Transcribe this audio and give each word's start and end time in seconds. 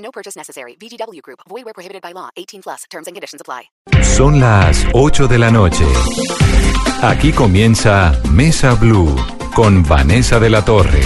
No 0.00 0.10
purchase 0.10 0.36
necessary. 0.36 0.76
VGW 0.80 1.22
Group. 1.22 1.40
Void 1.48 1.64
where 1.64 1.74
prohibited 1.74 2.02
by 2.02 2.12
law. 2.12 2.30
18 2.36 2.62
plus. 2.62 2.84
Terms 2.90 3.06
and 3.06 3.14
conditions 3.14 3.40
apply. 3.40 3.70
Son 4.02 4.40
las 4.40 4.86
8 4.92 5.28
de 5.28 5.38
la 5.38 5.50
noche. 5.50 5.84
Aquí 7.02 7.32
comienza 7.32 8.20
Mesa 8.30 8.74
Blue 8.74 9.14
con 9.54 9.82
Vanessa 9.82 10.38
de 10.38 10.50
la 10.50 10.64
Torre. 10.64 11.02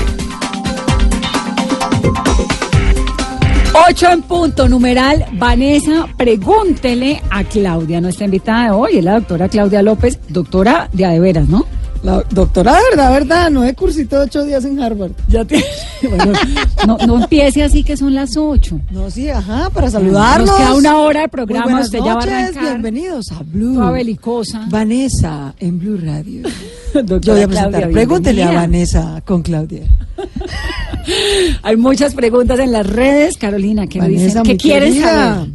8 3.88 4.10
en 4.10 4.22
punto, 4.22 4.68
numeral. 4.68 5.26
Vanessa, 5.32 6.06
pregúntele 6.16 7.20
a 7.30 7.42
Claudia, 7.44 8.00
nuestra 8.00 8.24
invitada 8.24 8.66
de 8.66 8.70
hoy, 8.70 8.98
es 8.98 9.04
la 9.04 9.14
doctora 9.14 9.48
Claudia 9.48 9.82
López, 9.82 10.18
doctora 10.28 10.88
de 10.92 11.04
Adeveras, 11.04 11.48
¿no? 11.48 11.66
La 12.04 12.22
doctora, 12.30 12.78
verdad, 12.90 13.10
verdad, 13.12 13.50
no 13.50 13.64
he 13.64 13.74
cursito 13.74 14.20
ocho 14.20 14.44
días 14.44 14.62
en 14.66 14.78
Harvard. 14.78 15.12
Ya 15.28 15.44
tiene. 15.44 15.64
Bueno, 16.04 16.32
no, 16.86 16.98
no 17.06 17.22
empiece 17.22 17.62
así 17.62 17.82
que 17.82 17.96
son 17.96 18.14
las 18.14 18.36
8. 18.36 18.78
No, 18.90 19.10
sí, 19.10 19.30
ajá, 19.30 19.70
para 19.70 19.90
saludarlos. 19.90 20.48
Nos 20.50 20.56
queda 20.58 20.74
una 20.74 20.98
hora 20.98 21.22
de 21.22 21.28
programa, 21.28 21.64
Muy 21.64 21.72
buenas 21.72 21.86
usted 21.86 21.98
ya 22.00 22.04
va 22.04 22.10
a 22.12 22.14
noches, 22.16 22.32
arrancar. 22.32 22.62
bienvenidos 22.64 23.32
a 23.32 23.42
Blue. 23.42 23.74
Toda 23.76 23.90
belicosa. 23.90 24.66
Vanessa 24.68 25.54
en 25.60 25.78
Blue 25.78 25.96
Radio. 25.96 26.42
Doctora 26.94 27.20
Yo 27.20 27.32
voy 27.32 27.42
a 27.42 27.46
presentar. 27.48 27.70
Claudia, 27.80 27.88
Pregúntele 27.94 28.42
a. 28.44 28.52
Vanessa 28.52 29.22
con 29.24 29.42
Claudia. 29.42 29.84
Hay 31.62 31.76
muchas 31.76 32.14
preguntas 32.14 32.58
en 32.58 32.70
las 32.72 32.86
redes, 32.86 33.38
Carolina, 33.38 33.86
¿qué 33.86 33.98
Vanessa, 34.00 34.24
dicen? 34.24 34.42
¿Qué 34.42 34.48
muy 34.50 34.58
quieren 34.58 34.92
querida. 34.92 35.34
saber? 35.36 35.48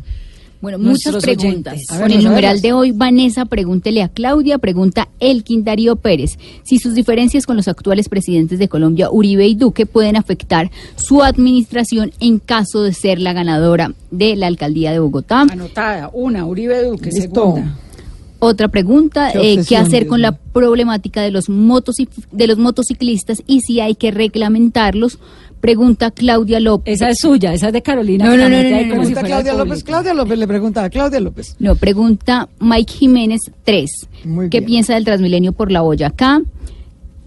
Bueno, 0.61 0.77
muchas 0.77 1.15
preguntas. 1.23 1.75
ver, 1.89 1.99
Con 2.01 2.11
el 2.11 2.23
numeral 2.23 2.59
de 2.61 2.73
hoy, 2.73 2.91
Vanessa, 2.91 3.45
pregúntele 3.45 4.03
a 4.03 4.09
Claudia, 4.09 4.57
pregunta 4.57 5.07
Elkin 5.21 5.63
Darío 5.63 5.95
Pérez, 5.95 6.37
si 6.63 6.79
sus 6.79 6.95
diferencias 6.95 7.45
con 7.45 7.55
los 7.55 7.69
actuales 7.69 8.09
presidentes 8.09 8.59
de 8.59 8.67
Colombia, 8.67 9.09
Uribe 9.09 9.47
y 9.47 9.55
Duque, 9.55 9.85
pueden 9.85 10.17
afectar 10.17 10.69
su 10.97 11.23
administración 11.23 12.11
en 12.19 12.39
caso 12.39 12.83
de 12.83 12.93
ser 12.93 13.19
la 13.21 13.31
ganadora 13.31 13.93
de 14.11 14.35
la 14.35 14.47
alcaldía 14.47 14.91
de 14.91 14.99
Bogotá. 14.99 15.41
Anotada, 15.49 16.09
una, 16.13 16.45
Uribe 16.45 16.83
Duque, 16.83 17.05
Listo. 17.11 17.21
segunda. 17.55 17.77
Otra 18.41 18.69
pregunta, 18.69 19.31
Qué 19.33 19.53
eh, 19.53 19.59
¿qué 19.67 19.75
hacer 19.75 20.07
con 20.07 20.21
la 20.21 20.31
problemática 20.31 21.21
de 21.21 21.29
los, 21.31 21.49
motoci- 21.49 22.07
de 22.31 22.47
los 22.47 22.57
motociclistas 22.57 23.43
y 23.47 23.61
si 23.61 23.81
hay 23.81 23.95
que 23.95 24.11
reglamentarlos? 24.11 25.19
Pregunta 25.61 26.11
Claudia 26.11 26.59
López. 26.59 26.95
Esa 26.95 27.09
es 27.09 27.17
suya, 27.19 27.53
esa 27.53 27.67
es 27.67 27.73
de 27.73 27.81
Carolina. 27.81 28.25
No, 28.25 28.37
no, 28.37 28.49
no, 28.49 28.63
no, 28.63 28.85
no, 28.85 28.95
no. 28.95 29.05
si 29.05 29.13
Claudia. 29.13 29.53
López. 29.53 29.83
Claudia 29.83 30.13
López 30.13 30.39
le 30.39 30.47
pregunta 30.47 30.83
a 30.83 30.89
Claudia 30.89 31.19
López. 31.19 31.55
No, 31.59 31.75
pregunta 31.75 32.47
Mike 32.59 32.93
Jiménez 32.93 33.41
3. 33.65 33.89
Muy 34.25 34.49
¿Qué 34.49 34.59
bien. 34.59 34.67
piensa 34.67 34.93
del 34.93 35.03
Transmilenio 35.05 35.51
por 35.51 35.71
la 35.71 35.81
Boyacá? 35.81 36.41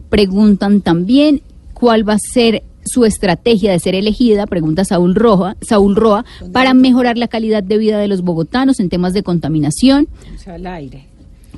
Preguntan 0.09 0.81
también 0.83 1.41
cuál 1.75 2.09
va 2.09 2.15
a 2.15 2.19
ser 2.19 2.63
su 2.85 3.05
estrategia 3.05 3.71
de 3.73 3.79
ser 3.79 3.95
elegida, 3.95 4.47
pregunta 4.47 4.85
Saúl 4.85 5.15
Roja, 5.15 5.57
Saúl 5.63 5.95
Roa, 5.97 6.25
para 6.53 6.75
mejorar 6.75 7.17
la 7.17 7.29
calidad 7.29 7.63
de 7.63 7.79
vida 7.79 7.99
de 7.99 8.09
los 8.09 8.23
bogotanos 8.23 8.81
en 8.81 8.89
temas 8.89 9.13
de 9.15 9.23
contaminación, 9.23 10.09
O 10.35 10.39
sea, 10.39 10.55
al 10.55 10.67
aire. 10.67 11.05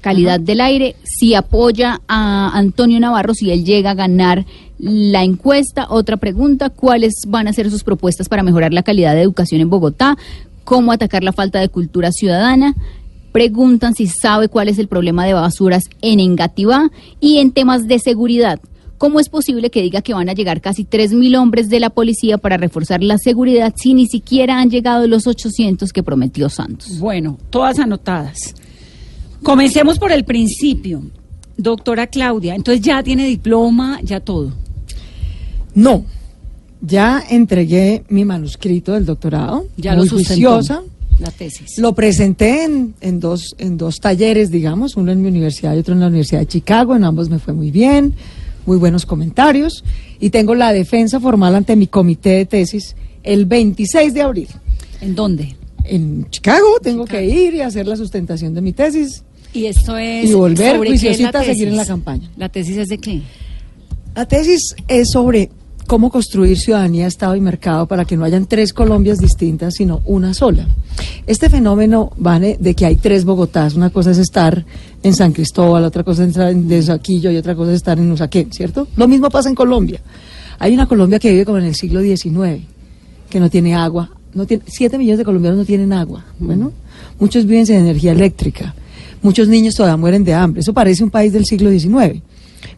calidad 0.02 0.38
del 0.38 0.60
aire, 0.60 0.96
si 1.02 1.34
apoya 1.34 2.00
a 2.08 2.50
Antonio 2.56 3.00
Navarro, 3.00 3.32
si 3.34 3.50
él 3.50 3.64
llega 3.64 3.92
a 3.92 3.94
ganar 3.94 4.44
la 4.78 5.22
encuesta. 5.22 5.86
Otra 5.90 6.16
pregunta, 6.16 6.70
¿cuáles 6.70 7.14
van 7.26 7.48
a 7.48 7.52
ser 7.52 7.70
sus 7.70 7.84
propuestas 7.84 8.28
para 8.28 8.42
mejorar 8.42 8.72
la 8.72 8.82
calidad 8.82 9.14
de 9.14 9.22
educación 9.22 9.60
en 9.60 9.70
Bogotá? 9.70 10.16
¿Cómo 10.64 10.92
atacar 10.92 11.22
la 11.22 11.32
falta 11.32 11.60
de 11.60 11.68
cultura 11.68 12.10
ciudadana? 12.10 12.74
Preguntan 13.32 13.94
si 13.94 14.06
sabe 14.06 14.48
cuál 14.48 14.68
es 14.68 14.78
el 14.78 14.88
problema 14.88 15.26
de 15.26 15.34
basuras 15.34 15.84
en 16.00 16.20
Engativá 16.20 16.90
y 17.20 17.38
en 17.38 17.52
temas 17.52 17.86
de 17.86 17.98
seguridad. 17.98 18.60
¿Cómo 18.96 19.20
es 19.20 19.28
posible 19.28 19.70
que 19.70 19.82
diga 19.82 20.02
que 20.02 20.14
van 20.14 20.28
a 20.28 20.34
llegar 20.34 20.60
casi 20.60 20.84
3.000 20.84 21.36
hombres 21.38 21.68
de 21.68 21.80
la 21.80 21.90
policía 21.90 22.38
para 22.38 22.56
reforzar 22.56 23.02
la 23.02 23.18
seguridad 23.18 23.74
si 23.76 23.92
ni 23.92 24.06
siquiera 24.06 24.60
han 24.60 24.70
llegado 24.70 25.06
los 25.08 25.26
800 25.26 25.92
que 25.92 26.02
prometió 26.02 26.48
Santos? 26.48 26.98
Bueno, 27.00 27.36
todas 27.50 27.80
anotadas. 27.80 28.54
Comencemos 29.42 29.98
por 29.98 30.12
el 30.12 30.24
principio. 30.24 31.02
Doctora 31.56 32.06
Claudia, 32.06 32.54
entonces 32.54 32.84
ya 32.84 33.02
tiene 33.02 33.26
diploma, 33.26 34.00
ya 34.02 34.20
todo. 34.20 34.52
No, 35.74 36.04
ya 36.80 37.22
entregué 37.28 38.04
mi 38.08 38.24
manuscrito 38.24 38.92
del 38.92 39.06
doctorado. 39.06 39.66
Ya 39.76 39.94
muy 39.94 40.06
lo 40.06 40.12
juiciosa. 40.12 40.82
La 41.18 41.30
tesis. 41.30 41.78
Lo 41.78 41.94
presenté 41.94 42.64
en, 42.64 42.94
en 43.00 43.20
dos, 43.20 43.54
en 43.58 43.78
dos 43.78 44.00
talleres, 44.00 44.50
digamos, 44.50 44.96
uno 44.96 45.12
en 45.12 45.22
mi 45.22 45.28
universidad 45.28 45.74
y 45.76 45.78
otro 45.78 45.94
en 45.94 46.00
la 46.00 46.08
Universidad 46.08 46.40
de 46.40 46.48
Chicago. 46.48 46.96
En 46.96 47.04
ambos 47.04 47.28
me 47.28 47.38
fue 47.38 47.54
muy 47.54 47.70
bien, 47.70 48.14
muy 48.66 48.76
buenos 48.76 49.06
comentarios. 49.06 49.84
Y 50.18 50.30
tengo 50.30 50.54
la 50.54 50.72
defensa 50.72 51.20
formal 51.20 51.54
ante 51.54 51.76
mi 51.76 51.86
comité 51.86 52.30
de 52.30 52.46
tesis 52.46 52.96
el 53.22 53.46
26 53.46 54.12
de 54.12 54.22
abril. 54.22 54.48
¿En 55.00 55.14
dónde? 55.14 55.56
En 55.84 56.28
Chicago 56.30 56.66
tengo 56.82 57.04
que 57.04 57.24
ir 57.24 57.54
y 57.54 57.60
hacer 57.60 57.86
la 57.86 57.96
sustentación 57.96 58.52
de 58.54 58.60
mi 58.60 58.72
tesis. 58.72 59.22
Y 59.52 59.66
esto 59.66 59.96
es. 59.96 60.28
Y 60.28 60.34
volver 60.34 60.76
¿sobre 60.76 60.88
qué 60.88 60.94
es 60.94 61.02
la 61.02 61.08
juiciosita 61.08 61.40
a 61.40 61.44
seguir 61.44 61.68
en 61.68 61.76
la 61.76 61.86
campaña. 61.86 62.30
¿La 62.36 62.48
tesis 62.48 62.76
es 62.76 62.88
de 62.88 62.98
qué? 62.98 63.22
La 64.16 64.26
tesis 64.26 64.74
es 64.88 65.10
sobre 65.10 65.50
cómo 65.86 66.10
construir 66.10 66.58
ciudadanía, 66.58 67.06
Estado 67.06 67.36
y 67.36 67.40
mercado 67.40 67.86
para 67.86 68.04
que 68.04 68.16
no 68.16 68.24
hayan 68.24 68.46
tres 68.46 68.72
Colombias 68.72 69.18
distintas, 69.18 69.74
sino 69.74 70.00
una 70.04 70.34
sola. 70.34 70.66
Este 71.26 71.50
fenómeno, 71.50 72.12
Vane, 72.16 72.56
de 72.58 72.74
que 72.74 72.86
hay 72.86 72.96
tres 72.96 73.24
Bogotás, 73.24 73.74
una 73.74 73.90
cosa 73.90 74.10
es 74.10 74.18
estar 74.18 74.64
en 75.02 75.14
San 75.14 75.32
Cristóbal, 75.32 75.84
otra 75.84 76.02
cosa 76.02 76.24
es 76.24 76.30
estar 76.30 76.50
en 76.50 76.68
Desaquillo 76.68 77.30
y 77.30 77.36
otra 77.36 77.54
cosa 77.54 77.70
es 77.70 77.76
estar 77.76 77.98
en 77.98 78.10
Usaquén, 78.10 78.52
¿cierto? 78.52 78.88
Lo 78.96 79.08
mismo 79.08 79.30
pasa 79.30 79.48
en 79.48 79.54
Colombia. 79.54 80.00
Hay 80.58 80.72
una 80.72 80.86
Colombia 80.86 81.18
que 81.18 81.30
vive 81.30 81.44
como 81.44 81.58
en 81.58 81.64
el 81.64 81.74
siglo 81.74 82.00
XIX, 82.00 82.62
que 83.28 83.40
no 83.40 83.50
tiene 83.50 83.74
agua. 83.74 84.10
No 84.32 84.46
tiene, 84.46 84.64
siete 84.66 84.98
millones 84.98 85.18
de 85.18 85.24
colombianos 85.24 85.58
no 85.58 85.64
tienen 85.64 85.92
agua. 85.92 86.24
Bueno, 86.38 86.72
muchos 87.20 87.46
viven 87.46 87.66
sin 87.66 87.76
energía 87.76 88.12
eléctrica. 88.12 88.74
Muchos 89.22 89.48
niños 89.48 89.74
todavía 89.74 89.96
mueren 89.96 90.24
de 90.24 90.34
hambre. 90.34 90.60
Eso 90.60 90.74
parece 90.74 91.04
un 91.04 91.10
país 91.10 91.32
del 91.32 91.44
siglo 91.46 91.70
XIX. 91.70 92.20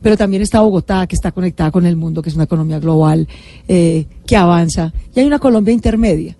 Pero 0.02 0.16
también 0.16 0.42
está 0.42 0.60
Bogotá, 0.60 1.06
que 1.06 1.16
está 1.16 1.32
conectada 1.32 1.70
con 1.70 1.86
el 1.86 1.96
mundo, 1.96 2.22
que 2.22 2.28
es 2.28 2.34
una 2.34 2.44
economía 2.44 2.78
global, 2.78 3.26
eh, 3.68 4.06
que 4.26 4.36
avanza. 4.36 4.92
Y 5.14 5.20
hay 5.20 5.26
una 5.26 5.38
Colombia 5.38 5.72
intermedia. 5.72 6.36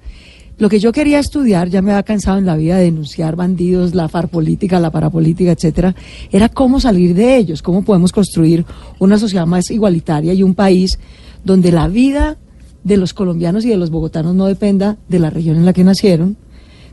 Lo 0.58 0.70
que 0.70 0.78
yo 0.78 0.90
quería 0.90 1.18
estudiar, 1.18 1.68
ya 1.68 1.82
me 1.82 1.92
había 1.92 2.02
cansado 2.02 2.38
en 2.38 2.46
la 2.46 2.56
vida 2.56 2.78
de 2.78 2.84
denunciar 2.84 3.36
bandidos, 3.36 3.94
la 3.94 4.08
farpolítica, 4.08 4.80
la 4.80 4.90
parapolítica, 4.90 5.52
etcétera, 5.52 5.94
era 6.32 6.48
cómo 6.48 6.80
salir 6.80 7.14
de 7.14 7.36
ellos, 7.36 7.60
cómo 7.60 7.82
podemos 7.82 8.10
construir 8.10 8.64
una 8.98 9.18
sociedad 9.18 9.46
más 9.46 9.70
igualitaria 9.70 10.32
y 10.32 10.42
un 10.42 10.54
país 10.54 10.98
donde 11.44 11.72
la 11.72 11.88
vida 11.88 12.38
de 12.84 12.96
los 12.96 13.12
colombianos 13.12 13.66
y 13.66 13.68
de 13.68 13.76
los 13.76 13.90
bogotanos 13.90 14.34
no 14.34 14.46
dependa 14.46 14.96
de 15.08 15.18
la 15.18 15.28
región 15.28 15.56
en 15.56 15.66
la 15.66 15.74
que 15.74 15.84
nacieron, 15.84 16.38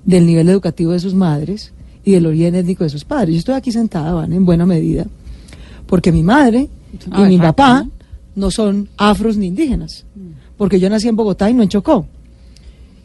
del 0.03 0.25
nivel 0.25 0.50
educativo 0.50 0.91
de 0.91 1.00
sus 1.00 1.13
madres 1.13 1.72
y 2.03 2.12
del 2.12 2.25
origen 2.25 2.56
étnico 2.56 2.84
de 2.84 2.90
sus 2.90 3.06
padres. 3.06 3.35
Yo 3.35 3.40
estoy 3.40 3.56
aquí 3.56 3.72
sentada, 3.72 4.12
van, 4.12 4.34
en 4.34 4.44
buena 4.44 4.66
medida, 4.66 5.06
porque 5.93 6.11
mi 6.11 6.23
madre 6.23 6.69
y 6.91 6.97
Ah, 7.11 7.25
mi 7.27 7.37
papá 7.37 7.85
¿no? 8.33 8.49
son 8.49 8.89
afros 8.97 9.37
ni 9.37 9.45
indígenas, 9.45 10.05
porque 10.57 10.79
yo 10.79 10.89
nací 10.89 11.07
en 11.07 11.15
Bogotá 11.15 11.51
y 11.51 11.53
no 11.53 11.61
en 11.61 11.69
Chocó. 11.69 12.07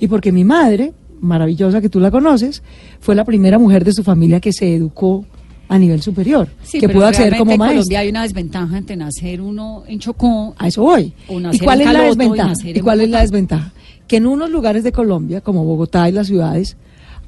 Y 0.00 0.06
porque 0.06 0.32
mi 0.32 0.42
madre, 0.42 0.94
maravillosa 1.20 1.82
que 1.82 1.90
tú 1.90 2.00
la 2.00 2.10
conoces, 2.10 2.62
fue 2.98 3.14
la 3.14 3.26
primera 3.26 3.58
mujer 3.58 3.84
de 3.84 3.92
su 3.92 4.02
familia 4.02 4.40
que 4.40 4.54
se 4.54 4.74
educó 4.74 5.26
a 5.68 5.78
nivel 5.78 6.00
superior, 6.00 6.48
Sí, 6.62 6.80
que 6.80 6.88
pudo 6.88 7.04
acceder 7.08 7.36
como 7.36 7.50
en 7.52 7.58
maestra. 7.58 7.74
Colombia 7.76 7.98
hay 8.00 8.08
una 8.08 8.22
desventaja 8.22 8.78
entre 8.78 8.96
nacer 8.96 9.42
uno 9.42 9.82
en 9.86 9.98
Chocó. 9.98 10.54
A 10.56 10.68
eso 10.68 10.80
voy. 10.80 11.12
O 11.28 11.38
¿Y 11.52 11.58
cuál 11.58 11.82
en 11.82 11.88
es 11.88 11.92
la 11.92 12.04
y 12.04 12.06
desventaja? 12.06 12.48
nacer 12.48 12.74
¿Y 12.74 12.80
en 12.80 13.00
es 13.02 13.10
la 13.10 13.20
desventaja? 13.20 13.72
Que 14.06 14.16
en 14.16 14.26
unos 14.26 14.48
lugares 14.48 14.82
de 14.82 14.92
Colombia, 14.92 15.42
como 15.42 15.62
Bogotá 15.66 16.08
y 16.08 16.12
las 16.12 16.28
ciudades, 16.28 16.78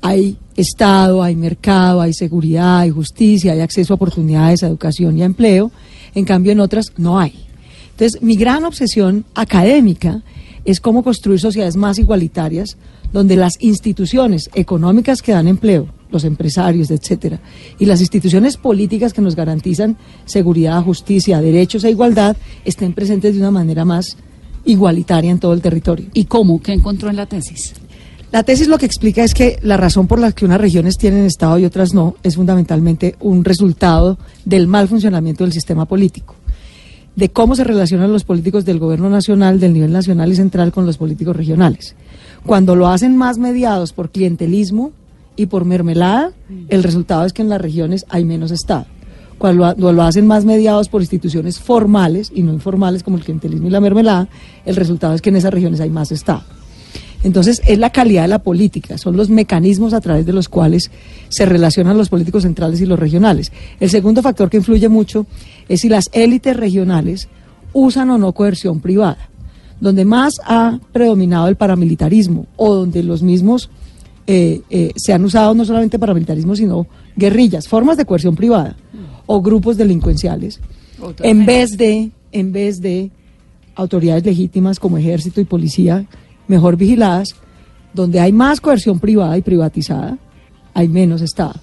hay 0.00 0.36
Estado, 0.56 1.22
hay 1.22 1.36
mercado, 1.36 2.00
hay 2.00 2.12
seguridad, 2.12 2.80
hay 2.80 2.90
justicia, 2.90 3.52
hay 3.52 3.60
acceso 3.60 3.94
a 3.94 3.96
oportunidades, 3.96 4.62
a 4.62 4.66
educación 4.66 5.16
y 5.16 5.22
a 5.22 5.26
empleo. 5.26 5.70
En 6.14 6.24
cambio, 6.24 6.52
en 6.52 6.60
otras 6.60 6.86
no 6.96 7.18
hay. 7.18 7.34
Entonces, 7.92 8.22
mi 8.22 8.36
gran 8.36 8.64
obsesión 8.64 9.24
académica 9.34 10.22
es 10.64 10.80
cómo 10.80 11.02
construir 11.02 11.40
sociedades 11.40 11.76
más 11.76 11.98
igualitarias, 11.98 12.76
donde 13.12 13.36
las 13.36 13.54
instituciones 13.60 14.50
económicas 14.54 15.22
que 15.22 15.32
dan 15.32 15.48
empleo, 15.48 15.88
los 16.10 16.24
empresarios, 16.24 16.90
etcétera, 16.90 17.40
y 17.78 17.86
las 17.86 18.00
instituciones 18.00 18.56
políticas 18.56 19.12
que 19.12 19.22
nos 19.22 19.36
garantizan 19.36 19.96
seguridad, 20.26 20.82
justicia, 20.82 21.40
derechos 21.40 21.84
e 21.84 21.90
igualdad 21.90 22.36
estén 22.64 22.92
presentes 22.92 23.34
de 23.34 23.40
una 23.40 23.50
manera 23.50 23.84
más 23.84 24.16
igualitaria 24.64 25.30
en 25.30 25.38
todo 25.38 25.52
el 25.52 25.62
territorio. 25.62 26.08
¿Y 26.12 26.24
cómo? 26.24 26.60
¿Qué 26.60 26.72
encontró 26.72 27.10
en 27.10 27.16
la 27.16 27.26
tesis? 27.26 27.74
La 28.32 28.44
tesis 28.44 28.68
lo 28.68 28.78
que 28.78 28.86
explica 28.86 29.24
es 29.24 29.34
que 29.34 29.58
la 29.62 29.76
razón 29.76 30.06
por 30.06 30.20
la 30.20 30.30
que 30.30 30.44
unas 30.44 30.60
regiones 30.60 30.96
tienen 30.96 31.24
Estado 31.24 31.58
y 31.58 31.64
otras 31.64 31.94
no 31.94 32.14
es 32.22 32.36
fundamentalmente 32.36 33.16
un 33.18 33.44
resultado 33.44 34.18
del 34.44 34.68
mal 34.68 34.86
funcionamiento 34.86 35.42
del 35.42 35.52
sistema 35.52 35.84
político, 35.84 36.36
de 37.16 37.30
cómo 37.30 37.56
se 37.56 37.64
relacionan 37.64 38.12
los 38.12 38.22
políticos 38.22 38.64
del 38.64 38.78
gobierno 38.78 39.10
nacional, 39.10 39.58
del 39.58 39.72
nivel 39.72 39.90
nacional 39.90 40.30
y 40.30 40.36
central 40.36 40.70
con 40.70 40.86
los 40.86 40.96
políticos 40.96 41.34
regionales. 41.34 41.96
Cuando 42.46 42.76
lo 42.76 42.86
hacen 42.86 43.16
más 43.16 43.38
mediados 43.38 43.92
por 43.92 44.10
clientelismo 44.10 44.92
y 45.34 45.46
por 45.46 45.64
mermelada, 45.64 46.30
el 46.68 46.84
resultado 46.84 47.24
es 47.24 47.32
que 47.32 47.42
en 47.42 47.48
las 47.48 47.60
regiones 47.60 48.06
hay 48.08 48.24
menos 48.24 48.52
Estado. 48.52 48.86
Cuando 49.38 49.74
lo, 49.76 49.92
lo 49.92 50.02
hacen 50.04 50.28
más 50.28 50.44
mediados 50.44 50.88
por 50.88 51.00
instituciones 51.00 51.58
formales 51.58 52.30
y 52.32 52.44
no 52.44 52.52
informales 52.52 53.02
como 53.02 53.16
el 53.16 53.24
clientelismo 53.24 53.66
y 53.66 53.70
la 53.70 53.80
mermelada, 53.80 54.28
el 54.64 54.76
resultado 54.76 55.14
es 55.14 55.20
que 55.20 55.30
en 55.30 55.36
esas 55.36 55.52
regiones 55.52 55.80
hay 55.80 55.90
más 55.90 56.12
Estado. 56.12 56.44
Entonces, 57.22 57.60
es 57.66 57.78
la 57.78 57.90
calidad 57.90 58.22
de 58.22 58.28
la 58.28 58.42
política, 58.42 58.96
son 58.96 59.16
los 59.16 59.28
mecanismos 59.28 59.92
a 59.92 60.00
través 60.00 60.24
de 60.24 60.32
los 60.32 60.48
cuales 60.48 60.90
se 61.28 61.44
relacionan 61.44 61.98
los 61.98 62.08
políticos 62.08 62.44
centrales 62.44 62.80
y 62.80 62.86
los 62.86 62.98
regionales. 62.98 63.52
El 63.78 63.90
segundo 63.90 64.22
factor 64.22 64.48
que 64.48 64.56
influye 64.56 64.88
mucho 64.88 65.26
es 65.68 65.80
si 65.80 65.88
las 65.88 66.08
élites 66.12 66.56
regionales 66.56 67.28
usan 67.72 68.10
o 68.10 68.18
no 68.18 68.32
coerción 68.32 68.80
privada. 68.80 69.28
Donde 69.80 70.04
más 70.04 70.40
ha 70.44 70.78
predominado 70.92 71.48
el 71.48 71.56
paramilitarismo 71.56 72.46
o 72.56 72.74
donde 72.74 73.02
los 73.02 73.22
mismos 73.22 73.70
eh, 74.26 74.62
eh, 74.70 74.92
se 74.96 75.12
han 75.12 75.24
usado 75.24 75.54
no 75.54 75.64
solamente 75.64 75.98
paramilitarismo, 75.98 76.54
sino 76.54 76.86
guerrillas, 77.16 77.68
formas 77.68 77.96
de 77.96 78.04
coerción 78.04 78.36
privada 78.36 78.76
o 79.26 79.42
grupos 79.42 79.76
delincuenciales, 79.76 80.60
en 81.22 81.46
vez 81.46 81.76
de, 81.76 82.10
en 82.32 82.52
vez 82.52 82.80
de 82.80 83.10
autoridades 83.74 84.24
legítimas 84.24 84.78
como 84.78 84.98
ejército 84.98 85.40
y 85.40 85.44
policía 85.44 86.06
mejor 86.50 86.76
vigiladas, 86.76 87.36
donde 87.94 88.20
hay 88.20 88.32
más 88.32 88.60
coerción 88.60 88.98
privada 88.98 89.38
y 89.38 89.42
privatizada, 89.42 90.18
hay 90.74 90.88
menos 90.88 91.22
Estado. 91.22 91.54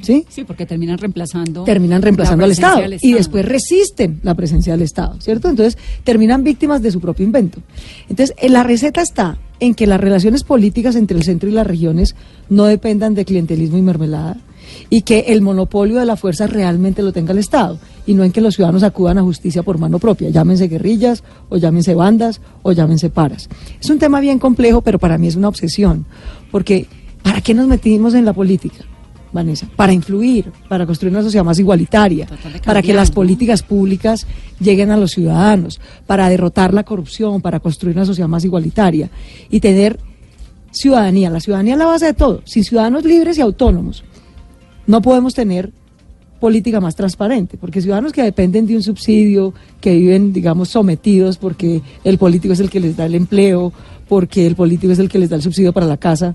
¿Sí? 0.00 0.24
Sí, 0.28 0.44
porque 0.44 0.66
terminan 0.66 0.98
reemplazando. 0.98 1.64
Terminan 1.64 2.00
reemplazando 2.00 2.42
la 2.42 2.46
al 2.46 2.52
Estado, 2.52 2.82
y 3.00 3.12
después 3.12 3.44
resisten 3.44 4.20
la 4.22 4.34
presencia 4.34 4.72
del 4.72 4.82
Estado, 4.82 5.20
¿cierto? 5.20 5.48
Entonces 5.48 5.76
terminan 6.04 6.44
víctimas 6.44 6.80
de 6.80 6.90
su 6.90 7.00
propio 7.00 7.24
invento. 7.24 7.60
Entonces, 8.08 8.34
en 8.38 8.52
la 8.52 8.62
receta 8.62 9.02
está 9.02 9.36
en 9.60 9.74
que 9.74 9.86
las 9.86 10.00
relaciones 10.00 10.44
políticas 10.44 10.96
entre 10.96 11.16
el 11.16 11.24
centro 11.24 11.48
y 11.48 11.52
las 11.52 11.66
regiones 11.66 12.14
no 12.48 12.64
dependan 12.64 13.14
de 13.14 13.24
clientelismo 13.24 13.76
y 13.76 13.82
mermelada 13.82 14.36
y 14.90 15.02
que 15.02 15.26
el 15.28 15.42
monopolio 15.42 15.96
de 15.96 16.06
la 16.06 16.16
fuerza 16.16 16.46
realmente 16.46 17.02
lo 17.02 17.12
tenga 17.12 17.32
el 17.32 17.38
Estado 17.38 17.78
y 18.06 18.14
no 18.14 18.24
en 18.24 18.32
que 18.32 18.40
los 18.40 18.54
ciudadanos 18.54 18.82
acudan 18.82 19.18
a 19.18 19.22
justicia 19.22 19.62
por 19.62 19.78
mano 19.78 19.98
propia, 19.98 20.30
llámense 20.30 20.68
guerrillas 20.68 21.22
o 21.48 21.56
llámense 21.56 21.94
bandas 21.94 22.40
o 22.62 22.72
llámense 22.72 23.10
paras. 23.10 23.48
Es 23.80 23.90
un 23.90 23.98
tema 23.98 24.20
bien 24.20 24.38
complejo, 24.38 24.82
pero 24.82 24.98
para 24.98 25.18
mí 25.18 25.26
es 25.26 25.36
una 25.36 25.48
obsesión, 25.48 26.06
porque 26.50 26.86
¿para 27.22 27.40
qué 27.40 27.54
nos 27.54 27.66
metimos 27.66 28.14
en 28.14 28.24
la 28.24 28.32
política? 28.32 28.84
Vanessa, 29.34 29.66
para 29.74 29.92
influir, 29.92 30.52
para 30.68 30.86
construir 30.86 31.12
una 31.12 31.24
sociedad 31.24 31.44
más 31.44 31.58
igualitaria, 31.58 32.28
para 32.64 32.80
que 32.80 32.94
las 32.94 33.10
políticas 33.10 33.64
públicas 33.64 34.28
lleguen 34.60 34.92
a 34.92 34.96
los 34.96 35.10
ciudadanos, 35.10 35.80
para 36.06 36.28
derrotar 36.28 36.72
la 36.72 36.84
corrupción, 36.84 37.42
para 37.42 37.58
construir 37.58 37.96
una 37.96 38.06
sociedad 38.06 38.28
más 38.28 38.44
igualitaria 38.44 39.10
y 39.50 39.58
tener 39.58 39.98
ciudadanía. 40.70 41.30
La 41.30 41.40
ciudadanía 41.40 41.74
es 41.74 41.78
la 41.80 41.86
base 41.86 42.06
de 42.06 42.14
todo. 42.14 42.42
Sin 42.44 42.62
ciudadanos 42.62 43.04
libres 43.04 43.36
y 43.36 43.40
autónomos, 43.40 44.04
no 44.86 45.02
podemos 45.02 45.34
tener 45.34 45.72
política 46.40 46.80
más 46.80 46.94
transparente, 46.94 47.56
porque 47.56 47.80
ciudadanos 47.80 48.12
que 48.12 48.22
dependen 48.22 48.66
de 48.66 48.76
un 48.76 48.82
subsidio, 48.82 49.54
que 49.80 49.96
viven, 49.96 50.32
digamos, 50.32 50.68
sometidos 50.68 51.38
porque 51.38 51.80
el 52.04 52.18
político 52.18 52.52
es 52.52 52.60
el 52.60 52.68
que 52.68 52.80
les 52.80 52.96
da 52.96 53.06
el 53.06 53.14
empleo, 53.14 53.72
porque 54.08 54.46
el 54.46 54.54
político 54.54 54.92
es 54.92 54.98
el 54.98 55.08
que 55.08 55.18
les 55.18 55.30
da 55.30 55.36
el 55.36 55.42
subsidio 55.42 55.72
para 55.72 55.86
la 55.86 55.96
casa, 55.96 56.34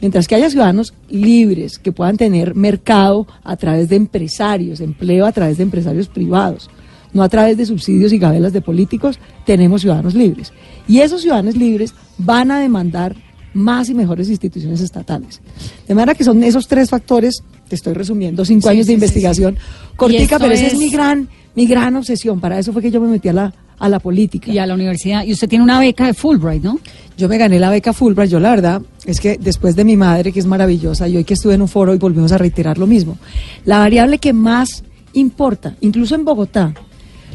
mientras 0.00 0.26
que 0.26 0.34
haya 0.34 0.48
ciudadanos 0.48 0.94
libres 1.10 1.78
que 1.78 1.92
puedan 1.92 2.16
tener 2.16 2.54
mercado 2.54 3.26
a 3.44 3.56
través 3.56 3.88
de 3.90 3.96
empresarios, 3.96 4.80
empleo 4.80 5.26
a 5.26 5.32
través 5.32 5.58
de 5.58 5.64
empresarios 5.64 6.08
privados, 6.08 6.70
no 7.12 7.22
a 7.22 7.28
través 7.28 7.56
de 7.56 7.66
subsidios 7.66 8.12
y 8.12 8.18
gabelas 8.18 8.52
de 8.52 8.62
políticos, 8.62 9.18
tenemos 9.44 9.82
ciudadanos 9.82 10.14
libres. 10.14 10.52
Y 10.88 11.00
esos 11.00 11.22
ciudadanos 11.22 11.56
libres 11.56 11.92
van 12.18 12.50
a 12.50 12.60
demandar 12.60 13.14
más 13.52 13.88
y 13.88 13.94
mejores 13.94 14.28
instituciones 14.28 14.80
estatales. 14.80 15.40
De 15.86 15.94
manera 15.94 16.14
que 16.14 16.24
son 16.24 16.42
esos 16.44 16.68
tres 16.68 16.88
factores, 16.88 17.42
te 17.70 17.76
estoy 17.76 17.94
resumiendo, 17.94 18.44
cinco 18.44 18.68
Sí, 18.68 18.74
años 18.74 18.86
de 18.86 18.90
sí, 18.90 18.94
investigación, 18.94 19.56
cortica, 19.96 20.38
pero 20.38 20.52
esa 20.52 20.66
es 20.66 20.72
es- 20.74 20.78
mi 20.78 20.90
gran, 20.90 21.28
mi 21.54 21.66
gran 21.66 21.94
obsesión. 21.96 22.40
Para 22.40 22.58
eso 22.58 22.72
fue 22.72 22.82
que 22.82 22.90
yo 22.90 23.00
me 23.00 23.06
metí 23.08 23.28
a 23.28 23.32
la, 23.32 23.54
a 23.78 23.88
la 23.88 24.00
política. 24.00 24.50
Y 24.52 24.58
a 24.58 24.66
la 24.66 24.74
universidad. 24.74 25.24
Y 25.24 25.32
usted 25.32 25.48
tiene 25.48 25.62
una 25.64 25.78
beca 25.78 26.04
de 26.06 26.12
Fulbright, 26.14 26.62
¿no? 26.64 26.80
Yo 27.16 27.28
me 27.28 27.38
gané 27.38 27.58
la 27.60 27.70
beca 27.70 27.92
Fulbright, 27.92 28.30
yo 28.30 28.40
la 28.40 28.50
verdad 28.50 28.82
es 29.06 29.20
que 29.20 29.38
después 29.40 29.76
de 29.76 29.84
mi 29.84 29.96
madre, 29.96 30.32
que 30.32 30.40
es 30.40 30.46
maravillosa, 30.46 31.06
y 31.08 31.16
hoy 31.16 31.24
que 31.24 31.34
estuve 31.34 31.54
en 31.54 31.62
un 31.62 31.68
foro 31.68 31.94
y 31.94 31.98
volvimos 31.98 32.32
a 32.32 32.38
reiterar 32.38 32.76
lo 32.76 32.86
mismo, 32.88 33.16
la 33.64 33.78
variable 33.78 34.18
que 34.18 34.32
más 34.32 34.82
importa, 35.12 35.76
incluso 35.80 36.14
en 36.16 36.24
Bogotá, 36.24 36.74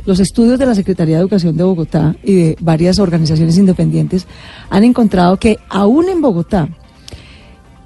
los 0.05 0.19
estudios 0.19 0.59
de 0.59 0.65
la 0.67 0.75
Secretaría 0.75 1.15
de 1.15 1.21
Educación 1.21 1.57
de 1.57 1.63
Bogotá 1.63 2.15
y 2.23 2.33
de 2.35 2.57
varias 2.59 2.99
organizaciones 2.99 3.57
independientes 3.57 4.27
han 4.69 4.83
encontrado 4.83 5.37
que 5.37 5.57
aún 5.69 6.09
en 6.09 6.21
Bogotá, 6.21 6.69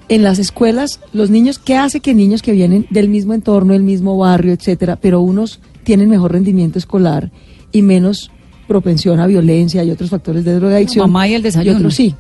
en 0.09 0.23
las 0.23 0.39
escuelas, 0.39 0.99
los 1.13 1.29
niños, 1.29 1.59
¿qué 1.59 1.77
hace 1.77 1.99
que 1.99 2.13
niños 2.13 2.41
que 2.41 2.51
vienen 2.51 2.87
del 2.89 3.09
mismo 3.09 3.33
entorno, 3.33 3.73
del 3.73 3.83
mismo 3.83 4.17
barrio, 4.17 4.51
etcétera, 4.53 4.97
pero 4.97 5.21
unos 5.21 5.59
tienen 5.83 6.09
mejor 6.09 6.33
rendimiento 6.33 6.79
escolar 6.79 7.31
y 7.71 7.83
menos 7.83 8.31
propensión 8.67 9.19
a 9.19 9.27
violencia 9.27 9.83
y 9.83 9.91
otros 9.91 10.09
factores 10.09 10.43
de 10.43 10.55
drogadicción? 10.55 11.03
La 11.03 11.07
mamá 11.07 11.27
y 11.27 11.35
el 11.35 11.43
desayuno. 11.43 11.77
otros 11.77 11.95
sí. 11.95 12.15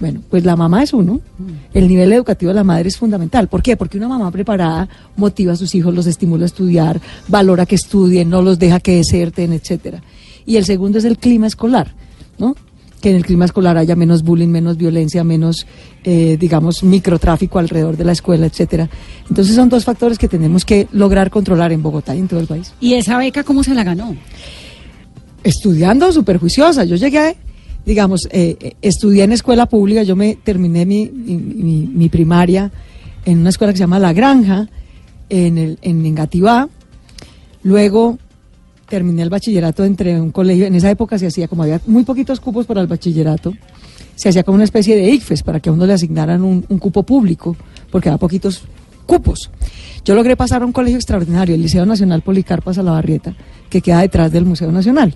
Bueno, 0.00 0.20
pues 0.28 0.44
la 0.44 0.56
mamá 0.56 0.82
es 0.82 0.92
uno. 0.92 1.20
El 1.72 1.88
nivel 1.88 2.12
educativo 2.12 2.50
de 2.50 2.56
la 2.56 2.64
madre 2.64 2.88
es 2.88 2.98
fundamental. 2.98 3.48
¿Por 3.48 3.62
qué? 3.62 3.76
Porque 3.76 3.96
una 3.96 4.08
mamá 4.08 4.30
preparada 4.30 4.88
motiva 5.16 5.54
a 5.54 5.56
sus 5.56 5.74
hijos, 5.74 5.94
los 5.94 6.06
estimula 6.06 6.42
a 6.42 6.46
estudiar, 6.46 7.00
valora 7.28 7.64
que 7.64 7.76
estudien, 7.76 8.28
no 8.28 8.42
los 8.42 8.58
deja 8.58 8.80
que 8.80 8.96
deserten, 8.96 9.52
etcétera. 9.52 10.02
Y 10.44 10.56
el 10.56 10.64
segundo 10.64 10.98
es 10.98 11.04
el 11.04 11.16
clima 11.16 11.46
escolar, 11.46 11.94
¿no? 12.38 12.54
Que 13.00 13.10
en 13.10 13.16
el 13.16 13.24
clima 13.26 13.44
escolar 13.44 13.76
haya 13.76 13.94
menos 13.94 14.22
bullying, 14.22 14.48
menos 14.48 14.76
violencia, 14.76 15.22
menos, 15.22 15.66
eh, 16.04 16.36
digamos, 16.40 16.82
microtráfico 16.82 17.58
alrededor 17.58 17.96
de 17.96 18.04
la 18.04 18.12
escuela, 18.12 18.46
etcétera. 18.46 18.88
Entonces 19.28 19.54
son 19.54 19.68
dos 19.68 19.84
factores 19.84 20.18
que 20.18 20.28
tenemos 20.28 20.64
que 20.64 20.88
lograr 20.92 21.30
controlar 21.30 21.72
en 21.72 21.82
Bogotá 21.82 22.14
y 22.14 22.20
en 22.20 22.28
todo 22.28 22.40
el 22.40 22.46
país. 22.46 22.72
¿Y 22.80 22.94
esa 22.94 23.18
beca 23.18 23.44
cómo 23.44 23.62
se 23.62 23.74
la 23.74 23.84
ganó? 23.84 24.16
estudiando 25.44 26.10
súper 26.12 26.38
juiciosa. 26.38 26.84
Yo 26.84 26.96
llegué, 26.96 27.36
digamos, 27.84 28.26
eh, 28.32 28.56
eh, 28.60 28.72
estudié 28.82 29.24
en 29.24 29.32
escuela 29.32 29.66
pública, 29.66 30.02
yo 30.02 30.16
me 30.16 30.34
terminé 30.36 30.84
mi, 30.86 31.06
mi, 31.08 31.36
mi- 31.36 31.86
mi 31.86 32.08
primaria 32.08 32.72
en 33.24 33.38
una 33.38 33.50
escuela 33.50 33.72
que 33.72 33.76
se 33.78 33.84
llama 33.84 33.98
La 34.00 34.12
Granja, 34.12 34.68
en, 35.28 35.58
el, 35.58 35.78
en 35.82 36.04
Engativá. 36.04 36.68
Luego 37.62 38.18
terminé 38.88 39.22
el 39.22 39.30
bachillerato 39.30 39.84
entre 39.84 40.20
un 40.20 40.30
colegio, 40.30 40.66
en 40.66 40.74
esa 40.74 40.90
época 40.90 41.18
se 41.18 41.26
hacía, 41.26 41.48
como 41.48 41.62
había 41.64 41.80
muy 41.86 42.04
poquitos 42.04 42.40
cupos 42.40 42.66
para 42.66 42.80
el 42.80 42.86
bachillerato, 42.86 43.52
se 44.14 44.28
hacía 44.28 44.42
como 44.44 44.54
una 44.56 44.64
especie 44.64 44.96
de 44.96 45.10
ICFES 45.10 45.42
para 45.42 45.60
que 45.60 45.68
a 45.68 45.72
uno 45.72 45.86
le 45.86 45.92
asignaran 45.92 46.42
un, 46.42 46.64
un 46.68 46.78
cupo 46.78 47.02
público, 47.02 47.56
porque 47.90 48.08
había 48.08 48.18
poquitos 48.18 48.62
cupos. 49.04 49.50
Yo 50.04 50.14
logré 50.14 50.36
pasar 50.36 50.62
a 50.62 50.66
un 50.66 50.72
colegio 50.72 50.96
extraordinario, 50.96 51.54
el 51.54 51.62
Liceo 51.62 51.84
Nacional 51.84 52.22
Policarpa 52.22 52.72
Salabarrieta, 52.72 53.34
que 53.68 53.80
queda 53.80 54.00
detrás 54.00 54.30
del 54.32 54.44
Museo 54.44 54.70
Nacional. 54.72 55.14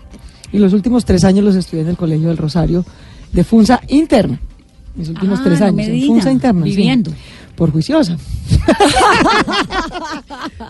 Y 0.53 0.59
los 0.59 0.73
últimos 0.73 1.05
tres 1.05 1.23
años 1.25 1.45
los 1.45 1.55
estudié 1.55 1.83
en 1.83 1.89
el 1.91 1.97
Colegio 1.97 2.29
del 2.29 2.37
Rosario 2.37 2.85
de 3.33 3.45
Funza 3.45 3.81
interna. 3.89 4.41
Mis 4.97 5.09
últimos 5.09 5.39
Ah, 5.39 5.43
tres 5.45 5.61
años, 5.61 5.87
en 5.87 6.07
Funza 6.09 6.33
interna. 6.33 6.67
sí. 6.67 6.83
Por 7.61 7.71
juiciosa. 7.73 8.17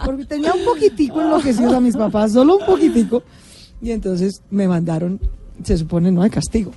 Porque 0.05 0.25
tenía 0.25 0.53
un 0.53 0.65
poquitico 0.65 1.21
enloquecidos 1.23 1.73
a 1.73 1.79
mis 1.81 1.97
papás, 1.97 2.33
solo 2.33 2.57
un 2.59 2.67
poquitico. 2.67 3.23
Y 3.81 3.93
entonces 3.93 4.43
me 4.51 4.67
mandaron, 4.67 5.21
se 5.63 5.79
supone, 5.79 6.11
no 6.11 6.25
de 6.25 6.31
castigo. 6.31 6.73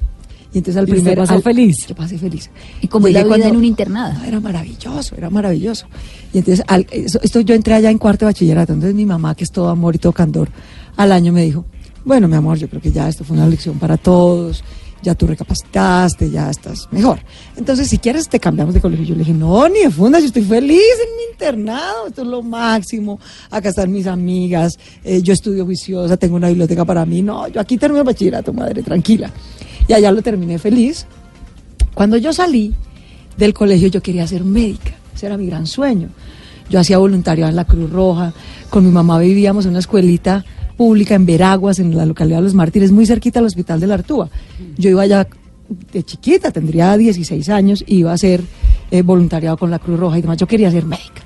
Y 0.53 0.59
entonces 0.59 0.77
al 0.79 0.87
¿Y 0.87 0.91
usted 0.91 1.01
primer 1.03 1.17
pasó 1.17 1.33
al- 1.33 1.41
feliz? 1.41 1.87
Yo 1.87 1.95
pasé 1.95 2.19
feliz. 2.19 2.51
Y 2.79 2.87
como 2.87 3.07
es 3.07 3.13
Llegué 3.13 3.27
la 3.27 3.35
vida 3.35 3.45
cuando- 3.45 3.53
en 3.55 3.57
un 3.57 3.65
internado. 3.65 4.13
no, 4.13 4.23
era 4.23 4.39
maravilloso, 4.39 5.15
era 5.15 5.31
maravilloso. 5.31 5.87
Y 6.31 6.37
entonces, 6.37 6.63
al- 6.67 6.85
eso- 6.91 7.19
esto 7.23 7.39
yo 7.41 7.55
entré 7.55 7.73
allá 7.73 7.89
en 7.89 7.97
cuarto 7.97 8.25
de 8.25 8.33
bachillerato, 8.33 8.71
entonces 8.73 8.93
mi 8.95 9.07
mamá, 9.07 9.33
que 9.33 9.45
es 9.45 9.51
todo 9.51 9.69
amor 9.69 9.95
y 9.95 9.97
todo 9.97 10.13
candor, 10.13 10.47
al 10.95 11.11
año 11.11 11.33
me 11.33 11.43
dijo, 11.43 11.65
bueno, 12.05 12.27
mi 12.27 12.35
amor, 12.35 12.59
yo 12.59 12.69
creo 12.69 12.83
que 12.83 12.91
ya 12.91 13.09
esto 13.09 13.23
fue 13.23 13.35
una 13.35 13.47
lección 13.47 13.79
para 13.79 13.97
todos, 13.97 14.63
ya 15.03 15.13
tú 15.15 15.27
recapacitaste, 15.27 16.31
ya 16.31 16.49
estás 16.49 16.87
mejor. 16.91 17.19
Entonces, 17.57 17.89
si 17.89 17.97
quieres, 17.97 18.29
te 18.29 18.39
cambiamos 18.39 18.73
de 18.73 18.81
colegio. 18.81 19.05
Yo 19.05 19.13
le 19.13 19.19
dije, 19.19 19.33
no, 19.33 19.67
ni 19.67 19.81
de 19.81 19.91
funda, 19.91 20.19
yo 20.19 20.25
estoy 20.25 20.43
feliz 20.43 20.79
en 20.79 21.17
mi 21.17 21.23
internado, 21.31 22.07
esto 22.07 22.21
es 22.21 22.27
lo 22.27 22.41
máximo, 22.41 23.19
acá 23.51 23.69
están 23.69 23.91
mis 23.91 24.07
amigas, 24.07 24.79
eh, 25.03 25.21
yo 25.21 25.33
estudio 25.33 25.65
juiciosa, 25.65 26.15
tengo 26.15 26.37
una 26.37 26.47
biblioteca 26.47 26.85
para 26.85 27.05
mí, 27.05 27.21
no, 27.21 27.47
yo 27.49 27.59
aquí 27.59 27.77
termino 27.77 28.03
bachillerato, 28.03 28.53
madre, 28.53 28.81
tranquila. 28.81 29.29
Y 29.87 29.93
allá 29.93 30.11
lo 30.11 30.21
terminé 30.21 30.57
feliz. 30.57 31.05
Cuando 31.93 32.17
yo 32.17 32.31
salí 32.31 32.73
del 33.37 33.53
colegio 33.53 33.89
yo 33.89 34.01
quería 34.01 34.25
ser 34.25 34.45
médica, 34.45 34.93
ese 35.13 35.25
era 35.25 35.37
mi 35.37 35.47
gran 35.47 35.67
sueño. 35.67 36.09
Yo 36.69 36.79
hacía 36.79 36.97
voluntariado 36.97 37.49
en 37.49 37.57
la 37.57 37.65
Cruz 37.65 37.89
Roja, 37.89 38.33
con 38.69 38.85
mi 38.85 38.91
mamá 38.91 39.19
vivíamos 39.19 39.65
en 39.65 39.71
una 39.71 39.79
escuelita 39.79 40.45
pública 40.77 41.15
en 41.15 41.25
Veraguas, 41.25 41.79
en 41.79 41.95
la 41.95 42.05
localidad 42.05 42.37
de 42.37 42.43
Los 42.43 42.53
Mártires, 42.53 42.91
muy 42.91 43.05
cerquita 43.05 43.39
al 43.39 43.45
Hospital 43.45 43.79
de 43.79 43.87
la 43.87 43.95
Artúa. 43.95 44.29
Yo 44.77 44.89
iba 44.89 45.01
allá 45.01 45.27
de 45.91 46.03
chiquita, 46.03 46.51
tendría 46.51 46.97
16 46.97 47.49
años, 47.49 47.83
iba 47.87 48.11
a 48.11 48.15
hacer 48.15 48.41
eh, 48.91 49.01
voluntariado 49.01 49.57
con 49.57 49.71
la 49.71 49.79
Cruz 49.79 49.99
Roja 49.99 50.17
y 50.17 50.21
demás. 50.21 50.37
Yo 50.37 50.47
quería 50.47 50.69
ser 50.71 50.85
médica. 50.85 51.21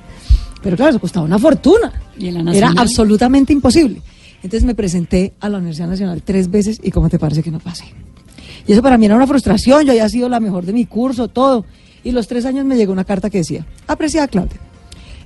Pero 0.61 0.75
claro, 0.75 0.91
eso 0.91 0.99
costaba 0.99 1.25
una 1.25 1.39
fortuna. 1.39 1.91
¿Y 2.17 2.27
en 2.27 2.45
la 2.45 2.53
Era 2.53 2.73
absolutamente 2.75 3.53
imposible. 3.53 4.01
Entonces 4.37 4.63
me 4.63 4.75
presenté 4.75 5.33
a 5.39 5.49
la 5.49 5.57
Universidad 5.57 5.87
Nacional 5.87 6.21
tres 6.23 6.49
veces 6.49 6.79
y 6.81 6.91
¿cómo 6.91 7.09
te 7.09 7.19
parece 7.19 7.41
que 7.41 7.51
no 7.51 7.59
pasé? 7.59 7.85
Y 8.67 8.73
eso 8.73 8.81
para 8.81 8.97
mí 8.97 9.05
era 9.05 9.15
una 9.15 9.27
frustración, 9.27 9.85
yo 9.85 9.91
había 9.91 10.07
sido 10.09 10.29
la 10.29 10.39
mejor 10.39 10.65
de 10.65 10.73
mi 10.73 10.85
curso, 10.85 11.27
todo. 11.27 11.65
Y 12.03 12.11
los 12.11 12.27
tres 12.27 12.45
años 12.45 12.65
me 12.65 12.75
llegó 12.75 12.91
una 12.91 13.05
carta 13.05 13.29
que 13.29 13.39
decía, 13.39 13.65
apreciada 13.87 14.27
Claudia, 14.27 14.59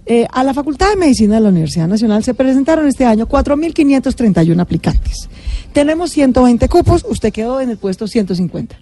eh, 0.05 0.25
a 0.31 0.43
la 0.43 0.53
Facultad 0.53 0.89
de 0.89 0.95
Medicina 0.97 1.35
de 1.35 1.41
la 1.41 1.49
Universidad 1.49 1.87
Nacional 1.87 2.23
se 2.23 2.33
presentaron 2.33 2.87
este 2.87 3.05
año 3.05 3.27
4.531 3.27 4.59
aplicantes. 4.59 5.29
Tenemos 5.73 6.11
120 6.11 6.67
cupos, 6.69 7.05
usted 7.07 7.31
quedó 7.31 7.61
en 7.61 7.69
el 7.69 7.77
puesto 7.77 8.07
150. 8.07 8.75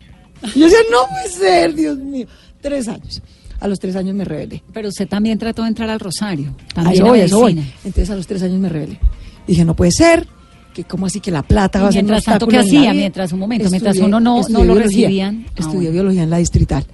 Y 0.55 0.59
yo 0.59 0.65
decía, 0.65 0.79
no 0.91 0.99
puede 1.09 1.29
ser, 1.29 1.75
Dios 1.75 1.97
mío. 1.97 2.27
Tres 2.61 2.87
años. 2.87 3.21
A 3.59 3.67
los 3.67 3.77
tres 3.79 3.95
años 3.97 4.15
me 4.15 4.23
rebelé. 4.23 4.63
Pero 4.73 4.87
usted 4.87 5.07
también 5.07 5.37
trató 5.37 5.63
de 5.63 5.67
entrar 5.67 5.89
al 5.89 5.99
Rosario. 5.99 6.55
También 6.73 6.95
eso 6.95 7.05
a 7.05 7.09
voy, 7.09 7.19
a 7.19 7.25
eso 7.25 7.39
voy. 7.39 7.51
Entonces 7.83 8.09
a 8.09 8.15
los 8.15 8.25
tres 8.25 8.41
años 8.43 8.57
me 8.59 8.69
rebelé. 8.69 8.99
Dije, 9.45 9.65
no 9.65 9.75
puede 9.75 9.91
ser, 9.91 10.27
que 10.73 10.85
cómo 10.85 11.05
así 11.07 11.19
que 11.19 11.29
la 11.31 11.43
plata 11.43 11.79
Y 11.79 11.81
va 11.81 11.89
a 11.89 11.91
ser 11.91 12.03
un 12.03 12.05
mientras 12.05 12.23
tanto, 12.23 12.47
¿qué 12.47 12.57
hacía? 12.57 12.93
Mientras, 12.93 13.33
un 13.33 13.39
momento, 13.39 13.69
mientras 13.69 13.97
uno 13.97 14.19
no- 14.21 14.35
no 14.35 14.39
estudié 14.41 14.65
lo 14.65 14.75
recibían. 14.75 15.45
Ah, 15.49 15.51
Estudié 15.57 15.77
bueno. 15.79 15.91
biología 15.91 16.23
en 16.23 16.29
la 16.29 16.37
distrital. 16.37 16.85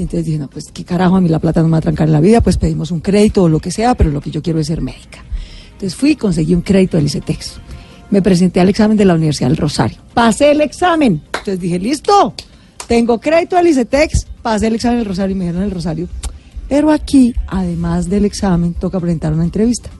Y 0.00 0.04
entonces 0.04 0.24
dije, 0.24 0.38
no, 0.38 0.48
pues 0.48 0.72
qué 0.72 0.82
carajo, 0.82 1.16
a 1.16 1.20
mí 1.20 1.28
la 1.28 1.40
plata 1.40 1.60
no 1.60 1.68
me 1.68 1.72
va 1.72 1.78
a 1.78 1.82
trancar 1.82 2.06
en 2.06 2.14
la 2.14 2.22
vida, 2.22 2.40
pues 2.40 2.56
pedimos 2.56 2.90
un 2.90 3.00
crédito 3.00 3.42
o 3.42 3.50
lo 3.50 3.60
que 3.60 3.70
sea, 3.70 3.94
pero 3.94 4.10
lo 4.10 4.22
que 4.22 4.30
yo 4.30 4.40
quiero 4.40 4.58
es 4.58 4.66
ser 4.66 4.80
médica. 4.80 5.22
Entonces 5.72 5.94
fui 5.94 6.12
y 6.12 6.16
conseguí 6.16 6.54
un 6.54 6.62
crédito 6.62 6.96
del 6.96 7.04
ICETEX. 7.04 7.58
Me 8.08 8.22
presenté 8.22 8.60
al 8.60 8.70
examen 8.70 8.96
de 8.96 9.04
la 9.04 9.12
Universidad 9.12 9.50
del 9.50 9.58
Rosario. 9.58 9.98
Pasé 10.14 10.52
el 10.52 10.62
examen. 10.62 11.20
Entonces 11.26 11.60
dije, 11.60 11.78
listo, 11.78 12.32
tengo 12.88 13.20
crédito 13.20 13.56
del 13.56 13.66
ICETEX, 13.66 14.26
pasé 14.40 14.68
el 14.68 14.76
examen 14.76 15.00
del 15.00 15.06
Rosario 15.06 15.36
y 15.36 15.38
me 15.38 15.44
dijeron 15.44 15.64
el 15.64 15.70
Rosario. 15.70 16.08
Pero 16.66 16.90
aquí, 16.90 17.34
además 17.46 18.08
del 18.08 18.24
examen, 18.24 18.72
toca 18.72 18.98
presentar 19.00 19.34
una 19.34 19.44
entrevista. 19.44 19.90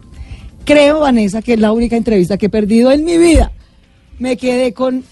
Creo, 0.64 1.00
Vanessa, 1.00 1.42
que 1.42 1.52
es 1.52 1.60
la 1.60 1.72
única 1.72 1.96
entrevista 1.96 2.38
que 2.38 2.46
he 2.46 2.50
perdido 2.50 2.90
en 2.90 3.04
mi 3.04 3.18
vida. 3.18 3.52
Me 4.18 4.38
quedé 4.38 4.72
con 4.72 5.04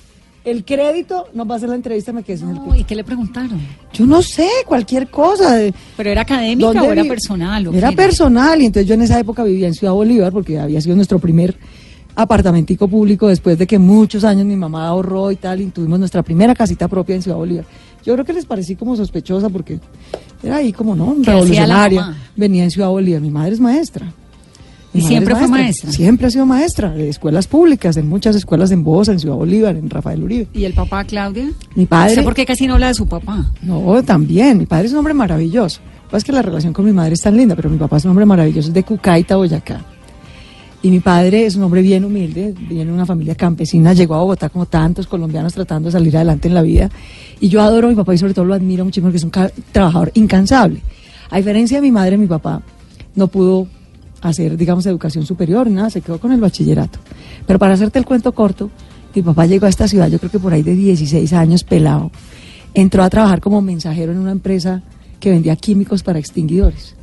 el 0.51 0.65
crédito, 0.65 1.27
no 1.35 1.47
pasé 1.47 1.67
la 1.67 1.75
entrevista, 1.75 2.13
me 2.13 2.23
quedé 2.23 2.39
sin 2.39 2.49
el 2.49 2.55
No, 2.57 2.63
cupo. 2.65 2.75
¿Y 2.75 2.85
qué 2.85 2.95
le 2.95 3.05
preguntaron? 3.05 3.61
Yo 3.93 4.07
no 4.07 4.23
sé, 4.23 4.49
cualquier 4.67 5.09
cosa. 5.09 5.61
¿Pero 5.97 6.11
era 6.11 6.23
académica 6.23 6.69
¿dónde 6.69 6.89
o 6.89 6.93
era 6.93 7.05
personal? 7.05 7.69
o 7.69 7.73
Era 7.73 7.91
qué 7.91 7.97
personal, 7.97 8.61
y 8.63 8.67
entonces 8.67 8.89
yo 8.89 8.95
en 8.95 9.03
esa 9.03 9.19
época 9.19 9.45
vivía 9.45 9.67
en 9.69 9.75
Ciudad 9.75 9.93
Bolívar, 9.93 10.33
porque 10.33 10.59
había 10.59 10.81
sido 10.81 10.97
nuestro 10.97 11.19
primer 11.19 11.57
apartamentico 12.15 12.89
público 12.89 13.29
después 13.29 13.57
de 13.59 13.67
que 13.67 13.79
muchos 13.79 14.25
años 14.25 14.45
mi 14.45 14.57
mamá 14.57 14.89
ahorró 14.89 15.31
y 15.31 15.37
tal, 15.37 15.61
y 15.61 15.67
tuvimos 15.67 15.99
nuestra 16.01 16.23
primera 16.23 16.55
casita 16.55 16.89
propia 16.89 17.15
en 17.15 17.23
Ciudad 17.23 17.37
Bolívar. 17.37 17.65
Yo 18.05 18.15
creo 18.15 18.25
que 18.25 18.33
les 18.33 18.45
parecí 18.47 18.75
como 18.75 18.97
sospechosa 18.97 19.49
porque 19.51 19.79
era 20.43 20.57
ahí 20.57 20.73
como, 20.73 20.97
¿no? 20.97 21.17
¿Qué 21.23 21.31
hacía 21.31 21.67
la 21.67 21.89
Revolucionaria. 21.89 22.17
Venía 22.37 22.65
en 22.65 22.71
Ciudad 22.71 22.89
Bolívar. 22.89 23.21
Mi 23.21 23.31
madre 23.31 23.53
es 23.53 23.61
maestra. 23.61 24.13
¿Y 24.95 25.03
siempre 25.03 25.35
es 25.35 25.39
fue 25.39 25.49
maestra? 25.49 25.93
Siempre 25.93 26.27
ha 26.27 26.31
sido 26.31 26.47
maestra 26.47 26.91
de 26.91 27.09
escuelas 27.09 27.47
públicas, 27.47 27.97
en 27.97 28.09
muchas 28.09 28.35
escuelas 28.37 28.71
en 28.71 28.85
Bosa, 28.85 29.13
en 29.13 29.21
Ciudad 29.21 29.37
Bolívar, 29.37 29.77
en 29.77 29.91
Rafael 29.91 30.23
Uribe. 30.23 30.49
¿Y 30.55 30.65
el 30.65 30.73
papá, 30.73 31.05
Claudia? 31.05 31.51
Mi 31.75 31.87
padre. 31.87 32.15
¿Sé 32.15 32.23
por 32.23 32.35
qué 32.35 32.47
casi 32.47 32.67
no 32.67 32.75
habla 32.75 32.89
de 32.89 32.95
su 32.95 33.07
papá? 33.07 33.53
No, 33.63 34.03
también. 34.03 34.59
Mi 34.59 34.67
padre 34.67 34.87
es 34.87 34.93
un 34.93 34.99
hombre 34.99 35.15
maravilloso. 35.15 35.81
Lo 36.05 36.11
que 36.13 36.17
es 36.17 36.25
que 36.25 36.33
la 36.33 36.43
relación 36.43 36.73
con 36.73 36.87
mi 36.87 36.93
madre 36.93 37.15
es 37.15 37.21
tan 37.21 37.37
linda, 37.37 37.55
pero 37.55 37.69
mi 37.69 37.77
papá 37.77 37.99
es 37.99 38.05
un 38.05 38.11
hombre 38.11 38.25
maravilloso, 38.25 38.69
es 38.69 38.75
de 38.75 38.83
Cucaita, 38.83 39.37
Boyacá. 39.37 39.85
Y 40.81 40.91
mi 40.91 41.01
padre 41.01 41.45
es 41.45 41.57
un 41.57 41.65
hombre 41.65 41.83
bien 41.83 42.05
humilde, 42.05 42.55
viene 42.57 42.87
de 42.87 42.93
una 42.93 43.05
familia 43.05 43.35
campesina, 43.35 43.93
llegó 43.93 44.15
a 44.15 44.21
Bogotá 44.21 44.49
como 44.49 44.67
tantos 44.67 45.07
colombianos 45.07 45.53
tratando 45.53 45.89
de 45.89 45.93
salir 45.93 46.17
adelante 46.17 46.49
en 46.49 46.55
la 46.55 46.63
vida. 46.63 46.89
Y 47.41 47.49
yo 47.49 47.61
adoro 47.61 47.89
a 47.89 47.91
mi 47.91 47.97
papá 47.97 48.15
y 48.15 48.19
sobre 48.19 48.33
todo 48.33 48.45
lo 48.45 48.55
admiro 48.55 48.85
muchísimo 48.85 49.09
porque 49.09 49.19
es 49.19 49.25
un 49.25 49.33
trabajador 49.73 50.13
incansable. 50.15 50.81
A 51.31 51.37
diferencia 51.37 51.79
de 51.79 51.83
mi 51.83 51.91
madre, 51.91 52.17
mi 52.17 52.27
papá 52.27 52.63
no 53.17 53.27
pudo 53.27 53.67
hacer, 54.21 54.57
digamos, 54.57 54.87
educación 54.87 55.25
superior, 55.25 55.71
nada, 55.71 55.91
se 55.91 56.01
quedó 56.01 56.19
con 56.19 56.33
el 56.33 56.41
bachillerato. 56.41 56.99
Pero 57.47 57.59
para 57.59 57.75
hacerte 57.75 57.99
el 57.99 58.05
cuento 58.05 58.33
corto, 58.33 58.71
mi 59.15 59.23
papá 59.23 59.47
llegó 59.47 59.67
a 59.67 59.69
esta 59.69 59.89
ciudad, 59.89 60.09
yo 60.09 60.19
creo 60.19 60.31
que 60.31 60.39
por 60.39 60.53
ahí 60.53 60.63
de 60.63 60.75
16 60.75 61.33
años, 61.33 61.65
pelado. 61.65 62.11
Entró 62.75 63.03
a 63.03 63.11
trabajar 63.11 63.41
como 63.41 63.63
mensajero 63.63 64.13
en 64.13 64.19
una 64.19 64.33
empresa 64.33 64.83
que 65.19 65.31
vendía 65.31 65.57
químicos 65.57 66.03
para 66.03 66.19
extinguidores. 66.19 66.95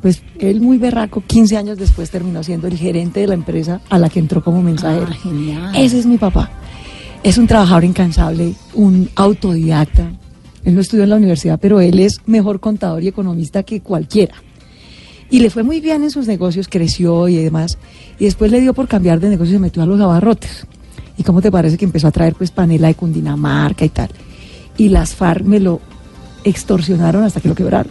Pues 0.00 0.22
él 0.38 0.60
muy 0.60 0.78
berraco, 0.78 1.22
15 1.26 1.56
años 1.56 1.78
después 1.78 2.10
terminó 2.10 2.42
siendo 2.42 2.66
el 2.66 2.76
gerente 2.76 3.20
de 3.20 3.26
la 3.26 3.34
empresa 3.34 3.80
a 3.88 3.98
la 3.98 4.10
que 4.10 4.20
entró 4.20 4.44
como 4.44 4.62
mensajero. 4.62 5.06
Ah, 5.10 5.14
genial. 5.14 5.74
Ese 5.76 5.98
es 5.98 6.06
mi 6.06 6.18
papá. 6.18 6.50
Es 7.22 7.38
un 7.38 7.46
trabajador 7.46 7.84
incansable, 7.84 8.54
un 8.74 9.08
autodidacta. 9.14 10.12
Él 10.62 10.74
no 10.74 10.82
estudió 10.82 11.04
en 11.04 11.10
la 11.10 11.16
universidad, 11.16 11.58
pero 11.58 11.80
él 11.80 11.98
es 12.00 12.20
mejor 12.26 12.60
contador 12.60 13.02
y 13.02 13.08
economista 13.08 13.62
que 13.62 13.80
cualquiera. 13.80 14.34
Y 15.34 15.40
le 15.40 15.50
fue 15.50 15.64
muy 15.64 15.80
bien 15.80 16.04
en 16.04 16.10
sus 16.10 16.28
negocios, 16.28 16.68
creció 16.68 17.28
y 17.28 17.34
demás. 17.36 17.76
Y 18.20 18.24
después 18.26 18.52
le 18.52 18.60
dio 18.60 18.72
por 18.72 18.86
cambiar 18.86 19.18
de 19.18 19.28
negocio 19.30 19.50
y 19.52 19.56
se 19.56 19.60
metió 19.60 19.82
a 19.82 19.86
los 19.86 20.00
abarrotes. 20.00 20.64
¿Y 21.18 21.24
cómo 21.24 21.42
te 21.42 21.50
parece 21.50 21.76
que 21.76 21.84
empezó 21.84 22.06
a 22.06 22.12
traer 22.12 22.34
pues 22.34 22.52
panela 22.52 22.86
de 22.86 22.94
Cundinamarca 22.94 23.84
y 23.84 23.88
tal? 23.88 24.10
Y 24.78 24.90
las 24.90 25.14
FARC 25.16 25.44
me 25.44 25.58
lo 25.58 25.80
extorsionaron 26.44 27.24
hasta 27.24 27.40
que 27.40 27.48
lo 27.48 27.54
quebraron. 27.56 27.90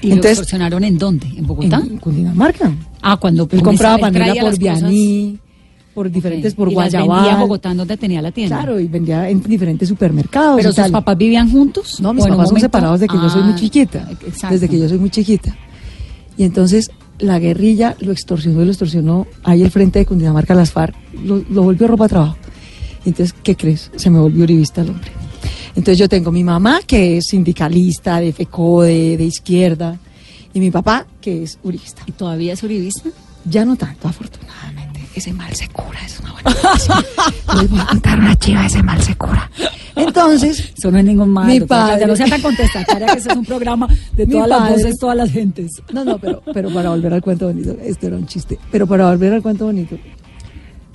¿Y 0.00 0.10
lo 0.10 0.16
extorsionaron 0.22 0.84
en 0.84 0.96
dónde? 0.96 1.26
¿En 1.36 1.44
Bogotá? 1.46 1.82
En 1.84 1.98
Cundinamarca. 1.98 2.72
Ah, 3.02 3.16
cuando 3.16 3.48
Él 3.50 3.62
compraba 3.62 3.98
panela 3.98 4.26
por 4.34 4.42
cosas- 4.42 4.58
Vianí, 4.60 5.38
por 5.92 6.08
diferentes, 6.08 6.54
por 6.54 6.70
y 6.70 6.74
las 6.76 6.84
vendía 6.92 7.00
Guayabal. 7.04 7.34
en 7.34 7.40
Bogotá, 7.40 7.74
donde 7.74 7.96
tenía 7.96 8.22
la 8.22 8.30
tienda. 8.30 8.58
Claro, 8.58 8.78
y 8.78 8.86
vendía 8.86 9.28
en 9.28 9.42
diferentes 9.42 9.88
supermercados. 9.88 10.56
¿Pero 10.56 10.68
sus 10.68 10.76
tal. 10.76 10.92
papás 10.92 11.18
vivían 11.18 11.50
juntos? 11.50 12.00
No, 12.00 12.14
mis 12.14 12.22
¿O 12.22 12.26
en 12.28 12.32
un 12.32 12.36
papás 12.36 12.48
son 12.48 12.54
momento- 12.54 12.66
separados 12.66 13.00
desde 13.00 13.12
que 13.12 13.18
yo 13.20 13.28
soy 13.28 13.42
muy 13.42 13.52
Ah, 13.54 13.56
chiquita. 13.56 14.08
Exacto. 14.24 14.54
Desde 14.54 14.68
que 14.68 14.78
yo 14.78 14.88
soy 14.88 14.98
muy 14.98 15.10
chiquita. 15.10 15.56
Y 16.40 16.44
entonces 16.44 16.90
la 17.18 17.38
guerrilla 17.38 17.96
lo 18.00 18.12
extorsionó 18.12 18.62
y 18.62 18.64
lo 18.64 18.70
extorsionó 18.70 19.26
ahí 19.42 19.62
el 19.62 19.70
frente 19.70 19.98
de 19.98 20.06
Cundinamarca, 20.06 20.54
las 20.54 20.72
FARC, 20.72 20.96
lo, 21.22 21.44
lo 21.50 21.64
volvió 21.64 21.86
ropa 21.86 22.06
a 22.06 22.08
trabajo. 22.08 22.38
Y 23.04 23.10
entonces, 23.10 23.36
¿qué 23.42 23.54
crees? 23.54 23.90
Se 23.96 24.08
me 24.08 24.18
volvió 24.18 24.44
uribista 24.44 24.80
el 24.80 24.88
hombre. 24.88 25.10
Entonces 25.76 25.98
yo 25.98 26.08
tengo 26.08 26.32
mi 26.32 26.42
mamá, 26.42 26.80
que 26.86 27.18
es 27.18 27.26
sindicalista, 27.26 28.20
de 28.20 28.32
FECO, 28.32 28.84
de, 28.84 29.18
de 29.18 29.24
izquierda, 29.24 29.98
y 30.54 30.60
mi 30.60 30.70
papá, 30.70 31.06
que 31.20 31.42
es 31.42 31.58
uribista. 31.62 32.04
¿Y 32.06 32.12
todavía 32.12 32.54
es 32.54 32.62
uribista? 32.62 33.10
Ya 33.44 33.66
no 33.66 33.76
tanto, 33.76 34.08
afortunadamente. 34.08 34.79
Ese 35.14 35.32
mal 35.32 35.52
se 35.54 35.68
cura, 35.68 35.98
es 36.06 36.20
una 36.20 36.32
buena 36.32 36.50
noticia. 36.50 36.94
Les 37.60 37.70
voy 37.70 37.80
a 37.80 37.86
contar 37.86 38.18
una 38.18 38.36
chiva, 38.36 38.64
ese 38.66 38.82
mal 38.82 39.02
se 39.02 39.14
cura. 39.16 39.50
Entonces, 39.96 40.72
Eso 40.78 40.90
no 40.90 40.98
es 40.98 41.04
ningún 41.04 41.30
mal. 41.30 41.46
Mi 41.48 41.60
padre. 41.60 42.06
No 42.06 42.14
sea 42.16 42.26
tan 42.28 42.40
contestataria 42.40 43.06
que 43.08 43.18
este 43.18 43.30
es 43.32 43.36
un 43.36 43.44
programa 43.44 43.88
de 44.16 44.26
todas 44.26 44.48
las 44.48 44.58
padre. 44.60 44.72
voces, 44.74 44.98
todas 44.98 45.16
las 45.16 45.30
gentes. 45.32 45.82
No, 45.92 46.04
no, 46.04 46.18
pero, 46.18 46.42
pero 46.54 46.70
para 46.72 46.90
volver 46.90 47.12
al 47.12 47.22
cuento 47.22 47.46
bonito, 47.48 47.76
esto 47.82 48.06
era 48.06 48.16
un 48.16 48.26
chiste, 48.26 48.58
pero 48.70 48.86
para 48.86 49.10
volver 49.10 49.32
al 49.32 49.42
cuento 49.42 49.66
bonito, 49.66 49.98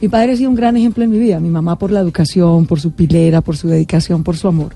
mi 0.01 0.07
padre 0.07 0.31
ha 0.33 0.37
sido 0.37 0.49
un 0.49 0.55
gran 0.55 0.75
ejemplo 0.77 1.03
en 1.03 1.09
mi 1.11 1.19
vida, 1.19 1.39
mi 1.39 1.49
mamá 1.49 1.77
por 1.77 1.91
la 1.91 1.99
educación, 1.99 2.65
por 2.65 2.79
su 2.79 2.91
pilera, 2.91 3.41
por 3.41 3.57
su 3.57 3.67
dedicación, 3.67 4.23
por 4.23 4.37
su 4.37 4.47
amor, 4.47 4.73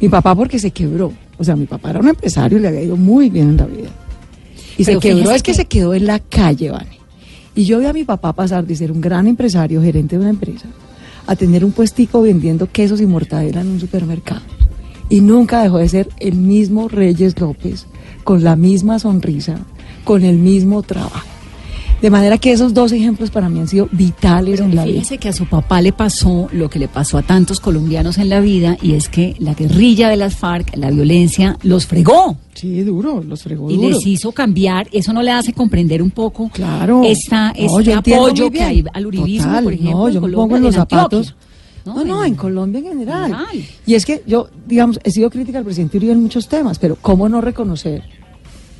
mi 0.00 0.08
papá 0.08 0.34
porque 0.34 0.58
se 0.58 0.70
quebró, 0.70 1.12
o 1.38 1.44
sea, 1.44 1.54
mi 1.56 1.66
papá 1.66 1.90
era 1.90 2.00
un 2.00 2.08
empresario 2.08 2.58
y 2.58 2.60
le 2.62 2.68
había 2.68 2.82
ido 2.82 2.96
muy 2.96 3.30
bien 3.30 3.50
en 3.50 3.56
la 3.58 3.66
vida, 3.66 3.88
y 4.78 4.84
Pero 4.84 5.00
se 5.00 5.08
quebró, 5.08 5.30
es 5.32 5.42
que, 5.42 5.52
que- 5.52 5.56
se 5.56 5.64
quedó 5.66 5.94
en 5.94 6.06
la 6.06 6.18
calle, 6.18 6.70
Vane, 6.70 6.98
y 7.54 7.64
yo 7.64 7.78
vi 7.78 7.86
a 7.86 7.92
mi 7.92 8.04
papá 8.04 8.32
pasar 8.32 8.66
de 8.66 8.76
ser 8.76 8.92
un 8.92 9.00
gran 9.00 9.26
empresario, 9.26 9.82
gerente 9.82 10.16
de 10.16 10.22
una 10.22 10.30
empresa, 10.30 10.68
a 11.26 11.36
tener 11.36 11.64
un 11.64 11.72
puestico 11.72 12.22
vendiendo 12.22 12.70
quesos 12.70 13.00
y 13.00 13.06
mortadela 13.06 13.60
en 13.60 13.68
un 13.68 13.80
supermercado. 13.80 14.42
Y 15.08 15.20
nunca 15.20 15.62
dejó 15.62 15.78
de 15.78 15.88
ser 15.88 16.08
el 16.18 16.34
mismo 16.34 16.88
Reyes 16.88 17.38
López, 17.40 17.86
con 18.22 18.44
la 18.44 18.56
misma 18.56 18.98
sonrisa, 18.98 19.58
con 20.04 20.22
el 20.22 20.36
mismo 20.36 20.82
trabajo. 20.82 21.39
De 22.00 22.10
manera 22.10 22.38
que 22.38 22.50
esos 22.52 22.72
dos 22.72 22.92
ejemplos 22.92 23.30
para 23.30 23.48
mí 23.50 23.60
han 23.60 23.68
sido 23.68 23.88
vitales 23.92 24.60
en 24.60 24.74
la 24.74 24.84
vida. 24.86 25.02
Que 25.20 25.28
a 25.28 25.32
su 25.34 25.46
papá 25.46 25.82
le 25.82 25.92
pasó 25.92 26.48
lo 26.52 26.70
que 26.70 26.78
le 26.78 26.88
pasó 26.88 27.18
a 27.18 27.22
tantos 27.22 27.60
colombianos 27.60 28.16
en 28.16 28.28
la 28.30 28.40
vida 28.40 28.78
y 28.80 28.94
es 28.94 29.08
que 29.10 29.34
la 29.38 29.52
guerrilla 29.54 30.08
de 30.08 30.16
las 30.16 30.34
FARC, 30.36 30.76
la 30.76 30.90
violencia, 30.90 31.58
los 31.62 31.86
fregó 31.86 32.36
Sí, 32.54 32.82
duro, 32.82 33.22
los 33.22 33.42
fregó 33.42 33.70
y 33.70 33.76
duro. 33.76 33.88
les 33.90 34.06
hizo 34.06 34.32
cambiar. 34.32 34.88
Eso 34.92 35.12
no 35.12 35.22
le 35.22 35.30
hace 35.30 35.52
comprender 35.52 36.02
un 36.02 36.10
poco 36.10 36.48
Claro. 36.48 37.02
esta, 37.04 37.52
No, 37.58 37.78
este 37.80 37.92
apoyo 37.94 38.50
que 38.50 38.62
hay 38.62 38.84
al 38.92 39.06
uribismo, 39.06 39.46
Total, 39.48 39.64
por 39.64 39.72
ejemplo. 39.72 39.98
No, 39.98 40.08
en 40.08 40.14
yo 40.14 40.20
me 40.20 40.24
Colombia, 40.26 40.36
pongo 40.42 40.56
en 40.56 40.62
los 40.62 40.74
zapatos. 40.74 41.34
No, 41.86 42.04
no, 42.04 42.24
en 42.24 42.34
Colombia 42.34 42.78
en 42.80 42.86
general. 42.88 43.22
general. 43.24 43.48
Y 43.86 43.94
es 43.94 44.04
que 44.04 44.22
yo, 44.26 44.48
digamos, 44.66 45.00
he 45.02 45.10
sido 45.10 45.30
crítica 45.30 45.58
al 45.58 45.64
presidente 45.64 45.96
Uribe 45.96 46.12
en 46.12 46.22
muchos 46.22 46.46
temas, 46.48 46.78
pero 46.78 46.96
¿cómo 47.00 47.28
no 47.28 47.40
reconocer 47.40 48.02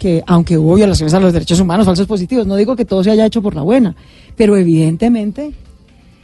que, 0.00 0.25
aunque 0.26 0.59
hubo 0.59 0.75
violaciones 0.75 1.14
a 1.14 1.21
los 1.21 1.33
derechos 1.33 1.61
humanos, 1.61 1.87
falsos 1.87 2.07
positivos, 2.07 2.47
no 2.47 2.57
digo 2.57 2.75
que 2.75 2.85
todo 2.85 3.04
se 3.04 3.11
haya 3.11 3.26
hecho 3.26 3.42
por 3.42 3.54
la 3.54 3.62
buena, 3.62 3.95
pero 4.35 4.57
evidentemente 4.57 5.52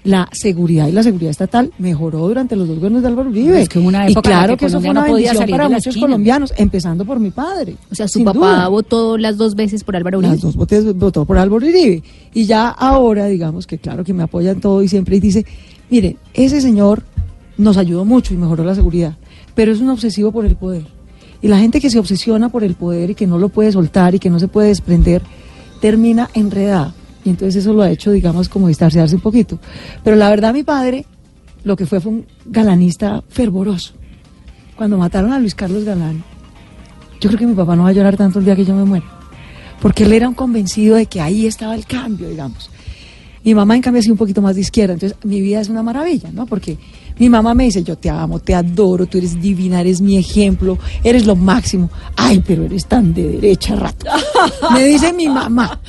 la 0.03 0.29
seguridad 0.33 0.89
y 0.89 0.93
la 0.93 1.03
seguridad 1.03 1.31
estatal 1.31 1.73
mejoró 1.79 2.27
durante 2.27 2.57
los 2.57 2.69
dos 2.69 2.77
gobiernos 2.77 3.03
de 3.03 3.09
Álvaro 3.09 3.29
Uribe. 3.29 3.61
Es 3.61 3.69
que 3.69 3.79
una 3.79 4.09
y 4.09 4.13
época 4.13 4.31
la 4.31 4.37
claro 4.37 4.53
que 4.55 4.61
que 4.61 4.67
eso 4.67 4.81
fue 4.81 4.91
una 4.91 5.01
no 5.01 5.07
bendición 5.07 5.37
salir 5.37 5.57
para 5.57 5.69
muchos 5.69 5.87
esquina. 5.89 6.07
colombianos, 6.07 6.55
empezando 6.57 7.05
por 7.05 7.21
mi 7.21 7.31
padre. 7.31 7.77
O 7.91 7.95
sea, 7.95 8.09
su 8.09 8.25
papá 8.25 8.39
duda. 8.39 8.69
votó 8.69 9.19
las 9.19 9.37
dos 9.37 9.55
veces 9.55 9.85
por 9.85 9.95
Álvaro 9.95 10.19
Uribe. 10.19 10.33
Las 10.33 10.43
dos 10.43 10.57
votos 10.57 10.97
votó 10.97 11.25
por 11.27 11.37
Álvaro 11.37 11.57
Uribe. 11.57 12.03
Y 12.33 12.47
ya 12.47 12.69
ahora, 12.69 13.27
digamos 13.27 13.67
que 13.67 13.79
claro 13.79 14.05
que 14.05 14.15
me 14.15 14.23
apoya 14.23 14.53
en 14.53 14.61
todo 14.61 14.83
y 14.83 14.89
siempre 14.89 15.17
y 15.17 15.21
dice, 15.21 15.45
mire, 15.91 16.17
ese 16.33 16.61
señor 16.61 17.03
nos 17.59 17.77
ayudó 17.77 18.05
mucho 18.05 18.33
y 18.33 18.39
mejoró 18.39 18.65
la 18.65 18.75
seguridad. 18.75 19.17
pero 19.55 19.73
es 19.73 19.81
un 19.81 19.91
obsesivo 19.91 20.33
por 20.33 20.47
el 20.47 20.57
poder. 20.57 20.96
Y 21.43 21.49
la 21.49 21.59
gente 21.59 21.81
que 21.81 21.91
se 21.91 21.99
obsesiona 21.99 22.49
por 22.49 22.65
el 22.65 22.75
poder 22.75 23.11
y 23.11 23.15
que 23.15 23.27
no 23.27 23.39
lo 23.39 23.49
puede 23.49 23.73
soltar 23.73 24.15
y 24.15 24.19
que 24.19 24.31
no 24.31 24.39
se 24.39 24.49
puede 24.49 24.69
desprender, 24.69 25.23
termina 25.81 26.31
enredada. 26.35 26.95
Y 27.25 27.31
entonces 27.31 27.57
eso 27.57 27.73
lo 27.73 27.83
ha 27.83 27.91
hecho, 27.91 28.13
digamos, 28.13 28.49
como 28.49 28.69
distanciarse 28.69 29.17
un 29.17 29.21
poquito. 29.21 29.59
Pero 30.05 30.17
la 30.17 30.31
verdad, 30.31 30.55
mi 30.55 30.63
padre, 30.63 31.07
lo 31.65 31.77
que 31.77 31.87
fue 31.87 32.01
fue 32.01 32.13
un 32.13 32.27
galanista 32.45 33.23
fervoroso. 33.29 33.95
Cuando 34.77 34.97
mataron 34.97 35.33
a 35.33 35.39
Luis 35.39 35.55
Carlos 35.55 35.85
Galán, 35.85 36.23
yo 37.21 37.29
creo 37.29 37.39
que 37.39 37.47
mi 37.47 37.55
papá 37.55 37.75
no 37.77 37.85
va 37.85 37.89
a 37.89 37.93
llorar 37.93 38.17
tanto 38.17 38.39
el 38.39 38.45
día 38.45 38.55
que 38.55 38.65
yo 38.65 38.75
me 38.75 38.85
muera. 38.85 39.07
Porque 39.81 40.05
él 40.05 40.13
era 40.13 40.29
un 40.29 40.35
convencido 40.35 40.97
de 40.97 41.07
que 41.07 41.21
ahí 41.21 41.47
estaba 41.47 41.75
el 41.75 41.87
cambio, 41.87 42.29
digamos. 42.29 42.71
Mi 43.45 43.55
mamá, 43.55 43.77
en 43.77 43.83
cambio, 43.83 44.01
ha 44.01 44.03
sido 44.03 44.15
un 44.15 44.19
poquito 44.19 44.43
más 44.43 44.55
de 44.55 44.61
izquierda. 44.61 44.95
Entonces, 44.95 45.19
mi 45.25 45.41
vida 45.41 45.61
es 45.61 45.69
una 45.69 45.83
maravilla, 45.83 46.31
¿no? 46.33 46.47
Porque 46.47 46.79
mi 47.19 47.29
mamá 47.29 47.55
me 47.55 47.65
dice, 47.65 47.83
yo 47.83 47.97
te 47.97 48.11
amo, 48.11 48.39
te 48.41 48.55
adoro, 48.55 49.07
tú 49.07 49.19
eres 49.19 49.41
divina, 49.41 49.81
eres 49.81 50.01
mi 50.01 50.19
ejemplo, 50.19 50.79
eres 51.03 51.27
lo 51.27 51.35
máximo. 51.37 51.91
Ay, 52.17 52.43
pero 52.47 52.65
eres 52.65 52.87
tan 52.87 53.15
de 53.15 53.23
derecha, 53.29 53.75
rato. 53.77 54.07
Me 54.73 54.85
dice 54.85 55.13
mi 55.13 55.29
mamá. 55.29 55.81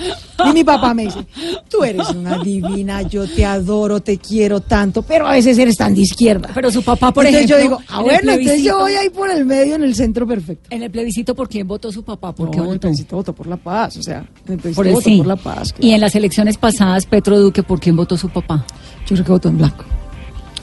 Y 0.49 0.53
mi 0.53 0.63
papá 0.63 0.93
me 0.93 1.05
dice, 1.05 1.25
tú 1.67 1.83
eres 1.83 2.09
una 2.11 2.37
divina, 2.37 3.01
yo 3.01 3.27
te 3.27 3.43
adoro, 3.43 4.01
te 4.01 4.19
quiero 4.19 4.59
tanto, 4.61 5.01
pero 5.01 5.25
a 5.27 5.31
veces 5.31 5.57
eres 5.57 5.77
tan 5.77 5.95
de 5.95 6.01
izquierda. 6.01 6.51
Pero 6.53 6.69
su 6.71 6.83
papá, 6.83 7.11
por 7.11 7.25
entonces 7.25 7.49
ejemplo, 7.49 7.57
yo 7.57 7.77
digo, 7.79 7.81
ah, 7.89 8.01
bueno, 8.03 8.31
entonces 8.33 8.63
yo 8.63 8.77
voy 8.77 8.93
ahí 8.93 9.09
por 9.09 9.31
el 9.31 9.45
medio, 9.45 9.75
en 9.75 9.83
el 9.83 9.95
centro 9.95 10.27
perfecto. 10.27 10.67
En 10.69 10.83
el 10.83 10.91
plebiscito, 10.91 11.33
¿por 11.33 11.49
quién 11.49 11.67
votó 11.67 11.91
su 11.91 12.03
papá? 12.03 12.33
¿Por 12.35 12.45
No, 12.47 12.51
qué 12.51 12.57
en 12.59 12.63
el 12.65 12.67
votó? 12.69 12.79
plebiscito 12.81 13.15
votó 13.15 13.33
por 13.33 13.47
la 13.47 13.57
paz, 13.57 13.97
o 13.97 14.03
sea, 14.03 14.19
en 14.45 14.53
el 14.53 14.59
plebiscito 14.59 14.75
Por 14.75 14.87
el 14.87 14.93
votó 14.93 15.09
sí. 15.09 15.17
por 15.17 15.25
la 15.27 15.35
paz. 15.37 15.73
Y 15.79 15.91
en 15.91 16.01
las 16.01 16.13
elecciones 16.15 16.57
pasadas, 16.57 17.07
Petro 17.07 17.39
Duque, 17.39 17.63
¿por 17.63 17.79
quién 17.79 17.95
votó 17.95 18.15
su 18.15 18.29
papá? 18.29 18.63
Yo 19.07 19.15
creo 19.15 19.25
que 19.25 19.31
votó 19.31 19.49
en 19.49 19.57
blanco. 19.57 19.85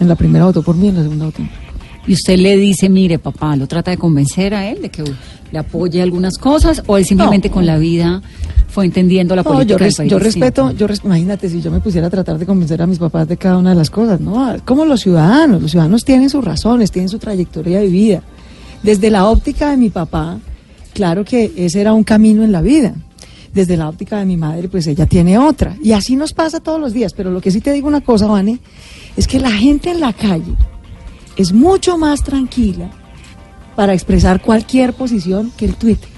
En 0.00 0.08
la 0.08 0.14
primera 0.16 0.44
votó 0.44 0.62
por 0.62 0.76
mí, 0.76 0.88
en 0.88 0.96
la 0.96 1.02
segunda 1.02 1.26
votó 1.26 1.38
en 1.42 1.48
blanco. 1.48 1.62
Y 2.06 2.12
usted 2.12 2.38
le 2.38 2.56
dice, 2.56 2.88
mire, 2.90 3.18
papá, 3.18 3.56
¿lo 3.56 3.66
trata 3.66 3.90
de 3.90 3.96
convencer 3.96 4.52
a 4.54 4.68
él 4.68 4.82
de 4.82 4.90
que 4.90 5.02
le 5.50 5.58
apoye 5.58 6.02
algunas 6.02 6.36
cosas? 6.36 6.82
¿O 6.86 6.98
él 6.98 7.04
simplemente 7.06 7.48
No. 7.48 7.54
con 7.54 7.64
la 7.64 7.78
vida 7.78 8.20
fue 8.68 8.84
entendiendo 8.84 9.34
la 9.34 9.42
No, 9.42 9.50
política 9.52 9.72
yo, 9.72 9.78
del 9.78 9.84
res- 9.86 9.96
país 9.96 10.10
yo 10.10 10.18
respeto, 10.18 10.70
yo 10.72 10.86
res- 10.86 11.00
imagínate 11.04 11.48
si 11.48 11.62
yo 11.62 11.70
me 11.70 11.80
pusiera 11.80 12.08
a 12.08 12.10
tratar 12.10 12.36
de 12.38 12.44
convencer 12.44 12.82
a 12.82 12.86
mis 12.86 12.98
papás 12.98 13.26
de 13.28 13.36
cada 13.38 13.56
una 13.56 13.70
de 13.70 13.76
las 13.76 13.88
cosas, 13.88 14.20
¿no? 14.20 14.54
Como 14.66 14.84
los 14.84 15.00
ciudadanos, 15.00 15.62
los 15.62 15.70
ciudadanos 15.70 16.04
tienen 16.04 16.28
sus 16.28 16.44
razones, 16.44 16.90
tienen 16.90 17.08
su 17.08 17.18
trayectoria 17.18 17.78
de 17.80 17.86
vida. 17.86 18.22
Desde 18.82 19.08
la 19.10 19.26
óptica 19.26 19.70
de 19.70 19.78
mi 19.78 19.88
papá, 19.88 20.38
claro 20.92 21.24
que 21.24 21.52
ese 21.56 21.80
era 21.80 21.94
un 21.94 22.04
camino 22.04 22.42
en 22.44 22.52
la 22.52 22.60
vida. 22.60 22.92
Desde 23.54 23.76
la 23.76 23.88
óptica 23.88 24.18
de 24.18 24.26
mi 24.26 24.36
madre, 24.36 24.68
pues 24.68 24.86
ella 24.88 25.06
tiene 25.06 25.38
otra. 25.38 25.76
Y 25.80 25.92
así 25.92 26.16
nos 26.16 26.32
pasa 26.32 26.60
todos 26.60 26.80
los 26.80 26.92
días. 26.92 27.12
Pero 27.12 27.30
lo 27.30 27.40
que 27.40 27.52
sí 27.52 27.60
te 27.60 27.72
digo 27.72 27.86
una 27.86 28.00
cosa, 28.00 28.26
Vane, 28.26 28.58
es 29.16 29.28
que 29.28 29.38
la 29.38 29.52
gente 29.52 29.90
en 29.90 30.00
la 30.00 30.12
calle 30.12 30.54
es 31.36 31.52
mucho 31.52 31.96
más 31.96 32.22
tranquila 32.24 32.90
para 33.76 33.94
expresar 33.94 34.42
cualquier 34.42 34.92
posición 34.92 35.52
que 35.56 35.66
el 35.66 35.76
Twitter. 35.76 36.08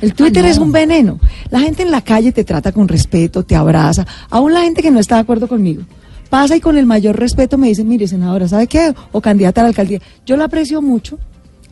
El 0.00 0.14
Twitter 0.14 0.44
no. 0.44 0.50
es 0.50 0.58
un 0.58 0.72
veneno. 0.72 1.18
La 1.50 1.60
gente 1.60 1.82
en 1.82 1.90
la 1.90 2.02
calle 2.02 2.32
te 2.32 2.44
trata 2.44 2.72
con 2.72 2.88
respeto, 2.88 3.42
te 3.42 3.56
abraza. 3.56 4.06
Aún 4.30 4.54
la 4.54 4.62
gente 4.62 4.80
que 4.80 4.90
no 4.90 5.00
está 5.00 5.16
de 5.16 5.22
acuerdo 5.22 5.48
conmigo. 5.48 5.82
Pasa 6.30 6.56
y 6.56 6.60
con 6.60 6.76
el 6.76 6.86
mayor 6.86 7.18
respeto 7.18 7.58
me 7.58 7.68
dice, 7.68 7.84
mire, 7.84 8.06
senadora, 8.06 8.46
¿sabe 8.48 8.66
qué? 8.66 8.94
O 9.12 9.20
candidata 9.20 9.62
a 9.62 9.64
la 9.64 9.68
alcaldía. 9.68 10.00
Yo 10.26 10.36
la 10.36 10.44
aprecio 10.44 10.82
mucho, 10.82 11.18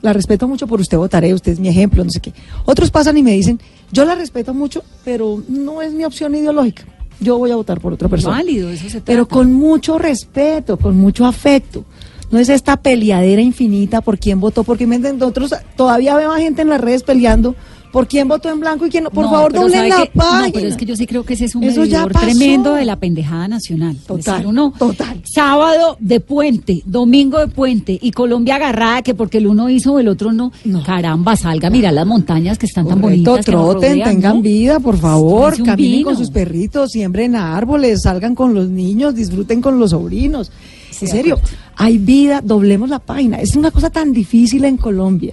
la 0.03 0.13
respeto 0.13 0.47
mucho, 0.47 0.67
por 0.67 0.81
usted 0.81 0.97
votaré, 0.97 1.35
usted 1.35 1.53
es 1.53 1.61
mi 1.61 1.69
ejemplo, 1.69 2.05
no 2.05 2.11
sé 2.11 2.21
qué. 2.21 2.33
Otros 2.65 2.91
pasan 2.91 3.17
y 3.17 3.23
me 3.23 3.33
dicen, 3.33 3.61
yo 3.93 4.05
la 4.05 4.15
respeto 4.15 4.55
mucho, 4.55 4.83
pero 5.05 5.43
no 5.49 5.83
es 5.83 5.93
mi 5.93 6.05
opción 6.05 6.35
ideológica. 6.35 6.85
Yo 7.19 7.39
voy 7.39 7.51
a 7.51 7.57
votar 7.57 7.81
por 7.81 7.93
otra 7.93 8.09
persona. 8.09 8.37
Válido, 8.37 8.71
eso 8.71 8.89
se 8.91 9.01
Pero 9.01 9.27
con 9.27 9.53
mucho 9.53 9.99
respeto, 9.99 10.77
con 10.77 10.97
mucho 10.97 11.25
afecto. 11.25 11.85
No 12.31 12.39
es 12.39 12.49
esta 12.49 12.77
peleadera 12.77 13.41
infinita 13.41 14.01
por 14.01 14.19
quién 14.19 14.41
votó, 14.41 14.65
porque 14.65 14.87
nosotros 14.87 15.55
todavía 15.77 16.17
veo 16.17 16.33
a 16.33 16.39
gente 16.39 16.63
en 16.63 16.69
las 16.69 16.81
redes 16.81 17.05
peleando 17.05 17.55
por 17.97 18.07
quién 18.07 18.29
votó 18.29 18.51
en 18.51 18.61
blanco 18.61 18.85
y 18.85 18.91
quién 18.91 19.05
no. 19.05 19.11
Por 19.11 19.25
No, 19.25 19.31
favor, 19.31 19.55
doblen 19.55 19.89
la 19.89 20.03
que- 20.03 20.11
no, 20.13 20.23
página. 20.23 20.51
pero 20.53 20.69
es 20.69 20.77
que 20.77 20.85
yo 20.85 20.95
sí 20.97 21.07
creo 21.07 21.25
que 21.25 21.33
ese 21.33 21.47
es 21.47 21.55
un 21.55 21.65
Eso 21.65 21.81
medidor 21.81 22.13
tremendo 22.13 22.75
de 22.75 22.85
la 22.85 22.97
pendejada 22.97 23.49
nacional. 23.49 23.97
Total, 24.07 24.35
Decir 24.35 24.47
uno, 24.49 24.75
total. 24.79 25.23
Sábado 25.25 25.97
de 25.99 26.21
puente, 26.21 26.83
domingo 26.85 27.39
de 27.39 27.47
puente 27.49 27.99
y 27.99 28.11
Colombia 28.11 28.57
agarrada 28.57 29.01
que 29.01 29.15
porque 29.15 29.39
el 29.39 29.47
uno 29.47 29.71
hizo 29.71 29.99
el 29.99 30.09
otro 30.09 30.31
no. 30.35 30.53
No. 30.67 30.83
Caramba, 30.83 31.37
salga, 31.37 31.71
mira 31.71 31.91
las 31.91 32.07
montañas 32.07 32.59
que 32.59 32.67
están 32.67 32.87
tan 32.87 33.01
bonitas. 33.01 33.37
que 33.47 33.51
troten, 33.53 33.93
rodean, 33.93 34.11
tengan 34.11 34.37
¿no? 34.37 34.43
vida, 34.43 34.79
por 34.79 34.99
favor, 34.99 35.57
caminen 35.63 36.03
con 36.03 36.19
sus 36.19 36.29
perritos, 36.31 36.91
siembren 36.91 37.35
árboles, 37.35 38.03
salgan 38.03 38.35
con 38.35 38.53
los 38.53 38.69
niños, 38.69 39.15
disfruten 39.15 39.63
con 39.63 39.79
los 39.79 39.93
sobrinos. 39.93 40.53
Sí, 40.91 41.07
en 41.07 41.11
serio, 41.11 41.41
hay 41.77 41.97
vida, 41.97 42.43
doblemos 42.45 42.91
la 42.91 42.99
página. 42.99 43.39
Es 43.41 43.57
una 43.57 43.71
cosa 43.71 43.89
tan 43.89 44.13
difícil 44.13 44.67
en 44.67 44.77
Colombia. 44.77 45.33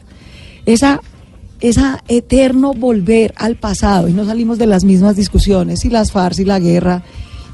Esa, 0.66 1.02
esa 1.62 2.04
eterno 2.08 2.74
volver 2.74 3.34
al 3.38 3.56
pasado 3.56 4.08
y 4.10 4.14
no 4.14 4.26
salimos 4.26 4.58
de 4.58 4.66
las 4.68 4.84
mismas 4.84 5.16
discusiones 5.16 5.86
y 5.86 5.90
las 5.90 6.12
FARC 6.12 6.40
y 6.40 6.46
la 6.46 6.60
guerra. 6.60 7.04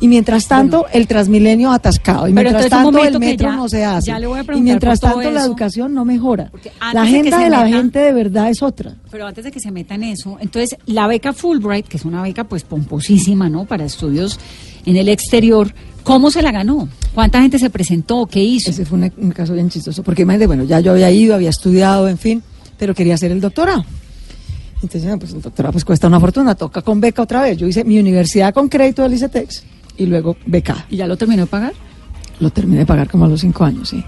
Y 0.02 0.08
mientras 0.08 0.48
tanto, 0.48 0.86
el 0.94 1.08
Transmilenio 1.08 1.74
atascado. 1.74 2.26
Y 2.26 2.32
mientras 2.32 2.70
tanto, 2.70 3.04
el 3.04 3.20
metro 3.20 3.50
ya- 3.50 3.56
no 3.58 3.68
se 3.68 3.84
hace. 3.84 4.12
y 4.56 4.62
mientras 4.62 5.02
tanto, 5.02 5.30
la 5.30 5.44
educación 5.44 5.94
no 5.94 6.06
mejora. 6.06 6.50
La 6.94 7.02
agenda 7.02 7.38
de 7.40 7.50
la 7.50 7.66
meta- 7.66 7.78
gente 7.78 8.00
de 8.00 8.14
verdad 8.14 8.50
es 8.50 8.64
otra. 8.64 8.96
Pero 9.12 9.28
antes 9.28 9.44
de 9.44 9.52
que 9.52 9.60
se 9.60 9.72
meta 9.72 9.96
en 9.96 10.04
eso, 10.06 10.38
entonces 10.40 10.78
la 10.86 11.06
beca 11.08 11.34
Fulbright, 11.34 11.86
que 11.86 11.98
es 11.98 12.06
una 12.06 12.22
beca 12.22 12.46
pues 12.46 12.64
pomposísima, 12.64 13.50
¿no? 13.50 13.66
Para 13.66 13.84
estudios 13.84 14.40
en 14.86 14.96
el 14.96 15.10
exterior, 15.10 15.74
¿cómo 16.04 16.32
se 16.32 16.42
la 16.42 16.54
ganó? 16.54 16.88
¿Cuánta 17.14 17.42
gente 17.42 17.60
se 17.60 17.70
presentó? 17.70 18.26
¿Qué 18.26 18.42
hizo? 18.42 18.70
Ese 18.70 18.86
fue 18.86 19.00
un, 19.00 19.12
un 19.18 19.32
caso 19.32 19.54
bien 19.54 19.70
chistoso, 19.70 20.02
porque 20.02 20.22
imagínate, 20.22 20.48
bueno, 20.48 20.64
ya 20.64 20.80
yo 20.80 20.94
había 20.94 21.12
ido, 21.12 21.36
había 21.36 21.50
estudiado, 21.50 22.08
en 22.08 22.18
fin, 22.18 22.42
pero 22.80 22.96
quería 22.96 23.14
hacer 23.14 23.32
el 23.32 23.42
doctorado. 23.42 23.86
Entonces, 24.82 25.04
no, 25.04 25.20
pues 25.20 25.34
el 25.34 25.42
doctorado 25.42 25.74
pues 25.74 25.84
cuesta 25.84 26.08
una 26.08 26.20
fortuna, 26.20 26.56
toca 26.56 26.82
con 26.82 27.02
beca 27.02 27.22
otra 27.22 27.42
vez. 27.42 27.58
Yo 27.58 27.68
hice 27.68 27.84
mi 27.84 28.00
universidad 28.00 28.54
con 28.54 28.70
crédito 28.70 29.04
del 29.04 29.14
ICETEX 29.14 29.64
y 29.98 30.06
luego 30.06 30.38
beca. 30.46 30.86
¿Y 30.90 30.96
ya 30.96 31.06
lo 31.06 31.18
terminó 31.18 31.44
de 31.44 31.48
pagar? 31.48 31.74
Lo 32.40 32.50
terminé 32.50 32.80
de 32.80 32.86
pagar 32.86 33.10
como 33.10 33.26
a 33.26 33.28
los 33.28 33.42
cinco 33.42 33.66
años, 33.66 33.90
sí. 33.90 34.04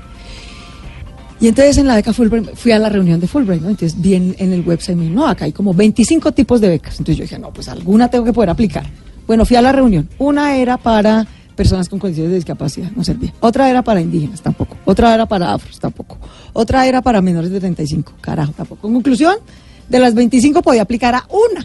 Y 1.42 1.48
entonces 1.48 1.78
en 1.80 1.88
la 1.88 1.96
beca 1.96 2.14
Fulbright, 2.14 2.56
fui 2.56 2.72
a 2.72 2.80
la 2.80 2.88
reunión 2.88 3.20
de 3.20 3.28
Fulbright, 3.28 3.62
¿no? 3.62 3.70
Entonces 3.70 4.00
vi 4.00 4.14
en, 4.14 4.36
en 4.38 4.54
el 4.54 4.62
website, 4.62 4.96
me 4.96 5.06
dijo, 5.06 5.16
no, 5.16 5.28
acá 5.28 5.46
hay 5.46 5.52
como 5.52 5.74
25 5.74 6.32
tipos 6.32 6.62
de 6.62 6.70
becas. 6.70 6.94
Entonces 6.94 7.18
yo 7.18 7.24
dije, 7.24 7.40
no, 7.40 7.52
pues 7.52 7.68
alguna 7.68 8.10
tengo 8.10 8.24
que 8.24 8.32
poder 8.32 8.52
aplicar. 8.52 8.86
Bueno, 9.28 9.44
fui 9.44 9.58
a 9.58 9.62
la 9.62 9.72
reunión. 9.72 10.08
Una 10.20 10.56
era 10.56 10.78
para 10.78 11.28
personas 11.62 11.88
con 11.88 12.00
condiciones 12.00 12.32
de 12.32 12.38
discapacidad, 12.38 12.90
no 12.96 13.04
servía. 13.04 13.32
Otra 13.40 13.70
era 13.70 13.84
para 13.84 14.02
indígenas, 14.02 14.42
tampoco. 14.42 14.78
Otra 14.84 15.14
era 15.14 15.28
para 15.28 15.54
afros, 15.54 15.80
tampoco. 15.80 16.18
Otra 16.54 16.88
era 16.88 17.04
para 17.04 17.22
menores 17.22 17.52
de 17.52 17.60
35, 17.60 18.14
carajo, 18.20 18.52
tampoco. 18.58 18.88
En 18.88 18.96
conclusión, 18.96 19.36
de 19.88 20.00
las 20.00 20.16
25 20.16 20.64
podía 20.64 20.82
aplicar 20.82 21.14
a 21.14 21.28
una 21.30 21.64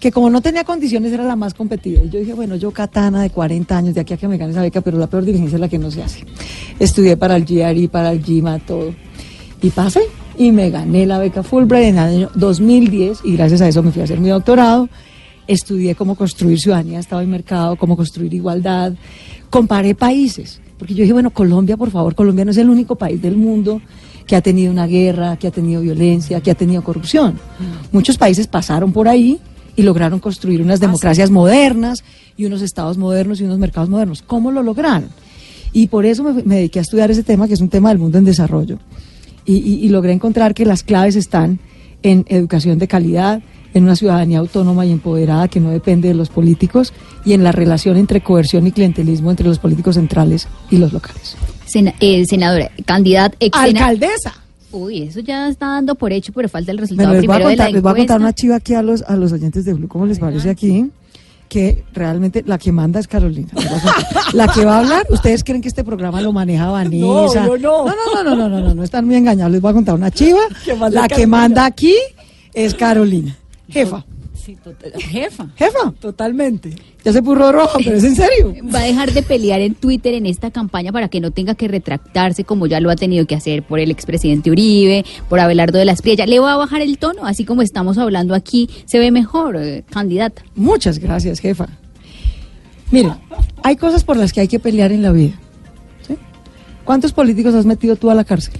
que 0.00 0.10
como 0.10 0.30
no 0.30 0.40
tenía 0.40 0.64
condiciones 0.64 1.12
era 1.12 1.22
la 1.24 1.36
más 1.36 1.52
competida. 1.52 2.00
Y 2.02 2.08
yo 2.08 2.18
dije, 2.18 2.32
bueno, 2.32 2.56
yo 2.56 2.70
katana 2.70 3.20
de 3.20 3.28
40 3.28 3.76
años, 3.76 3.94
de 3.94 4.00
aquí 4.00 4.14
a 4.14 4.16
que 4.16 4.26
me 4.26 4.38
gane 4.38 4.52
esa 4.52 4.62
beca, 4.62 4.80
pero 4.80 4.96
la 4.96 5.06
peor 5.06 5.26
diligencia 5.26 5.56
es 5.56 5.60
la 5.60 5.68
que 5.68 5.76
no 5.78 5.90
se 5.90 6.02
hace. 6.02 6.24
Estudié 6.78 7.18
para 7.18 7.36
el 7.36 7.44
GRE, 7.44 7.90
para 7.90 8.10
el 8.10 8.24
GIMA, 8.24 8.58
todo. 8.60 8.94
Y 9.60 9.68
pasé 9.68 10.00
y 10.38 10.50
me 10.50 10.70
gané 10.70 11.04
la 11.04 11.18
beca 11.18 11.42
Fulbright 11.42 11.88
en 11.88 11.98
el 11.98 12.04
año 12.04 12.30
2010 12.36 13.20
y 13.24 13.36
gracias 13.36 13.60
a 13.60 13.68
eso 13.68 13.82
me 13.82 13.92
fui 13.92 14.00
a 14.00 14.04
hacer 14.04 14.18
mi 14.18 14.30
doctorado. 14.30 14.88
Estudié 15.52 15.94
cómo 15.96 16.14
construir 16.14 16.60
ciudadanía, 16.60 17.00
estado 17.00 17.22
y 17.22 17.26
mercado, 17.26 17.74
cómo 17.76 17.96
construir 17.96 18.32
igualdad. 18.32 18.92
Comparé 19.50 19.94
países, 19.96 20.60
porque 20.78 20.94
yo 20.94 21.02
dije, 21.02 21.12
bueno, 21.12 21.30
Colombia, 21.30 21.76
por 21.76 21.90
favor, 21.90 22.14
Colombia 22.14 22.44
no 22.44 22.52
es 22.52 22.56
el 22.56 22.70
único 22.70 22.94
país 22.94 23.20
del 23.20 23.36
mundo 23.36 23.80
que 24.28 24.36
ha 24.36 24.40
tenido 24.42 24.70
una 24.70 24.86
guerra, 24.86 25.36
que 25.36 25.48
ha 25.48 25.50
tenido 25.50 25.80
violencia, 25.82 26.40
que 26.40 26.52
ha 26.52 26.54
tenido 26.54 26.82
corrupción. 26.82 27.36
Muchos 27.90 28.16
países 28.16 28.46
pasaron 28.46 28.92
por 28.92 29.08
ahí 29.08 29.40
y 29.74 29.82
lograron 29.82 30.20
construir 30.20 30.62
unas 30.62 30.78
democracias 30.78 31.30
modernas 31.32 32.04
y 32.36 32.44
unos 32.44 32.62
estados 32.62 32.96
modernos 32.96 33.40
y 33.40 33.44
unos 33.44 33.58
mercados 33.58 33.88
modernos. 33.90 34.22
¿Cómo 34.22 34.52
lo 34.52 34.62
lograron? 34.62 35.08
Y 35.72 35.88
por 35.88 36.06
eso 36.06 36.22
me, 36.22 36.44
me 36.44 36.56
dediqué 36.56 36.78
a 36.78 36.82
estudiar 36.82 37.10
ese 37.10 37.24
tema, 37.24 37.48
que 37.48 37.54
es 37.54 37.60
un 37.60 37.68
tema 37.70 37.88
del 37.88 37.98
mundo 37.98 38.18
en 38.18 38.24
desarrollo. 38.24 38.78
Y, 39.44 39.54
y- 39.56 39.84
y 39.84 39.88
logré 39.88 40.12
encontrar 40.12 40.54
que 40.54 40.64
las 40.64 40.84
claves 40.84 41.16
están 41.16 41.58
en 42.04 42.24
educación 42.28 42.78
de 42.78 42.86
calidad, 42.86 43.42
en 43.74 43.84
una 43.84 43.96
ciudadanía 43.96 44.38
autónoma 44.38 44.84
y 44.86 44.92
empoderada 44.92 45.48
que 45.48 45.60
no 45.60 45.70
depende 45.70 46.08
de 46.08 46.14
los 46.14 46.28
políticos 46.28 46.92
y 47.24 47.32
en 47.34 47.44
la 47.44 47.52
relación 47.52 47.96
entre 47.96 48.20
coerción 48.20 48.66
y 48.66 48.72
clientelismo 48.72 49.30
entre 49.30 49.46
los 49.46 49.58
políticos 49.58 49.94
centrales 49.96 50.48
y 50.70 50.78
los 50.78 50.92
locales. 50.92 51.36
Sena- 51.66 51.94
eh, 52.00 52.24
senadora, 52.26 52.70
candidata, 52.84 53.36
ex 53.40 53.56
¡Alcaldesa! 53.56 54.34
Uy, 54.72 55.02
eso 55.02 55.20
ya 55.20 55.48
está 55.48 55.66
dando 55.66 55.94
por 55.96 56.12
hecho, 56.12 56.32
pero 56.32 56.48
falta 56.48 56.70
el 56.70 56.76
Bueno, 56.78 56.82
resultado 56.86 57.12
les 57.14 57.26
voy, 57.26 57.34
a 57.34 57.38
primero 57.38 57.48
de 57.50 57.56
la 57.56 57.64
contar, 57.64 57.72
les 57.74 57.82
voy 57.82 57.90
a 57.92 57.94
contar 57.96 58.20
una 58.20 58.32
chiva 58.32 58.56
aquí 58.56 58.74
a 58.74 58.82
los, 58.82 59.02
a 59.02 59.16
los 59.16 59.32
oyentes 59.32 59.64
de 59.64 59.74
Blue, 59.74 59.88
¿cómo 59.88 60.06
les 60.06 60.18
parece 60.20 60.48
aquí? 60.50 60.90
Que 61.48 61.82
realmente 61.92 62.44
la 62.46 62.58
que 62.58 62.70
manda 62.70 63.00
es 63.00 63.08
Carolina. 63.08 63.48
La 64.34 64.46
que 64.46 64.64
va 64.64 64.76
a 64.76 64.78
hablar, 64.78 65.04
¿ustedes 65.10 65.42
creen 65.42 65.60
que 65.60 65.66
este 65.66 65.82
programa 65.82 66.20
lo 66.20 66.32
maneja 66.32 66.68
Vanessa? 66.68 67.04
No, 67.04 67.26
no, 67.34 67.56
no. 67.56 67.84
No, 67.86 67.86
no, 67.86 68.22
no, 68.22 68.22
no, 68.22 68.36
no, 68.36 68.48
no, 68.48 68.60
no, 68.60 68.74
no 68.76 68.82
están 68.84 69.04
muy 69.06 69.16
engañados. 69.16 69.50
Les 69.50 69.60
voy 69.60 69.70
a 69.72 69.74
contar 69.74 69.96
una 69.96 70.12
chiva. 70.12 70.38
La 70.92 71.08
que 71.08 71.26
manda 71.26 71.64
aquí 71.66 71.94
es 72.54 72.74
Carolina. 72.74 73.36
Jefa. 73.70 74.04
Sí, 74.34 74.56
total- 74.56 74.92
jefa. 74.98 75.48
Jefa, 75.56 75.92
totalmente. 76.00 76.74
Ya 77.04 77.12
se 77.12 77.22
puso 77.22 77.52
roja, 77.52 77.78
pero 77.84 77.96
es 77.96 78.04
en 78.04 78.16
serio. 78.16 78.54
Va 78.74 78.80
a 78.80 78.84
dejar 78.84 79.12
de 79.12 79.22
pelear 79.22 79.60
en 79.60 79.74
Twitter 79.74 80.14
en 80.14 80.24
esta 80.24 80.50
campaña 80.50 80.92
para 80.92 81.08
que 81.08 81.20
no 81.20 81.30
tenga 81.30 81.54
que 81.54 81.68
retractarse 81.68 82.44
como 82.44 82.66
ya 82.66 82.80
lo 82.80 82.88
ha 82.90 82.96
tenido 82.96 83.26
que 83.26 83.34
hacer 83.34 83.62
por 83.62 83.80
el 83.80 83.90
expresidente 83.90 84.50
Uribe, 84.50 85.04
por 85.28 85.40
Abelardo 85.40 85.78
de 85.78 85.84
la 85.84 85.92
Espriella. 85.92 86.24
Le 86.26 86.38
va 86.40 86.54
a 86.54 86.56
bajar 86.56 86.80
el 86.80 86.96
tono, 86.96 87.26
así 87.26 87.44
como 87.44 87.60
estamos 87.60 87.98
hablando 87.98 88.34
aquí, 88.34 88.70
se 88.86 88.98
ve 88.98 89.10
mejor, 89.10 89.56
eh, 89.56 89.84
candidata. 89.90 90.42
Muchas 90.54 90.98
gracias, 90.98 91.38
jefa. 91.40 91.68
Mire, 92.90 93.10
hay 93.62 93.76
cosas 93.76 94.04
por 94.04 94.16
las 94.16 94.32
que 94.32 94.40
hay 94.40 94.48
que 94.48 94.58
pelear 94.58 94.90
en 94.90 95.02
la 95.02 95.12
vida. 95.12 95.34
¿sí? 96.08 96.16
¿Cuántos 96.84 97.12
políticos 97.12 97.54
has 97.54 97.66
metido 97.66 97.94
tú 97.96 98.10
a 98.10 98.14
la 98.14 98.24
cárcel? 98.24 98.54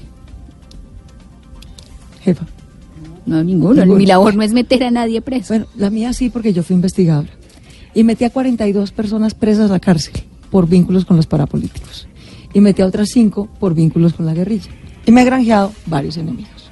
Jefa. 2.23 2.45
No, 3.27 3.43
ninguno. 3.43 3.75
Ninguno. 3.75 3.99
Mi 3.99 4.07
labor 4.07 4.35
no 4.35 4.43
es 4.43 4.53
meter 4.53 4.85
a 4.85 4.91
nadie 4.91 5.21
preso. 5.21 5.55
Bueno, 5.55 5.67
la 5.77 5.91
mía 5.91 6.13
sí, 6.13 6.31
porque 6.31 6.53
yo 6.53 6.63
fui 6.63 6.75
investigadora. 6.75 7.31
Y 7.95 8.05
metí 8.05 8.25
a 8.25 8.31
42 8.31 8.93
personas 8.93 9.35
presas 9.35 9.71
a 9.71 9.75
la 9.75 9.81
cárcel 9.81 10.15
por 10.51 10.69
vínculos 10.69 11.05
con 11.05 11.17
los 11.17 11.27
parapolíticos. 11.27 12.07
Y 12.53 12.61
metí 12.61 12.83
a 12.83 12.87
otras 12.87 13.09
5 13.11 13.49
por 13.59 13.75
vínculos 13.75 14.15
con 14.15 14.27
la 14.27 14.35
guerrilla. 14.35 14.71
Y 15.07 15.13
me 15.13 15.23
he 15.23 15.25
granjeado 15.25 15.73
varios 15.87 16.17
enemigos. 16.17 16.71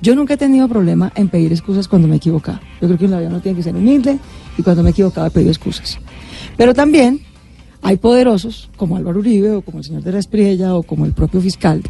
Yo 0.00 0.16
nunca 0.16 0.34
he 0.34 0.36
tenido 0.36 0.68
problema 0.68 1.12
en 1.14 1.28
pedir 1.28 1.52
excusas 1.52 1.86
cuando 1.86 2.08
me 2.08 2.14
he 2.14 2.16
equivocado. 2.16 2.58
Yo 2.80 2.88
creo 2.88 2.98
que 2.98 3.04
en 3.04 3.12
la 3.12 3.18
vida 3.18 3.28
uno 3.28 3.40
tiene 3.40 3.56
que 3.56 3.62
ser 3.62 3.76
humilde 3.76 4.18
y 4.58 4.62
cuando 4.62 4.82
me 4.82 4.88
he 4.88 4.92
equivocado 4.92 5.28
he 5.28 5.30
pedido 5.30 5.52
excusas. 5.52 5.98
Pero 6.56 6.74
también 6.74 7.20
hay 7.82 7.96
poderosos, 7.98 8.68
como 8.76 8.96
Álvaro 8.96 9.20
Uribe 9.20 9.52
o 9.52 9.62
como 9.62 9.78
el 9.78 9.84
señor 9.84 10.02
de 10.02 10.12
la 10.12 10.18
Espriella 10.18 10.74
o 10.74 10.82
como 10.82 11.06
el 11.06 11.12
propio 11.12 11.40
fiscal, 11.40 11.82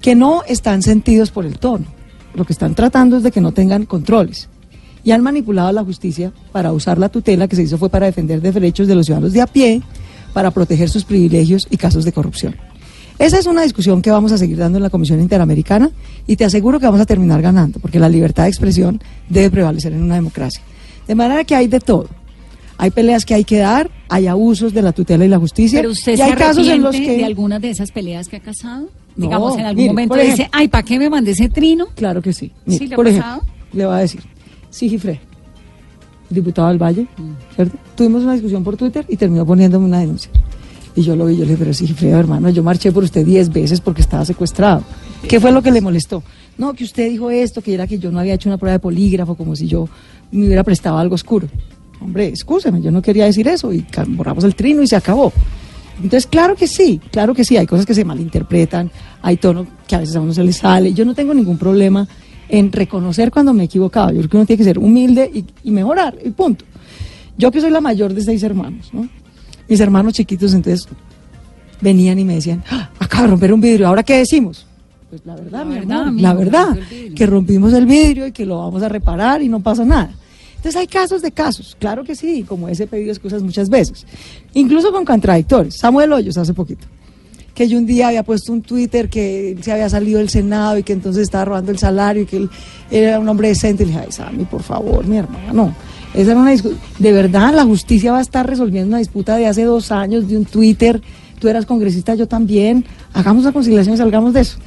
que 0.00 0.14
no 0.14 0.42
están 0.46 0.82
sentidos 0.82 1.30
por 1.30 1.46
el 1.46 1.58
tono. 1.58 1.86
Lo 2.34 2.44
que 2.44 2.52
están 2.52 2.74
tratando 2.74 3.16
es 3.16 3.22
de 3.22 3.30
que 3.30 3.40
no 3.40 3.52
tengan 3.52 3.84
controles. 3.84 4.48
Y 5.04 5.12
han 5.12 5.22
manipulado 5.22 5.72
la 5.72 5.84
justicia 5.84 6.32
para 6.52 6.72
usar 6.72 6.98
la 6.98 7.08
tutela 7.08 7.48
que 7.48 7.56
se 7.56 7.62
hizo 7.62 7.78
fue 7.78 7.88
para 7.88 8.06
defender 8.06 8.40
de 8.40 8.52
derechos 8.52 8.86
de 8.86 8.94
los 8.94 9.06
ciudadanos 9.06 9.32
de 9.32 9.40
a 9.40 9.46
pie, 9.46 9.82
para 10.32 10.50
proteger 10.50 10.88
sus 10.88 11.04
privilegios 11.04 11.66
y 11.70 11.76
casos 11.76 12.04
de 12.04 12.12
corrupción. 12.12 12.54
Esa 13.18 13.38
es 13.38 13.46
una 13.46 13.62
discusión 13.62 14.00
que 14.00 14.12
vamos 14.12 14.30
a 14.30 14.38
seguir 14.38 14.58
dando 14.58 14.78
en 14.78 14.84
la 14.84 14.90
Comisión 14.90 15.20
Interamericana 15.20 15.90
y 16.26 16.36
te 16.36 16.44
aseguro 16.44 16.78
que 16.78 16.86
vamos 16.86 17.00
a 17.00 17.06
terminar 17.06 17.42
ganando, 17.42 17.80
porque 17.80 17.98
la 17.98 18.08
libertad 18.08 18.44
de 18.44 18.50
expresión 18.50 19.00
debe 19.28 19.50
prevalecer 19.50 19.92
en 19.92 20.02
una 20.02 20.14
democracia. 20.14 20.62
De 21.06 21.16
manera 21.16 21.42
que 21.42 21.56
hay 21.56 21.66
de 21.66 21.80
todo. 21.80 22.08
Hay 22.78 22.90
peleas 22.92 23.24
que 23.24 23.34
hay 23.34 23.44
que 23.44 23.58
dar, 23.58 23.90
hay 24.08 24.28
abusos 24.28 24.72
de 24.72 24.82
la 24.82 24.92
tutela 24.92 25.24
y 25.24 25.28
la 25.28 25.38
justicia. 25.38 25.80
Pero 25.80 25.90
usted 25.90 26.12
y 26.12 26.16
se 26.16 26.22
hay 26.22 26.32
casos 26.34 26.66
en 26.68 26.82
los 26.82 26.94
que 26.94 27.16
de 27.16 27.24
algunas 27.24 27.60
de 27.60 27.70
esas 27.70 27.90
peleas 27.90 28.28
que 28.28 28.36
ha 28.36 28.40
casado. 28.40 28.88
No, 29.16 29.22
Digamos, 29.26 29.58
en 29.58 29.64
algún 29.66 29.76
mire, 29.82 29.88
momento 29.92 30.14
por 30.14 30.20
dice, 30.22 30.34
ejemplo- 30.34 30.50
ay, 30.58 30.68
¿para 30.68 30.82
qué 30.84 30.98
me 30.98 31.10
mandé 31.10 31.32
ese 31.32 31.48
trino? 31.48 31.86
Claro 31.96 32.22
que 32.22 32.32
sí. 32.32 32.52
¿Sí 32.68 32.86
le 32.86 32.94
ha 32.94 32.96
por 32.96 33.06
pasado? 33.06 33.36
ejemplo, 33.42 33.54
le 33.72 33.86
voy 33.86 33.94
a 33.94 33.98
decir, 33.98 34.20
Sigifre, 34.70 35.20
diputado 36.30 36.68
del 36.68 36.78
Valle, 36.78 37.02
Mm. 37.16 37.54
¿cierto? 37.56 37.76
Tuvimos 37.96 38.22
una 38.22 38.34
discusión 38.34 38.62
por 38.62 38.76
Twitter 38.76 39.04
y 39.08 39.16
terminó 39.16 39.44
poniéndome 39.44 39.86
una 39.86 39.98
denuncia. 40.00 40.30
Y 40.94 41.02
yo 41.02 41.16
lo 41.16 41.26
vi, 41.26 41.34
yo 41.34 41.40
le 41.44 41.46
dije, 41.52 41.56
pero 41.58 41.72
Sigifre, 41.74 42.10
hermano, 42.10 42.48
yo 42.50 42.62
marché 42.62 42.92
por 42.92 43.02
usted 43.04 43.24
10 43.24 43.52
veces 43.52 43.80
porque 43.80 44.02
estaba 44.02 44.24
secuestrado. 44.24 44.82
¿Qué 45.28 45.40
fue 45.40 45.50
lo 45.52 45.62
que 45.62 45.70
le 45.70 45.80
molestó? 45.80 46.22
No, 46.56 46.74
que 46.74 46.84
usted 46.84 47.08
dijo 47.10 47.30
esto, 47.30 47.60
que 47.62 47.74
era 47.74 47.86
que 47.86 47.98
yo 47.98 48.10
no 48.12 48.18
había 48.20 48.34
hecho 48.34 48.48
una 48.48 48.58
prueba 48.58 48.72
de 48.74 48.78
polígrafo, 48.80 49.34
como 49.36 49.56
si 49.56 49.66
yo 49.66 49.88
me 50.32 50.46
hubiera 50.46 50.62
prestado 50.64 50.98
algo 50.98 51.14
oscuro. 51.14 51.48
Hombre, 52.00 52.26
excúseme, 52.28 52.80
yo 52.80 52.90
no 52.90 53.02
quería 53.02 53.24
decir 53.24 53.48
eso 53.48 53.72
y 53.72 53.84
borramos 54.08 54.44
el 54.44 54.54
trino 54.54 54.82
y 54.82 54.86
se 54.86 54.96
acabó. 54.96 55.32
Entonces, 55.96 56.26
claro 56.28 56.54
que 56.54 56.68
sí, 56.68 57.00
claro 57.10 57.34
que 57.34 57.44
sí, 57.44 57.56
hay 57.56 57.66
cosas 57.66 57.84
que 57.84 57.94
se 57.94 58.04
malinterpretan, 58.04 58.90
hay 59.20 59.36
tonos 59.36 59.66
que 59.86 59.96
a 59.96 59.98
veces 59.98 60.14
a 60.14 60.20
uno 60.20 60.32
se 60.32 60.44
le 60.44 60.52
sale. 60.52 60.92
Yo 60.92 61.04
no 61.04 61.14
tengo 61.14 61.34
ningún 61.34 61.58
problema 61.58 62.06
en 62.48 62.70
reconocer 62.70 63.30
cuando 63.32 63.52
me 63.52 63.62
he 63.64 63.66
equivocado. 63.66 64.10
Yo 64.10 64.18
creo 64.18 64.28
que 64.30 64.36
uno 64.36 64.46
tiene 64.46 64.58
que 64.58 64.64
ser 64.64 64.78
humilde 64.78 65.28
y, 65.34 65.44
y 65.64 65.70
mejorar, 65.72 66.16
y 66.24 66.30
punto. 66.30 66.64
Yo 67.36 67.50
que 67.50 67.60
soy 67.60 67.70
la 67.70 67.80
mayor 67.80 68.14
de 68.14 68.22
seis 68.22 68.42
hermanos, 68.44 68.90
¿no? 68.92 69.08
Mis 69.68 69.80
hermanos 69.80 70.12
chiquitos, 70.14 70.54
entonces, 70.54 70.86
venían 71.80 72.18
y 72.18 72.24
me 72.24 72.36
decían, 72.36 72.62
"Ah, 72.70 72.90
acaba 72.98 73.24
de 73.24 73.30
romper 73.30 73.52
un 73.52 73.60
vidrio, 73.60 73.88
¿ahora 73.88 74.02
qué 74.02 74.18
decimos? 74.18 74.66
Pues 75.10 75.22
la 75.24 75.34
verdad, 75.34 75.60
La 75.60 75.64
mi 75.64 75.74
verdad, 75.74 75.96
amor, 75.96 76.08
amigo, 76.08 76.28
la 76.28 76.34
verdad, 76.34 76.78
que 77.14 77.26
rompimos 77.26 77.72
el 77.72 77.86
vidrio 77.86 78.26
y 78.26 78.32
que 78.32 78.44
lo 78.46 78.58
vamos 78.58 78.82
a 78.82 78.88
reparar 78.88 79.42
y 79.42 79.48
no 79.48 79.60
pasa 79.60 79.84
nada. 79.84 80.10
Entonces 80.58 80.76
hay 80.76 80.88
casos 80.88 81.22
de 81.22 81.30
casos, 81.30 81.76
claro 81.78 82.02
que 82.02 82.16
sí, 82.16 82.42
como 82.42 82.68
ese 82.68 82.88
pedido 82.88 83.12
excusas 83.12 83.42
muchas 83.42 83.68
veces, 83.70 84.04
incluso 84.54 84.92
con 84.92 85.04
contradictores. 85.04 85.78
Samuel 85.78 86.12
Hoyos 86.12 86.36
hace 86.36 86.52
poquito, 86.52 86.84
que 87.54 87.68
yo 87.68 87.78
un 87.78 87.86
día 87.86 88.08
había 88.08 88.24
puesto 88.24 88.52
un 88.52 88.62
Twitter 88.62 89.08
que 89.08 89.52
él 89.52 89.62
se 89.62 89.70
había 89.70 89.88
salido 89.88 90.18
del 90.18 90.28
Senado 90.28 90.76
y 90.76 90.82
que 90.82 90.92
entonces 90.92 91.22
estaba 91.22 91.44
robando 91.44 91.70
el 91.70 91.78
salario 91.78 92.22
y 92.22 92.26
que 92.26 92.36
él 92.38 92.50
era 92.90 93.20
un 93.20 93.28
hombre 93.28 93.48
decente. 93.48 93.84
Y 93.84 93.86
le 93.86 93.92
dije, 93.92 94.04
ay, 94.06 94.12
Sammy, 94.12 94.44
por 94.44 94.62
favor, 94.62 95.06
mi 95.06 95.16
hermana, 95.16 95.52
no. 95.52 95.74
Esa 96.14 96.32
era 96.32 96.40
una. 96.40 96.52
De 96.54 97.12
verdad, 97.12 97.54
la 97.54 97.64
justicia 97.64 98.12
va 98.12 98.18
a 98.18 98.22
estar 98.22 98.46
resolviendo 98.46 98.88
una 98.88 98.98
disputa 98.98 99.36
de 99.36 99.46
hace 99.46 99.64
dos 99.64 99.92
años 99.92 100.28
de 100.28 100.36
un 100.36 100.44
Twitter. 100.44 101.00
Tú 101.38 101.48
eras 101.48 101.66
congresista, 101.66 102.14
yo 102.14 102.26
también. 102.26 102.84
Hagamos 103.12 103.44
una 103.44 103.52
conciliación 103.52 103.94
y 103.94 103.98
salgamos 103.98 104.32
de 104.34 104.40
eso. 104.40 104.58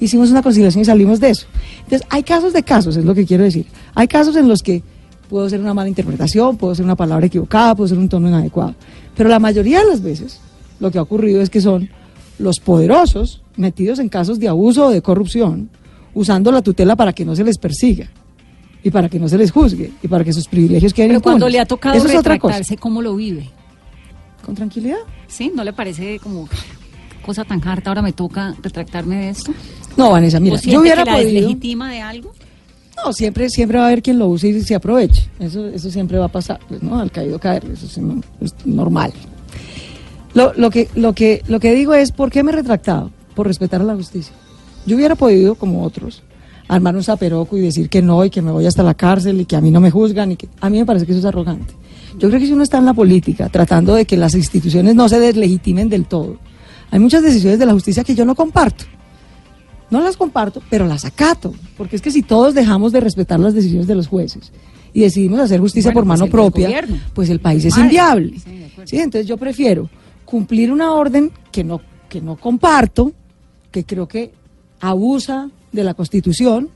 Hicimos 0.00 0.30
una 0.30 0.42
conciliación 0.42 0.82
y 0.82 0.84
salimos 0.84 1.20
de 1.20 1.30
eso. 1.30 1.46
Entonces, 1.84 2.06
hay 2.10 2.22
casos 2.22 2.52
de 2.52 2.62
casos, 2.62 2.96
es 2.96 3.04
lo 3.04 3.14
que 3.14 3.24
quiero 3.26 3.44
decir. 3.44 3.66
Hay 3.94 4.08
casos 4.08 4.36
en 4.36 4.48
los 4.48 4.62
que 4.62 4.82
puedo 5.28 5.48
ser 5.48 5.60
una 5.60 5.74
mala 5.74 5.88
interpretación, 5.88 6.56
puedo 6.56 6.74
ser 6.74 6.84
una 6.84 6.96
palabra 6.96 7.26
equivocada, 7.26 7.74
puedo 7.74 7.88
ser 7.88 7.98
un 7.98 8.08
tono 8.08 8.28
inadecuado. 8.28 8.74
Pero 9.16 9.28
la 9.28 9.38
mayoría 9.38 9.80
de 9.80 9.86
las 9.86 10.02
veces 10.02 10.40
lo 10.80 10.90
que 10.90 10.98
ha 10.98 11.02
ocurrido 11.02 11.40
es 11.40 11.50
que 11.50 11.60
son 11.60 11.88
los 12.38 12.60
poderosos 12.60 13.42
metidos 13.56 13.98
en 13.98 14.08
casos 14.08 14.38
de 14.38 14.48
abuso 14.48 14.86
o 14.86 14.90
de 14.90 15.02
corrupción, 15.02 15.70
usando 16.14 16.50
la 16.52 16.62
tutela 16.62 16.96
para 16.96 17.12
que 17.12 17.24
no 17.24 17.34
se 17.36 17.44
les 17.44 17.58
persiga 17.58 18.08
y 18.82 18.90
para 18.90 19.08
que 19.08 19.18
no 19.18 19.28
se 19.28 19.38
les 19.38 19.50
juzgue 19.50 19.92
y 20.02 20.08
para 20.08 20.24
que 20.24 20.32
sus 20.32 20.46
privilegios 20.48 20.92
queden 20.92 21.10
Pero 21.10 21.22
cuando 21.22 21.46
impunes. 21.46 21.52
le 21.52 21.60
ha 21.60 21.66
tocado 21.66 21.96
Eso 21.96 22.08
es 22.08 22.16
otra 22.16 22.38
cosa. 22.38 22.54
retractarse, 22.54 22.76
¿cómo 22.76 23.00
lo 23.02 23.16
vive? 23.16 23.50
Con 24.44 24.54
tranquilidad. 24.54 24.98
¿Sí? 25.26 25.50
¿No 25.54 25.64
le 25.64 25.72
parece 25.72 26.18
como 26.18 26.48
cosa 27.24 27.44
tan 27.44 27.66
harta 27.66 27.90
ahora 27.90 28.02
me 28.02 28.12
toca 28.12 28.54
retractarme 28.62 29.16
de 29.16 29.28
esto? 29.30 29.52
No, 29.96 30.10
Vanessa, 30.10 30.38
mira, 30.40 30.56
¿O 30.56 30.58
siente 30.58 30.74
yo 30.74 30.80
hubiera 30.80 31.04
que 31.04 31.10
la 31.10 31.16
podido... 31.16 31.86
de 31.88 32.00
algo? 32.00 32.32
No, 32.96 33.12
siempre, 33.12 33.48
siempre 33.48 33.78
va 33.78 33.84
a 33.84 33.86
haber 33.88 34.02
quien 34.02 34.18
lo 34.18 34.28
use 34.28 34.48
y 34.48 34.62
se 34.62 34.74
aproveche. 34.74 35.28
Eso, 35.38 35.66
eso 35.66 35.90
siempre 35.90 36.18
va 36.18 36.26
a 36.26 36.32
pasar, 36.32 36.60
pues, 36.68 36.82
¿no? 36.82 36.98
Al 36.98 37.10
caído 37.10 37.38
caer, 37.38 37.64
eso 37.66 37.86
es 37.86 38.54
normal. 38.64 39.12
Lo, 40.34 40.52
lo, 40.54 40.70
que, 40.70 40.88
lo, 40.94 41.12
que, 41.12 41.42
lo 41.48 41.60
que 41.60 41.74
digo 41.74 41.94
es, 41.94 42.12
¿por 42.12 42.30
qué 42.30 42.42
me 42.42 42.52
he 42.52 42.54
retractado? 42.54 43.10
Por 43.34 43.46
respetar 43.46 43.80
a 43.80 43.84
la 43.84 43.94
justicia. 43.94 44.34
Yo 44.86 44.96
hubiera 44.96 45.14
podido, 45.14 45.54
como 45.54 45.84
otros, 45.84 46.22
armar 46.68 46.96
un 46.96 47.02
zaperoco 47.02 47.56
y 47.56 47.60
decir 47.60 47.88
que 47.88 48.02
no 48.02 48.24
y 48.24 48.30
que 48.30 48.42
me 48.42 48.50
voy 48.50 48.66
hasta 48.66 48.82
la 48.82 48.94
cárcel 48.94 49.40
y 49.40 49.44
que 49.44 49.56
a 49.56 49.60
mí 49.60 49.70
no 49.70 49.80
me 49.80 49.90
juzgan 49.90 50.32
y 50.32 50.36
que 50.36 50.48
a 50.60 50.70
mí 50.70 50.78
me 50.78 50.86
parece 50.86 51.06
que 51.06 51.12
eso 51.12 51.20
es 51.20 51.24
arrogante. 51.24 51.74
Yo 52.18 52.28
creo 52.28 52.40
que 52.40 52.46
si 52.46 52.52
uno 52.52 52.62
está 52.62 52.78
en 52.78 52.84
la 52.84 52.94
política 52.94 53.48
tratando 53.48 53.94
de 53.94 54.04
que 54.04 54.16
las 54.16 54.34
instituciones 54.34 54.94
no 54.94 55.08
se 55.08 55.18
deslegitimen 55.18 55.88
del 55.88 56.06
todo, 56.06 56.36
hay 56.90 57.00
muchas 57.00 57.22
decisiones 57.22 57.58
de 57.58 57.66
la 57.66 57.72
justicia 57.72 58.04
que 58.04 58.14
yo 58.14 58.24
no 58.24 58.34
comparto. 58.34 58.84
No 59.98 60.04
las 60.04 60.16
comparto, 60.16 60.62
pero 60.70 60.86
las 60.86 61.04
acato, 61.04 61.54
porque 61.76 61.96
es 61.96 62.02
que 62.02 62.10
si 62.10 62.22
todos 62.22 62.54
dejamos 62.54 62.92
de 62.92 63.00
respetar 63.00 63.38
las 63.40 63.54
decisiones 63.54 63.86
de 63.86 63.94
los 63.94 64.06
jueces 64.08 64.52
y 64.92 65.00
decidimos 65.00 65.40
hacer 65.40 65.60
justicia 65.60 65.90
Bueno, 65.90 66.00
por 66.00 66.06
pues 66.08 66.18
mano 66.18 66.24
el 66.26 66.30
propia, 66.30 66.66
gobierno. 66.68 66.98
pues 67.14 67.30
el 67.30 67.40
país 67.40 67.64
es 67.64 67.76
inviable. 67.78 68.34
Sí, 68.84 68.98
entonces 68.98 69.26
yo 69.26 69.36
prefiero 69.36 69.88
cumplir 70.24 70.70
una 70.72 70.92
orden 70.92 71.30
que 71.52 71.64
no 71.64 71.80
que 72.08 72.20
no 72.20 72.36
comparto, 72.36 73.12
que 73.70 73.84
creo 73.84 74.06
que 74.06 74.32
abusa 74.80 75.50
de 75.72 75.82
la 75.84 75.94
Constitución 75.94 76.68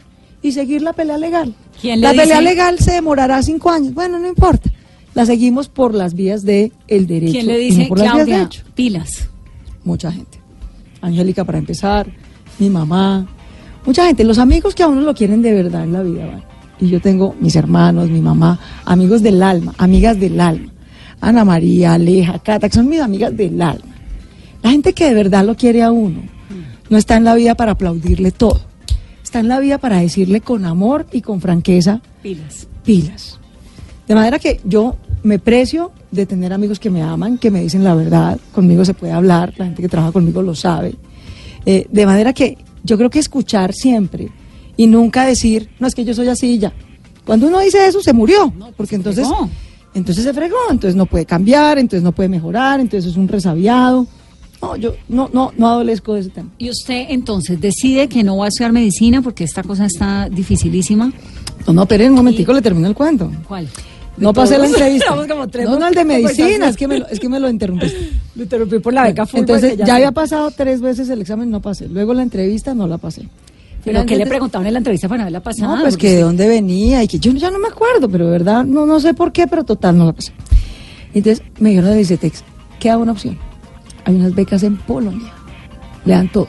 y 0.43 0.53
seguir 0.53 0.83
la 0.83 0.93
pelea 0.93 1.19
legal. 1.19 1.55
¿Quién 1.81 2.01
le 2.01 2.07
La 2.09 2.11
pelea 2.11 2.41
dice- 2.41 2.43
legal 2.43 2.79
se 2.79 2.93
demorará 2.93 3.43
cinco 3.43 3.71
años. 3.71 3.95
Bueno, 3.95 4.19
no 4.19 4.27
importa. 4.29 4.71
La 5.15 5.27
seguimos 5.27 5.69
por 5.69 5.95
las 5.95 6.15
vías 6.15 6.45
del 6.45 6.73
el 6.89 7.07
derecho. 7.07 7.33
¿Quién 7.33 7.47
le 7.47 7.59
dice, 7.59 7.83
no 7.83 7.89
por 7.89 7.99
las 7.99 8.13
vías 8.15 8.27
de 8.27 8.33
Claudia, 8.33 8.47
hecho 8.47 8.63
pilas? 8.75 9.29
mucha 9.85 10.11
gente. 10.13 10.39
Angélica 11.01 11.45
para 11.45 11.59
empezar, 11.59 12.11
mi 12.59 12.71
mamá, 12.71 13.27
mucha 13.85 14.07
gente, 14.07 14.25
los 14.25 14.39
amigos 14.39 14.75
que 14.75 14.83
a 14.83 14.89
uno 14.89 15.01
lo 15.01 15.15
quieren 15.15 15.43
de 15.43 15.53
verdad 15.53 15.85
en 15.85 15.93
la 15.93 16.03
vida, 16.03 16.27
¿vale? 16.27 16.43
Y 16.81 16.89
yo 16.89 17.01
tengo 17.01 17.35
mis 17.41 17.57
hermanos, 17.57 18.09
mi 18.09 18.21
mamá, 18.21 18.59
amigos 18.85 19.23
del 19.23 19.43
alma, 19.43 19.75
amigas 19.79 20.19
del 20.21 20.41
alma. 20.41 20.73
Ana 21.21 21.45
María, 21.45 21.95
Aleja, 21.95 22.39
Cata, 22.39 22.69
que 22.69 22.75
son 22.77 22.89
mis 22.89 23.01
amigas 23.01 23.37
del 23.37 23.61
alma. 23.61 23.97
La 24.63 24.71
gente 24.71 24.93
que 24.93 25.07
de 25.07 25.15
verdad 25.15 25.45
lo 25.45 25.57
quiere 25.57 25.83
a 25.83 25.91
uno, 25.91 26.21
no 26.89 26.97
está 26.97 27.17
en 27.17 27.25
la 27.25 27.35
vida 27.35 27.55
para 27.57 27.73
aplaudirle 27.73 28.31
todo. 28.31 28.61
Está 29.23 29.41
en 29.41 29.49
la 29.49 29.59
vida 29.59 29.79
para 29.79 29.99
decirle 29.99 30.41
con 30.41 30.65
amor 30.65 31.07
y 31.13 31.21
con 31.21 31.41
franqueza, 31.41 32.01
Pilas. 32.23 32.67
pilas. 32.85 33.39
De 34.07 34.15
manera 34.15 34.39
que 34.39 34.61
yo 34.65 34.97
me 35.23 35.39
precio 35.39 35.93
de 36.11 36.25
tener 36.25 36.53
amigos 36.53 36.79
que 36.79 36.91
me 36.91 37.03
aman, 37.03 37.39
que 37.39 37.51
me 37.51 37.61
dicen 37.61 37.85
la 37.85 37.95
verdad, 37.95 38.39
conmigo 38.53 38.85
se 38.85 38.95
puede 38.95 39.13
hablar, 39.13 39.53
la 39.59 39.67
gente 39.67 39.83
que 39.83 39.89
trabaja 39.89 40.13
conmigo 40.13 40.41
lo 40.43 40.55
sabe. 40.55 40.95
Eh, 41.71 41.87
de 41.93 42.07
manera 42.07 42.33
que 42.33 42.57
yo 42.83 42.97
creo 42.97 43.11
que 43.11 43.19
escuchar 43.19 43.75
siempre 43.75 44.31
y 44.75 44.87
nunca 44.87 45.27
decir, 45.27 45.69
no 45.79 45.87
es 45.87 45.95
que 45.95 46.03
yo 46.03 46.15
soy 46.15 46.29
así 46.29 46.53
y 46.53 46.59
ya. 46.59 46.73
Cuando 47.27 47.47
uno 47.47 47.61
dice 47.61 47.87
eso, 47.87 48.01
se 48.01 48.15
murió, 48.15 48.51
porque 48.75 48.89
se 48.89 48.97
entonces, 48.97 49.29
entonces 49.93 50.25
se 50.25 50.33
fregó, 50.33 50.57
entonces 50.71 50.97
no 50.97 51.05
puede 51.05 51.27
cambiar, 51.27 51.79
entonces 51.79 52.03
no 52.03 52.13
puede 52.13 52.31
mejorar, 52.31 52.81
entonces 52.81 53.11
es 53.11 53.19
un 53.19 53.29
resabiado. 53.29 54.07
No, 54.63 54.77
yo 54.77 54.95
no, 55.11 55.29
no, 55.31 55.53
no 55.59 55.69
adolezco 55.69 56.15
de 56.15 56.21
ese 56.21 56.31
tema. 56.31 56.49
Y 56.57 56.71
usted 56.71 57.05
entonces 57.11 57.61
decide 57.61 58.09
que 58.09 58.25
no 58.25 58.39
va 58.39 58.47
a 58.47 58.49
estudiar 58.49 58.73
medicina 58.73 59.21
porque 59.21 59.45
esta 59.45 59.63
cosa 59.63 59.85
está 59.85 60.31
dificilísima. 60.31 61.13
No, 61.67 61.75
no, 61.75 61.85
pero 61.85 62.07
un 62.07 62.15
momentico 62.15 62.55
le 62.55 62.63
termino 62.63 62.89
el 62.89 62.95
cuento. 62.95 63.31
¿Cuál? 63.47 63.69
No 64.21 64.33
pasé 64.33 64.59
la 64.59 64.67
entrevista. 64.67 65.07
Estamos 65.07 65.27
como 65.27 65.49
tres 65.49 65.67
No, 65.67 65.79
no, 65.79 65.89
el 65.89 65.95
de 65.95 66.05
medicina, 66.05 66.69
es 66.69 66.77
que 66.77 66.89
me 66.89 66.99
lo, 66.99 67.09
es 67.09 67.21
que 67.21 67.29
me 67.29 67.41
lo 67.41 67.49
interrumpiste. 67.49 68.11
Lo 68.37 68.45
interrumpí 68.45 68.79
por 68.79 68.95
la 68.95 69.03
beca 69.03 69.27
Fulbright. 69.27 69.51
Entonces, 69.51 69.85
ya, 69.85 69.97
había 69.97 70.13
pasado 70.13 70.53
tres 70.53 70.81
veces 70.81 71.09
el 71.11 71.21
examen, 71.21 71.51
no 71.51 71.61
pasé. 71.61 71.89
Luego 71.89 72.15
la 72.15 72.23
entrevista, 72.23 72.73
no 72.73 72.87
la 72.87 72.97
pasé. 72.97 73.29
¿Pero 73.85 74.07
qué 74.07 74.17
le 74.17 74.27
preguntaban 74.27 74.67
en 74.67 74.75
la 74.75 74.79
entrevista 74.79 75.09
para 75.09 75.23
haberla 75.23 75.43
pasado? 75.43 75.77
No, 75.77 75.83
pues 75.83 75.97
que 75.97 76.11
de 76.11 76.23
dónde 76.23 76.47
venía 76.47 77.03
y 77.03 77.09
que 77.09 77.19
yo 77.19 77.33
ya 77.33 77.51
no 77.51 77.59
me 77.59 77.69
acuerdo, 77.69 78.09
pero 78.09 78.27
de 78.27 78.31
verdad, 78.31 78.65
no, 78.65 78.87
no 78.87 79.01
sé 79.01 79.15
por 79.15 79.33
qué, 79.33 79.47
pero 79.47 79.65
total, 79.65 79.99
no 79.99 80.07
la 80.07 80.13
pasé. 80.13 80.33
Entonces 81.15 81.45
me 81.59 81.71
dijeron 81.71 81.91
de 81.91 81.97
Vicetex, 81.97 82.45
queda 82.79 82.99
una 82.99 83.13
opción. 83.13 83.39
Hay 84.05 84.15
unas 84.15 84.35
becas 84.35 84.63
en 84.63 84.77
Polonia, 84.77 85.33
le 86.05 86.13
dan 86.13 86.31
todo. 86.31 86.49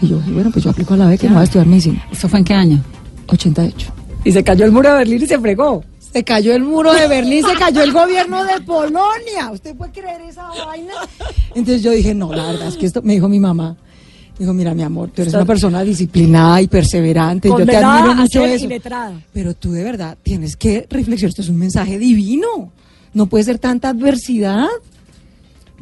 Y 0.00 0.08
yo 0.08 0.18
dije, 0.18 0.32
bueno, 0.32 0.50
pues 0.50 0.64
yo 0.64 0.70
aplico 0.70 0.94
a 0.94 0.96
la 0.96 1.08
beca 1.08 1.26
y 1.26 1.28
me 1.28 1.34
voy 1.34 1.42
a 1.42 1.44
estudiar 1.44 1.66
medicina. 1.66 2.04
¿Eso 2.10 2.28
fue 2.28 2.38
en 2.38 2.44
qué 2.44 2.54
año? 2.54 2.82
88. 3.28 3.92
Y 4.24 4.32
se 4.32 4.42
cayó 4.42 4.64
el 4.64 4.72
muro 4.72 4.90
de 4.90 4.98
Berlín 4.98 5.22
y 5.22 5.26
se 5.26 5.38
fregó. 5.38 5.84
Se 6.14 6.22
cayó 6.22 6.54
el 6.54 6.62
muro 6.62 6.92
de 6.94 7.08
Berlín, 7.08 7.44
se 7.44 7.56
cayó 7.56 7.82
el 7.82 7.90
gobierno 7.92 8.44
de 8.44 8.60
Polonia. 8.60 9.50
¿Usted 9.50 9.74
puede 9.74 9.90
creer 9.90 10.20
esa 10.20 10.46
vaina? 10.64 10.92
Entonces 11.56 11.82
yo 11.82 11.90
dije, 11.90 12.14
no, 12.14 12.32
la 12.32 12.46
verdad 12.46 12.68
es 12.68 12.76
que 12.76 12.86
esto, 12.86 13.02
me 13.02 13.14
dijo 13.14 13.28
mi 13.28 13.40
mamá. 13.40 13.76
Dijo, 14.38 14.52
mira, 14.54 14.74
mi 14.74 14.84
amor, 14.84 15.10
tú 15.10 15.22
eres 15.22 15.34
una 15.34 15.44
persona 15.44 15.82
disciplinada 15.82 16.62
y 16.62 16.68
perseverante. 16.68 17.48
Yo 17.48 17.56
te 17.56 17.62
Condenada 17.62 17.98
admiro 17.98 18.14
mucho 18.14 18.44
eso. 18.44 18.64
iletrada. 18.64 19.20
Pero 19.32 19.54
tú 19.54 19.72
de 19.72 19.82
verdad 19.82 20.16
tienes 20.22 20.56
que 20.56 20.86
reflexionar. 20.88 21.30
Esto 21.30 21.42
es 21.42 21.48
un 21.48 21.56
mensaje 21.58 21.98
divino. 21.98 22.70
No 23.12 23.26
puede 23.26 23.42
ser 23.42 23.58
tanta 23.58 23.88
adversidad. 23.88 24.68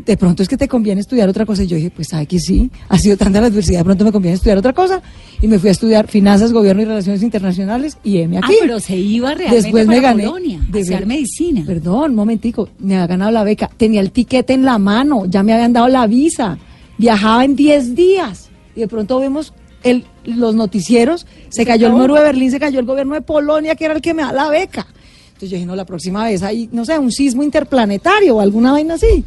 De 0.05 0.17
pronto 0.17 0.43
es 0.43 0.49
que 0.49 0.57
te 0.57 0.69
conviene 0.69 1.01
estudiar 1.01 1.29
otra 1.29 1.47
cosa. 1.47 1.63
Y 1.63 1.67
yo 1.67 1.77
dije, 1.77 1.91
pues 1.91 2.09
sabe 2.09 2.27
que 2.27 2.39
sí, 2.39 2.71
ha 2.89 2.99
sido 2.99 3.17
tanta 3.17 3.41
la 3.41 3.47
adversidad, 3.47 3.81
de 3.81 3.85
pronto 3.85 4.05
me 4.05 4.13
conviene 4.13 4.35
estudiar 4.35 4.59
otra 4.59 4.73
cosa. 4.73 5.03
Y 5.41 5.47
me 5.47 5.59
fui 5.59 5.69
a 5.69 5.73
estudiar 5.73 6.09
finanzas, 6.09 6.53
gobierno 6.53 6.83
y 6.83 6.85
relaciones 6.85 7.23
internacionales 7.23 7.99
y 8.03 8.19
M 8.19 8.39
aquí. 8.39 8.55
Ah, 8.55 8.59
pero 8.61 8.81
se 8.81 8.97
iba 8.97 9.35
realmente 9.35 9.63
Después 9.63 9.87
me 9.87 9.97
para 9.97 10.09
gané. 10.09 10.25
Polonia, 10.25 10.61
a 10.61 10.79
estudiar 10.79 11.07
medicina. 11.07 11.63
Perdón, 11.67 12.11
un 12.11 12.17
momentico. 12.17 12.69
Me 12.79 12.97
había 12.97 13.07
ganado 13.07 13.31
la 13.31 13.45
beca. 13.45 13.71
Tenía 13.77 14.01
el 14.01 14.11
tiquete 14.11 14.53
en 14.53 14.65
la 14.65 14.79
mano. 14.79 15.27
Ya 15.27 15.43
me 15.43 15.53
habían 15.53 15.73
dado 15.73 15.89
la 15.89 16.07
visa. 16.07 16.59
Viajaba 16.99 17.45
en 17.45 17.57
10 17.57 17.95
días. 17.95 18.51
Y 18.75 18.81
de 18.81 18.89
pronto 18.89 19.19
vemos 19.21 19.53
el, 19.83 20.05
los 20.25 20.55
noticieros. 20.55 21.27
Se 21.49 21.65
cayó 21.65 21.89
el 21.89 21.93
muro 21.95 22.15
de 22.15 22.23
Berlín, 22.23 22.51
se 22.51 22.61
cayó 22.61 22.81
el 22.81 22.87
gobierno 22.87 23.15
de 23.15 23.23
Polonia, 23.23 23.75
que 23.75 23.85
era 23.85 23.95
el 23.95 24.01
que 24.01 24.15
me 24.15 24.23
da 24.23 24.33
la 24.33 24.49
beca. 24.49 24.87
Entonces 25.29 25.51
yo 25.51 25.57
dije, 25.57 25.67
no, 25.67 25.75
la 25.77 25.85
próxima 25.85 26.25
vez 26.25 26.43
hay, 26.43 26.69
no 26.73 26.85
sé, 26.85 26.99
un 26.99 27.11
sismo 27.11 27.43
interplanetario 27.43 28.37
o 28.37 28.41
alguna 28.41 28.73
vaina 28.73 28.95
así. 28.95 29.25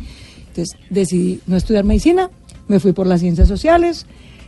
Entonces 0.56 0.78
decidí 0.90 1.42
no 1.48 1.58
estudiar 1.58 1.84
medicina. 1.84 2.30
Me 2.68 2.80
fui 2.80 2.94
por 2.94 3.08
las 3.08 3.20
ciencias 3.20 3.48
sociales. 3.48 4.06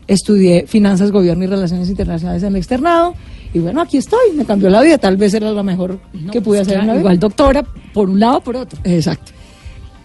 Estudié 0.08 0.65
finanzas, 0.65 1.12
gobierno 1.12 1.43
y 1.43 1.48
relaciones 1.48 1.89
internacionales 1.89 2.43
en 2.43 2.50
el 2.50 2.56
externado. 2.56 3.13
Y 3.54 3.60
bueno, 3.60 3.82
aquí 3.82 3.98
estoy. 3.98 4.32
Me 4.34 4.46
cambió 4.46 4.70
la 4.70 4.82
vida. 4.82 4.98
Tal 4.98 5.17
vez 5.17 5.34
era 5.34 5.52
la 5.52 5.63
mejor 5.63 6.00
No, 6.13 6.32
que 6.32 6.39
pude 6.39 6.60
pues, 6.60 6.67
hacer 6.67 6.80
en 6.80 6.88
la 6.88 6.93
vida. 6.93 7.02
Igual 7.02 7.20
doctora, 7.20 7.65
por 7.93 8.10
un 8.10 8.20
lado 8.20 8.38
o 8.38 8.41
por 8.41 8.56
otro. 8.56 8.80
Exacto. 8.86 9.34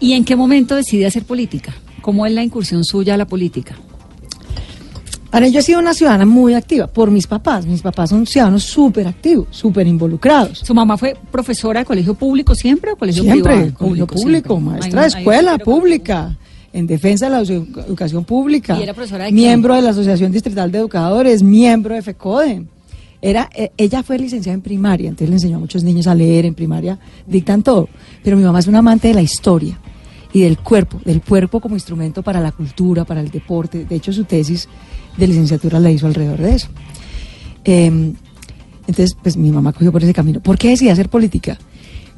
¿Y 0.01 0.13
en 0.13 0.25
qué 0.25 0.35
momento 0.35 0.75
decide 0.75 1.05
hacer 1.05 1.23
política? 1.23 1.73
¿Cómo 2.01 2.25
es 2.25 2.33
la 2.33 2.43
incursión 2.43 2.83
suya 2.83 3.13
a 3.13 3.17
la 3.17 3.25
política? 3.25 3.75
Ahora, 5.33 5.47
yo 5.47 5.59
he 5.59 5.63
sido 5.63 5.79
una 5.79 5.93
ciudadana 5.95 6.25
muy 6.25 6.53
activa 6.53 6.85
por 6.87 7.09
mis 7.11 7.25
papás. 7.27 7.65
Mis 7.65 7.81
papás 7.81 8.11
son 8.11 8.25
ciudadanos 8.27 8.63
súper 8.63 9.07
activos, 9.07 9.47
súper 9.49 9.87
involucrados. 9.87 10.59
¿Su 10.59 10.73
mamá 10.75 10.95
fue 10.95 11.17
profesora 11.31 11.79
de 11.81 11.85
colegio 11.87 12.13
público 12.13 12.53
siempre 12.53 12.91
o 12.91 12.95
colegio 12.95 13.23
Siempre, 13.23 13.51
privado? 13.53 13.73
colegio 13.77 14.05
público, 14.07 14.55
siempre. 14.55 14.79
maestra 14.79 15.01
de 15.01 15.07
escuela 15.07 15.57
pública, 15.57 16.37
en 16.71 16.85
defensa 16.87 17.25
de 17.25 17.31
la 17.31 17.41
edu- 17.41 17.85
educación 17.85 18.23
pública. 18.25 18.77
¿Y 18.79 18.83
era 18.83 18.93
profesora 18.93 19.25
de? 19.25 19.31
Miembro 19.31 19.75
de 19.75 19.81
la 19.81 19.89
Asociación 19.89 20.31
Distrital 20.31 20.71
de 20.71 20.77
Educadores, 20.77 21.41
miembro 21.43 21.95
de 21.95 22.01
FECODE. 22.03 22.65
Era, 23.19 23.49
eh, 23.55 23.71
ella 23.77 24.03
fue 24.03 24.19
licenciada 24.19 24.53
en 24.53 24.61
primaria, 24.61 25.07
entonces 25.09 25.29
le 25.29 25.35
enseñó 25.37 25.55
a 25.57 25.59
muchos 25.59 25.83
niños 25.83 26.05
a 26.07 26.13
leer 26.13 26.45
en 26.45 26.53
primaria, 26.53 26.99
dictan 27.25 27.63
todo. 27.63 27.89
Pero 28.23 28.37
mi 28.37 28.43
mamá 28.43 28.59
es 28.59 28.67
una 28.67 28.79
amante 28.79 29.07
de 29.07 29.13
la 29.15 29.21
historia 29.21 29.79
y 30.33 30.41
del 30.41 30.57
cuerpo, 30.59 30.99
del 31.05 31.21
cuerpo 31.21 31.59
como 31.61 31.75
instrumento 31.75 32.21
para 32.21 32.39
la 32.41 32.51
cultura, 32.51 33.05
para 33.05 33.21
el 33.21 33.31
deporte. 33.31 33.85
De 33.85 33.95
hecho, 33.95 34.11
su 34.11 34.25
tesis 34.25 34.67
de 35.17 35.27
licenciatura 35.27 35.79
la 35.79 35.91
hizo 35.91 36.07
alrededor 36.07 36.39
de 36.39 36.55
eso. 36.55 36.67
Eh, 37.65 38.13
entonces, 38.87 39.15
pues 39.21 39.37
mi 39.37 39.51
mamá 39.51 39.71
cogió 39.71 39.91
por 39.91 40.03
ese 40.03 40.13
camino. 40.13 40.39
¿Por 40.39 40.57
qué 40.57 40.69
decidí 40.69 40.89
hacer 40.89 41.09
política? 41.09 41.57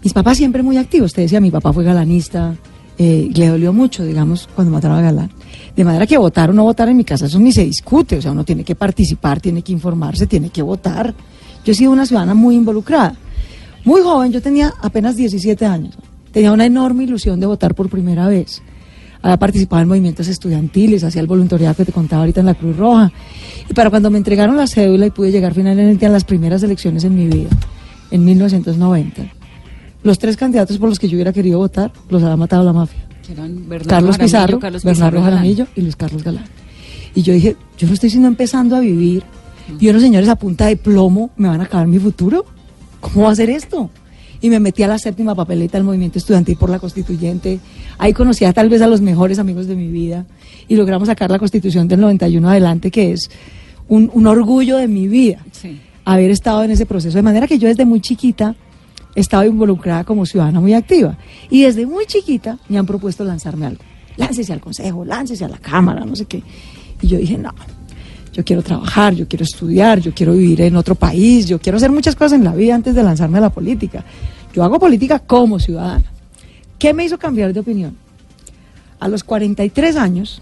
Mis 0.03 0.13
papás 0.13 0.38
siempre 0.38 0.63
muy 0.63 0.77
activos. 0.77 1.08
Usted 1.08 1.23
decía, 1.23 1.39
mi 1.39 1.51
papá 1.51 1.73
fue 1.73 1.84
galanista, 1.84 2.55
eh, 2.97 3.29
le 3.34 3.47
dolió 3.47 3.73
mucho, 3.73 4.03
digamos, 4.03 4.47
cuando 4.53 4.71
mataron 4.71 4.97
a 4.97 5.01
Galán. 5.01 5.31
De 5.75 5.84
manera 5.84 6.08
que 6.08 6.17
votar 6.17 6.49
o 6.49 6.53
no 6.53 6.63
votar 6.63 6.89
en 6.89 6.97
mi 6.97 7.03
casa, 7.03 7.25
eso 7.25 7.39
ni 7.39 7.51
se 7.51 7.65
discute. 7.65 8.17
O 8.17 8.21
sea, 8.21 8.31
uno 8.31 8.43
tiene 8.43 8.63
que 8.63 8.75
participar, 8.75 9.41
tiene 9.41 9.62
que 9.62 9.71
informarse, 9.71 10.27
tiene 10.27 10.49
que 10.49 10.62
votar. 10.62 11.13
Yo 11.63 11.71
he 11.71 11.75
sido 11.75 11.91
una 11.91 12.05
ciudadana 12.05 12.34
muy 12.34 12.55
involucrada. 12.55 13.15
Muy 13.84 14.01
joven, 14.01 14.31
yo 14.31 14.41
tenía 14.41 14.73
apenas 14.81 15.15
17 15.15 15.65
años. 15.65 15.95
Tenía 16.31 16.51
una 16.51 16.65
enorme 16.65 17.03
ilusión 17.03 17.39
de 17.39 17.45
votar 17.45 17.75
por 17.75 17.89
primera 17.89 18.27
vez. 18.27 18.62
Había 19.25 19.38
participado 19.38 19.81
en 19.81 19.88
movimientos 19.88 20.27
estudiantiles, 20.27 21.03
hacía 21.03 21.19
el 21.19 21.25
voluntariado 21.25 21.73
que 21.73 21.83
te 21.83 21.91
contaba 21.91 22.21
ahorita 22.21 22.41
en 22.41 22.45
la 22.45 22.53
Cruz 22.53 22.77
Roja. 22.77 23.11
Y 23.67 23.73
para 23.73 23.89
cuando 23.89 24.11
me 24.11 24.19
entregaron 24.19 24.55
la 24.55 24.67
cédula 24.67 25.07
y 25.07 25.09
pude 25.09 25.31
llegar 25.31 25.55
finalmente 25.55 26.05
a 26.05 26.09
las 26.09 26.23
primeras 26.23 26.61
elecciones 26.61 27.05
en 27.05 27.15
mi 27.15 27.25
vida, 27.25 27.49
en 28.11 28.23
1990, 28.23 29.23
los 30.03 30.19
tres 30.19 30.38
candidatos 30.38 30.77
por 30.77 30.89
los 30.89 30.99
que 30.99 31.07
yo 31.07 31.15
hubiera 31.15 31.33
querido 31.33 31.57
votar 31.57 31.91
los 32.07 32.21
había 32.21 32.38
matado 32.38 32.63
la 32.63 32.71
mafia. 32.71 33.03
Eran 33.27 33.65
Carlos 33.88 33.88
Jaramillo, 33.88 34.17
Pizarro, 34.19 34.59
Carlos 34.59 34.83
Bernardo 34.83 35.17
Galán. 35.17 35.33
Jaramillo 35.38 35.67
y 35.75 35.81
Luis 35.81 35.95
Carlos 35.95 36.23
Galán. 36.23 36.45
Y 37.15 37.23
yo 37.23 37.33
dije, 37.33 37.55
yo 37.79 37.88
no 37.88 37.95
estoy 37.95 38.11
sino 38.11 38.27
empezando 38.27 38.75
a 38.75 38.79
vivir 38.79 39.23
y 39.79 39.89
unos 39.89 40.03
señores 40.03 40.29
a 40.29 40.35
punta 40.35 40.67
de 40.67 40.77
plomo 40.77 41.31
me 41.35 41.47
van 41.47 41.61
a 41.61 41.63
acabar 41.63 41.88
mi 41.88 41.97
futuro. 41.97 42.45
¿Cómo 42.99 43.25
va 43.25 43.31
a 43.31 43.35
ser 43.35 43.49
esto? 43.49 43.89
Y 44.45 44.49
me 44.51 44.60
metí 44.60 44.84
a 44.84 44.88
la 44.88 44.99
séptima 44.99 45.34
papeleta 45.34 45.79
del 45.79 45.86
movimiento 45.86 46.19
estudiantil 46.19 46.55
por 46.55 46.69
la 46.69 46.77
constituyente. 46.77 47.60
Ahí 47.97 48.13
conocí 48.13 48.45
a 48.45 48.53
tal 48.53 48.69
vez 48.69 48.79
a 48.84 48.88
los 48.88 49.01
mejores 49.01 49.39
amigos 49.39 49.65
de 49.65 49.75
mi 49.75 49.88
vida 49.88 50.27
y 50.67 50.75
logramos 50.75 51.08
sacar 51.08 51.31
la 51.31 51.39
constitución 51.39 51.88
del 51.88 51.99
91 52.01 52.47
adelante, 52.47 52.91
que 52.91 53.12
es 53.12 53.31
un, 53.88 54.12
un 54.13 54.27
orgullo 54.27 54.77
de 54.77 54.88
mi 54.88 55.08
vida 55.08 55.43
Sí. 55.51 55.81
haber 56.03 56.29
estado 56.29 56.63
en 56.63 56.69
ese 56.69 56.86
proceso. 56.86 57.17
De 57.17 57.23
manera 57.23 57.47
que 57.47 57.58
yo 57.58 57.67
desde 57.67 57.86
muy 57.86 58.01
chiquita 58.01 58.55
he 59.15 59.21
estado 59.21 59.45
involucrada 59.45 60.03
como 60.03 60.27
ciudadana 60.27 60.60
muy 60.62 60.75
activa. 60.75 61.17
Y 61.49 61.63
desde 61.63 61.88
muy 61.88 62.05
chiquita 62.05 62.60
me 62.69 62.77
han 62.77 62.86
propuesto 62.86 63.23
lanzarme 63.23 63.65
algo. 63.65 63.81
Láncese 64.15 64.53
al 64.53 64.60
consejo, 64.60 65.03
láncese 65.05 65.43
a 65.43 65.47
la 65.47 65.58
cámara, 65.58 66.05
no 66.05 66.15
sé 66.15 66.25
qué. 66.25 66.43
Y 67.01 67.08
yo 67.08 67.17
dije, 67.17 67.36
no, 67.39 67.49
yo 68.36 68.43
quiero 68.43 68.62
trabajar, 68.62 69.15
yo 69.15 69.30
quiero 69.30 69.45
estudiar, 69.45 70.02
yo 70.02 70.13
quiero 70.13 70.34
vivir 70.34 70.60
en 70.60 70.76
otro 70.76 70.93
país, 70.93 71.48
yo 71.48 71.58
quiero 71.58 71.78
hacer 71.78 71.89
muchas 71.89 72.17
cosas 72.17 72.34
en 72.34 72.43
la 72.43 72.54
vida 72.54 72.76
antes 72.76 72.93
de 72.93 73.02
lanzarme 73.02 73.38
a 73.38 73.41
la 73.41 73.50
política. 73.50 74.04
Yo 74.54 74.62
hago 74.62 74.78
política 74.78 75.19
como 75.19 75.58
ciudadana. 75.58 76.04
¿Qué 76.78 76.93
me 76.93 77.06
hizo 77.06 77.17
cambiar 77.17 77.54
de 77.54 77.62
opinión? 77.62 77.95
A 79.00 79.08
los 79.08 79.24
43 79.24 79.95
años 79.95 80.41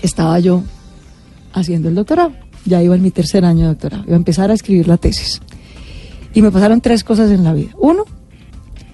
estaba 0.00 0.38
yo 0.40 0.62
haciendo 1.52 1.90
el 1.90 1.94
doctorado. 1.94 2.32
Ya 2.64 2.82
iba 2.82 2.94
en 2.94 3.02
mi 3.02 3.10
tercer 3.10 3.44
año 3.44 3.60
de 3.60 3.68
doctorado. 3.68 4.04
Iba 4.06 4.14
a 4.14 4.16
empezar 4.16 4.50
a 4.50 4.54
escribir 4.54 4.88
la 4.88 4.96
tesis. 4.96 5.42
Y 6.32 6.40
me 6.40 6.50
pasaron 6.50 6.80
tres 6.80 7.04
cosas 7.04 7.30
en 7.30 7.44
la 7.44 7.52
vida. 7.52 7.72
Uno, 7.78 8.04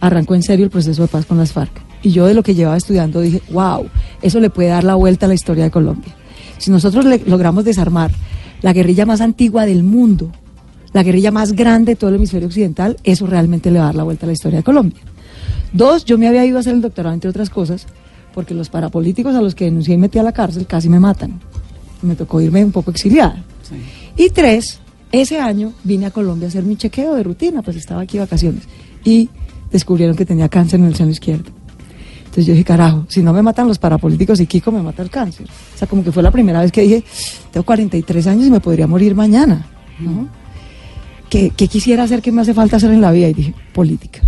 arrancó 0.01 0.35
en 0.35 0.42
serio 0.42 0.64
el 0.64 0.70
proceso 0.70 1.03
de 1.03 1.09
paz 1.09 1.27
con 1.27 1.38
las 1.38 1.53
FARC. 1.53 1.81
Y 2.03 2.11
yo 2.11 2.27
de 2.27 2.35
lo 2.35 2.42
que 2.42 2.57
llevaba 2.57 2.77
estudiando 2.77 3.20
dije, 3.20 3.40
wow, 3.53 3.88
eso 4.20 4.40
le 4.40 4.51
puede 4.51 4.70
dar 4.70 4.83
la 4.83 4.96
vuelta 4.96 5.27
a 5.27 5.29
la 5.29 5.35
historia 5.35 5.62
de 5.62 5.70
Colombia. 5.70 6.16
Si 6.61 6.70
nosotros 6.70 7.05
le- 7.05 7.23
logramos 7.27 7.64
desarmar 7.64 8.12
la 8.62 8.73
guerrilla 8.73 9.07
más 9.07 9.20
antigua 9.20 9.66
del 9.66 9.83
mundo, 9.83 10.31
la 10.92 11.03
guerrilla 11.03 11.31
más 11.31 11.53
grande 11.53 11.92
de 11.92 11.96
todo 11.96 12.11
el 12.11 12.16
hemisferio 12.16 12.46
occidental, 12.46 12.96
eso 13.03 13.27
realmente 13.27 13.70
le 13.70 13.79
va 13.79 13.87
a 13.87 13.88
dar 13.88 13.94
la 13.96 14.03
vuelta 14.05 14.27
a 14.27 14.29
la 14.29 14.33
historia 14.35 14.59
de 14.59 14.62
Colombia. 14.64 15.01
Dos, 15.73 16.05
yo 16.05 16.18
me 16.18 16.29
había 16.29 16.44
ido 16.44 16.57
a 16.59 16.61
hacer 16.61 16.75
el 16.75 16.81
doctorado, 16.83 17.14
entre 17.14 17.31
otras 17.31 17.49
cosas, 17.51 17.87
porque 18.35 18.55
los 18.55 18.68
parapolíticos 18.68 19.35
a 19.35 19.40
los 19.42 19.55
que 19.55 19.64
denuncié 19.64 19.94
y 19.94 19.99
metí 19.99 20.18
a 20.18 20.23
la 20.23 20.33
cárcel 20.33 20.66
casi 20.66 20.88
me 20.88 21.01
matan. 21.01 21.40
Me 22.03 22.14
tocó 22.14 22.40
irme 22.40 22.64
un 22.64 22.73
poco 22.73 22.90
exiliada. 22.90 23.42
Y 24.16 24.31
tres, 24.31 24.81
ese 25.12 25.38
año 25.38 25.73
vine 25.85 26.07
a 26.07 26.11
Colombia 26.11 26.46
a 26.46 26.49
hacer 26.49 26.64
mi 26.64 26.77
chequeo 26.77 27.14
de 27.14 27.23
rutina, 27.23 27.62
pues 27.62 27.77
estaba 27.77 28.03
aquí 28.03 28.18
de 28.18 28.25
vacaciones. 28.25 28.64
Y 29.05 29.29
descubrieron 29.70 30.16
que 30.16 30.27
tenía 30.27 30.49
cáncer 30.49 30.81
en 30.81 30.87
el 30.87 30.94
seno 30.96 31.11
izquierdo. 31.11 31.51
Entonces 32.31 32.47
yo 32.47 32.53
dije, 32.53 32.64
carajo, 32.64 33.07
si 33.09 33.23
no 33.25 33.33
me 33.33 33.43
matan 33.43 33.66
los 33.66 33.79
parapolíticos 33.79 34.38
y 34.40 34.47
Kiko 34.47 34.71
me 34.71 34.81
mata 34.83 35.03
el 35.03 35.11
cáncer. 35.11 35.47
O 35.75 35.79
sea, 35.79 35.88
como 35.88 36.05
que 36.05 36.12
fue 36.12 36.23
la 36.23 36.31
primera 36.31 36.61
vez 36.61 36.71
que 36.71 36.83
dije, 36.83 37.03
tengo 37.51 37.64
43 37.66 38.27
años 38.29 38.47
y 38.47 38.51
me 38.53 38.61
podría 38.61 38.87
morir 38.87 39.16
mañana. 39.16 39.66
¿no? 39.99 40.29
¿Qué, 41.29 41.51
qué 41.57 41.66
quisiera 41.66 42.05
hacer? 42.05 42.23
¿Qué 42.23 42.31
me 42.31 42.43
hace 42.43 42.55
falta 42.55 42.77
hacer 42.77 42.93
en 42.93 43.01
la 43.01 43.11
vida? 43.11 43.29
Y 43.29 43.35
dije, 43.35 43.55
política. 43.73 44.21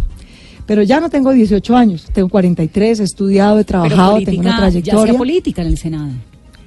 Pero 0.67 0.83
ya 0.83 0.99
no 1.01 1.11
tengo 1.11 1.31
18 1.33 1.77
años, 1.77 2.09
tengo 2.13 2.29
43, 2.29 3.01
he 3.01 3.03
estudiado, 3.05 3.59
he 3.61 3.65
trabajado, 3.65 4.13
política, 4.15 4.31
tengo 4.33 4.43
una 4.43 4.51
Ya 4.51 4.57
trayectoria. 4.59 5.03
hacía 5.05 5.19
política 5.19 5.63
en 5.63 5.69
el 5.69 5.79
Senado. 5.79 6.11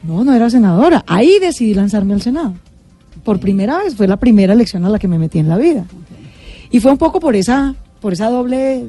No, 0.04 0.24
no 0.24 0.34
era 0.34 0.50
senadora. 0.50 1.04
Ahí 1.08 1.38
decidí 1.42 1.74
lanzarme 1.74 2.14
al 2.14 2.22
Senado. 2.22 2.54
Por 3.26 3.40
primera 3.40 3.78
vez, 3.80 3.96
fue 3.96 4.08
la 4.08 4.18
primera 4.18 4.54
elección 4.54 4.86
a 4.86 4.90
la 4.90 5.00
que 5.00 5.08
me 5.10 5.18
metí 5.20 5.40
en 5.40 5.50
la 5.50 5.58
vida. 5.58 5.86
Y 6.72 6.80
fue 6.80 6.92
un 6.92 6.98
poco 6.98 7.20
por 7.20 7.36
esa, 7.36 7.76
por 8.02 8.14
esa 8.14 8.30
doble, 8.30 8.86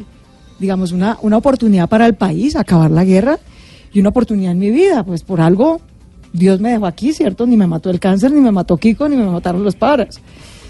digamos, 0.58 0.92
una, 0.92 1.18
una 1.22 1.36
oportunidad 1.36 1.88
para 1.88 2.06
el 2.06 2.14
país, 2.14 2.56
acabar 2.56 2.90
la 2.90 3.04
guerra, 3.04 3.38
y 3.92 4.00
una 4.00 4.10
oportunidad 4.10 4.52
en 4.52 4.58
mi 4.58 4.70
vida. 4.70 5.04
Pues 5.04 5.22
por 5.22 5.40
algo, 5.40 5.80
Dios 6.32 6.60
me 6.60 6.70
dejó 6.70 6.86
aquí, 6.86 7.12
¿cierto? 7.12 7.46
Ni 7.46 7.56
me 7.56 7.66
mató 7.66 7.90
el 7.90 8.00
cáncer, 8.00 8.32
ni 8.32 8.40
me 8.40 8.52
mató 8.52 8.76
Kiko, 8.76 9.08
ni 9.08 9.16
me 9.16 9.24
mataron 9.24 9.62
los 9.64 9.74
padres. 9.76 10.20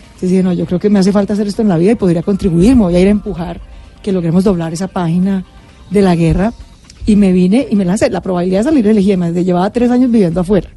Entonces 0.06 0.30
dije, 0.30 0.42
no, 0.42 0.52
yo 0.52 0.64
creo 0.66 0.78
que 0.78 0.88
me 0.90 0.98
hace 0.98 1.12
falta 1.12 1.32
hacer 1.34 1.46
esto 1.46 1.62
en 1.62 1.68
la 1.68 1.76
vida 1.76 1.92
y 1.92 1.94
podría 1.96 2.22
contribuir, 2.22 2.74
me 2.76 2.82
voy 2.84 2.94
a 2.96 3.00
ir 3.00 3.08
a 3.08 3.10
empujar 3.10 3.60
que 4.02 4.12
logremos 4.12 4.44
doblar 4.44 4.72
esa 4.72 4.88
página 4.88 5.44
de 5.90 6.02
la 6.02 6.14
guerra 6.16 6.52
y 7.04 7.16
me 7.16 7.32
vine 7.32 7.66
y 7.70 7.76
me 7.76 7.84
lancé. 7.84 8.08
La 8.10 8.20
probabilidad 8.20 8.60
de 8.60 8.64
salir 8.64 8.86
elegida, 8.86 9.16
me 9.16 9.32
llevaba 9.44 9.68
tres 9.70 9.90
años 9.90 10.10
viviendo 10.10 10.40
afuera. 10.40 10.70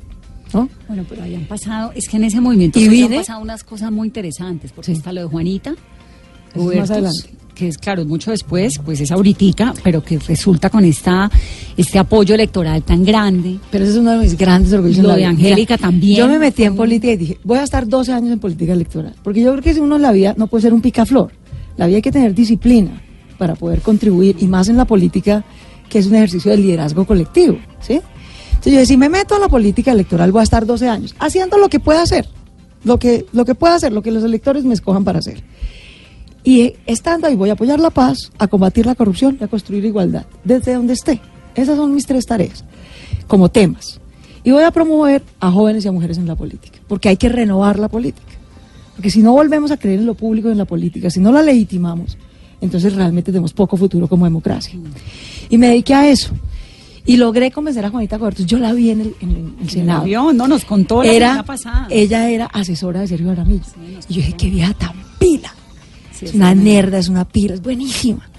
¿no? 0.54 0.68
Bueno, 0.88 1.06
pero 1.08 1.22
habían 1.24 1.46
pasado, 1.46 1.92
es 1.96 2.10
que 2.10 2.18
en 2.18 2.24
ese 2.24 2.42
movimiento 2.42 2.80
Y 2.80 2.88
vine- 2.88 3.18
pasado 3.18 3.40
unas 3.42 3.64
cosas 3.64 3.92
muy 3.92 4.08
interesantes, 4.08 4.72
porque 4.72 4.92
Sí. 4.94 4.98
está 4.98 5.14
lo 5.14 5.22
de 5.22 5.28
Juanita, 5.28 5.70
es 5.70 6.56
más 6.58 6.66
Hubertus, 6.66 6.90
adelante. 6.92 7.30
Que 7.60 7.68
es 7.68 7.78
claro, 7.78 8.06
mucho 8.06 8.32
después, 8.32 8.80
pues 8.86 9.02
es 9.02 9.12
ahoritica, 9.12 9.74
pero 9.84 10.02
que 10.02 10.18
resulta 10.18 10.70
con 10.70 10.86
esta 10.86 11.30
este 11.76 12.00
apoyo 12.00 12.34
electoral 12.34 12.84
tan 12.84 13.04
grande. 13.04 13.58
Pero 13.70 13.84
ese 13.84 13.94
es 13.94 14.00
uno 14.00 14.12
de 14.12 14.20
mis 14.20 14.38
grandes 14.38 14.72
orgullos. 14.72 15.00
Lo 15.00 15.14
de. 15.14 15.26
Angélica 15.26 15.78
también. 15.78 16.20
Yo 16.20 16.30
me 16.30 16.40
metí 16.40 16.64
en 16.64 16.78
política 16.78 17.12
y 17.12 17.18
dije, 17.18 17.40
voy 17.44 17.58
a 17.58 17.64
estar 17.64 17.86
12 17.86 18.14
años 18.14 18.32
en 18.32 18.40
política 18.40 18.72
electoral. 18.72 19.14
Porque 19.22 19.42
yo 19.42 19.52
creo 19.52 19.62
que 19.62 19.74
si 19.74 19.82
uno 19.82 19.98
en 19.98 20.02
la 20.04 20.14
vida 20.14 20.36
no 20.38 20.48
puede 20.48 20.62
ser 20.62 20.74
un 20.74 20.80
picaflor. 20.80 21.34
La 21.76 21.88
vida 21.88 21.98
hay 21.98 22.02
que 22.02 22.14
tener 22.14 22.34
disciplina 22.34 23.02
para 23.38 23.56
poder 23.56 23.82
contribuir, 23.82 24.38
y 24.40 24.48
más 24.48 24.70
en 24.70 24.78
la 24.78 24.86
política, 24.86 25.44
que 25.90 26.00
es 26.00 26.08
un 26.08 26.16
ejercicio 26.16 26.52
de 26.52 26.58
liderazgo 26.58 27.06
colectivo. 27.06 27.58
¿sí? 27.82 28.00
Entonces 28.52 28.74
yo 28.74 28.80
decía, 28.80 28.86
si 28.86 28.98
me 28.98 29.10
meto 29.10 29.36
a 29.36 29.40
la 29.40 29.50
política 29.50 29.92
electoral, 29.92 30.32
voy 30.32 30.40
a 30.40 30.44
estar 30.44 30.66
12 30.66 30.88
años 30.88 31.16
haciendo 31.20 31.58
lo 31.58 31.68
que 31.68 31.82
pueda 31.82 32.02
hacer. 32.02 32.26
Lo 32.86 32.98
que, 32.98 33.26
lo 33.34 33.44
que 33.44 33.56
pueda 33.56 33.76
hacer, 33.76 33.92
lo 33.92 34.02
que 34.02 34.12
los 34.12 34.24
electores 34.24 34.64
me 34.64 34.74
escojan 34.74 35.04
para 35.04 35.20
hacer. 35.20 35.44
Y 36.44 36.74
estando 36.86 37.28
ahí 37.28 37.36
voy 37.36 37.50
a 37.50 37.54
apoyar 37.54 37.80
la 37.80 37.90
paz, 37.90 38.32
a 38.38 38.48
combatir 38.48 38.86
la 38.86 38.96
corrupción 38.96 39.38
y 39.40 39.44
a 39.44 39.48
construir 39.48 39.86
igualdad, 39.86 40.26
desde 40.44 40.74
donde 40.74 40.94
esté. 40.94 41.22
Esas 41.56 41.78
son 41.78 41.94
mis 41.94 42.06
tres 42.06 42.26
tareas, 42.26 42.64
como 43.28 43.50
temas. 43.50 44.00
Y 44.44 44.52
voy 44.52 44.64
a 44.64 44.72
promover 44.72 45.24
a 45.40 45.52
jóvenes 45.52 45.84
y 45.84 45.88
a 45.88 45.92
mujeres 45.92 46.18
en 46.18 46.28
la 46.28 46.36
política, 46.36 46.80
porque 46.88 47.10
hay 47.10 47.18
que 47.18 47.30
renovar 47.30 47.78
la 47.78 47.90
política. 47.90 48.34
Porque 48.96 49.12
si 49.12 49.22
no 49.22 49.34
volvemos 49.34 49.72
a 49.72 49.78
creer 49.78 50.00
en 50.00 50.06
lo 50.06 50.14
público 50.14 50.50
y 50.50 50.52
en 50.52 50.58
la 50.58 50.66
política, 50.66 51.10
si 51.10 51.20
no 51.20 51.32
la 51.32 51.42
legitimamos, 51.42 52.18
entonces 52.62 52.94
realmente 52.96 53.32
tenemos 53.32 53.54
poco 53.54 53.78
futuro 53.78 54.08
como 54.08 54.26
democracia. 54.26 54.78
Y 55.50 55.58
me 55.58 55.70
dediqué 55.70 55.94
a 55.94 56.10
eso. 56.10 56.32
Y 57.06 57.18
logré 57.18 57.50
convencer 57.50 57.84
a 57.86 57.90
Juanita 57.90 58.20
Cobertos. 58.20 58.46
Yo 58.46 58.60
la 58.60 58.74
vi 58.74 58.92
en 58.92 59.02
el, 59.02 59.16
en 59.22 59.56
el 59.62 59.70
Senado 59.70 60.04
Vio, 60.04 60.34
no 60.34 60.48
nos 60.48 60.66
contó 60.66 61.02
la 61.02 61.12
era, 61.12 61.44
pasada. 61.44 61.88
ella 61.90 62.30
era 62.30 62.46
asesora 62.48 63.02
de 63.02 63.08
Sergio 63.08 63.32
Aramillo. 63.32 63.64
y 64.10 64.14
yo 64.14 64.18
dije, 64.18 64.34
qué 64.34 64.50
vieja 64.50 64.74
tan 64.74 64.94
pila. 65.18 65.54
Sí, 66.20 66.26
es 66.26 66.34
una 66.34 66.54
nerda, 66.54 66.98
es 67.00 67.10
una 67.10 67.26
pila, 67.28 67.54
es 67.56 67.62
buenísima. 67.62 68.30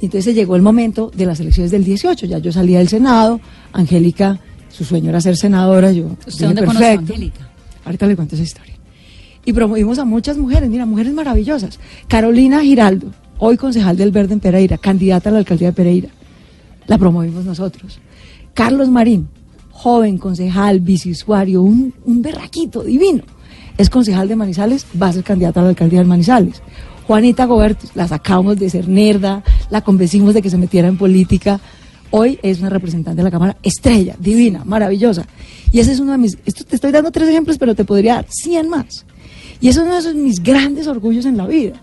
Y 0.00 0.06
entonces 0.06 0.34
llegó 0.34 0.56
el 0.56 0.62
momento 0.62 1.10
de 1.14 1.26
las 1.26 1.40
elecciones 1.40 1.70
del 1.70 1.84
18. 1.84 2.26
Ya 2.26 2.38
yo 2.38 2.52
salía 2.52 2.78
del 2.78 2.88
Senado, 2.88 3.40
Angélica, 3.72 4.38
su 4.70 4.84
sueño 4.84 5.08
era 5.10 5.20
ser 5.20 5.36
senadora. 5.36 5.90
Yo, 5.92 6.16
¿Usted 6.26 6.46
dónde 6.46 6.64
conoció 6.64 6.86
a 6.86 6.90
"Perfecto". 6.90 7.12
Angélica? 7.14 7.48
Ahorita 7.84 8.06
le 8.06 8.16
cuento 8.16 8.34
esa 8.34 8.44
historia. 8.44 8.74
Y 9.44 9.52
promovimos 9.52 9.98
a 9.98 10.04
muchas 10.04 10.36
mujeres, 10.38 10.68
mira, 10.68 10.84
mujeres 10.86 11.12
maravillosas. 11.14 11.78
Carolina 12.08 12.60
Giraldo, 12.62 13.12
hoy 13.38 13.56
concejal 13.56 13.96
del 13.96 14.10
Verde 14.10 14.34
en 14.34 14.40
Pereira, 14.40 14.76
candidata 14.76 15.28
a 15.30 15.32
la 15.32 15.38
alcaldía 15.38 15.68
de 15.68 15.72
Pereira. 15.72 16.08
La 16.86 16.98
promovimos 16.98 17.44
nosotros. 17.44 17.98
Carlos 18.54 18.88
Marín, 18.90 19.28
joven 19.70 20.18
concejal, 20.18 20.80
viceusuario, 20.80 21.62
un, 21.62 21.94
un 22.04 22.22
berraquito 22.22 22.82
divino. 22.82 23.22
Es 23.78 23.88
concejal 23.90 24.26
de 24.28 24.36
Manizales, 24.36 24.84
va 25.00 25.08
a 25.08 25.12
ser 25.12 25.22
candidata 25.22 25.60
a 25.60 25.64
la 25.64 25.68
alcaldía 25.70 26.00
de 26.00 26.06
Manizales. 26.06 26.60
Juanita 27.06 27.44
Gobertus, 27.46 27.94
la 27.94 28.08
sacamos 28.08 28.58
de 28.58 28.68
ser 28.68 28.88
nerda, 28.88 29.42
la 29.70 29.82
convencimos 29.82 30.34
de 30.34 30.42
que 30.42 30.50
se 30.50 30.58
metiera 30.58 30.88
en 30.88 30.96
política. 30.96 31.60
Hoy 32.10 32.38
es 32.42 32.58
una 32.60 32.68
representante 32.68 33.18
de 33.18 33.24
la 33.24 33.30
Cámara 33.30 33.56
estrella, 33.62 34.16
divina, 34.18 34.64
maravillosa. 34.64 35.26
Y 35.70 35.78
ese 35.78 35.92
es 35.92 36.00
uno 36.00 36.12
de 36.12 36.18
mis. 36.18 36.38
Esto 36.44 36.64
te 36.64 36.74
estoy 36.74 36.90
dando 36.90 37.12
tres 37.12 37.28
ejemplos, 37.28 37.58
pero 37.58 37.74
te 37.74 37.84
podría 37.84 38.16
dar 38.16 38.26
100 38.28 38.68
más. 38.68 39.04
Y 39.60 39.68
eso 39.68 39.80
es 39.80 39.86
uno 39.86 39.94
de 39.94 40.00
esos 40.00 40.14
mis 40.14 40.42
grandes 40.42 40.86
orgullos 40.86 41.26
en 41.26 41.36
la 41.36 41.46
vida. 41.46 41.74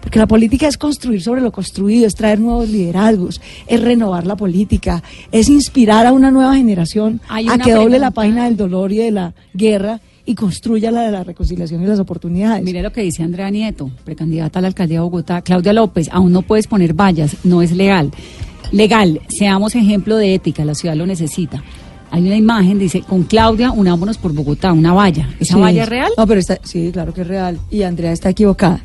Porque 0.00 0.18
la 0.18 0.26
política 0.26 0.68
es 0.68 0.78
construir 0.78 1.22
sobre 1.22 1.40
lo 1.40 1.50
construido, 1.50 2.06
es 2.06 2.14
traer 2.14 2.38
nuevos 2.38 2.68
liderazgos, 2.68 3.40
es 3.66 3.80
renovar 3.80 4.26
la 4.26 4.36
política, 4.36 5.02
es 5.32 5.48
inspirar 5.48 6.06
a 6.06 6.12
una 6.12 6.30
nueva 6.30 6.54
generación 6.54 7.20
a 7.28 7.58
que 7.58 7.72
doble 7.72 7.98
la 7.98 8.12
página 8.12 8.44
del 8.44 8.56
dolor 8.56 8.92
y 8.92 8.98
de 8.98 9.10
la 9.10 9.34
guerra 9.52 10.00
y 10.26 10.34
construya 10.34 10.90
la 10.90 11.02
de 11.02 11.12
la 11.12 11.24
reconciliación 11.24 11.82
y 11.82 11.86
las 11.86 11.98
oportunidades. 12.00 12.62
Mire 12.64 12.82
lo 12.82 12.92
que 12.92 13.00
dice 13.02 13.22
Andrea 13.22 13.48
Nieto, 13.50 13.90
precandidata 14.04 14.58
a 14.58 14.62
la 14.62 14.68
alcaldía 14.68 14.98
de 14.98 15.02
Bogotá. 15.04 15.40
Claudia 15.42 15.72
López, 15.72 16.08
aún 16.12 16.32
no 16.32 16.42
puedes 16.42 16.66
poner 16.66 16.92
vallas, 16.94 17.36
no 17.44 17.62
es 17.62 17.72
legal. 17.72 18.10
Legal, 18.72 19.20
seamos 19.28 19.74
ejemplo 19.76 20.16
de 20.16 20.34
ética, 20.34 20.64
la 20.64 20.74
ciudad 20.74 20.96
lo 20.96 21.06
necesita. 21.06 21.62
Hay 22.10 22.22
una 22.26 22.36
imagen, 22.36 22.78
dice, 22.78 23.02
con 23.02 23.22
Claudia 23.24 23.70
unámonos 23.70 24.18
por 24.18 24.32
Bogotá, 24.32 24.72
una 24.72 24.92
valla. 24.92 25.28
¿Esa 25.40 25.54
Sí. 25.54 25.60
valla 25.60 25.82
es 25.84 25.88
real? 25.88 26.10
No, 26.16 26.26
pero 26.26 26.40
está, 26.40 26.58
sí, 26.62 26.90
claro 26.92 27.12
que 27.14 27.20
es 27.22 27.26
real. 27.26 27.58
Y 27.70 27.82
Andrea 27.82 28.12
está 28.12 28.30
equivocada. 28.30 28.80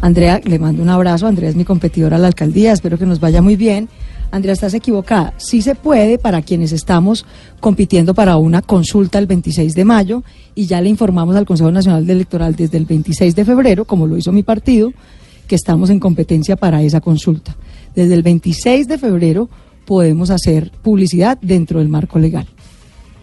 Andrea, 0.00 0.40
le 0.42 0.58
mando 0.58 0.82
un 0.82 0.88
abrazo. 0.88 1.26
Andrea 1.28 1.48
es 1.50 1.54
mi 1.56 1.64
competidora 1.64 2.16
a 2.16 2.18
la 2.18 2.26
alcaldía. 2.26 2.72
Espero 2.72 2.98
que 2.98 3.06
nos 3.06 3.20
vaya 3.20 3.40
muy 3.40 3.54
bien. 3.54 3.88
Andrea, 4.32 4.54
estás 4.54 4.72
equivocada. 4.72 5.34
Sí 5.36 5.60
se 5.60 5.74
puede 5.74 6.16
para 6.18 6.40
quienes 6.40 6.72
estamos 6.72 7.26
compitiendo 7.60 8.14
para 8.14 8.38
una 8.38 8.62
consulta 8.62 9.18
el 9.18 9.26
26 9.26 9.74
de 9.74 9.84
mayo 9.84 10.24
y 10.54 10.64
ya 10.64 10.80
le 10.80 10.88
informamos 10.88 11.36
al 11.36 11.44
Consejo 11.44 11.70
Nacional 11.70 12.06
de 12.06 12.14
Electoral 12.14 12.56
desde 12.56 12.78
el 12.78 12.86
26 12.86 13.36
de 13.36 13.44
febrero, 13.44 13.84
como 13.84 14.06
lo 14.06 14.16
hizo 14.16 14.32
mi 14.32 14.42
partido, 14.42 14.90
que 15.46 15.54
estamos 15.54 15.90
en 15.90 16.00
competencia 16.00 16.56
para 16.56 16.82
esa 16.82 17.02
consulta. 17.02 17.54
Desde 17.94 18.14
el 18.14 18.22
26 18.22 18.88
de 18.88 18.96
febrero 18.96 19.50
podemos 19.84 20.30
hacer 20.30 20.70
publicidad 20.82 21.38
dentro 21.42 21.80
del 21.80 21.90
marco 21.90 22.18
legal. 22.18 22.46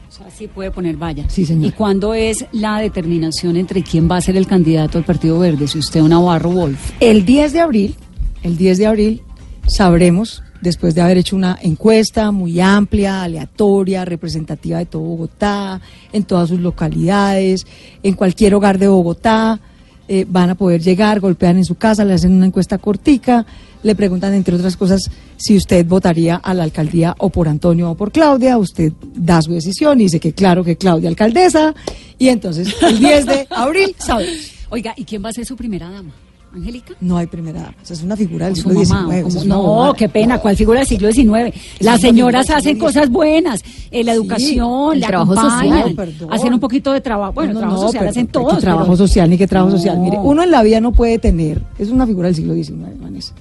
O 0.08 0.12
sea, 0.12 0.30
sí 0.30 0.48
puede 0.48 0.70
poner 0.70 0.96
valla. 0.96 1.26
Sí, 1.28 1.44
señora. 1.44 1.70
¿Y 1.70 1.72
cuándo 1.72 2.14
es 2.14 2.46
la 2.52 2.78
determinación 2.78 3.58
entre 3.58 3.82
quién 3.82 4.08
va 4.10 4.18
a 4.18 4.22
ser 4.22 4.38
el 4.38 4.46
candidato 4.46 5.00
al 5.00 5.06
Partido 5.06 5.40
Verde? 5.40 5.68
Si 5.68 5.80
usted 5.80 6.04
o 6.04 6.08
Navarro 6.08 6.52
Wolf. 6.52 6.92
El 7.00 7.26
10 7.26 7.54
de 7.54 7.60
abril, 7.62 7.96
el 8.44 8.58
10 8.58 8.78
de 8.78 8.86
abril, 8.86 9.22
sabremos, 9.66 10.44
después 10.62 10.96
de 10.96 11.02
haber 11.02 11.18
hecho 11.18 11.36
una 11.36 11.58
encuesta 11.62 12.32
muy 12.32 12.60
amplia, 12.60 13.24
aleatoria, 13.24 14.06
representativa 14.06 14.78
de 14.80 14.86
todo 14.86 15.02
Bogotá, 15.02 15.82
en 16.12 16.24
todas 16.24 16.50
sus 16.50 16.60
localidades, 16.60 17.66
en 18.04 18.14
cualquier 18.16 18.56
hogar 18.56 18.78
de 18.78 18.88
Bogotá, 18.88 19.60
eh, 20.08 20.26
van 20.28 20.50
a 20.50 20.56
poder 20.56 20.82
llegar, 20.82 21.20
golpean 21.20 21.58
en 21.58 21.66
su 21.66 21.76
casa, 21.76 22.04
le 22.04 22.14
hacen 22.14 22.34
una 22.34 22.48
encuesta 22.48 22.80
cortica, 22.80 23.46
le 23.84 23.96
preguntan, 23.96 24.34
entre 24.34 24.56
otras 24.56 24.76
cosas, 24.76 25.10
si 25.38 25.56
usted 25.56 25.86
votaría 25.86 26.36
a 26.36 26.54
la 26.54 26.64
alcaldía 26.64 27.16
o 27.20 27.30
por 27.30 27.48
Antonio 27.48 27.92
o 27.92 27.96
por 27.96 28.12
Claudia, 28.12 28.58
usted 28.58 28.92
da 29.16 29.42
su 29.42 29.54
decisión 29.54 30.00
y 30.02 30.06
dice 30.06 30.20
que 30.20 30.34
claro 30.34 30.64
que 30.64 30.78
Claudia 30.78 31.10
alcaldesa, 31.10 31.76
y 32.18 32.30
entonces 32.30 32.76
el 32.82 33.00
10 33.00 33.26
de 33.26 33.48
abril 33.52 33.96
sabemos. 34.00 34.52
Oiga, 34.72 34.94
¿y 34.98 35.06
quién 35.06 35.24
va 35.24 35.30
a 35.30 35.34
ser 35.34 35.46
su 35.46 35.56
primera 35.56 35.90
dama? 35.90 36.12
¿Angélica? 36.54 36.96
No 37.00 37.18
hay 37.18 37.28
primera 37.28 37.60
dama. 37.62 37.76
Esa 37.84 37.94
es 37.94 38.02
una 38.04 38.16
figura 38.16 38.46
del 38.46 38.54
O 38.54 38.56
siglo 38.56 38.74
mamá, 38.74 39.14
XIX. 39.30 39.46
o 39.54 39.88
no, 39.88 39.94
qué 39.94 40.10
pena, 40.10 40.40
¿cuál 40.40 40.56
figura 40.56 40.80
del 40.80 40.88
siglo 40.88 41.12
XIX? 41.12 41.54
Las 41.80 42.02
señoras 42.02 42.50
hacen 42.50 42.78
cosas 42.80 43.10
buenas, 43.10 43.64
eh, 43.92 44.04
la 44.04 44.14
Sí, 44.14 44.18
educación, 44.18 44.94
el 44.96 45.02
trabajo 45.02 45.36
social, 45.36 45.96
hacen 46.32 46.54
un 46.54 46.60
poquito 46.60 46.92
de 46.92 47.02
trabajo, 47.02 47.34
bueno, 47.34 47.54
No, 47.54 47.60
trabajo 47.60 47.82
no, 47.82 47.88
social 47.88 48.08
hacen 48.08 48.28
todos. 48.28 48.56
¿Qué 48.56 48.62
trabajo 48.62 48.98
social 48.98 49.30
ni 49.30 49.38
qué 49.38 49.48
trabajo 49.48 49.72
social? 49.78 50.00
Mire, 50.00 50.18
No. 50.18 50.24
uno 50.24 50.44
en 50.44 50.52
la 50.52 50.64
vida 50.64 50.82
no 50.82 50.92
puede 50.92 51.20
tener, 51.20 51.62
es 51.78 51.90
una 51.90 52.08
figura 52.08 52.28
del 52.28 52.36
siglo 52.36 52.54
XIX, 52.56 53.00
Vanessa. 53.00 53.34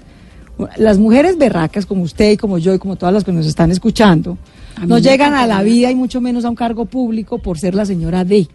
Las 0.77 0.99
mujeres 0.99 1.39
berracas 1.39 1.87
como 1.87 2.03
usted 2.03 2.33
y 2.33 2.37
como 2.37 2.59
yo 2.59 2.75
y 2.75 2.79
como 2.79 2.97
todas 2.97 3.15
las 3.15 3.23
que 3.25 3.33
nos 3.33 3.47
están 3.47 3.71
escuchando, 3.71 4.37
no 4.87 4.99
llegan 4.99 5.33
a 5.35 5.47
la 5.47 5.63
vida 5.63 5.91
y 5.91 5.95
mucho 5.95 6.21
menos 6.21 6.45
a 6.45 6.51
un 6.51 6.57
cargo 6.57 6.85
público 6.85 7.39
por 7.39 7.59
ser 7.59 7.75
la 7.75 7.87
señora 7.87 8.25
D. 8.25 8.49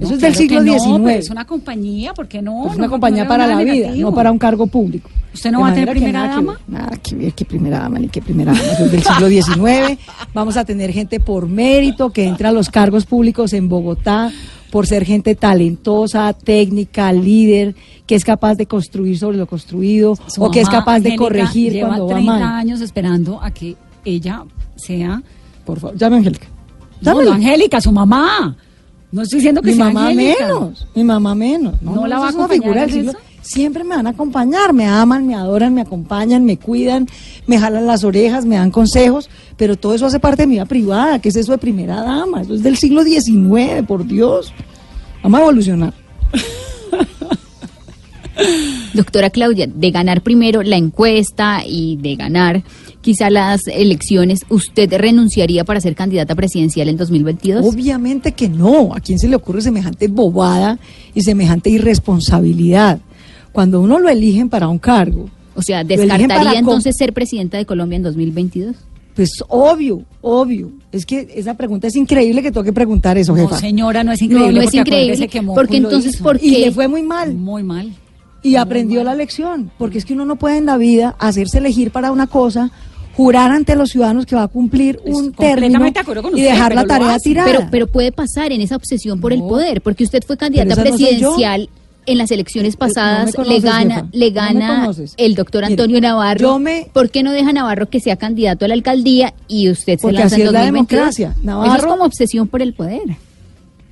No, 0.00 0.06
Eso 0.06 0.14
es 0.14 0.20
del 0.20 0.32
claro 0.48 0.64
siglo 0.78 1.06
XIX. 1.06 1.18
es 1.18 1.30
una 1.30 1.44
compañía, 1.46 2.14
¿por 2.14 2.26
qué 2.26 2.40
no? 2.42 2.66
Es 2.68 2.74
una 2.76 2.86
no, 2.86 2.90
compañía 2.90 3.24
no 3.24 3.28
para 3.28 3.46
la 3.46 3.58
vida, 3.58 3.74
negativo. 3.74 4.10
no 4.10 4.16
para 4.16 4.32
un 4.32 4.38
cargo 4.38 4.66
público. 4.66 5.10
¿Usted 5.32 5.52
no 5.52 5.58
De 5.58 5.64
va 5.64 5.70
a 5.70 5.74
tener 5.74 5.90
primera 5.90 6.20
nada 6.22 6.34
dama? 6.36 6.60
Nada 6.66 6.96
que 7.02 7.14
ver, 7.14 7.32
que 7.34 7.44
primera 7.44 7.78
dama, 7.80 7.98
ni 7.98 8.08
que 8.08 8.20
primera 8.22 8.52
dama. 8.52 8.64
Eso 8.64 8.84
es 8.86 8.92
del 8.92 9.02
siglo 9.02 9.28
XIX. 9.28 9.98
Vamos 10.34 10.56
a 10.56 10.64
tener 10.64 10.90
gente 10.92 11.20
por 11.20 11.46
mérito 11.46 12.10
que 12.10 12.24
entra 12.26 12.48
a 12.48 12.52
los 12.52 12.68
cargos 12.70 13.06
públicos 13.06 13.52
en 13.52 13.68
Bogotá 13.68 14.32
por 14.70 14.86
ser 14.86 15.04
gente 15.04 15.34
talentosa, 15.34 16.32
técnica, 16.32 17.12
líder, 17.12 17.74
que 18.06 18.14
es 18.14 18.24
capaz 18.24 18.54
de 18.54 18.66
construir 18.66 19.18
sobre 19.18 19.36
lo 19.36 19.46
construido 19.46 20.16
Su 20.28 20.44
o 20.44 20.50
que 20.50 20.60
es 20.60 20.68
capaz 20.68 21.00
de 21.00 21.16
corregir 21.16 21.72
lleva 21.72 21.88
cuando 21.88 22.06
va 22.06 22.14
30 22.14 22.32
mal. 22.32 22.42
años 22.42 22.80
esperando 22.80 23.40
a 23.42 23.50
que 23.50 23.76
ella 24.04 24.44
sea... 24.76 25.22
Por 25.64 25.78
favor, 25.78 25.96
llame 25.96 26.16
a 26.16 26.18
Angélica. 26.20 26.46
No, 27.02 27.20
Angélica, 27.32 27.80
su 27.80 27.92
mamá. 27.92 28.56
No 29.12 29.22
estoy 29.22 29.38
diciendo 29.38 29.60
que 29.60 29.70
mi 29.70 29.76
sea 29.76 29.86
mamá 29.86 30.08
Angélica. 30.08 30.46
menos, 30.46 30.86
mi 30.94 31.04
mamá 31.04 31.34
menos. 31.34 31.82
¿No 31.82 32.06
la 32.06 32.18
va 32.18 32.26
a 32.26 32.30
acompañar 32.30 32.86
del 32.86 32.92
siglo-? 32.92 33.12
Siempre 33.42 33.84
me 33.84 33.96
van 33.96 34.06
a 34.06 34.10
acompañar, 34.10 34.72
me 34.74 34.86
aman, 34.86 35.26
me 35.26 35.34
adoran, 35.34 35.74
me 35.74 35.80
acompañan, 35.80 36.44
me 36.44 36.58
cuidan, 36.58 37.08
me 37.46 37.58
jalan 37.58 37.86
las 37.86 38.04
orejas, 38.04 38.44
me 38.44 38.56
dan 38.56 38.70
consejos, 38.70 39.30
pero 39.56 39.76
todo 39.76 39.94
eso 39.94 40.06
hace 40.06 40.20
parte 40.20 40.42
de 40.42 40.46
mi 40.46 40.54
vida 40.56 40.66
privada, 40.66 41.18
que 41.20 41.30
es 41.30 41.36
eso 41.36 41.52
de 41.52 41.58
primera 41.58 42.02
dama, 42.02 42.42
eso 42.42 42.54
es 42.54 42.62
del 42.62 42.76
siglo 42.76 43.02
XIX, 43.02 43.84
por 43.88 44.06
Dios. 44.06 44.52
Vamos 45.22 45.40
a 45.40 45.42
evolucionar. 45.42 45.94
Doctora 48.94 49.30
Claudia, 49.30 49.66
de 49.66 49.90
ganar 49.90 50.20
primero 50.20 50.62
la 50.62 50.76
encuesta 50.76 51.62
y 51.66 51.96
de 51.96 52.16
ganar 52.16 52.62
quizá 53.00 53.30
las 53.30 53.66
elecciones, 53.66 54.40
¿usted 54.48 54.92
renunciaría 54.92 55.64
para 55.64 55.80
ser 55.80 55.94
candidata 55.94 56.34
presidencial 56.34 56.88
en 56.88 56.96
2022? 56.96 57.64
Obviamente 57.66 58.32
que 58.32 58.48
no. 58.48 58.94
¿A 58.94 59.00
quién 59.00 59.18
se 59.18 59.28
le 59.28 59.36
ocurre 59.36 59.62
semejante 59.62 60.08
bobada 60.08 60.78
y 61.14 61.22
semejante 61.22 61.70
irresponsabilidad? 61.70 63.00
Cuando 63.52 63.80
uno 63.80 63.98
lo 63.98 64.08
eligen 64.08 64.48
para 64.48 64.68
un 64.68 64.78
cargo, 64.78 65.28
O 65.56 65.62
sea, 65.62 65.82
¿descartaría 65.84 66.58
entonces 66.58 66.96
ser 66.96 67.12
presidenta 67.12 67.58
de 67.58 67.66
Colombia 67.66 67.96
en 67.96 68.02
2022? 68.04 68.76
Pues 69.16 69.30
obvio, 69.48 70.04
obvio. 70.22 70.70
Es 70.92 71.04
que 71.04 71.28
esa 71.34 71.54
pregunta 71.54 71.88
es 71.88 71.96
increíble 71.96 72.42
que 72.42 72.52
toque 72.52 72.72
preguntar 72.72 73.18
eso, 73.18 73.34
No, 73.34 73.42
jefa. 73.42 73.58
señora, 73.58 74.04
no 74.04 74.12
es 74.12 74.20
No, 74.20 74.26
increíble. 74.26 74.52
no 74.54 74.60
es 74.60 74.66
porque 74.66 74.78
increíble, 74.78 75.28
que 75.28 75.42
porque 75.42 75.76
entonces. 75.78 76.16
¿por 76.18 76.36
Y 76.36 76.52
qué? 76.52 76.58
le 76.60 76.70
fue 76.72 76.86
muy 76.88 77.02
mal. 77.02 77.34
Muy 77.34 77.62
mal. 77.64 77.92
Y 78.42 78.54
aprendió 78.54 79.02
la 79.04 79.14
lección, 79.14 79.70
porque 79.76 79.98
es 79.98 80.04
que 80.06 80.14
uno 80.14 80.24
no 80.24 80.36
puede 80.36 80.56
en 80.56 80.64
la 80.66 80.78
vida 80.78 81.14
hacerse 81.18 81.58
elegir 81.58 81.90
para 81.90 82.12
una 82.12 82.26
cosa, 82.28 82.70
jurar 83.20 83.50
ante 83.52 83.76
los 83.76 83.90
ciudadanos 83.90 84.24
que 84.26 84.34
va 84.36 84.44
a 84.44 84.48
cumplir 84.48 84.98
Pues, 85.02 85.14
un 85.14 85.32
término 85.32 85.78
con 86.22 86.36
y 86.38 86.42
dejar 86.42 86.70
pero 86.70 86.80
la 86.82 86.86
tarea 86.86 87.18
tirada. 87.18 87.46
Pero, 87.50 87.68
pero 87.70 87.86
puede 87.86 88.12
pasar 88.12 88.50
en 88.52 88.60
esa 88.60 88.76
obsesión 88.76 89.20
por 89.20 89.32
el 89.32 89.40
poder, 89.40 89.82
porque 89.82 90.04
usted 90.04 90.22
fue 90.26 90.36
candidata 90.36 90.74
presidencial 90.80 91.68
en 92.06 92.16
las 92.18 92.30
elecciones 92.30 92.74
No 92.74 92.78
pasadas, 92.78 93.34
conoces, 93.34 93.62
le 93.62 93.68
gana, 93.70 93.94
jefa. 93.96 94.06
le 94.12 94.30
gana 94.30 94.90
el 95.18 95.34
doctor 95.34 95.62
Mire, 95.64 95.74
Antonio 95.74 96.00
Navarro. 96.00 96.40
yo 96.40 96.58
me- 96.58 96.88
¿Por 96.92 97.10
qué 97.10 97.22
no 97.22 97.30
deja 97.32 97.50
a 97.50 97.52
Navarro 97.52 97.88
que 97.90 98.00
sea 98.00 98.16
candidato 98.16 98.64
a 98.64 98.68
la 98.68 98.74
alcaldía 98.74 99.34
y 99.48 99.68
usted 99.68 99.96
se 99.96 100.02
Porque 100.02 100.18
lanza 100.18 100.34
así 100.36 100.42
en 100.42 100.46
es 100.48 100.52
la 100.54 100.60
2022? 100.60 101.16
democracia. 101.16 101.36
Eso 101.66 101.76
es 101.76 101.84
como 101.92 102.04
obsesión 102.04 102.48
por 102.48 102.62
el 102.62 102.72
poder. 102.72 103.02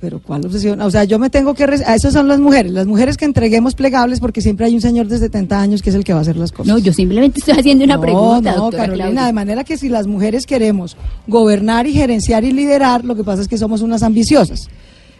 Pero 0.01 0.21
¿cuál 0.21 0.45
obsesión? 0.45 0.79
O 0.79 0.89
sea, 0.89 1.03
yo 1.03 1.19
me 1.19 1.29
tengo 1.29 1.53
que... 1.53 1.65
A 1.65 1.95
esas 1.95 2.13
son 2.13 2.27
las 2.29 2.39
mujeres. 2.39 2.71
Las 2.71 2.87
mujeres 2.87 3.17
que 3.17 3.25
entreguemos 3.25 3.75
plegables 3.75 4.21
porque 4.21 4.41
siempre 4.41 4.65
hay 4.65 4.73
un 4.73 4.79
señor 4.79 5.07
de 5.07 5.17
70 5.17 5.59
años 5.59 5.81
que 5.81 5.89
es 5.89 5.95
el 5.95 6.05
que 6.05 6.13
va 6.13 6.19
a 6.19 6.21
hacer 6.21 6.37
las 6.37 6.53
cosas. 6.53 6.67
No, 6.67 6.79
yo 6.79 6.93
simplemente 6.93 7.39
estoy 7.39 7.55
haciendo 7.59 7.83
una 7.83 7.95
no, 7.95 8.01
pregunta, 8.01 8.51
no, 8.53 8.61
doctora 8.63 8.83
Carolina, 8.83 9.05
Claudia. 9.09 9.25
de 9.25 9.33
manera 9.33 9.63
que 9.65 9.77
si 9.77 9.89
las 9.89 10.07
mujeres 10.07 10.45
queremos 10.45 10.95
gobernar 11.27 11.85
y 11.85 11.93
gerenciar 11.93 12.45
y 12.45 12.53
liderar, 12.53 13.03
lo 13.03 13.15
que 13.15 13.25
pasa 13.25 13.41
es 13.41 13.49
que 13.49 13.57
somos 13.57 13.81
unas 13.81 14.01
ambiciosas. 14.01 14.69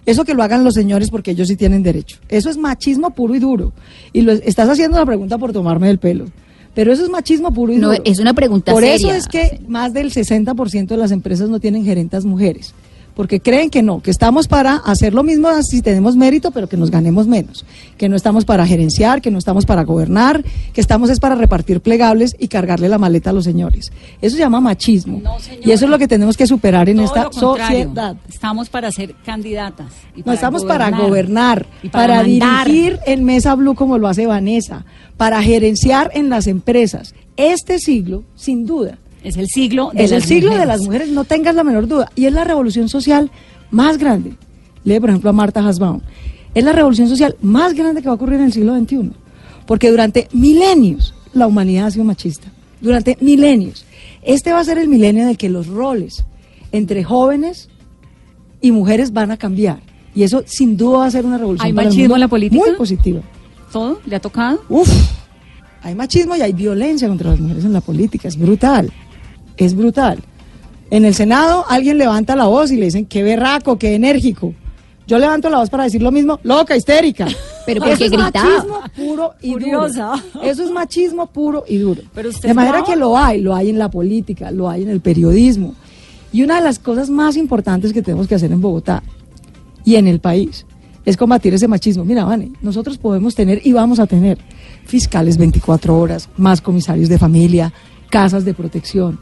Eso 0.06 0.24
que 0.24 0.34
lo 0.34 0.44
hagan 0.44 0.64
los 0.64 0.76
señores 0.76 1.10
porque 1.10 1.32
ellos 1.32 1.50
sí 1.50 1.58
tienen 1.58 1.84
derecho. 1.84 2.18
Eso 2.30 2.50
es 2.50 2.58
machismo 2.58 3.10
puro 3.12 3.36
y 3.36 3.40
duro. 3.40 3.74
Y 4.14 4.22
lo 4.22 4.32
estás 4.32 4.70
haciendo 4.70 4.98
la 4.98 5.06
pregunta 5.06 5.38
por 5.38 5.52
tomarme 5.52 5.88
del 5.88 6.00
pelo. 6.00 6.26
Pero 6.74 6.94
eso 6.94 7.04
es 7.04 7.10
machismo 7.10 7.52
puro 7.54 7.74
y 7.74 7.78
No, 7.78 7.90
duro. 7.90 8.02
es 8.06 8.20
una 8.20 8.34
pregunta 8.34 8.72
Por 8.72 8.84
eso 8.86 9.12
es 9.12 9.28
que 9.28 9.60
más 9.68 9.92
del 9.92 10.12
60% 10.12 10.88
de 10.88 10.98
las 10.98 11.12
empresas 11.12 11.50
no 11.50 11.60
tienen 11.60 11.84
gerentas 11.84 12.24
mujeres. 12.24 12.74
Porque 13.20 13.42
creen 13.42 13.70
que 13.70 13.84
no, 13.84 14.00
que 14.00 14.12
estamos 14.12 14.48
para 14.48 14.78
hacer 14.78 15.14
lo 15.14 15.24
mismo 15.24 15.50
si 15.62 15.82
tenemos 15.82 16.16
mérito, 16.16 16.52
pero 16.52 16.70
que 16.70 16.78
nos 16.78 16.90
ganemos 16.90 17.28
menos. 17.28 17.66
Que 17.98 18.08
no 18.08 18.16
estamos 18.16 18.46
para 18.46 18.66
gerenciar, 18.66 19.22
que 19.22 19.30
no 19.30 19.38
estamos 19.38 19.66
para 19.66 19.84
gobernar, 19.84 20.42
que 20.72 20.80
estamos 20.80 21.10
es 21.10 21.20
para 21.20 21.36
repartir 21.36 21.82
plegables 21.82 22.34
y 22.40 22.48
cargarle 22.48 22.88
la 22.88 22.98
maleta 22.98 23.32
a 23.32 23.34
los 23.34 23.44
señores. 23.44 23.92
Eso 24.22 24.38
se 24.38 24.42
llama 24.42 24.62
machismo. 24.62 25.20
No, 25.22 25.36
y 25.62 25.72
eso 25.72 25.84
es 25.84 25.92
lo 25.92 26.00
que 26.00 26.08
tenemos 26.08 26.38
que 26.38 26.48
superar 26.48 26.88
en 26.88 26.96
Todo 26.96 27.06
esta 27.08 27.30
sociedad. 27.34 28.16
Estamos 28.30 28.70
para 28.70 28.90
ser 28.90 29.14
candidatas. 29.26 29.88
y 30.16 30.24
No 30.24 30.32
estamos 30.32 30.64
para 30.64 30.90
gobernar, 30.90 31.68
y 31.84 31.90
para, 31.90 32.24
dirigir 32.24 33.00
en 33.06 33.26
Mesa 33.26 33.54
Blue 33.56 33.76
como 33.76 33.98
lo 33.98 34.08
hace 34.08 34.28
Vanessa, 34.28 34.86
para 35.18 35.44
gerenciar 35.44 36.10
en 36.14 36.30
las 36.30 36.48
empresas. 36.48 37.14
Este 37.36 37.80
siglo, 37.80 38.24
sin 38.36 38.66
duda, 38.66 38.98
Es 39.24 39.38
el 39.38 39.48
siglo 39.48 39.92
de 39.94 40.04
es 40.04 40.12
el 40.12 40.24
siglo 40.24 40.58
de 40.58 40.66
las 40.66 40.82
mujeres, 40.82 41.10
no 41.10 41.24
tengas 41.24 41.56
la 41.56 41.64
menor 41.64 41.88
duda. 41.88 42.12
Y 42.16 42.26
es 42.26 42.34
la 42.34 42.44
revolución 42.44 42.90
social 42.90 43.32
más 43.72 43.98
grande. 43.98 44.34
Lee, 44.84 45.00
por 45.00 45.10
ejemplo, 45.10 45.30
a 45.30 45.34
Marta 45.34 45.66
Hasbaum. 45.66 46.02
Es 46.54 46.64
la 46.64 46.72
revolución 46.72 47.10
social 47.10 47.36
más 47.42 47.74
grande 47.74 48.02
que 48.02 48.08
va 48.08 48.14
a 48.14 48.16
ocurrir 48.16 48.40
en 48.40 48.46
el 48.46 48.54
siglo 48.54 48.78
XXI. 48.78 49.12
Porque 49.66 49.92
durante 49.92 50.28
milenios 50.32 51.14
la 51.34 51.48
humanidad 51.48 51.88
ha 51.88 51.92
sido 51.92 52.06
machista. 52.06 52.48
Durante 52.82 53.18
milenios. 53.22 53.86
Este 54.24 54.52
va 54.52 54.60
a 54.60 54.64
ser 54.64 54.78
el 54.78 54.88
milenio 54.88 55.24
en 55.24 55.30
el 55.30 55.38
que 55.38 55.50
los 55.50 55.68
roles 55.68 56.24
entre 56.72 57.04
jóvenes 57.04 57.70
y 58.62 58.72
mujeres 58.72 59.12
van 59.12 59.32
a 59.32 59.38
cambiar. 59.38 59.80
Y 60.16 60.24
eso 60.24 60.44
sin 60.46 60.76
duda 60.76 61.00
va 61.00 61.06
a 61.06 61.12
ser 61.12 61.26
una 61.26 61.38
revolución. 61.38 61.68
¿Hay 61.68 61.74
para 61.74 61.84
el 61.84 61.90
machismo 61.90 62.04
mundo 62.04 62.16
en 62.16 62.22
la 62.22 62.28
política? 62.28 62.66
Muy 62.66 62.76
positiva. 62.76 63.22
¿Todo? 63.72 64.00
¿Le 64.06 64.16
ha 64.16 64.20
tocado? 64.20 64.62
Uf, 64.70 64.90
hay 65.82 65.96
machismo 65.96 66.36
y 66.36 66.42
hay 66.42 66.54
violencia 66.54 67.08
contra 67.08 67.32
las 67.32 67.40
mujeres 67.40 67.64
en 67.66 67.74
la 67.74 67.82
política, 67.82 68.28
es 68.28 68.38
brutal, 68.38 68.92
es 69.66 69.76
brutal. 69.76 70.20
En 70.92 71.06
el 71.06 71.14
Senado 71.14 71.66
alguien 71.70 71.98
levanta 71.98 72.36
la 72.36 72.46
voz 72.48 72.72
y 72.72 72.78
le 72.78 72.86
dicen, 72.86 73.06
qué 73.06 73.22
berraco, 73.24 73.78
qué 73.78 73.94
enérgico. 73.96 74.54
Yo 75.08 75.18
levanto 75.18 75.50
la 75.50 75.58
voz 75.60 75.70
para 75.70 75.84
decir 75.86 76.02
lo 76.02 76.12
mismo, 76.12 76.40
loca, 76.44 76.76
histérica. 76.76 77.28
Pero 77.66 77.84
Eso 77.84 77.90
porque 77.90 78.06
es 78.06 78.12
gritaba. 78.12 78.50
machismo 78.50 78.80
puro 78.96 79.34
y 79.42 79.52
Furiosa. 79.54 80.14
duro. 80.34 80.46
Eso 80.46 80.64
es 80.64 80.72
machismo 80.72 81.28
puro 81.28 81.64
y 81.68 81.78
duro. 81.78 82.02
Pero 82.14 82.30
usted 82.30 82.44
de 82.44 82.50
es 82.50 82.56
manera 82.56 82.84
que 82.84 82.96
lo 82.96 83.18
hay, 83.18 83.42
lo 83.42 83.56
hay 83.56 83.70
en 83.70 83.78
la 83.78 83.90
política, 83.92 84.50
lo 84.52 84.70
hay 84.70 84.84
en 84.84 84.90
el 84.90 85.02
periodismo. 85.02 85.76
Y 86.32 86.44
una 86.44 86.56
de 86.58 86.62
las 86.62 86.80
cosas 86.80 87.10
más 87.10 87.38
importantes 87.38 87.92
que 87.94 88.02
tenemos 88.02 88.28
que 88.28 88.36
hacer 88.36 88.52
en 88.52 88.62
Bogotá 88.62 89.04
y 89.86 89.96
en 89.96 90.08
el 90.08 90.20
país 90.20 90.66
es 91.06 91.18
combatir 91.18 91.54
ese 91.54 91.68
machismo. 91.68 92.06
Mira, 92.06 92.24
Vane, 92.24 92.52
nosotros 92.62 92.98
podemos 92.98 93.34
tener 93.36 93.62
y 93.66 93.74
vamos 93.74 94.00
a 94.00 94.06
tener 94.08 94.38
fiscales 94.86 95.38
24 95.38 95.98
horas, 95.98 96.30
más 96.38 96.62
comisarios 96.62 97.10
de 97.10 97.18
familia, 97.18 97.74
casas 98.10 98.46
de 98.46 98.54
protección. 98.54 99.20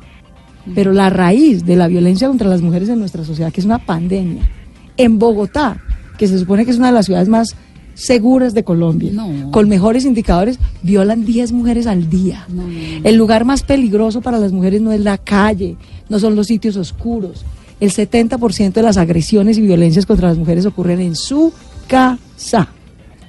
Pero 0.76 0.94
la 0.94 1.10
raíz 1.10 1.66
de 1.66 1.76
la 1.76 1.88
violencia 1.88 2.28
contra 2.28 2.50
las 2.50 2.62
mujeres 2.62 2.90
en 2.90 3.00
nuestra 3.00 3.24
sociedad, 3.24 3.52
que 3.52 3.62
es 3.62 3.66
una 3.66 3.80
pandemia, 3.86 4.50
en 4.98 5.20
Bogotá, 5.20 5.82
que 6.18 6.28
se 6.28 6.38
supone 6.40 6.66
que 6.66 6.72
es 6.72 6.78
una 6.78 6.88
de 6.88 6.94
las 6.94 7.06
ciudades 7.06 7.30
más 7.30 7.56
seguras 7.94 8.54
de 8.54 8.64
Colombia, 8.64 9.12
No. 9.14 9.52
con 9.52 9.68
mejores 9.70 10.06
indicadores, 10.06 10.60
violan 10.84 11.26
10 11.26 11.52
mujeres 11.52 11.88
al 11.88 12.10
día. 12.10 12.46
No, 12.50 12.64
no. 12.68 12.70
El 13.04 13.16
lugar 13.16 13.44
más 13.44 13.64
peligroso 13.64 14.22
para 14.22 14.38
las 14.38 14.52
mujeres 14.52 14.82
no 14.82 14.92
es 14.92 15.02
la 15.02 15.18
calle, 15.18 15.76
no 16.10 16.20
son 16.20 16.36
los 16.36 16.48
sitios 16.48 16.78
oscuros. 16.78 17.44
El 17.80 17.92
70% 17.92 18.74
de 18.74 18.82
las 18.84 18.98
agresiones 18.98 19.58
y 19.58 19.62
violencias 19.62 20.06
contra 20.06 20.30
las 20.30 20.38
mujeres 20.38 20.66
ocurren 20.66 21.00
en 21.00 21.16
su 21.16 21.52
casa. 21.88 22.68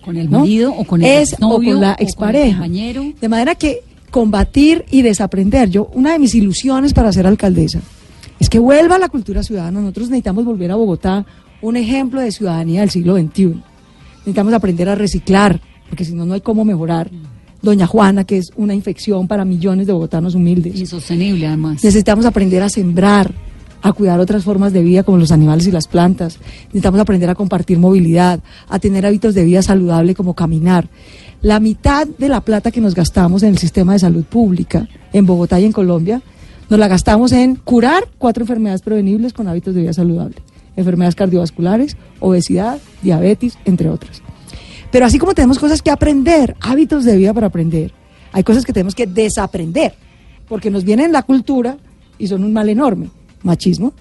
¿Con 0.05 0.16
el 0.16 0.28
marido 0.30 0.72
o 0.74 0.84
con 0.84 1.03
el 1.03 1.07
es, 1.07 1.32
o 1.32 1.34
exnovio 1.34 1.72
con 1.74 1.80
la 1.82 1.93
o 1.93 1.95
con 1.95 2.01
el 2.03 2.07
expareja. 2.09 2.59
compañero? 2.59 3.05
De 3.20 3.28
manera 3.28 3.55
que 3.55 3.80
combatir 4.11 4.84
y 4.90 5.02
desaprender. 5.02 5.70
Yo, 5.70 5.86
una 5.94 6.12
de 6.12 6.18
mis 6.18 6.34
ilusiones 6.34 6.92
para 6.92 7.12
ser 7.12 7.26
alcaldesa 7.26 7.80
es 8.40 8.48
que 8.48 8.59
vuelva 8.59 8.98
la 8.98 9.09
cultura 9.09 9.42
ciudadana. 9.42 9.80
Nosotros 9.80 10.09
necesitamos 10.09 10.44
volver 10.44 10.70
a 10.70 10.76
Bogotá 10.76 11.26
un 11.61 11.76
ejemplo 11.76 12.20
de 12.20 12.30
ciudadanía 12.30 12.80
del 12.80 12.90
siglo 12.90 13.16
XXI. 13.16 13.54
Necesitamos 14.18 14.52
aprender 14.52 14.88
a 14.88 14.94
reciclar, 14.94 15.61
porque 15.88 16.04
si 16.04 16.14
no, 16.14 16.24
no 16.24 16.34
hay 16.34 16.40
cómo 16.40 16.64
mejorar. 16.64 17.11
Doña 17.61 17.86
Juana, 17.86 18.24
que 18.24 18.38
es 18.38 18.52
una 18.56 18.74
infección 18.74 19.26
para 19.26 19.44
millones 19.44 19.86
de 19.86 19.92
bogotanos 19.92 20.34
humildes. 20.34 20.78
Insostenible, 20.78 21.46
además. 21.46 21.82
Necesitamos 21.82 22.24
aprender 22.24 22.62
a 22.62 22.68
sembrar, 22.68 23.32
a 23.82 23.92
cuidar 23.92 24.20
otras 24.20 24.44
formas 24.44 24.72
de 24.72 24.82
vida 24.82 25.02
como 25.02 25.18
los 25.18 25.32
animales 25.32 25.66
y 25.66 25.72
las 25.72 25.88
plantas. 25.88 26.38
Necesitamos 26.66 27.00
aprender 27.00 27.30
a 27.30 27.34
compartir 27.34 27.78
movilidad, 27.78 28.40
a 28.68 28.78
tener 28.78 29.04
hábitos 29.06 29.34
de 29.34 29.44
vida 29.44 29.62
saludable 29.62 30.14
como 30.14 30.34
caminar. 30.34 30.88
La 31.41 31.61
mitad 31.61 32.07
de 32.07 32.28
la 32.28 32.41
plata 32.41 32.72
que 32.72 32.80
nos 32.80 32.95
gastamos 32.95 33.45
en 33.45 33.51
el 33.51 33.59
sistema 33.59 33.93
de 33.93 34.01
salud 34.01 34.24
pública 34.24 34.89
en 35.12 35.24
Bogotá 35.24 35.61
y 35.61 35.64
en 35.64 35.72
Colombia, 35.72 36.20
nos 36.68 36.80
la 36.80 36.89
gastamos 36.89 37.30
en 37.32 37.55
curar 37.55 38.09
cuatro 38.18 38.43
enfermedades 38.43 38.82
prevenibles 38.82 39.32
con 39.32 39.47
hábitos 39.47 39.74
de 39.74 39.82
vida 39.82 39.93
saludable. 39.93 40.36
Enfermedades 40.76 41.14
cardiovasculares, 41.14 41.97
obesidad, 42.18 42.78
diabetes, 43.03 43.57
entre 43.64 43.89
otras. 43.89 44.20
Pero 44.91 45.07
así 45.07 45.18
como 45.18 45.34
tenemos 45.34 45.59
cosas 45.59 45.80
que 45.80 45.91
aprender, 45.91 46.57
hábitos 46.61 47.05
de 47.05 47.16
vida 47.16 47.32
para 47.32 47.47
aprender, 47.47 47.93
hay 48.32 48.43
cosas 48.43 48.64
que 48.64 48.72
tenemos 48.72 48.95
que 48.95 49.07
desaprender, 49.07 49.95
porque 50.49 50.70
nos 50.70 50.84
viene 50.84 51.05
en 51.05 51.12
la 51.12 51.22
cultura 51.22 51.76
y 52.18 52.26
son 52.26 52.43
un 52.43 52.53
mal 52.53 52.68
enorme. 52.68 53.11
Machismo, 53.43 53.93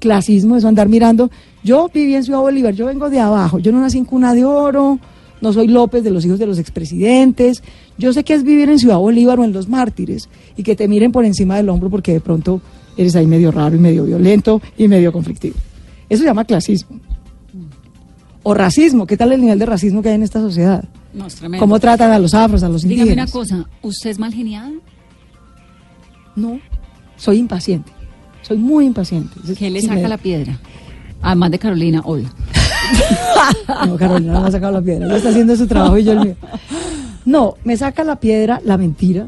clasismo, 0.00 0.56
eso 0.56 0.66
andar 0.66 0.88
mirando. 0.88 1.30
Yo 1.62 1.88
viví 1.92 2.16
en 2.16 2.24
Ciudad 2.24 2.40
Bolívar, 2.40 2.74
yo 2.74 2.86
vengo 2.86 3.08
de 3.08 3.20
abajo, 3.20 3.58
yo 3.60 3.70
no 3.70 3.80
nací 3.80 3.98
en 3.98 4.04
cuna 4.04 4.34
de 4.34 4.44
oro, 4.44 4.98
no 5.40 5.52
soy 5.52 5.68
López 5.68 6.02
de 6.04 6.10
los 6.10 6.24
hijos 6.24 6.38
de 6.38 6.46
los 6.46 6.58
expresidentes. 6.58 7.62
Yo 7.98 8.12
sé 8.12 8.24
que 8.24 8.34
es 8.34 8.42
vivir 8.42 8.68
en 8.70 8.78
Ciudad 8.78 8.98
Bolívar 8.98 9.38
o 9.40 9.44
en 9.44 9.52
Los 9.52 9.68
Mártires 9.68 10.28
y 10.56 10.62
que 10.62 10.76
te 10.76 10.88
miren 10.88 11.12
por 11.12 11.24
encima 11.24 11.56
del 11.56 11.68
hombro 11.68 11.90
porque 11.90 12.12
de 12.12 12.20
pronto 12.20 12.60
eres 12.96 13.14
ahí 13.16 13.26
medio 13.26 13.50
raro 13.52 13.76
y 13.76 13.78
medio 13.78 14.04
violento 14.04 14.60
y 14.78 14.88
medio 14.88 15.12
conflictivo. 15.12 15.54
Eso 16.08 16.20
se 16.22 16.26
llama 16.28 16.44
clasismo. 16.44 16.98
O 18.42 18.54
racismo, 18.54 19.06
¿qué 19.06 19.16
tal 19.16 19.32
el 19.32 19.40
nivel 19.40 19.58
de 19.58 19.66
racismo 19.66 20.02
que 20.02 20.08
hay 20.10 20.14
en 20.14 20.22
esta 20.22 20.40
sociedad? 20.40 20.84
No, 21.12 21.26
es 21.26 21.34
tremendo. 21.34 21.60
¿Cómo 21.62 21.80
tratan 21.80 22.12
a 22.12 22.18
los 22.18 22.32
afros, 22.32 22.62
a 22.62 22.68
los 22.68 22.82
Dígame 22.82 23.12
una 23.12 23.22
indígenas? 23.24 23.30
cosa, 23.32 23.68
¿usted 23.82 24.10
es 24.10 24.18
mal 24.18 24.32
geniada? 24.32 24.70
No, 26.36 26.60
soy 27.16 27.38
impaciente. 27.38 27.90
Soy 28.42 28.58
muy 28.58 28.84
impaciente. 28.86 29.34
¿Qué 29.58 29.70
le 29.70 29.80
saca 29.82 29.94
me- 29.94 30.08
la 30.08 30.18
piedra? 30.18 30.58
Además 31.22 31.50
de 31.50 31.58
Carolina, 31.58 32.02
obvio. 32.04 32.28
No, 33.86 33.96
Carolina 33.96 34.32
no 34.32 34.40
me 34.42 34.48
ha 34.48 34.50
sacado 34.50 34.72
la 34.72 34.82
piedra. 34.82 35.06
Ella 35.06 35.16
está 35.16 35.28
haciendo 35.30 35.56
su 35.56 35.66
trabajo 35.66 35.98
y 35.98 36.04
yo 36.04 36.12
el 36.12 36.20
mío. 36.20 36.36
No, 37.24 37.54
me 37.64 37.76
saca 37.76 38.04
la 38.04 38.16
piedra 38.16 38.60
la 38.64 38.76
mentira. 38.76 39.26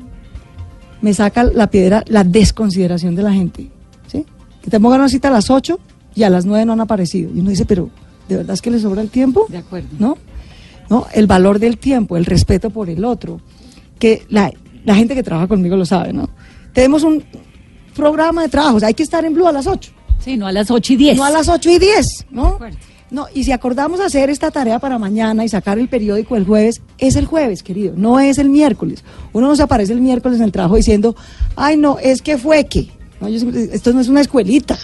Me 1.01 1.13
saca 1.15 1.45
la 1.45 1.69
piedra 1.69 2.05
la 2.07 2.25
desconsideración 2.25 3.15
de 3.15 3.23
la 3.23 3.33
gente. 3.33 3.71
¿Sí? 4.07 4.25
Que 4.63 4.71
te 4.71 4.81
pongan 4.81 5.01
una 5.01 5.09
cita 5.09 5.29
a 5.29 5.33
las 5.33 5.51
8 5.51 5.79
y 6.15 6.23
a 6.23 6.31
las 6.31 6.47
9 6.47 6.65
no 6.65 6.73
han 6.73 6.81
aparecido. 6.81 7.31
Y 7.35 7.41
uno 7.41 7.51
dice, 7.51 7.65
pero 7.65 7.91
¿de 8.29 8.37
verdad 8.37 8.55
es 8.55 8.63
que 8.63 8.71
le 8.71 8.81
sobra 8.81 9.03
el 9.03 9.11
tiempo? 9.11 9.47
De 9.49 9.59
acuerdo. 9.59 9.89
¿No? 9.99 10.17
¿No? 10.89 11.07
El 11.13 11.27
valor 11.27 11.59
del 11.59 11.79
tiempo, 11.79 12.17
el 12.17 12.25
respeto 12.25 12.71
por 12.71 12.89
el 12.89 13.05
otro. 13.05 13.41
Que 13.99 14.25
la, 14.29 14.51
la 14.85 14.95
gente 14.95 15.15
que 15.15 15.23
trabaja 15.23 15.49
conmigo 15.49 15.77
lo 15.77 15.85
sabe, 15.85 16.13
¿no? 16.13 16.31
Tenemos 16.73 17.03
un 17.03 17.25
programa 17.95 18.43
de 18.43 18.49
trabajos. 18.49 18.83
Hay 18.83 18.95
que 18.95 19.03
estar 19.03 19.25
en 19.25 19.35
Blue 19.35 19.49
a 19.49 19.53
las 19.53 19.67
8. 19.67 19.93
Sí, 20.25 20.37
no 20.37 20.47
a 20.47 20.53
las 20.53 20.71
8 20.71 20.93
y 20.93 20.97
10. 20.97 21.17
No 21.17 21.25
a 21.25 21.31
las 21.31 21.49
8 21.49 21.71
y 21.71 21.79
10, 21.79 22.27
¿no? 22.31 22.59
No, 23.11 23.27
y 23.35 23.45
si 23.45 23.53
acordamos 23.53 24.01
hacer 24.01 24.29
esta 24.29 24.51
tarea 24.51 24.79
para 24.79 24.99
mañana 24.99 25.43
y 25.45 25.49
sacar 25.49 25.79
el 25.79 25.89
periódico 25.89 26.37
el 26.37 26.45
jueves, 26.45 26.83
es 26.99 27.17
el 27.17 27.25
jueves, 27.25 27.63
querido, 27.63 27.95
no 27.97 28.21
es 28.21 28.37
el 28.37 28.51
miércoles. 28.51 29.03
Uno 29.33 29.47
no 29.49 29.57
se 29.57 29.63
aparece 29.63 29.95
el 29.95 30.03
miércoles 30.03 30.39
en 30.39 30.45
el 30.45 30.53
trabajo 30.53 30.77
diciendo, 30.77 31.17
ay, 31.57 31.79
no, 31.79 31.99
es 31.99 32.21
que 32.21 32.37
fue 32.37 32.67
que. 32.67 32.89
No, 33.21 33.29
yo 33.31 33.39
siempre- 33.39 33.71
esto 33.73 33.93
no 33.95 34.01
es 34.01 34.09
una 34.09 34.21
escuelita. 34.21 34.79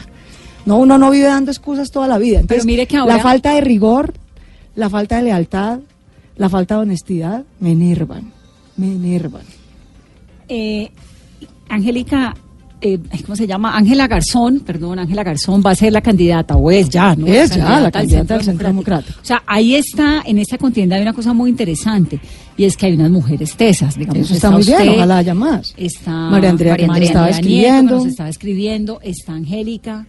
No, 0.64 0.78
uno 0.78 0.96
no 0.96 1.10
vive 1.10 1.26
dando 1.26 1.50
excusas 1.50 1.90
toda 1.90 2.08
la 2.08 2.16
vida. 2.16 2.40
Entonces, 2.40 2.64
mire 2.64 2.86
que 2.86 2.96
ahora- 2.96 3.16
la 3.18 3.22
falta 3.22 3.52
de 3.54 3.60
rigor, 3.60 4.14
la 4.74 4.88
falta 4.88 5.16
de 5.16 5.24
lealtad, 5.24 5.80
la 6.36 6.48
falta 6.48 6.76
de 6.76 6.80
honestidad, 6.80 7.44
me 7.60 7.72
enervan, 7.72 8.32
me 8.78 8.86
enervan. 8.86 9.42
Eh, 10.48 10.90
Angélica, 11.68 12.34
eh, 12.84 12.98
¿cómo 13.24 13.34
se 13.34 13.46
llama? 13.46 13.76
Ángela 13.76 14.06
Garzón, 14.06 14.60
perdón, 14.60 14.98
Ángela 14.98 15.24
Garzón 15.24 15.62
va 15.64 15.70
a 15.70 15.74
ser 15.74 15.92
la 15.92 16.00
candidata, 16.00 16.54
o 16.56 16.70
es 16.70 16.88
ya, 16.90 17.16
¿no? 17.16 17.26
Es 17.26 17.50
ya 17.56 17.80
la 17.80 17.90
candidata 17.90 18.34
del 18.34 18.44
Centro 18.44 18.66
Democrático. 18.68 19.18
O 19.20 19.24
sea, 19.24 19.42
ahí 19.46 19.74
está, 19.74 20.22
en 20.24 20.38
esta 20.38 20.58
contienda 20.58 20.96
hay 20.96 21.02
una 21.02 21.12
cosa 21.14 21.32
muy 21.32 21.50
interesante, 21.50 22.20
y 22.56 22.64
es 22.64 22.76
que 22.76 22.86
hay 22.86 22.92
unas 22.94 23.10
mujeres 23.10 23.56
tesas, 23.56 23.96
digamos. 23.96 24.22
Eso 24.26 24.34
está 24.34 24.50
muy 24.50 24.62
bien, 24.62 24.78
usted, 24.78 24.92
ojalá 24.96 25.18
haya 25.18 25.34
más. 25.34 25.74
Está 25.76 26.10
María 26.12 26.50
Andrea, 26.50 26.76
que 26.76 26.86
nos 26.86 26.98
estaba 27.00 27.28
escribiendo. 27.30 27.92
que 27.98 28.04
nos 28.04 28.06
estaba 28.06 28.28
escribiendo, 28.28 29.00
está 29.02 29.32
Angélica. 29.32 30.06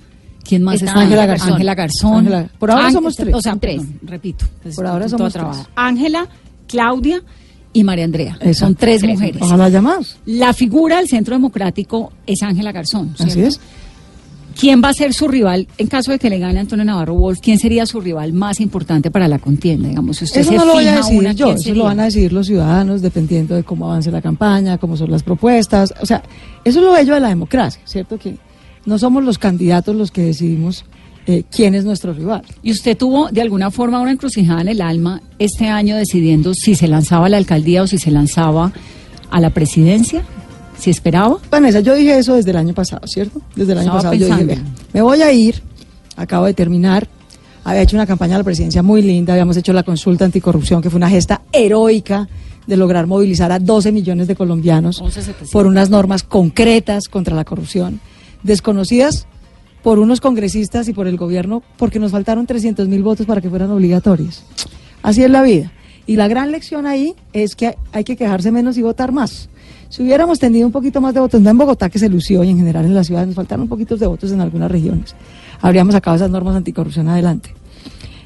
¿Quién 0.47 0.61
más 0.61 0.75
Está? 0.81 0.99
Ángela 0.99 1.25
Garzón. 1.25 1.53
Ángela 1.53 1.73
Garzón. 1.73 2.17
Ángela- 2.17 2.49
por 2.59 2.69
ahora 2.69 2.91
somos 2.91 3.15
tres. 3.15 3.33
O 3.33 3.41
sea, 3.41 3.55
Tres. 3.55 3.77
perdón, 3.77 3.99
repito. 4.03 4.45
pues, 4.61 4.75
Por 4.75 4.85
ahora 4.85 5.09
somos 5.09 5.33
tres. 5.33 5.43
Ángela, 5.75 6.27
Claudia 6.67 7.23
y 7.75 7.83
María 7.83 8.05
Andrea. 8.05 8.39
Son 8.53 8.73
tres 8.73 9.03
mujeres. 9.03 9.41
Ojalá 9.41 9.65
haya 9.65 9.81
más. 9.81 10.17
La 10.25 10.53
figura 10.53 10.97
del 10.97 11.09
Centro 11.09 11.35
Democrático 11.35 12.13
es 12.25 12.41
Ángela 12.41 12.71
Garzón. 12.71 13.13
Así 13.19 13.41
es. 13.41 13.59
¿Quién 14.57 14.81
va 14.81 14.87
a 14.89 14.93
ser 14.93 15.13
su 15.13 15.27
rival 15.27 15.67
en 15.77 15.87
caso 15.87 16.13
de 16.13 16.17
que 16.17 16.29
le 16.29 16.39
gane 16.39 16.57
Antonio 16.57 16.85
Navarro 16.85 17.15
Wolf? 17.15 17.39
¿Quién 17.41 17.59
sería 17.59 17.85
su 17.85 17.99
rival 17.99 18.31
más 18.31 18.61
importante 18.61 19.11
para 19.11 19.27
la 19.27 19.39
contienda? 19.39 19.89
Digamos, 19.89 20.15
si 20.15 20.23
usted 20.23 20.39
Eso 20.39 20.51
se 20.51 20.55
no 20.55 20.63
lo 20.63 20.73
voy 20.75 20.87
a 20.87 20.95
decidir 20.95 21.19
una, 21.19 21.33
yo, 21.33 21.47
¿quién 21.47 21.55
eso 21.57 21.63
sería? 21.65 21.79
lo 21.79 21.83
van 21.83 21.99
a 21.99 22.05
decidir 22.05 22.31
los 22.31 22.47
ciudadanos 22.47 23.01
dependiendo 23.01 23.55
de 23.55 23.63
cómo 23.65 23.87
avance 23.87 24.09
la 24.09 24.21
campaña, 24.21 24.77
cómo 24.77 24.95
son 24.95 25.11
las 25.11 25.23
propuestas. 25.23 25.93
O 26.01 26.05
sea, 26.05 26.23
eso 26.63 26.79
es 26.79 26.85
lo 26.85 26.93
bello 26.93 27.13
de 27.13 27.19
la 27.19 27.27
democracia, 27.27 27.81
¿cierto? 27.83 28.17
Que 28.17 28.37
no 28.85 28.97
somos 28.97 29.21
los 29.25 29.37
candidatos 29.37 29.93
los 29.93 30.11
que 30.11 30.21
decidimos 30.21 30.85
eh, 31.27 31.43
quién 31.49 31.73
es 31.73 31.85
nuestro 31.85 32.13
rival. 32.13 32.43
¿Y 32.61 32.71
usted 32.71 32.95
tuvo 32.95 33.29
de 33.29 33.41
alguna 33.41 33.71
forma 33.71 33.99
una 33.99 34.11
encrucijada 34.11 34.61
en 34.61 34.67
el 34.67 34.81
alma 34.81 35.21
este 35.39 35.67
año 35.67 35.95
decidiendo 35.95 36.53
si 36.53 36.75
se 36.75 36.87
lanzaba 36.87 37.25
a 37.25 37.29
la 37.29 37.37
alcaldía 37.37 37.81
o 37.81 37.87
si 37.87 37.97
se 37.97 38.11
lanzaba 38.11 38.71
a 39.31 39.39
la 39.39 39.49
presidencia? 39.49 40.23
¿Si 40.77 40.89
esperaba? 40.89 41.37
Vanessa, 41.49 41.79
yo 41.79 41.95
dije 41.95 42.17
eso 42.17 42.35
desde 42.35 42.51
el 42.51 42.57
año 42.57 42.73
pasado, 42.73 43.07
¿cierto? 43.07 43.41
Desde 43.55 43.71
el 43.71 43.79
año 43.79 43.87
Estaba 43.87 44.13
pasado 44.13 44.13
yo 44.15 44.27
dije, 44.27 44.61
me 44.93 45.01
voy 45.01 45.21
a 45.21 45.31
ir, 45.31 45.63
acabo 46.15 46.45
de 46.45 46.53
terminar, 46.53 47.07
había 47.63 47.81
hecho 47.81 47.95
una 47.95 48.05
campaña 48.05 48.35
a 48.35 48.37
la 48.39 48.43
presidencia 48.43 48.83
muy 48.83 49.01
linda, 49.01 49.33
habíamos 49.33 49.57
hecho 49.57 49.73
la 49.73 49.83
consulta 49.83 50.25
anticorrupción, 50.25 50.81
que 50.81 50.89
fue 50.89 50.97
una 50.97 51.09
gesta 51.09 51.41
heroica 51.51 52.27
de 52.67 52.77
lograr 52.77 53.07
movilizar 53.07 53.51
a 53.51 53.59
12 53.59 53.91
millones 53.91 54.27
de 54.27 54.35
colombianos 54.35 55.01
11.700. 55.01 55.51
por 55.51 55.65
unas 55.65 55.89
normas 55.89 56.23
concretas 56.23 57.07
contra 57.07 57.35
la 57.35 57.45
corrupción, 57.45 57.99
desconocidas 58.43 59.27
por 59.85 59.99
unos 59.99 60.19
congresistas 60.19 60.87
y 60.87 60.93
por 60.93 61.05
el 61.05 61.15
gobierno, 61.15 61.61
porque 61.77 61.99
nos 61.99 62.11
faltaron 62.11 62.47
300 62.47 62.87
mil 62.87 63.03
votos 63.03 63.27
para 63.27 63.39
que 63.39 63.51
fueran 63.51 63.69
obligatorias. 63.69 64.43
Así 65.03 65.21
es 65.21 65.29
la 65.29 65.43
vida. 65.43 65.71
Y 66.07 66.15
la 66.15 66.27
gran 66.27 66.51
lección 66.51 66.87
ahí 66.87 67.13
es 67.33 67.55
que 67.55 67.77
hay 67.91 68.03
que 68.03 68.15
quejarse 68.17 68.51
menos 68.51 68.79
y 68.79 68.81
votar 68.81 69.11
más. 69.11 69.47
Si 69.89 70.01
hubiéramos 70.01 70.39
tenido 70.39 70.65
un 70.65 70.71
poquito 70.71 71.01
más 71.01 71.13
de 71.13 71.19
votos, 71.19 71.39
no 71.39 71.51
en 71.51 71.57
Bogotá 71.59 71.91
que 71.91 71.99
se 71.99 72.09
lució 72.09 72.43
y 72.43 72.49
en 72.49 72.57
general 72.57 72.85
en 72.85 72.95
la 72.95 73.03
ciudad 73.03 73.27
nos 73.27 73.35
faltaron 73.35 73.61
un 73.61 73.69
poquito 73.69 73.95
de 73.95 74.07
votos 74.07 74.31
en 74.31 74.41
algunas 74.41 74.71
regiones, 74.71 75.15
habríamos 75.61 75.93
sacado 75.93 76.15
esas 76.15 76.31
normas 76.31 76.55
anticorrupción 76.55 77.07
adelante. 77.07 77.53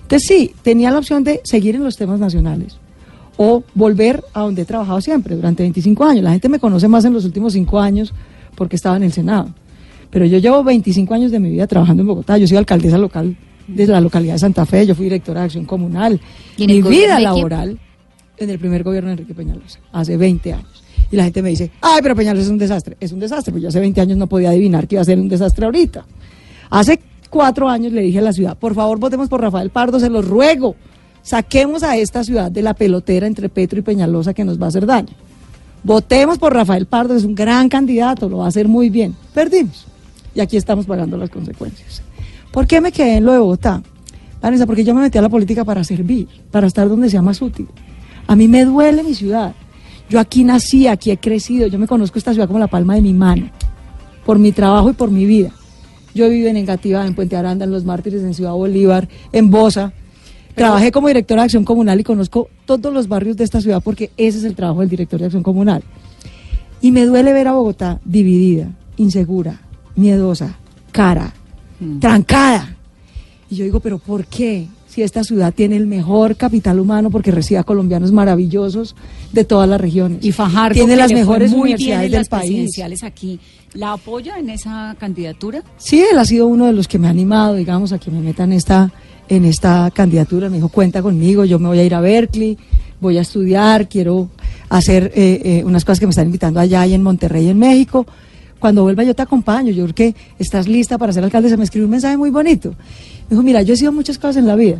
Entonces 0.03 0.29
sí, 0.29 0.53
tenía 0.61 0.91
la 0.91 0.99
opción 0.99 1.25
de 1.25 1.41
seguir 1.43 1.75
en 1.75 1.83
los 1.83 1.97
temas 1.97 2.21
nacionales 2.21 2.77
o 3.35 3.65
volver 3.75 4.23
a 4.33 4.43
donde 4.43 4.61
he 4.61 4.65
trabajado 4.65 5.01
siempre, 5.01 5.35
durante 5.35 5.63
25 5.63 6.05
años. 6.05 6.23
La 6.23 6.31
gente 6.31 6.47
me 6.47 6.59
conoce 6.59 6.87
más 6.87 7.03
en 7.03 7.11
los 7.11 7.25
últimos 7.25 7.51
5 7.51 7.81
años 7.81 8.13
porque 8.55 8.77
estaba 8.77 8.95
en 8.95 9.03
el 9.03 9.11
Senado. 9.11 9.53
Pero 10.09 10.25
yo 10.25 10.37
llevo 10.39 10.63
25 10.63 11.13
años 11.13 11.31
de 11.31 11.39
mi 11.39 11.49
vida 11.51 11.67
trabajando 11.67 12.01
en 12.01 12.07
Bogotá. 12.07 12.37
Yo 12.37 12.47
soy 12.47 12.57
alcaldesa 12.57 12.97
local 12.97 13.35
de 13.67 13.87
la 13.87 14.01
localidad 14.01 14.33
de 14.33 14.39
Santa 14.39 14.65
Fe, 14.65 14.85
yo 14.85 14.95
fui 14.95 15.05
directora 15.05 15.41
de 15.41 15.45
acción 15.45 15.65
comunal. 15.65 16.19
¿Y 16.57 16.63
en 16.63 16.69
el 16.71 16.83
Mi 16.83 16.89
vida 16.89 17.17
quién? 17.17 17.23
laboral 17.23 17.79
en 18.37 18.49
el 18.49 18.57
primer 18.57 18.83
gobierno 18.83 19.09
de 19.09 19.13
Enrique 19.13 19.33
Peñalosa, 19.33 19.79
hace 19.91 20.17
20 20.17 20.53
años. 20.53 20.83
Y 21.11 21.15
la 21.15 21.23
gente 21.23 21.41
me 21.41 21.49
dice, 21.49 21.71
ay, 21.81 21.99
pero 22.01 22.15
Peñalosa 22.15 22.45
es 22.45 22.49
un 22.49 22.57
desastre. 22.57 22.97
Es 22.99 23.11
un 23.11 23.19
desastre, 23.19 23.51
pero 23.51 23.63
yo 23.63 23.69
hace 23.69 23.79
20 23.79 23.99
años 24.01 24.17
no 24.17 24.27
podía 24.27 24.49
adivinar 24.49 24.87
que 24.87 24.95
iba 24.95 25.01
a 25.01 25.05
ser 25.05 25.19
un 25.19 25.27
desastre 25.27 25.65
ahorita. 25.65 26.05
Hace 26.69 26.99
cuatro 27.29 27.67
años 27.67 27.91
le 27.93 28.01
dije 28.01 28.19
a 28.19 28.21
la 28.21 28.33
ciudad, 28.33 28.57
por 28.57 28.73
favor 28.75 28.99
votemos 28.99 29.27
por 29.27 29.41
Rafael 29.41 29.69
Pardo, 29.69 29.99
se 29.99 30.09
los 30.09 30.27
ruego. 30.27 30.75
Saquemos 31.21 31.83
a 31.83 31.97
esta 31.97 32.23
ciudad 32.23 32.51
de 32.51 32.61
la 32.61 32.73
pelotera 32.73 33.27
entre 33.27 33.49
Petro 33.49 33.79
y 33.79 33.81
Peñalosa 33.81 34.33
que 34.33 34.45
nos 34.45 34.59
va 34.59 34.65
a 34.65 34.69
hacer 34.69 34.85
daño. 34.85 35.13
Votemos 35.83 36.37
por 36.37 36.53
Rafael 36.53 36.85
Pardo, 36.85 37.15
es 37.15 37.23
un 37.23 37.35
gran 37.35 37.69
candidato, 37.69 38.29
lo 38.29 38.37
va 38.39 38.45
a 38.45 38.49
hacer 38.49 38.67
muy 38.67 38.89
bien. 38.89 39.15
Perdimos. 39.33 39.87
Y 40.39 40.41
aquí 40.41 40.55
estamos 40.55 40.85
pagando 40.85 41.17
las 41.17 41.29
consecuencias. 41.29 42.01
¿Por 42.53 42.65
qué 42.65 42.79
me 42.79 42.93
quedé 42.93 43.17
en 43.17 43.25
lo 43.25 43.33
de 43.33 43.39
Bogotá? 43.39 43.83
Vanessa, 44.41 44.65
porque 44.65 44.85
yo 44.85 44.95
me 44.95 45.01
metí 45.01 45.17
a 45.17 45.21
la 45.21 45.27
política 45.27 45.65
para 45.65 45.83
servir, 45.83 46.29
para 46.49 46.65
estar 46.65 46.87
donde 46.87 47.09
sea 47.09 47.21
más 47.21 47.41
útil. 47.41 47.67
A 48.25 48.37
mí 48.37 48.47
me 48.47 48.63
duele 48.63 49.03
mi 49.03 49.13
ciudad. 49.13 49.53
Yo 50.09 50.17
aquí 50.17 50.45
nací, 50.45 50.87
aquí 50.87 51.11
he 51.11 51.17
crecido, 51.17 51.67
yo 51.67 51.77
me 51.77 51.87
conozco 51.87 52.17
esta 52.17 52.31
ciudad 52.31 52.47
como 52.47 52.57
la 52.57 52.67
palma 52.67 52.95
de 52.95 53.01
mi 53.01 53.11
mano, 53.11 53.49
por 54.25 54.39
mi 54.39 54.53
trabajo 54.53 54.91
y 54.91 54.93
por 54.93 55.11
mi 55.11 55.25
vida. 55.25 55.51
Yo 56.15 56.29
vivo 56.29 56.47
en 56.47 56.55
Engativá, 56.55 57.05
en 57.05 57.15
Puente 57.15 57.35
Aranda, 57.35 57.65
en 57.65 57.71
Los 57.71 57.83
Mártires, 57.83 58.23
en 58.23 58.33
Ciudad 58.33 58.53
Bolívar, 58.53 59.09
en 59.33 59.51
Bosa. 59.51 59.91
Trabajé 60.55 60.93
como 60.93 61.09
directora 61.09 61.41
de 61.41 61.47
acción 61.47 61.65
comunal 61.65 61.99
y 61.99 62.05
conozco 62.05 62.47
todos 62.65 62.93
los 62.93 63.09
barrios 63.09 63.35
de 63.35 63.43
esta 63.43 63.59
ciudad 63.59 63.81
porque 63.83 64.11
ese 64.15 64.37
es 64.37 64.45
el 64.45 64.55
trabajo 64.55 64.79
del 64.79 64.89
director 64.89 65.19
de 65.19 65.25
acción 65.25 65.43
comunal. 65.43 65.83
Y 66.79 66.91
me 66.91 67.05
duele 67.05 67.33
ver 67.33 67.49
a 67.49 67.51
Bogotá 67.51 67.99
dividida, 68.05 68.71
insegura, 68.95 69.63
miedosa, 69.99 70.55
cara, 70.91 71.33
trancada. 71.99 72.75
Y 73.49 73.55
yo 73.55 73.63
digo, 73.63 73.79
pero 73.79 73.99
¿por 73.99 74.25
qué? 74.25 74.67
Si 74.87 75.03
esta 75.03 75.23
ciudad 75.23 75.53
tiene 75.53 75.75
el 75.75 75.85
mejor 75.85 76.35
capital 76.35 76.79
humano 76.79 77.11
porque 77.11 77.29
recibe 77.31 77.59
a 77.59 77.63
colombianos 77.63 78.11
maravillosos 78.11 78.95
de 79.31 79.43
todas 79.43 79.69
las 79.69 79.79
regiones. 79.79 80.25
Y 80.25 80.31
Fajardo 80.31 80.73
tiene 80.73 80.95
las 80.95 81.11
mejores 81.11 81.51
muy 81.51 81.57
bien 81.57 81.75
universidades 81.75 82.05
en 82.05 82.11
del 82.11 82.19
las 82.21 82.29
país. 82.29 82.41
presidenciales 82.43 83.03
aquí. 83.03 83.39
¿La 83.73 83.93
apoya 83.93 84.39
en 84.39 84.49
esa 84.49 84.95
candidatura? 84.99 85.63
Sí, 85.77 86.03
él 86.11 86.17
ha 86.17 86.25
sido 86.25 86.47
uno 86.47 86.65
de 86.65 86.73
los 86.73 86.87
que 86.87 86.97
me 86.97 87.05
ha 87.05 87.11
animado, 87.11 87.53
digamos, 87.53 87.93
a 87.93 87.99
que 87.99 88.09
me 88.09 88.19
metan 88.19 88.51
esta, 88.51 88.91
en 89.29 89.45
esta 89.45 89.91
candidatura. 89.93 90.49
Me 90.49 90.55
dijo, 90.55 90.69
cuenta 90.69 91.03
conmigo, 91.03 91.45
yo 91.45 91.59
me 91.59 91.67
voy 91.67 91.77
a 91.77 91.83
ir 91.83 91.93
a 91.93 92.01
Berkeley, 92.01 92.57
voy 92.99 93.19
a 93.19 93.21
estudiar, 93.21 93.87
quiero 93.87 94.29
hacer 94.69 95.11
eh, 95.15 95.41
eh, 95.43 95.63
unas 95.65 95.85
cosas 95.85 95.99
que 95.99 96.07
me 96.07 96.11
están 96.11 96.25
invitando 96.25 96.59
allá 96.59 96.85
y 96.87 96.95
en 96.95 97.03
Monterrey, 97.03 97.47
en 97.47 97.59
México. 97.59 98.07
Cuando 98.59 98.83
vuelva 98.83 99.03
yo 99.03 99.15
te 99.15 99.21
acompaño, 99.21 99.71
yo 99.71 99.83
creo 99.85 99.95
que 99.95 100.15
estás 100.37 100.67
lista 100.67 100.97
para 100.97 101.13
ser 101.13 101.23
alcalde. 101.23 101.49
Se 101.49 101.57
me 101.57 101.63
escribió 101.63 101.85
un 101.85 101.91
mensaje 101.91 102.17
muy 102.17 102.29
bonito. 102.29 102.69
Me 102.69 103.31
dijo, 103.31 103.43
mira, 103.43 103.61
yo 103.61 103.73
he 103.73 103.77
sido 103.77 103.91
muchas 103.91 104.17
cosas 104.17 104.37
en 104.37 104.47
la 104.47 104.55
vida, 104.55 104.79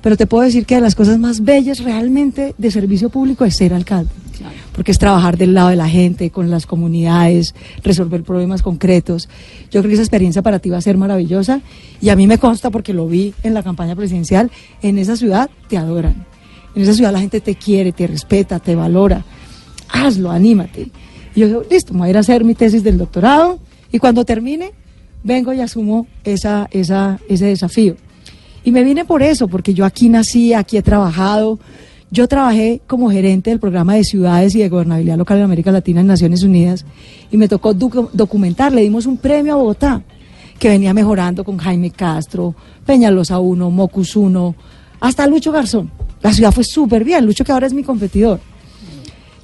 pero 0.00 0.16
te 0.16 0.26
puedo 0.26 0.44
decir 0.44 0.66
que 0.66 0.76
de 0.76 0.80
las 0.80 0.94
cosas 0.94 1.18
más 1.18 1.42
bellas 1.42 1.80
realmente 1.80 2.54
de 2.56 2.70
servicio 2.70 3.10
público 3.10 3.44
es 3.44 3.56
ser 3.56 3.74
alcalde. 3.74 4.10
Porque 4.72 4.90
es 4.90 4.98
trabajar 4.98 5.38
del 5.38 5.54
lado 5.54 5.68
de 5.68 5.76
la 5.76 5.88
gente, 5.88 6.30
con 6.30 6.50
las 6.50 6.66
comunidades, 6.66 7.54
resolver 7.82 8.22
problemas 8.24 8.62
concretos. 8.62 9.28
Yo 9.70 9.80
creo 9.80 9.88
que 9.90 9.94
esa 9.94 10.02
experiencia 10.02 10.42
para 10.42 10.58
ti 10.58 10.68
va 10.70 10.78
a 10.78 10.82
ser 10.82 10.96
maravillosa 10.96 11.60
y 12.00 12.08
a 12.08 12.16
mí 12.16 12.26
me 12.26 12.38
consta 12.38 12.70
porque 12.70 12.92
lo 12.92 13.06
vi 13.06 13.32
en 13.44 13.54
la 13.54 13.62
campaña 13.62 13.94
presidencial. 13.94 14.50
En 14.82 14.98
esa 14.98 15.16
ciudad 15.16 15.48
te 15.68 15.78
adoran. 15.78 16.26
En 16.74 16.82
esa 16.82 16.94
ciudad 16.94 17.12
la 17.12 17.20
gente 17.20 17.40
te 17.40 17.54
quiere, 17.54 17.92
te 17.92 18.06
respeta, 18.06 18.58
te 18.58 18.74
valora. 18.74 19.24
Hazlo, 19.88 20.30
anímate. 20.30 20.90
Y 21.34 21.40
yo 21.40 21.46
digo, 21.48 21.62
listo, 21.70 21.92
voy 21.94 22.06
a 22.08 22.10
ir 22.10 22.16
a 22.16 22.20
hacer 22.20 22.44
mi 22.44 22.54
tesis 22.54 22.82
del 22.84 22.98
doctorado 22.98 23.58
y 23.90 23.98
cuando 23.98 24.24
termine, 24.24 24.72
vengo 25.22 25.52
y 25.52 25.60
asumo 25.60 26.06
esa, 26.24 26.68
esa, 26.70 27.18
ese 27.28 27.46
desafío. 27.46 27.96
Y 28.64 28.70
me 28.70 28.82
vine 28.84 29.04
por 29.04 29.22
eso, 29.22 29.48
porque 29.48 29.74
yo 29.74 29.84
aquí 29.84 30.08
nací, 30.08 30.54
aquí 30.54 30.76
he 30.76 30.82
trabajado. 30.82 31.58
Yo 32.10 32.28
trabajé 32.28 32.80
como 32.86 33.10
gerente 33.10 33.50
del 33.50 33.58
programa 33.58 33.94
de 33.94 34.04
ciudades 34.04 34.54
y 34.54 34.60
de 34.60 34.68
gobernabilidad 34.68 35.16
local 35.18 35.38
en 35.38 35.44
América 35.44 35.72
Latina 35.72 36.00
en 36.00 36.06
Naciones 36.06 36.42
Unidas 36.44 36.84
y 37.32 37.36
me 37.36 37.48
tocó 37.48 37.74
docu- 37.74 38.08
documentar, 38.12 38.72
le 38.72 38.82
dimos 38.82 39.06
un 39.06 39.16
premio 39.16 39.54
a 39.54 39.56
Bogotá 39.56 40.02
que 40.58 40.68
venía 40.68 40.94
mejorando 40.94 41.42
con 41.42 41.58
Jaime 41.58 41.90
Castro, 41.90 42.54
Peñalosa 42.86 43.40
1, 43.40 43.70
Mocus 43.70 44.14
1, 44.14 44.54
hasta 45.00 45.26
Lucho 45.26 45.50
Garzón. 45.50 45.90
La 46.22 46.32
ciudad 46.32 46.52
fue 46.52 46.62
súper 46.62 47.02
bien, 47.02 47.26
Lucho 47.26 47.44
que 47.44 47.50
ahora 47.50 47.66
es 47.66 47.74
mi 47.74 47.82
competidor. 47.82 48.38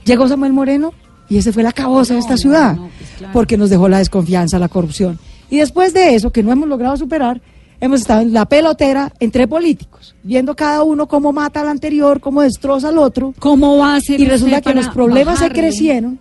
Llegó 0.05 0.29
Samuel 0.29 0.53
Moreno 0.53 0.93
y 1.31 1.39
ese 1.39 1.53
fue 1.53 1.63
la 1.63 1.73
cabosa 1.73 2.15
de 2.15 2.21
esta 2.21 2.37
ciudad, 2.37 2.75
no, 2.75 2.91
pues 2.99 3.11
claro. 3.17 3.33
porque 3.33 3.57
nos 3.57 3.71
dejó 3.71 3.89
la 3.89 3.99
desconfianza, 3.99 4.59
la 4.59 4.69
corrupción. 4.69 5.19
Y 5.49 5.59
después 5.59 5.95
de 5.95 6.17
eso, 6.17 6.31
que 6.31 6.43
no 6.43 6.51
hemos 6.51 6.69
logrado 6.69 6.97
superar, 6.97 7.41
hemos 7.81 8.01
estado 8.01 8.21
en 8.21 8.33
la 8.33 8.47
pelotera 8.47 9.13
entre 9.21 9.47
políticos, 9.47 10.17
viendo 10.25 10.57
cada 10.57 10.83
uno 10.83 11.07
cómo 11.07 11.33
mata 11.33 11.61
al 11.61 11.69
anterior, 11.69 12.21
cómo 12.21 12.43
destroza 12.43 12.89
al 12.89 12.99
otro. 12.99 13.33
¿Cómo 13.39 13.79
va 13.79 13.95
a 13.95 14.01
ser 14.01 14.21
Y 14.21 14.27
resulta 14.27 14.61
que 14.61 14.75
los 14.75 14.89
problemas 14.89 15.39
se 15.39 15.49
crecieron, 15.51 16.19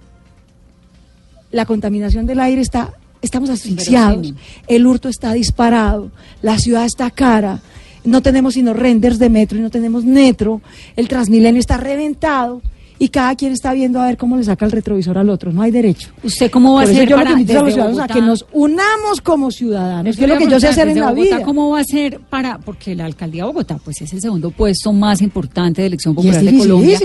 la 1.52 1.66
contaminación 1.66 2.28
del 2.28 2.40
aire 2.40 2.62
está, 2.62 2.94
estamos 3.24 3.50
asfixiados, 3.50 4.36
el 4.68 4.86
hurto 4.86 5.10
está 5.10 5.34
disparado, 5.34 6.12
la 6.44 6.60
ciudad 6.60 6.86
está 6.86 7.10
cara, 7.10 7.62
no 8.04 8.22
tenemos 8.22 8.54
sino 8.54 8.74
renders 8.74 9.18
de 9.18 9.30
metro 9.30 9.58
y 9.58 9.62
no 9.62 9.72
tenemos 9.72 10.06
metro, 10.06 10.62
el 10.96 11.08
Transmilenio 11.08 11.60
está 11.60 11.78
reventado 11.78 12.62
y 13.02 13.08
cada 13.10 13.34
quien 13.36 13.54
está 13.54 13.74
viendo 13.74 14.02
a 14.02 14.08
ver 14.08 14.18
cómo 14.18 14.36
le 14.38 14.44
saca 14.44 14.66
el 14.66 14.72
retrovisor 14.72 15.18
al 15.18 15.30
otro, 15.30 15.52
no 15.54 15.62
hay 15.62 15.72
derecho. 15.72 16.10
¿Usted 16.22 16.52
cómo 16.52 16.74
va 16.74 16.82
Por 16.82 16.90
a 16.90 16.92
hacer 16.92 17.08
yo 17.08 17.16
lo 17.16 17.24
para 17.24 17.30
que 17.36 17.42
invito 17.42 17.52
a 17.54 17.56
los 17.56 17.64
desde 17.66 17.74
ciudadanos 17.76 18.00
a 18.00 18.04
Bogotá- 18.08 18.14
que 18.14 18.22
nos 18.22 18.46
unamos 18.52 19.22
como 19.22 19.52
ciudadanos, 19.52 20.18
que 20.18 20.24
es 20.26 20.30
lo 20.30 20.38
que 20.38 20.48
yo 20.50 20.60
sé 20.60 20.68
hacer 20.68 20.90
en 20.90 21.00
la 21.00 21.12
Bogotá, 21.12 21.36
vida. 21.38 21.46
¿Cómo 21.46 21.70
va 21.70 21.80
a 21.80 21.84
ser 21.86 22.20
para, 22.30 22.58
porque 22.60 22.94
la 22.96 23.06
alcaldía 23.06 23.44
de 23.44 23.48
Bogotá, 23.48 23.80
pues 23.84 24.02
es 24.02 24.12
el 24.14 24.20
segundo 24.22 24.52
puesto 24.52 24.92
más 24.94 25.22
importante 25.22 25.82
de 25.82 25.88
elección 25.88 26.12
Y 26.14 26.16
popular 26.18 26.44
es 26.44 26.52
de 26.52 26.58
Colombia. 26.58 27.00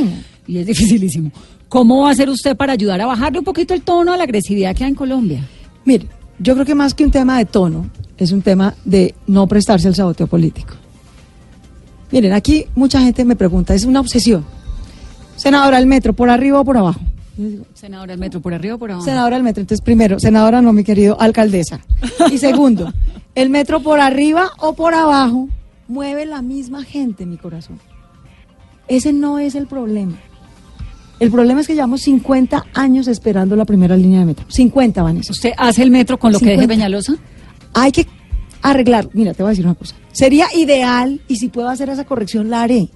Y 0.46 0.58
es 0.58 0.66
dificilísimo. 0.66 1.30
¿Cómo 1.68 2.02
va 2.02 2.08
a 2.08 2.12
hacer 2.12 2.28
usted 2.28 2.56
para 2.56 2.72
ayudar 2.72 3.00
a 3.00 3.06
bajarle 3.06 3.38
un 3.38 3.44
poquito 3.44 3.72
el 3.72 3.82
tono 3.82 4.12
a 4.12 4.16
la 4.16 4.24
agresividad 4.24 4.74
que 4.76 4.84
hay 4.84 4.90
en 4.90 4.96
Colombia? 4.96 5.40
Mire, 5.84 6.06
yo 6.38 6.54
creo 6.54 6.66
que 6.66 6.74
más 6.74 6.92
que 6.94 7.04
un 7.04 7.10
tema 7.12 7.38
de 7.38 7.44
tono, 7.46 7.88
es 8.18 8.32
un 8.32 8.42
tema 8.42 8.74
de 8.84 9.14
no 9.26 9.46
prestarse 9.46 9.86
al 9.88 9.94
saboteo 9.94 10.26
político. 10.26 10.74
Miren, 12.10 12.32
aquí 12.32 12.66
mucha 12.74 13.00
gente 13.00 13.24
me 13.24 13.36
pregunta, 13.36 13.74
es 13.74 13.84
una 13.84 14.00
obsesión. 14.00 14.44
Senadora, 15.44 15.78
¿el 15.78 15.86
metro 15.86 16.14
por 16.14 16.30
arriba 16.30 16.58
o 16.58 16.64
por 16.64 16.78
abajo? 16.78 17.00
Senadora 17.74 18.12
del 18.12 18.18
metro, 18.18 18.40
por 18.40 18.54
arriba 18.54 18.76
o 18.76 18.78
por 18.78 18.90
abajo. 18.90 19.04
Senadora, 19.04 19.36
el 19.36 19.42
metro. 19.42 19.60
Entonces, 19.60 19.84
primero, 19.84 20.18
senadora, 20.18 20.62
no, 20.62 20.72
mi 20.72 20.84
querido, 20.84 21.20
alcaldesa. 21.20 21.80
Y 22.32 22.38
segundo, 22.38 22.90
el 23.34 23.50
metro 23.50 23.80
por 23.80 24.00
arriba 24.00 24.52
o 24.58 24.72
por 24.72 24.94
abajo 24.94 25.50
mueve 25.86 26.24
la 26.24 26.40
misma 26.40 26.82
gente, 26.82 27.26
mi 27.26 27.36
corazón. 27.36 27.78
Ese 28.88 29.12
no 29.12 29.38
es 29.38 29.54
el 29.54 29.66
problema. 29.66 30.16
El 31.20 31.30
problema 31.30 31.60
es 31.60 31.66
que 31.66 31.74
llevamos 31.74 32.00
50 32.00 32.64
años 32.72 33.06
esperando 33.06 33.54
la 33.54 33.66
primera 33.66 33.98
línea 33.98 34.20
de 34.20 34.24
metro. 34.24 34.46
50, 34.48 35.02
Vanessa. 35.02 35.32
¿Usted 35.32 35.52
hace 35.58 35.82
el 35.82 35.90
metro 35.90 36.18
con 36.18 36.32
lo 36.32 36.38
que 36.38 36.46
deje 36.46 36.62
50. 36.62 36.74
Peñalosa? 36.74 37.16
Hay 37.74 37.92
que 37.92 38.06
arreglar. 38.62 39.10
Mira, 39.12 39.34
te 39.34 39.42
voy 39.42 39.50
a 39.50 39.50
decir 39.50 39.66
una 39.66 39.74
cosa. 39.74 39.94
Sería 40.10 40.46
ideal 40.56 41.20
y 41.28 41.36
si 41.36 41.48
puedo 41.48 41.68
hacer 41.68 41.90
esa 41.90 42.04
corrección, 42.04 42.48
la 42.48 42.62
haré. 42.62 42.88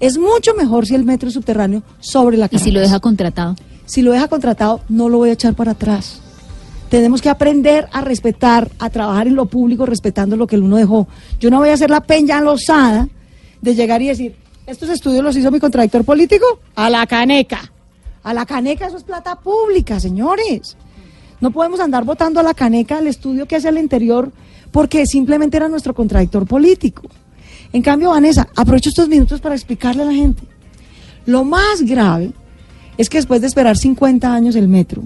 Es 0.00 0.16
mucho 0.16 0.54
mejor 0.54 0.86
si 0.86 0.94
el 0.94 1.04
metro 1.04 1.28
es 1.28 1.34
subterráneo 1.34 1.82
sobre 1.98 2.36
la 2.36 2.48
Y 2.50 2.58
si 2.58 2.70
lo 2.70 2.74
Caracas. 2.74 2.90
deja 2.90 3.00
contratado. 3.00 3.56
Si 3.86 4.02
lo 4.02 4.12
deja 4.12 4.28
contratado, 4.28 4.80
no 4.88 5.08
lo 5.08 5.18
voy 5.18 5.30
a 5.30 5.32
echar 5.32 5.54
para 5.54 5.72
atrás. 5.72 6.20
Tenemos 6.88 7.20
que 7.20 7.28
aprender 7.28 7.88
a 7.92 8.00
respetar, 8.00 8.70
a 8.78 8.90
trabajar 8.90 9.26
en 9.26 9.34
lo 9.34 9.46
público 9.46 9.86
respetando 9.86 10.36
lo 10.36 10.46
que 10.46 10.56
el 10.56 10.62
uno 10.62 10.76
dejó. 10.76 11.08
Yo 11.40 11.50
no 11.50 11.58
voy 11.58 11.70
a 11.70 11.74
hacer 11.74 11.90
la 11.90 12.00
peña 12.00 12.40
losada 12.40 13.08
de 13.60 13.74
llegar 13.74 14.00
y 14.02 14.08
decir, 14.08 14.36
estos 14.66 14.88
estudios 14.88 15.22
los 15.24 15.36
hizo 15.36 15.50
mi 15.50 15.60
contradictor 15.60 16.04
político, 16.04 16.60
a 16.74 16.88
la 16.88 17.06
caneca. 17.06 17.72
A 18.22 18.34
la 18.34 18.46
caneca 18.46 18.86
eso 18.86 18.98
es 18.98 19.04
plata 19.04 19.36
pública, 19.36 19.98
señores. 19.98 20.76
No 21.40 21.50
podemos 21.50 21.80
andar 21.80 22.04
votando 22.04 22.40
a 22.40 22.42
la 22.42 22.54
caneca 22.54 22.98
el 22.98 23.06
estudio 23.06 23.46
que 23.46 23.56
hace 23.56 23.68
al 23.68 23.78
interior 23.78 24.32
porque 24.70 25.06
simplemente 25.06 25.56
era 25.56 25.68
nuestro 25.68 25.94
contradictor 25.94 26.46
político. 26.46 27.02
En 27.72 27.82
cambio, 27.82 28.10
Vanessa, 28.10 28.48
aprovecho 28.56 28.88
estos 28.88 29.08
minutos 29.08 29.40
para 29.40 29.54
explicarle 29.54 30.02
a 30.02 30.06
la 30.06 30.12
gente. 30.12 30.42
Lo 31.26 31.44
más 31.44 31.82
grave 31.82 32.32
es 32.96 33.08
que 33.08 33.18
después 33.18 33.40
de 33.40 33.46
esperar 33.46 33.76
50 33.76 34.32
años 34.32 34.56
el 34.56 34.68
metro, 34.68 35.04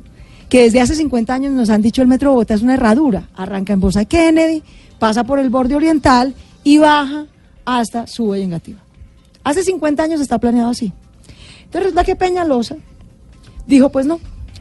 que 0.49 0.63
desde 0.63 0.81
hace 0.81 0.95
50 0.95 1.35
años 1.35 1.53
nos 1.53 1.71
han 1.71 1.83
dicho 1.83 2.03
el 2.03 2.09
metro 2.09 2.31
de 2.31 2.35
Bogotá 2.35 2.55
es 2.55 2.63
una 2.63 2.75
herradura, 2.75 3.29
arranca 3.35 3.73
en 3.73 3.81
Bosa 3.81 4.05
Kennedy, 4.05 4.63
pasa 4.99 5.25
por 5.25 5.39
el 5.39 5.51
borde 5.51 5.75
oriental 5.75 6.35
y 6.63 6.79
baja 6.79 7.27
hasta 7.65 8.07
Suba 8.07 8.39
y. 8.39 8.49
Hace 9.45 9.65
50 9.65 10.03
años 10.03 10.21
está 10.21 10.39
planeado 10.39 10.71
así. 10.71 10.93
Entonces 11.65 11.83
resulta 11.83 12.05
que 12.05 12.17
Peñalosa 12.17 12.77
dijo, 13.67 13.91
pues 13.91 14.07
no, 14.07 14.21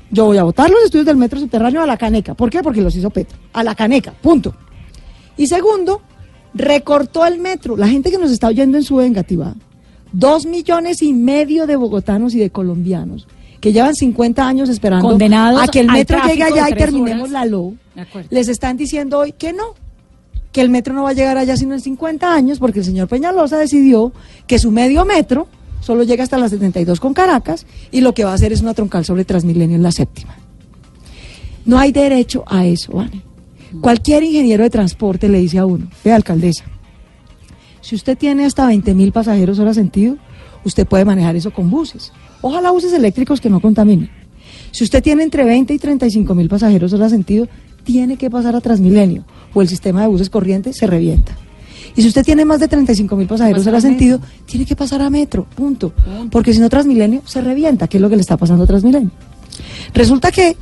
yo 0.10 0.26
voy 0.26 0.38
a 0.38 0.44
votar 0.44 0.70
los 0.70 0.84
estudios 0.84 1.06
del 1.06 1.18
metro 1.18 1.40
subterráneo 1.40 1.82
a 1.82 1.86
la 1.86 1.98
caneca. 1.98 2.34
¿Por 2.34 2.50
qué? 2.50 2.62
Porque 2.62 2.82
los 2.82 2.96
hizo 2.96 3.10
Petro. 3.10 3.38
A 3.54 3.64
la 3.64 3.76
caneca, 3.76 4.14
punto. 4.14 4.56
Y 5.38 5.48
segundo, 5.48 6.02
recortó 6.54 7.26
el 7.26 7.40
metro. 7.40 7.78
La 7.78 7.88
gente 7.88 8.12
que 8.12 8.18
nos 8.18 8.32
está 8.32 8.48
oyendo 8.48 8.78
en 8.78 8.84
su 8.84 9.00
Engativá, 9.02 9.56
dos 10.12 10.46
millones 10.46 11.02
y 11.02 11.14
medio 11.14 11.68
de 11.68 11.76
bogotanos 11.76 12.34
y 12.36 12.40
de 12.40 12.50
colombianos 12.50 13.28
que 13.62 13.72
llevan 13.72 13.96
50 13.96 14.46
años 14.46 14.70
esperando 14.70 15.08
Condenados 15.08 15.62
a 15.62 15.68
que 15.68 15.80
el 15.80 15.88
metro 15.88 16.18
llegue 16.28 16.44
allá 16.44 16.70
y 16.70 16.74
terminemos 16.74 17.30
horas. 17.30 17.32
la 17.32 17.46
LO, 17.46 17.76
les 18.32 18.48
están 18.48 18.76
diciendo 18.76 19.20
hoy 19.20 19.34
que 19.34 19.54
no, 19.54 19.76
que 20.52 20.62
el 20.62 20.70
metro 20.70 20.96
no 20.96 21.04
va 21.04 21.12
a 21.12 21.14
llegar 21.14 21.38
allá 21.38 21.56
sino 21.56 21.76
en 21.76 21.80
50 21.80 22.34
años 22.34 22.58
porque 22.58 22.80
el 22.80 22.86
señor 22.86 23.08
Peñalosa 23.08 23.58
decidió 23.58 24.12
que 24.48 24.58
su 24.58 24.72
medio 24.72 25.06
metro 25.06 25.48
solo 25.80 26.04
llega 26.04 26.24
hasta 26.24 26.40
las 26.40 26.52
72 26.52 27.00
con 27.00 27.14
Caracas 27.14 27.68
y 27.92 28.02
lo 28.02 28.14
que 28.14 28.24
va 28.24 28.32
a 28.32 28.34
hacer 28.34 28.52
es 28.52 28.62
una 28.62 28.74
troncal 28.74 29.06
sobre 29.06 29.26
Transmilenio 29.26 29.76
en 29.76 29.84
la 29.84 29.92
séptima. 29.92 30.36
No 31.64 31.78
hay 31.78 31.92
derecho 31.92 32.44
a 32.48 32.66
eso, 32.66 32.94
¿vale? 32.94 33.22
Cualquier 33.80 34.24
ingeniero 34.24 34.64
de 34.64 34.70
transporte 34.70 35.30
le 35.30 35.40
dice 35.40 35.60
a 35.60 35.66
uno, 35.66 35.88
vea 36.04 36.16
alcaldesa, 36.16 36.66
si 37.82 37.96
usted 37.96 38.18
tiene 38.18 38.46
hasta 38.46 38.68
20 38.68 38.94
mil 38.94 39.12
pasajeros 39.12 39.60
hora 39.60 39.74
sentido, 39.74 40.18
usted 40.64 40.88
puede 40.88 41.04
manejar 41.04 41.36
eso 41.36 41.52
con 41.52 41.70
buses. 41.70 42.14
Ojalá 42.42 42.72
buses 42.72 42.94
eléctricos 42.94 43.42
que 43.42 43.50
no 43.50 43.60
contaminen. 43.60 44.10
Si 44.72 44.84
usted 44.84 45.04
tiene 45.04 45.24
entre 45.24 45.44
20 45.44 45.74
y 45.74 45.80
35 45.80 46.36
mil 46.36 46.48
pasajeros 46.48 46.94
hora 46.94 47.10
sentido, 47.10 47.48
tiene 47.84 48.18
que 48.18 48.30
pasar 48.30 48.56
a 48.56 48.62
Transmilenio 48.62 49.26
o 49.54 49.62
el 49.62 49.68
sistema 49.68 50.02
de 50.02 50.08
buses 50.08 50.30
corriente 50.30 50.74
se 50.74 50.88
revienta. 50.88 51.36
Y 51.96 52.04
si 52.04 52.08
usted 52.08 52.24
tiene 52.24 52.46
más 52.46 52.60
de 52.60 52.68
35 52.68 53.16
mil 53.16 53.28
pasajeros 53.28 53.68
hora 53.68 53.82
sentido, 53.82 54.22
tiene 54.46 54.66
que 54.66 54.76
pasar 54.76 55.02
a 55.02 55.10
metro, 55.10 55.46
punto. 55.56 55.92
Porque 56.30 56.54
si 56.54 56.60
no 56.60 56.70
Transmilenio 56.70 57.22
se 57.26 57.42
revienta, 57.42 57.88
que 57.88 57.98
es 57.98 58.02
lo 58.02 58.10
que 58.10 58.16
le 58.16 58.22
está 58.22 58.38
pasando 58.38 58.64
a 58.64 58.68
Transmilenio. 58.68 59.12
Resulta 59.94 60.32
que 60.32 60.56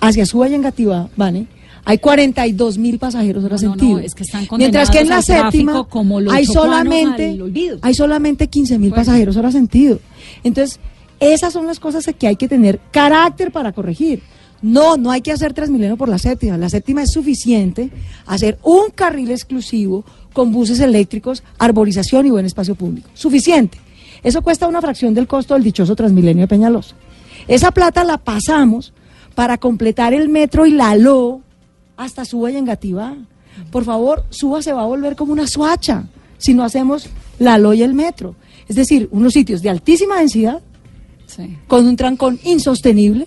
hacia 0.00 0.26
Suba 0.26 0.48
y 0.48 0.54
Engativá, 0.54 1.08
¿vale? 1.16 1.46
Hay 1.88 1.98
42 1.98 2.78
mil 2.78 2.98
pasajeros 2.98 3.44
hora 3.44 3.56
No, 3.56 3.62
no, 3.62 3.68
no, 3.68 3.78
sentido. 3.78 3.98
es 4.00 4.14
que 4.16 4.24
están 4.24 4.46
Mientras 4.58 4.90
que 4.90 4.98
en 4.98 5.08
la 5.08 5.22
séptima 5.22 5.84
como 5.88 6.18
hay 6.30 6.44
solamente 6.44 7.38
hay 7.80 7.94
solamente 7.94 8.48
15 8.48 8.78
mil 8.80 8.92
pasajeros 8.92 9.36
hora 9.36 9.52
sentido. 9.52 10.00
Entonces, 10.42 10.80
esas 11.20 11.52
son 11.52 11.64
las 11.66 11.78
cosas 11.78 12.04
que 12.18 12.26
hay 12.26 12.34
que 12.34 12.48
tener 12.48 12.80
carácter 12.90 13.52
para 13.52 13.70
corregir. 13.70 14.20
No, 14.62 14.96
no 14.96 15.12
hay 15.12 15.20
que 15.20 15.30
hacer 15.30 15.54
Transmilenio 15.54 15.96
por 15.96 16.08
la 16.08 16.18
séptima. 16.18 16.58
La 16.58 16.68
séptima 16.68 17.04
es 17.04 17.12
suficiente 17.12 17.90
hacer 18.26 18.58
un 18.64 18.90
carril 18.92 19.30
exclusivo 19.30 20.04
con 20.32 20.50
buses 20.50 20.80
eléctricos, 20.80 21.44
arborización 21.56 22.26
y 22.26 22.30
buen 22.30 22.46
espacio 22.46 22.74
público. 22.74 23.08
Suficiente. 23.14 23.78
Eso 24.24 24.42
cuesta 24.42 24.66
una 24.66 24.80
fracción 24.80 25.14
del 25.14 25.28
costo 25.28 25.54
del 25.54 25.62
dichoso 25.62 25.94
Transmilenio 25.94 26.42
de 26.42 26.48
Peñalosa. 26.48 26.96
Esa 27.46 27.70
plata 27.70 28.02
la 28.02 28.18
pasamos 28.18 28.92
para 29.36 29.58
completar 29.58 30.14
el 30.14 30.28
metro 30.28 30.66
y 30.66 30.72
la 30.72 30.96
LO 30.96 31.42
hasta 31.96 32.24
Suba 32.24 32.50
y 32.50 32.56
Engativá. 32.56 33.14
Por 33.70 33.84
favor, 33.84 34.24
Suba 34.30 34.62
se 34.62 34.72
va 34.72 34.82
a 34.82 34.86
volver 34.86 35.16
como 35.16 35.32
una 35.32 35.46
suacha 35.46 36.04
si 36.38 36.54
no 36.54 36.64
hacemos 36.64 37.08
la 37.38 37.58
LO 37.58 37.72
y 37.74 37.82
el 37.82 37.94
metro. 37.94 38.34
Es 38.68 38.76
decir, 38.76 39.08
unos 39.12 39.32
sitios 39.32 39.62
de 39.62 39.70
altísima 39.70 40.18
densidad, 40.18 40.60
Sí. 41.26 41.56
con 41.66 41.86
un 41.86 41.96
trancón 41.96 42.38
insostenible, 42.44 43.26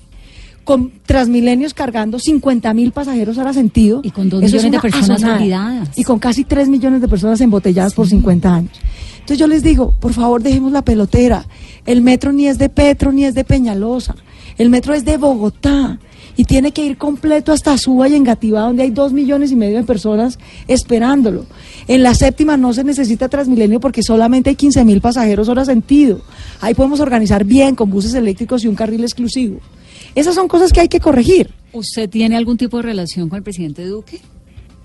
con 0.64 0.92
Transmilenios 1.06 1.74
cargando 1.74 2.20
50 2.20 2.74
mil 2.76 2.92
pasajeros 2.92 3.38
hora 3.40 3.54
sentido. 3.54 4.02
Y 4.04 4.12
con 4.12 4.30
dos 4.30 4.44
Eso 4.44 4.58
es 4.58 4.64
millones 4.64 4.82
de 4.84 4.90
personas 4.92 5.24
olvidadas. 5.24 5.98
Y 5.98 6.04
con 6.04 6.20
casi 6.20 6.44
3 6.44 6.70
millones 6.70 7.02
de 7.02 7.08
personas 7.08 7.42
embotelladas 7.42 7.94
por 7.96 8.08
50 8.08 8.54
años. 8.54 8.72
Entonces 9.14 9.40
yo 9.40 9.48
les 9.48 9.64
digo, 9.64 9.94
por 10.00 10.14
favor, 10.14 10.44
dejemos 10.44 10.72
la 10.72 10.84
pelotera. 10.84 11.46
El 11.86 12.02
metro 12.02 12.32
ni 12.32 12.48
es 12.48 12.58
de 12.60 12.70
Petro 12.70 13.12
ni 13.12 13.26
es 13.26 13.34
de 13.34 13.44
Peñalosa. 13.44 14.16
El 14.60 14.70
metro 14.70 14.94
es 14.94 15.06
de 15.06 15.18
Bogotá. 15.18 15.98
Y 16.36 16.44
tiene 16.44 16.72
que 16.72 16.86
ir 16.86 16.98
completo 16.98 17.52
hasta 17.52 17.78
Suba 17.78 18.08
y 18.08 18.16
Engativá, 18.16 18.62
donde 18.62 18.84
hay 18.84 18.92
dos 18.92 19.12
millones 19.12 19.52
y 19.52 19.56
medio 19.56 19.78
de 19.78 19.84
personas 19.84 20.38
esperándolo. 20.68 21.46
En 21.88 22.04
la 22.04 22.14
séptima 22.14 22.56
no 22.56 22.74
se 22.74 22.84
necesita 22.84 23.28
Transmilenio 23.28 23.80
porque 23.80 24.04
solamente 24.04 24.50
hay 24.50 24.56
15 24.56 24.86
mil 24.86 25.02
pasajeros 25.02 25.50
hora 25.50 25.66
sentido. 25.66 26.22
Ahí 26.62 26.76
podemos 26.76 27.00
organizar 27.00 27.44
bien 27.44 27.76
con 27.76 27.90
buses 27.90 28.14
eléctricos 28.14 28.64
y 28.64 28.68
un 28.68 28.76
carril 28.76 29.04
exclusivo. 29.04 29.60
Esas 30.16 30.36
son 30.36 30.48
cosas 30.48 30.72
que 30.72 30.82
hay 30.82 30.88
que 30.88 31.00
corregir. 31.00 31.52
¿Usted 31.74 32.10
tiene 32.10 32.36
algún 32.38 32.58
tipo 32.58 32.78
de 32.78 32.84
relación 32.84 33.30
con 33.30 33.38
el 33.38 33.44
presidente 33.44 33.86
Duque? 33.86 34.20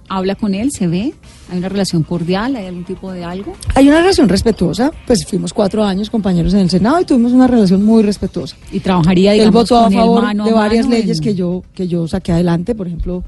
¿Habla 0.08 0.34
con 0.34 0.54
él? 0.54 0.70
¿Se 0.70 0.86
ve? 0.86 1.14
¿Hay 1.50 1.58
una 1.58 1.68
relación 1.68 2.02
cordial? 2.02 2.56
¿Hay 2.56 2.66
algún 2.66 2.84
tipo 2.84 3.10
de 3.12 3.24
algo? 3.24 3.54
Hay 3.74 3.88
una 3.88 4.00
relación 4.00 4.28
respetuosa, 4.28 4.92
pues 5.06 5.24
fuimos 5.26 5.52
cuatro 5.52 5.82
años 5.84 6.10
compañeros 6.10 6.52
en 6.54 6.60
el 6.60 6.70
Senado 6.70 7.00
y 7.00 7.04
tuvimos 7.04 7.32
una 7.32 7.46
relación 7.46 7.82
muy 7.84 8.02
respetuosa. 8.02 8.56
Y 8.72 8.80
trabajaría, 8.80 9.32
Él 9.32 9.38
digamos, 9.40 9.62
votó 9.62 9.78
a 9.78 9.84
con 9.84 9.92
él 9.92 9.98
favor 9.98 10.22
mano 10.22 10.44
de 10.44 10.52
varias 10.52 10.86
mano 10.86 10.96
leyes 10.98 11.18
en- 11.18 11.24
que 11.24 11.34
yo 11.34 11.62
que 11.74 11.88
yo 11.88 12.06
saqué 12.06 12.32
adelante, 12.32 12.74
por 12.74 12.86
ejemplo, 12.86 13.24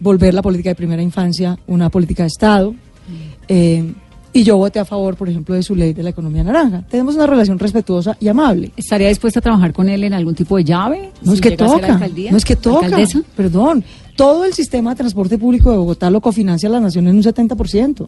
volver 0.00 0.34
la 0.34 0.42
política 0.42 0.70
de 0.70 0.74
primera 0.74 1.02
infancia 1.02 1.58
una 1.66 1.88
política 1.90 2.22
de 2.24 2.28
Estado. 2.28 2.74
eh, 3.48 3.92
y 4.30 4.42
yo 4.44 4.58
voté 4.58 4.78
a 4.78 4.84
favor, 4.84 5.16
por 5.16 5.28
ejemplo, 5.28 5.54
de 5.54 5.62
su 5.62 5.74
ley 5.74 5.94
de 5.94 6.02
la 6.02 6.10
economía 6.10 6.44
naranja. 6.44 6.84
Tenemos 6.90 7.14
una 7.14 7.26
relación 7.26 7.58
respetuosa 7.58 8.16
y 8.20 8.28
amable. 8.28 8.70
¿Estaría 8.76 9.08
dispuesta 9.08 9.40
a 9.40 9.42
trabajar 9.42 9.72
con 9.72 9.88
él 9.88 10.04
en 10.04 10.12
algun 10.12 10.34
tipo 10.34 10.56
de 10.58 10.64
llave? 10.64 11.10
No 11.22 11.32
es 11.32 11.40
que 11.40 11.56
toca, 11.56 11.98
no 12.30 12.36
es 12.36 12.44
que 12.44 12.54
toca, 12.56 12.86
¿Alcaldesa? 12.86 13.22
perdón. 13.34 13.82
Todo 14.18 14.44
el 14.44 14.52
sistema 14.52 14.90
de 14.90 14.96
transporte 14.96 15.38
público 15.38 15.70
de 15.70 15.76
Bogotá 15.76 16.10
lo 16.10 16.20
cofinancia 16.20 16.68
la 16.68 16.80
nación 16.80 17.06
en 17.06 17.14
un 17.14 17.22
70%. 17.22 18.04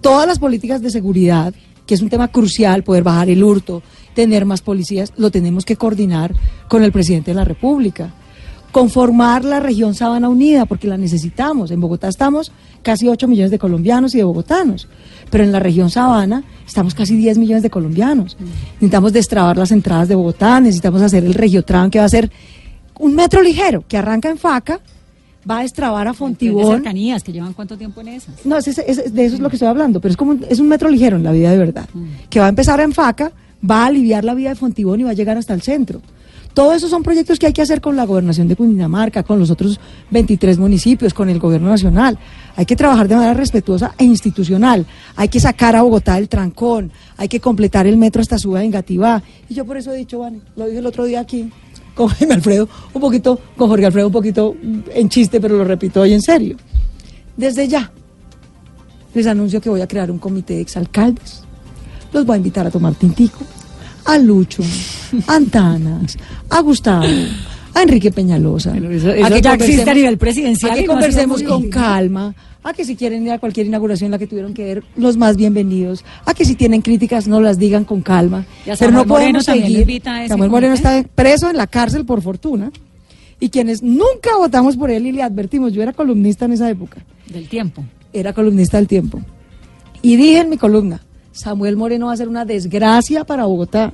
Todas 0.00 0.26
las 0.26 0.38
políticas 0.38 0.80
de 0.80 0.88
seguridad, 0.88 1.52
que 1.84 1.92
es 1.92 2.00
un 2.00 2.08
tema 2.08 2.28
crucial, 2.28 2.82
poder 2.82 3.02
bajar 3.02 3.28
el 3.28 3.44
hurto, 3.44 3.82
tener 4.14 4.46
más 4.46 4.62
policías, 4.62 5.12
lo 5.18 5.30
tenemos 5.30 5.66
que 5.66 5.76
coordinar 5.76 6.34
con 6.66 6.82
el 6.82 6.92
presidente 6.92 7.32
de 7.32 7.34
la 7.34 7.44
República. 7.44 8.14
conformar 8.72 9.44
la 9.44 9.60
región 9.60 9.94
Sabana 9.94 10.30
Unida, 10.30 10.64
porque 10.64 10.88
la 10.88 10.96
necesitamos. 10.96 11.70
En 11.70 11.80
Bogotá 11.80 12.08
estamos 12.08 12.50
casi 12.82 13.06
8 13.06 13.28
millones 13.28 13.50
de 13.50 13.58
colombianos 13.58 14.14
y 14.14 14.18
de 14.18 14.24
bogotanos, 14.24 14.88
pero 15.30 15.44
en 15.44 15.52
la 15.52 15.60
región 15.60 15.90
Sabana 15.90 16.42
estamos 16.66 16.94
casi 16.94 17.16
10 17.16 17.36
millones 17.36 17.62
de 17.62 17.70
colombianos. 17.70 18.36
Necesitamos 18.76 19.12
destrabar 19.12 19.58
las 19.58 19.72
entradas 19.72 20.08
de 20.08 20.14
Bogotá, 20.14 20.58
necesitamos 20.58 21.02
hacer 21.02 21.22
el 21.22 21.34
Regiotran, 21.34 21.90
que 21.90 21.98
va 21.98 22.06
a 22.06 22.08
ser 22.08 22.32
un 22.98 23.14
metro 23.14 23.42
ligero, 23.42 23.84
que 23.86 23.96
arranca 23.96 24.30
en 24.30 24.38
Faca, 24.38 24.80
va 25.48 25.58
a 25.58 25.62
destrabar 25.62 26.06
a 26.06 26.10
De 26.12 26.16
Fontibón. 26.16 26.66
cercanías, 26.76 27.22
que 27.22 27.32
llevan 27.32 27.52
cuánto 27.52 27.76
tiempo 27.76 28.00
en 28.00 28.08
esas. 28.08 28.44
No, 28.46 28.56
ese- 28.58 28.70
ese- 28.86 29.10
de 29.10 29.24
eso 29.24 29.34
es 29.36 29.40
lo 29.40 29.48
que 29.50 29.56
estoy 29.56 29.68
hablando, 29.68 30.00
pero 30.00 30.10
es 30.12 30.16
como 30.16 30.32
un, 30.32 30.44
es 30.48 30.58
un 30.58 30.68
metro 30.68 30.88
ligero 30.88 31.16
en 31.16 31.22
la 31.24 31.32
vida 31.32 31.50
de 31.50 31.58
verdad, 31.58 31.88
Mm. 31.92 32.04
que 32.30 32.40
va 32.40 32.46
a 32.46 32.48
empezar 32.48 32.80
en 32.80 32.92
Faca, 32.92 33.32
va 33.68 33.84
a 33.84 33.86
aliviar 33.86 34.24
la 34.24 34.34
vida 34.34 34.50
de 34.50 34.54
Fontibón 34.56 35.00
y 35.00 35.02
va 35.04 35.10
a 35.10 35.14
llegar 35.14 35.36
hasta 35.36 35.54
el 35.54 35.62
centro. 35.62 36.00
Todos 36.54 36.76
esos 36.76 36.88
son 36.90 37.02
proyectos 37.02 37.40
que 37.40 37.46
hay 37.46 37.52
que 37.52 37.62
hacer 37.62 37.80
con 37.80 37.96
la 37.96 38.04
gobernación 38.06 38.46
de 38.46 38.54
Cundinamarca, 38.54 39.24
con 39.24 39.40
los 39.40 39.50
otros 39.50 39.80
23 40.12 40.56
municipios, 40.56 41.12
con 41.12 41.28
el 41.28 41.40
gobierno 41.40 41.68
nacional. 41.68 42.16
Hay 42.54 42.64
que 42.64 42.76
trabajar 42.76 43.08
de 43.08 43.16
manera 43.16 43.34
respetuosa 43.34 43.92
e 43.98 44.04
institucional. 44.04 44.86
Hay 45.16 45.26
que 45.28 45.40
sacar 45.40 45.74
a 45.74 45.82
Bogotá 45.82 46.14
del 46.14 46.28
trancón. 46.28 46.92
Hay 47.16 47.26
que 47.26 47.40
completar 47.40 47.88
el 47.88 47.96
metro 47.96 48.22
hasta 48.22 48.38
Suba 48.38 48.60
de 48.60 48.66
Engativá. 48.66 49.20
Y 49.48 49.54
yo 49.54 49.64
por 49.64 49.78
eso 49.78 49.92
he 49.92 49.96
dicho, 49.96 50.20
Vane, 50.20 50.42
lo 50.54 50.66
dije 50.66 50.78
el 50.78 50.86
otro 50.86 51.02
día 51.06 51.18
aquí 51.18 51.50
con 51.94 52.10
Alfredo, 52.30 52.68
un 52.92 53.00
poquito, 53.00 53.38
con 53.56 53.68
Jorge 53.68 53.86
Alfredo, 53.86 54.08
un 54.08 54.12
poquito 54.12 54.56
en 54.92 55.08
chiste, 55.08 55.40
pero 55.40 55.56
lo 55.56 55.64
repito 55.64 56.00
hoy 56.00 56.12
en 56.12 56.22
serio. 56.22 56.56
Desde 57.36 57.66
ya, 57.66 57.90
les 59.14 59.26
anuncio 59.26 59.60
que 59.60 59.70
voy 59.70 59.80
a 59.80 59.88
crear 59.88 60.10
un 60.10 60.18
comité 60.18 60.54
de 60.54 60.60
exalcaldes. 60.60 61.42
Los 62.12 62.26
voy 62.26 62.34
a 62.34 62.36
invitar 62.38 62.66
a 62.66 62.70
tomar 62.70 62.94
tintico. 62.94 63.40
A 64.04 64.18
Lucho, 64.18 64.62
a 65.26 65.36
Antanas, 65.36 66.16
a 66.50 66.60
Gustavo, 66.60 67.06
a 67.74 67.82
Enrique 67.82 68.10
Peñalosa. 68.12 68.76
Eso- 68.76 69.10
a 69.10 69.16
eso 69.16 69.34
que 69.34 69.40
ya 69.42 69.54
existe 69.54 69.90
a 69.90 69.94
nivel 69.94 70.16
presidencial 70.18 70.72
A 70.72 70.78
y 70.78 70.80
que 70.82 70.86
conversemos 70.86 71.42
con 71.42 71.68
calma. 71.68 72.34
A 72.62 72.72
que 72.72 72.84
si 72.86 72.96
quieren 72.96 73.24
ir 73.26 73.32
a 73.32 73.38
cualquier 73.38 73.66
inauguración 73.66 74.10
la 74.10 74.18
que 74.18 74.26
tuvieron 74.26 74.54
que 74.54 74.64
ver, 74.64 74.84
los 74.96 75.18
más 75.18 75.36
bienvenidos. 75.36 76.02
A 76.24 76.32
que 76.32 76.46
si 76.46 76.54
tienen 76.54 76.80
críticas 76.80 77.28
no 77.28 77.40
las 77.40 77.58
digan 77.58 77.84
con 77.84 78.00
calma. 78.00 78.46
Y 78.66 78.70
a 78.70 78.76
Pero 78.76 78.90
no 78.90 79.04
Moreno 79.04 79.40
podemos 79.40 79.44
seguir. 79.44 80.02
Samuel 80.28 80.48
Moreno 80.50 80.74
comité. 80.74 80.98
está 80.98 81.08
preso 81.14 81.50
en 81.50 81.58
la 81.58 81.66
cárcel 81.66 82.06
por 82.06 82.22
fortuna. 82.22 82.70
Y 83.38 83.50
quienes 83.50 83.82
nunca 83.82 84.36
votamos 84.38 84.76
por 84.78 84.90
él 84.90 85.06
y 85.06 85.12
le 85.12 85.22
advertimos, 85.22 85.72
yo 85.74 85.82
era 85.82 85.92
columnista 85.92 86.46
en 86.46 86.52
esa 86.52 86.70
época 86.70 87.04
Del 87.28 87.48
tiempo. 87.48 87.84
era 88.14 88.32
columnista 88.32 88.78
del 88.78 88.86
tiempo. 88.86 89.20
Y 90.00 90.16
dije 90.16 90.38
en 90.40 90.48
mi 90.48 90.56
columna, 90.56 91.02
Samuel 91.32 91.76
Moreno 91.76 92.06
va 92.06 92.12
a 92.12 92.16
ser 92.16 92.28
una 92.28 92.44
desgracia 92.46 93.24
para 93.24 93.44
Bogotá. 93.44 93.92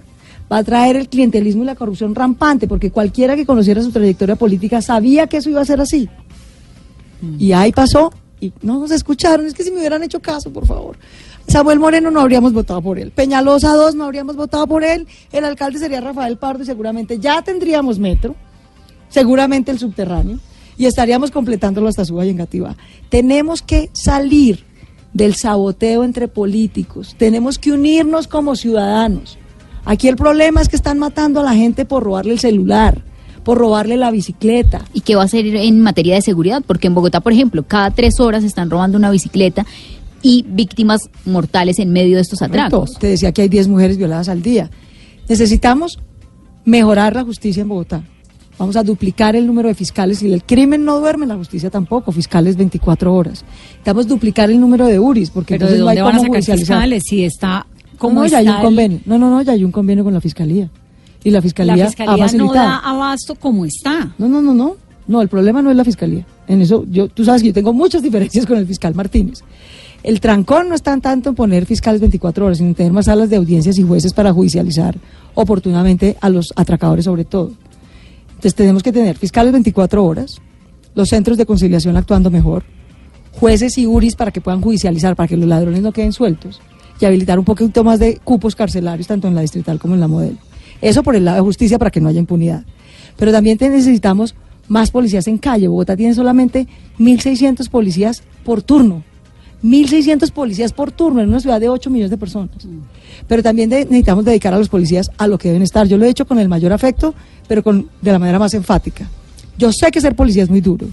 Va 0.50 0.58
a 0.58 0.64
traer 0.64 0.96
el 0.96 1.08
clientelismo 1.08 1.62
y 1.62 1.66
la 1.66 1.74
corrupción 1.74 2.14
rampante, 2.14 2.66
porque 2.66 2.90
cualquiera 2.90 3.36
que 3.36 3.46
conociera 3.46 3.82
su 3.82 3.90
trayectoria 3.90 4.36
política 4.36 4.82
sabía 4.82 5.26
que 5.26 5.36
eso 5.36 5.50
iba 5.50 5.60
a 5.60 5.64
ser 5.64 5.80
así. 5.80 6.08
Y 7.38 7.52
ahí 7.52 7.72
pasó, 7.72 8.12
y 8.40 8.52
no 8.62 8.78
nos 8.78 8.90
escucharon, 8.90 9.46
es 9.46 9.54
que 9.54 9.62
si 9.62 9.70
me 9.70 9.78
hubieran 9.78 10.02
hecho 10.02 10.20
caso, 10.20 10.50
por 10.50 10.66
favor. 10.66 10.96
Samuel 11.46 11.78
Moreno 11.78 12.10
no 12.10 12.20
habríamos 12.20 12.52
votado 12.52 12.80
por 12.80 12.98
él. 12.98 13.10
Peñalosa 13.10 13.74
2 13.74 13.94
no 13.94 14.04
habríamos 14.04 14.36
votado 14.36 14.66
por 14.66 14.84
él. 14.84 15.06
El 15.32 15.44
alcalde 15.44 15.78
sería 15.78 16.00
Rafael 16.00 16.36
Pardo 16.38 16.62
y 16.62 16.66
seguramente 16.66 17.18
ya 17.18 17.42
tendríamos 17.42 17.98
metro 17.98 18.34
seguramente 19.10 19.70
el 19.70 19.78
subterráneo, 19.78 20.38
y 20.78 20.86
estaríamos 20.86 21.30
completándolo 21.30 21.88
hasta 21.88 22.04
Suba 22.04 22.24
y 22.24 22.30
Engativá. 22.30 22.76
Tenemos 23.10 23.60
que 23.60 23.90
salir 23.92 24.64
del 25.12 25.34
saboteo 25.34 26.04
entre 26.04 26.28
políticos, 26.28 27.16
tenemos 27.18 27.58
que 27.58 27.72
unirnos 27.72 28.28
como 28.28 28.56
ciudadanos. 28.56 29.36
Aquí 29.84 30.08
el 30.08 30.16
problema 30.16 30.60
es 30.60 30.68
que 30.68 30.76
están 30.76 30.98
matando 30.98 31.40
a 31.40 31.42
la 31.42 31.54
gente 31.54 31.84
por 31.84 32.02
robarle 32.02 32.32
el 32.32 32.38
celular, 32.38 33.02
por 33.44 33.58
robarle 33.58 33.96
la 33.96 34.10
bicicleta. 34.10 34.84
¿Y 34.92 35.00
qué 35.00 35.16
va 35.16 35.22
a 35.22 35.24
hacer 35.24 35.46
en 35.46 35.80
materia 35.80 36.14
de 36.14 36.22
seguridad? 36.22 36.62
Porque 36.66 36.86
en 36.86 36.94
Bogotá, 36.94 37.20
por 37.20 37.32
ejemplo, 37.32 37.62
cada 37.62 37.90
tres 37.90 38.20
horas 38.20 38.44
están 38.44 38.70
robando 38.70 38.98
una 38.98 39.10
bicicleta 39.10 39.66
y 40.22 40.44
víctimas 40.48 41.08
mortales 41.24 41.78
en 41.78 41.92
medio 41.92 42.16
de 42.16 42.22
estos 42.22 42.42
atracos. 42.42 42.92
Te 42.98 43.06
decía 43.06 43.32
que 43.32 43.42
hay 43.42 43.48
10 43.48 43.68
mujeres 43.68 43.96
violadas 43.96 44.28
al 44.28 44.42
día. 44.42 44.70
Necesitamos 45.28 45.98
mejorar 46.64 47.14
la 47.14 47.24
justicia 47.24 47.62
en 47.62 47.68
Bogotá. 47.68 48.02
Vamos 48.58 48.76
a 48.76 48.82
duplicar 48.82 49.36
el 49.36 49.46
número 49.46 49.68
de 49.68 49.74
fiscales. 49.74 50.22
Y 50.22 50.30
el 50.30 50.44
crimen 50.44 50.84
no 50.84 51.00
duerme, 51.00 51.24
la 51.24 51.36
justicia 51.36 51.70
tampoco. 51.70 52.12
Fiscales 52.12 52.58
24 52.58 53.14
horas. 53.14 53.42
Necesitamos 53.68 54.06
duplicar 54.06 54.50
el 54.50 54.60
número 54.60 54.86
de 54.86 54.98
URIs, 54.98 55.30
porque 55.30 55.54
Pero 55.54 55.68
¿de 55.68 55.76
entonces 55.76 55.96
no 55.96 56.02
hay 56.02 56.12
van 56.12 56.16
a 56.16 56.42
sacar 56.42 56.58
fiscales 56.58 57.04
si 57.06 57.24
está 57.24 57.66
no, 58.02 58.26
ya 58.26 58.38
hay 58.38 58.48
un 58.48 58.60
convenio. 58.60 59.00
No, 59.04 59.18
no, 59.18 59.30
no, 59.30 59.42
ya 59.42 59.52
hay 59.52 59.64
un 59.64 59.72
convenio 59.72 60.04
con 60.04 60.14
la 60.14 60.20
fiscalía. 60.20 60.70
Y 61.22 61.30
la 61.30 61.42
fiscalía, 61.42 61.76
La 61.76 61.84
ha 61.84 61.86
fiscalía 61.88 62.26
no 62.34 62.52
da 62.52 62.78
abasto 62.78 63.34
como 63.34 63.64
está. 63.64 64.14
No, 64.18 64.28
no, 64.28 64.40
no, 64.40 64.54
no. 64.54 64.76
No, 65.06 65.20
el 65.20 65.28
problema 65.28 65.60
no 65.60 65.70
es 65.70 65.76
la 65.76 65.84
fiscalía. 65.84 66.24
En 66.46 66.62
eso, 66.62 66.84
yo, 66.88 67.08
tú 67.08 67.24
sabes 67.24 67.42
que 67.42 67.48
yo 67.48 67.54
tengo 67.54 67.72
muchas 67.72 68.02
diferencias 68.02 68.46
con 68.46 68.56
el 68.58 68.66
fiscal 68.66 68.94
Martínez. 68.94 69.40
El 70.02 70.20
trancón 70.20 70.68
no 70.68 70.74
está 70.74 70.96
tanto 70.98 71.30
en 71.30 71.34
poner 71.34 71.66
fiscales 71.66 72.00
24 72.00 72.46
horas, 72.46 72.58
sino 72.58 72.70
en 72.70 72.74
tener 72.74 72.92
más 72.92 73.06
salas 73.06 73.28
de 73.28 73.36
audiencias 73.36 73.78
y 73.78 73.82
jueces 73.82 74.14
para 74.14 74.32
judicializar 74.32 74.96
oportunamente 75.34 76.16
a 76.20 76.30
los 76.30 76.52
atracadores 76.56 77.04
sobre 77.04 77.24
todo. 77.24 77.52
Entonces 78.28 78.54
tenemos 78.54 78.82
que 78.82 78.92
tener 78.92 79.18
fiscales 79.18 79.52
24 79.52 80.02
horas, 80.02 80.40
los 80.94 81.08
centros 81.08 81.36
de 81.36 81.44
conciliación 81.44 81.96
actuando 81.96 82.30
mejor, 82.30 82.64
jueces 83.32 83.76
y 83.76 83.86
URIs 83.86 84.16
para 84.16 84.30
que 84.30 84.40
puedan 84.40 84.62
judicializar, 84.62 85.16
para 85.16 85.28
que 85.28 85.36
los 85.36 85.48
ladrones 85.48 85.82
no 85.82 85.92
queden 85.92 86.12
sueltos, 86.12 86.60
y 87.00 87.06
habilitar 87.06 87.38
un 87.38 87.44
poquito 87.44 87.82
más 87.82 87.98
de 87.98 88.18
cupos 88.22 88.54
carcelarios, 88.54 89.06
tanto 89.06 89.26
en 89.26 89.34
la 89.34 89.40
distrital 89.40 89.78
como 89.78 89.94
en 89.94 90.00
la 90.00 90.08
modelo. 90.08 90.36
Eso 90.80 91.02
por 91.02 91.16
el 91.16 91.24
lado 91.24 91.36
de 91.38 91.42
justicia 91.42 91.78
para 91.78 91.90
que 91.90 92.00
no 92.00 92.08
haya 92.08 92.20
impunidad. 92.20 92.64
Pero 93.16 93.32
también 93.32 93.58
necesitamos 93.60 94.34
más 94.68 94.90
policías 94.90 95.26
en 95.26 95.38
calle. 95.38 95.68
Bogotá 95.68 95.96
tiene 95.96 96.14
solamente 96.14 96.66
1.600 96.98 97.68
policías 97.68 98.22
por 98.44 98.62
turno. 98.62 99.02
1.600 99.62 100.30
policías 100.30 100.72
por 100.72 100.90
turno 100.90 101.20
en 101.20 101.28
una 101.28 101.40
ciudad 101.40 101.60
de 101.60 101.68
8 101.68 101.90
millones 101.90 102.10
de 102.10 102.16
personas. 102.16 102.50
Pero 103.26 103.42
también 103.42 103.68
necesitamos 103.68 104.24
dedicar 104.24 104.54
a 104.54 104.58
los 104.58 104.68
policías 104.68 105.10
a 105.18 105.26
lo 105.26 105.36
que 105.36 105.48
deben 105.48 105.62
estar. 105.62 105.86
Yo 105.86 105.98
lo 105.98 106.06
he 106.06 106.08
hecho 106.08 106.26
con 106.26 106.38
el 106.38 106.48
mayor 106.48 106.72
afecto, 106.72 107.14
pero 107.46 107.62
con, 107.62 107.90
de 108.00 108.12
la 108.12 108.18
manera 108.18 108.38
más 108.38 108.54
enfática. 108.54 109.08
Yo 109.58 109.70
sé 109.72 109.90
que 109.90 110.00
ser 110.00 110.14
policía 110.14 110.44
es 110.44 110.50
muy 110.50 110.62
duro. 110.62 110.86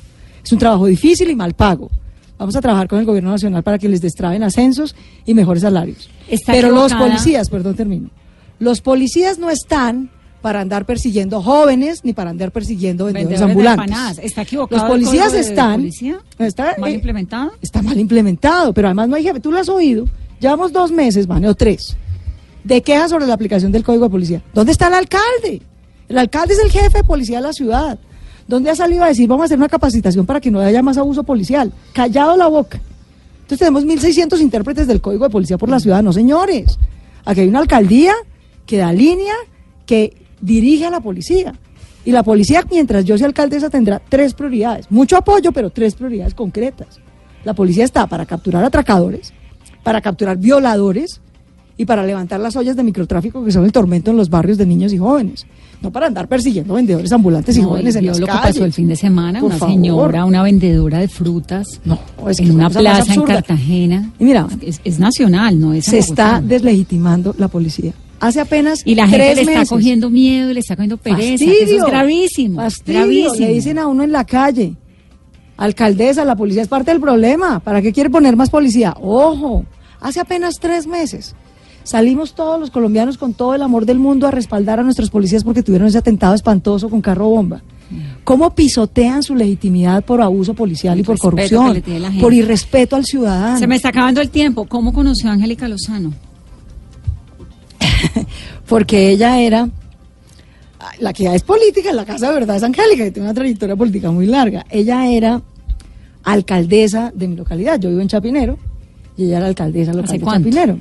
Es 0.43 0.51
un 0.51 0.59
trabajo 0.59 0.85
difícil 0.87 1.29
y 1.29 1.35
mal 1.35 1.53
pago. 1.53 1.89
Vamos 2.37 2.55
a 2.55 2.61
trabajar 2.61 2.87
con 2.87 2.99
el 2.99 3.05
gobierno 3.05 3.31
nacional 3.31 3.63
para 3.63 3.79
que 3.79 3.89
les 3.89 4.01
destraben 4.01 4.43
ascensos 4.43 4.95
y 5.25 5.33
mejores 5.33 5.63
salarios. 5.63 6.09
Está 6.27 6.51
pero 6.51 6.69
los 6.69 6.91
equivocada. 6.91 7.09
policías, 7.09 7.49
perdón, 7.49 7.75
termino. 7.75 8.09
Los 8.59 8.81
policías 8.81 9.39
no 9.39 9.49
están 9.49 10.11
para 10.41 10.61
andar 10.61 10.85
persiguiendo 10.85 11.41
jóvenes 11.41 12.01
ni 12.03 12.13
para 12.13 12.29
andar 12.29 12.51
persiguiendo 12.51 13.05
vendedores, 13.05 13.39
Vendedores 13.39 13.65
de 13.65 13.69
ambulantes. 13.81 14.23
¿Está 14.23 14.43
equivocado 14.43 14.81
Los 14.81 14.89
policías 14.91 15.25
código 15.27 15.43
de 15.43 15.49
están 15.49 15.75
policía? 15.75 16.19
está, 16.39 16.75
¿Mal 16.77 16.91
eh, 16.91 16.95
implementado? 16.95 17.51
Está 17.61 17.81
mal 17.81 17.99
implementado, 17.99 18.73
pero 18.73 18.87
además 18.87 19.09
no 19.09 19.15
hay 19.15 19.23
jefe. 19.23 19.39
Tú 19.39 19.51
lo 19.51 19.59
has 19.59 19.69
oído. 19.69 20.05
Llevamos 20.39 20.71
dos 20.71 20.91
meses, 20.91 21.25
Vane, 21.25 21.49
o 21.49 21.55
tres, 21.55 21.97
de 22.63 22.81
quejas 22.83 23.09
sobre 23.09 23.25
la 23.25 23.33
aplicación 23.33 23.71
del 23.71 23.83
código 23.83 24.05
de 24.05 24.11
policía. 24.11 24.43
¿Dónde 24.53 24.71
está 24.71 24.87
el 24.87 24.93
alcalde? 24.93 25.61
El 26.07 26.17
alcalde 26.17 26.53
es 26.53 26.59
el 26.59 26.71
jefe 26.71 26.99
de 26.99 27.03
policía 27.03 27.37
de 27.37 27.43
la 27.43 27.53
ciudad. 27.53 27.97
¿Dónde 28.47 28.69
ha 28.69 28.75
salido 28.75 29.03
a 29.03 29.07
decir 29.07 29.27
vamos 29.27 29.43
a 29.43 29.45
hacer 29.45 29.57
una 29.57 29.67
capacitación 29.67 30.25
para 30.25 30.39
que 30.39 30.49
no 30.49 30.59
haya 30.59 30.81
más 30.81 30.97
abuso 30.97 31.23
policial? 31.23 31.71
Callado 31.93 32.37
la 32.37 32.47
boca. 32.47 32.79
Entonces 33.41 33.59
tenemos 33.59 33.85
1.600 33.85 34.39
intérpretes 34.41 34.87
del 34.87 35.01
código 35.01 35.25
de 35.25 35.29
policía 35.29 35.57
por 35.57 35.69
la 35.69 35.79
ciudad. 35.79 36.01
No, 36.01 36.13
señores. 36.13 36.77
Aquí 37.25 37.41
hay 37.41 37.47
una 37.47 37.59
alcaldía 37.59 38.13
que 38.65 38.77
da 38.77 38.91
línea, 38.93 39.33
que 39.85 40.15
dirige 40.41 40.85
a 40.85 40.89
la 40.89 41.01
policía. 41.01 41.53
Y 42.05 42.11
la 42.11 42.23
policía, 42.23 42.63
mientras 42.69 43.03
yo 43.03 43.17
sea 43.17 43.27
alcaldesa, 43.27 43.69
tendrá 43.69 44.01
tres 44.07 44.33
prioridades. 44.33 44.89
Mucho 44.89 45.17
apoyo, 45.17 45.51
pero 45.51 45.69
tres 45.69 45.95
prioridades 45.95 46.33
concretas. 46.33 46.99
La 47.43 47.53
policía 47.53 47.83
está 47.83 48.07
para 48.07 48.25
capturar 48.25 48.63
atracadores, 48.63 49.33
para 49.83 50.01
capturar 50.01 50.37
violadores 50.37 51.21
y 51.77 51.85
para 51.85 52.05
levantar 52.05 52.39
las 52.39 52.55
ollas 52.55 52.75
de 52.75 52.83
microtráfico 52.83 53.43
que 53.43 53.51
son 53.51 53.65
el 53.65 53.71
tormento 53.71 54.11
en 54.11 54.17
los 54.17 54.29
barrios 54.29 54.57
de 54.57 54.65
niños 54.65 54.93
y 54.93 54.97
jóvenes. 54.97 55.45
No 55.81 55.91
para 55.91 56.07
andar 56.07 56.27
persiguiendo 56.27 56.73
vendedores 56.73 57.11
ambulantes 57.11 57.55
y 57.57 57.61
No, 57.61 57.69
jóvenes 57.69 57.95
en 57.95 58.07
las 58.07 58.19
lo 58.19 58.25
que 58.25 58.31
calles. 58.31 58.47
pasó 58.53 58.65
el 58.65 58.73
fin 58.73 58.87
de 58.87 58.95
semana, 58.95 59.39
Por 59.39 59.49
una 59.51 59.57
favor. 59.59 59.75
señora, 59.75 60.25
una 60.25 60.41
vendedora 60.41 60.97
de 60.99 61.07
frutas 61.07 61.79
No, 61.85 61.99
es 62.27 62.37
que 62.37 62.43
en 62.45 62.51
una 62.55 62.69
plaza 62.69 63.13
en. 63.13 63.21
Cartagena. 63.21 64.11
Y 64.19 64.23
mira, 64.25 64.47
es, 64.61 64.81
es 64.83 64.97
nacional, 64.99 65.59
no 65.59 65.73
es 65.73 65.85
se 65.85 65.99
está 65.99 66.41
deslegitimando 66.41 67.35
la 67.37 67.47
policía. 67.47 67.93
Hace 68.19 68.39
apenas 68.41 68.81
y 68.83 68.95
la 68.95 69.07
gente 69.07 69.35
le 69.35 69.41
está 69.41 69.51
meses. 69.51 69.69
cogiendo 69.69 70.09
miedo, 70.09 70.51
le 70.51 70.59
está 70.61 70.75
cogiendo 70.75 70.97
pereza. 70.97 71.45
Fastidio. 71.45 71.53
Eso 71.63 71.75
es 71.75 71.83
gravísimo. 71.91 72.55
Fastidio. 72.61 72.99
gravísimo. 72.99 73.35
Le 73.47 73.53
dicen 73.53 73.77
a 73.77 73.85
uno 73.87 74.03
en 74.03 74.11
la 74.11 74.25
calle, 74.25 74.73
alcaldesa, 75.57 76.25
la 76.25 76.35
policía 76.35 76.63
es 76.63 76.67
parte 76.67 76.91
del 76.91 76.99
problema. 76.99 77.59
¿Para 77.59 77.81
qué 77.83 77.93
quiere 77.93 78.09
poner 78.09 78.35
más 78.35 78.49
policía? 78.49 78.95
Ojo, 78.99 79.65
hace 80.01 80.19
apenas 80.19 80.55
tres 80.59 80.87
meses 80.87 81.35
salimos 81.87 82.35
todos 82.35 82.59
los 82.59 82.69
colombianos 82.69 83.17
con 83.17 83.33
todo 83.33 83.55
el 83.55 83.61
amor 83.61 83.85
del 83.85 83.97
mundo 83.97 84.27
a 84.27 84.31
respaldar 84.31 84.79
a 84.79 84.83
nuestros 84.83 85.09
policías 85.09 85.43
porque 85.43 85.63
tuvieron 85.63 85.87
ese 85.87 85.97
atentado 85.97 86.35
espantoso 86.35 86.89
con 86.89 87.01
carro 87.01 87.29
bomba. 87.29 87.61
¿Cómo 88.25 88.53
pisotean 88.53 89.23
su 89.23 89.33
legitimidad 89.33 90.03
por 90.03 90.21
abuso 90.21 90.53
policial 90.53 90.99
y 90.99 91.03
por 91.03 91.17
corrupción? 91.17 91.81
Por 92.19 92.33
irrespeto 92.33 92.97
al 92.97 93.05
ciudadano. 93.05 93.57
Se 93.57 93.67
me 93.67 93.77
está 93.77 93.89
acabando 93.89 94.19
el 94.19 94.29
tiempo. 94.29 94.65
¿Cómo 94.65 94.91
conoció 94.91 95.29
a 95.29 95.33
Angélica 95.33 95.69
Lozano? 95.69 96.13
porque 98.67 99.11
ella 99.11 99.39
era 99.39 99.69
la 100.99 101.13
que 101.13 101.23
ya 101.23 101.35
es 101.35 101.43
política, 101.43 101.93
la 101.93 102.03
Casa 102.03 102.27
de 102.27 102.33
Verdad 102.33 102.57
es 102.57 102.63
Angélica, 102.63 103.05
que 103.05 103.11
tiene 103.11 103.29
una 103.29 103.33
trayectoria 103.33 103.77
política 103.77 104.11
muy 104.11 104.25
larga. 104.25 104.65
Ella 104.69 105.07
era 105.07 105.41
alcaldesa 106.25 107.13
de 107.15 107.29
mi 107.29 107.37
localidad. 107.37 107.79
Yo 107.79 107.87
vivo 107.87 108.01
en 108.01 108.09
Chapinero 108.09 108.57
y 109.15 109.25
ella 109.25 109.37
era 109.37 109.47
alcaldesa 109.47 109.91
local 109.91 110.05
¿Hace 110.05 110.17
de 110.17 110.19
cuánto? 110.19 110.49
Chapinero. 110.49 110.79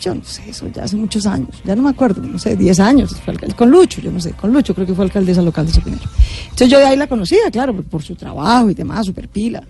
Yo 0.00 0.14
no 0.14 0.22
sé, 0.24 0.42
eso 0.48 0.68
ya 0.68 0.84
hace 0.84 0.96
muchos 0.96 1.26
años, 1.26 1.48
ya 1.64 1.74
no 1.74 1.82
me 1.82 1.90
acuerdo, 1.90 2.22
no 2.22 2.38
sé, 2.38 2.56
10 2.56 2.78
años, 2.80 3.16
fue 3.24 3.34
alcalde- 3.34 3.54
con 3.56 3.70
Lucho, 3.70 4.00
yo 4.00 4.12
no 4.12 4.20
sé, 4.20 4.30
con 4.32 4.52
Lucho 4.52 4.74
creo 4.74 4.86
que 4.86 4.94
fue 4.94 5.04
alcaldesa 5.04 5.42
local 5.42 5.66
de 5.66 5.72
Chapinero. 5.72 6.02
Entonces 6.44 6.68
yo 6.68 6.78
de 6.78 6.86
ahí 6.86 6.96
la 6.96 7.06
conocía, 7.08 7.50
claro, 7.50 7.74
por, 7.82 8.02
su 8.02 8.14
trabajo 8.14 8.70
y 8.70 8.74
demás, 8.74 9.06
super 9.06 9.28
pila. 9.28 9.62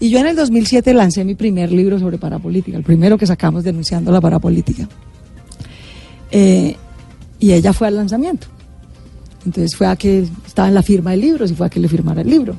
Y 0.00 0.10
yo 0.10 0.18
en 0.18 0.26
el 0.26 0.36
2007 0.36 0.92
lancé 0.94 1.24
mi 1.24 1.34
primer 1.34 1.70
libro 1.72 1.98
sobre 1.98 2.18
parapolítica, 2.18 2.76
el 2.76 2.82
primero 2.82 3.16
que 3.16 3.26
sacamos 3.26 3.62
denunciando 3.64 4.10
la 4.12 4.20
parapolítica. 4.20 4.88
Eh, 6.30 6.76
y 7.38 7.52
ella 7.52 7.72
fue 7.72 7.86
al 7.88 7.96
lanzamiento. 7.96 8.46
Entonces 9.44 9.76
fue 9.76 9.86
a 9.86 9.96
que 9.96 10.26
estaba 10.46 10.68
en 10.68 10.74
la 10.74 10.82
firma 10.82 11.12
del 11.12 11.20
libro, 11.20 11.44
y 11.44 11.48
fue 11.54 11.66
a 11.66 11.70
que 11.70 11.78
le 11.80 11.88
firmara 11.88 12.20
el 12.22 12.28
libro. 12.28 12.56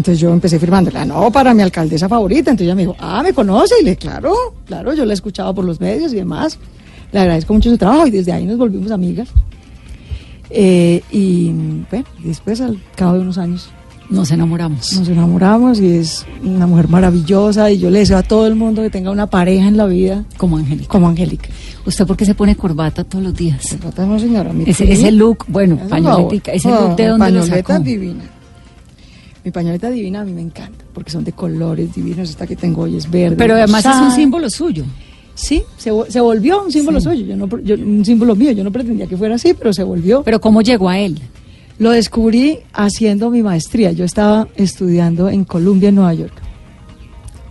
Entonces 0.00 0.18
yo 0.18 0.32
empecé 0.32 0.58
firmándole, 0.58 0.98
"Ah, 0.98 1.04
no, 1.04 1.30
para 1.30 1.52
mi 1.52 1.62
alcaldesa 1.62 2.08
favorita. 2.08 2.50
Entonces 2.50 2.64
ella 2.68 2.74
me 2.74 2.82
dijo, 2.82 2.96
ah, 2.98 3.22
¿me 3.22 3.34
conoce? 3.34 3.74
Y 3.82 3.84
le 3.84 3.96
claro, 3.96 4.32
claro, 4.66 4.94
yo 4.94 5.04
la 5.04 5.12
he 5.12 5.14
escuchado 5.14 5.54
por 5.54 5.64
los 5.66 5.78
medios 5.78 6.12
y 6.14 6.16
demás. 6.16 6.58
Le 7.12 7.18
agradezco 7.20 7.52
mucho 7.52 7.68
su 7.70 7.76
trabajo 7.76 8.06
y 8.06 8.10
desde 8.10 8.32
ahí 8.32 8.46
nos 8.46 8.56
volvimos 8.56 8.90
amigas. 8.92 9.28
Eh, 10.48 11.02
y 11.10 11.50
bueno, 11.90 12.06
después 12.24 12.60
al 12.60 12.78
cabo 12.96 13.12
de 13.14 13.20
unos 13.20 13.36
años 13.38 13.68
Nos 14.08 14.30
enamoramos. 14.32 14.92
nos 14.98 15.08
enamoramos 15.08 15.78
y 15.80 15.88
es 15.98 16.26
una 16.42 16.66
mujer 16.66 16.88
maravillosa 16.88 17.70
y 17.70 17.78
yo 17.78 17.88
le 17.90 18.00
deseo 18.00 18.16
a 18.18 18.22
todo 18.24 18.46
el 18.48 18.56
mundo 18.56 18.82
que 18.82 18.90
tenga 18.90 19.10
una 19.12 19.28
pareja 19.28 19.68
en 19.68 19.76
la 19.76 19.86
vida 19.86 20.24
Como 20.38 20.56
Angélica. 20.56 20.88
como 20.88 21.06
Angélica. 21.08 21.48
¿Usted 21.86 22.04
por 22.06 22.16
qué 22.16 22.24
se 22.24 22.34
pone 22.34 22.56
corbata 22.56 23.04
todos 23.04 23.22
los 23.22 23.34
días? 23.34 23.76
No, 23.98 24.18
señora, 24.18 24.52
mi 24.52 24.64
Ese, 24.66 24.90
ese 24.90 25.12
look, 25.12 25.44
bueno, 25.46 25.78
un 25.80 25.88
pañoletica, 25.88 26.52
ese 26.52 26.68
look 26.68 26.96
de 26.96 27.06
dónde 27.06 27.30
lo 27.30 27.44
sacó. 27.44 27.78
divina. 27.78 28.24
Mi 29.44 29.50
pañoleta 29.50 29.88
divina 29.90 30.20
a 30.20 30.24
mí 30.24 30.32
me 30.32 30.42
encanta, 30.42 30.84
porque 30.92 31.10
son 31.10 31.24
de 31.24 31.32
colores 31.32 31.94
divinos. 31.94 32.28
Esta 32.30 32.46
que 32.46 32.56
tengo 32.56 32.82
hoy 32.82 32.96
es 32.96 33.10
verde. 33.10 33.36
Pero 33.36 33.54
además 33.54 33.84
es 33.86 33.96
un 33.96 34.10
símbolo 34.12 34.50
suyo. 34.50 34.84
Sí, 35.34 35.62
se, 35.78 35.90
vo- 35.90 36.06
se 36.08 36.20
volvió 36.20 36.62
un 36.62 36.70
símbolo 36.70 37.00
suyo. 37.00 37.24
Yo 37.24 37.36
no, 37.36 37.46
yo- 37.60 37.76
un 37.76 38.04
símbolo 38.04 38.36
mío. 38.36 38.52
Yo 38.52 38.62
no 38.62 38.70
pretendía 38.70 39.06
que 39.06 39.16
fuera 39.16 39.36
así, 39.36 39.54
pero 39.54 39.72
se 39.72 39.82
volvió. 39.82 40.22
Pero 40.22 40.40
¿cómo 40.40 40.60
llegó 40.60 40.88
a 40.90 40.98
él? 40.98 41.18
Lo 41.78 41.90
descubrí 41.92 42.58
haciendo 42.74 43.30
mi 43.30 43.42
maestría. 43.42 43.92
Yo 43.92 44.04
estaba 44.04 44.48
estudiando 44.56 45.30
en 45.30 45.44
Columbia, 45.44 45.88
en 45.88 45.94
Nueva 45.94 46.12
York. 46.12 46.34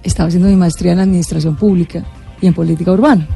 Estaba 0.04 0.28
haciendo 0.28 0.48
mi 0.50 0.56
maestría 0.56 0.92
en 0.92 1.00
administración 1.00 1.56
pública 1.56 2.06
y 2.40 2.46
en 2.46 2.54
política 2.54 2.92
urbana. 2.92 3.28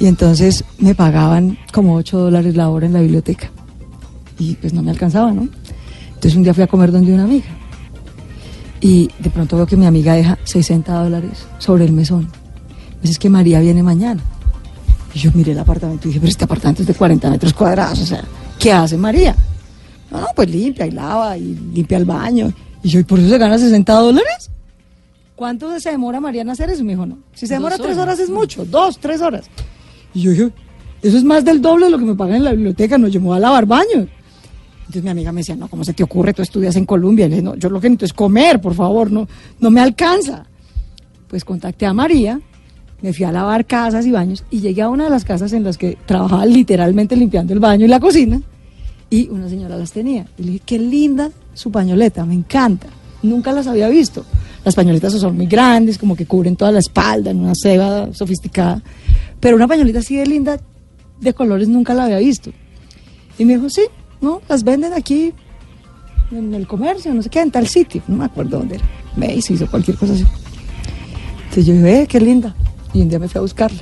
Y 0.00 0.06
entonces 0.06 0.64
me 0.78 0.96
pagaban 0.96 1.56
como 1.72 1.94
8 1.94 2.18
dólares 2.18 2.56
la 2.56 2.68
hora 2.68 2.86
en 2.86 2.92
la 2.92 3.00
biblioteca. 3.00 3.50
Y 4.40 4.54
pues 4.54 4.72
no 4.72 4.82
me 4.82 4.90
alcanzaba, 4.90 5.30
¿no? 5.30 5.48
Entonces 6.24 6.38
un 6.38 6.42
día 6.42 6.54
fui 6.54 6.62
a 6.62 6.66
comer 6.66 6.90
donde 6.90 7.12
una 7.12 7.24
amiga. 7.24 7.44
Y 8.80 9.10
de 9.18 9.28
pronto 9.28 9.58
veo 9.58 9.66
que 9.66 9.76
mi 9.76 9.84
amiga 9.84 10.14
deja 10.14 10.38
60 10.44 10.90
dólares 10.90 11.44
sobre 11.58 11.84
el 11.84 11.92
mesón. 11.92 12.22
Me 12.22 13.02
dice, 13.02 13.12
es 13.12 13.18
que 13.18 13.28
María 13.28 13.60
viene 13.60 13.82
mañana. 13.82 14.22
Y 15.12 15.18
yo 15.18 15.30
miré 15.34 15.52
el 15.52 15.58
apartamento 15.58 16.08
y 16.08 16.08
dije, 16.08 16.20
pero 16.20 16.30
este 16.30 16.44
apartamento 16.44 16.80
es 16.80 16.88
de 16.88 16.94
40 16.94 17.28
metros 17.28 17.52
cuadrados, 17.52 18.00
o 18.00 18.06
sea, 18.06 18.24
¿qué 18.58 18.72
hace 18.72 18.96
María? 18.96 19.36
No, 20.10 20.22
no, 20.22 20.26
pues 20.34 20.48
limpia 20.48 20.86
y 20.86 20.92
lava 20.92 21.36
y 21.36 21.54
limpia 21.74 21.98
el 21.98 22.06
baño. 22.06 22.50
Y 22.82 22.88
yo, 22.88 23.00
¿y 23.00 23.04
por 23.04 23.18
eso 23.18 23.28
se 23.28 23.36
gana 23.36 23.58
60 23.58 23.92
dólares? 23.92 24.50
¿Cuánto 25.36 25.78
se 25.78 25.90
demora 25.90 26.20
María 26.20 26.40
en 26.40 26.48
hacer 26.48 26.70
eso? 26.70 26.84
Me 26.84 26.92
dijo, 26.92 27.04
no. 27.04 27.18
Si 27.34 27.46
se 27.46 27.52
demora 27.52 27.76
Dos 27.76 27.84
tres 27.84 27.98
horas, 27.98 28.14
horas 28.14 28.20
es 28.20 28.30
mucho, 28.30 28.64
dos, 28.64 28.96
tres 28.96 29.20
horas. 29.20 29.44
Y 30.14 30.22
yo 30.22 30.30
dije, 30.30 30.52
eso 31.02 31.18
es 31.18 31.24
más 31.24 31.44
del 31.44 31.60
doble 31.60 31.84
de 31.84 31.90
lo 31.90 31.98
que 31.98 32.06
me 32.06 32.14
pagan 32.14 32.36
en 32.36 32.44
la 32.44 32.52
biblioteca, 32.52 32.96
no, 32.96 33.08
yo 33.08 33.20
me 33.20 33.26
voy 33.26 33.36
a 33.36 33.40
lavar 33.40 33.66
baño. 33.66 34.08
Entonces 34.86 35.02
mi 35.02 35.10
amiga 35.10 35.32
me 35.32 35.40
decía, 35.40 35.56
no, 35.56 35.68
¿cómo 35.68 35.84
se 35.84 35.94
te 35.94 36.02
ocurre? 36.02 36.34
Tú 36.34 36.42
estudias 36.42 36.76
en 36.76 36.84
Colombia. 36.84 37.26
Y 37.26 37.30
le 37.30 37.36
dije, 37.36 37.44
no, 37.44 37.56
yo 37.56 37.70
lo 37.70 37.80
que 37.80 37.88
necesito 37.88 38.04
es 38.06 38.12
comer, 38.12 38.60
por 38.60 38.74
favor, 38.74 39.10
no, 39.10 39.26
no 39.60 39.70
me 39.70 39.80
alcanza. 39.80 40.46
Pues 41.28 41.44
contacté 41.44 41.86
a 41.86 41.92
María, 41.92 42.40
me 43.00 43.12
fui 43.12 43.24
a 43.24 43.32
lavar 43.32 43.66
casas 43.66 44.06
y 44.06 44.10
baños 44.10 44.44
y 44.50 44.60
llegué 44.60 44.82
a 44.82 44.88
una 44.88 45.04
de 45.04 45.10
las 45.10 45.24
casas 45.24 45.52
en 45.52 45.64
las 45.64 45.78
que 45.78 45.96
trabajaba 46.06 46.46
literalmente 46.46 47.16
limpiando 47.16 47.52
el 47.52 47.60
baño 47.60 47.86
y 47.86 47.88
la 47.88 48.00
cocina 48.00 48.40
y 49.10 49.28
una 49.28 49.48
señora 49.48 49.76
las 49.76 49.92
tenía. 49.92 50.26
Y 50.38 50.42
le 50.42 50.52
dije, 50.52 50.64
qué 50.66 50.78
linda 50.78 51.30
su 51.54 51.70
pañoleta, 51.70 52.24
me 52.24 52.34
encanta. 52.34 52.88
Nunca 53.22 53.52
las 53.52 53.66
había 53.66 53.88
visto. 53.88 54.24
Las 54.64 54.74
pañoletas 54.74 55.12
son 55.12 55.36
muy 55.36 55.46
grandes, 55.46 55.98
como 55.98 56.16
que 56.16 56.26
cubren 56.26 56.56
toda 56.56 56.72
la 56.72 56.78
espalda 56.80 57.30
en 57.30 57.40
una 57.40 57.54
seda 57.54 58.12
sofisticada. 58.12 58.82
Pero 59.38 59.56
una 59.56 59.68
pañoleta 59.68 60.00
así 60.00 60.16
de 60.16 60.26
linda, 60.26 60.58
de 61.20 61.32
colores, 61.34 61.68
nunca 61.68 61.94
la 61.94 62.04
había 62.04 62.18
visto. 62.18 62.50
Y 63.38 63.44
me 63.44 63.54
dijo, 63.54 63.70
sí, 63.70 63.82
¿no? 64.20 64.40
Las 64.48 64.64
venden 64.64 64.92
aquí 64.92 65.32
en 66.30 66.54
el 66.54 66.66
comercio, 66.66 67.12
no 67.14 67.22
sé 67.22 67.28
qué, 67.30 67.40
en 67.40 67.50
tal 67.50 67.66
sitio. 67.68 68.02
No 68.08 68.16
me 68.16 68.24
acuerdo 68.24 68.58
dónde 68.58 68.76
era. 68.76 68.84
Macy's 69.16 69.62
o 69.62 69.66
cualquier 69.68 69.96
cosa 69.96 70.14
así. 70.14 70.24
Entonces 71.44 71.66
yo 71.66 71.74
dije, 71.74 72.02
eh, 72.02 72.06
qué 72.06 72.20
linda. 72.20 72.54
Y 72.92 73.02
un 73.02 73.08
día 73.08 73.18
me 73.18 73.28
fui 73.28 73.38
a 73.38 73.42
buscarla. 73.42 73.80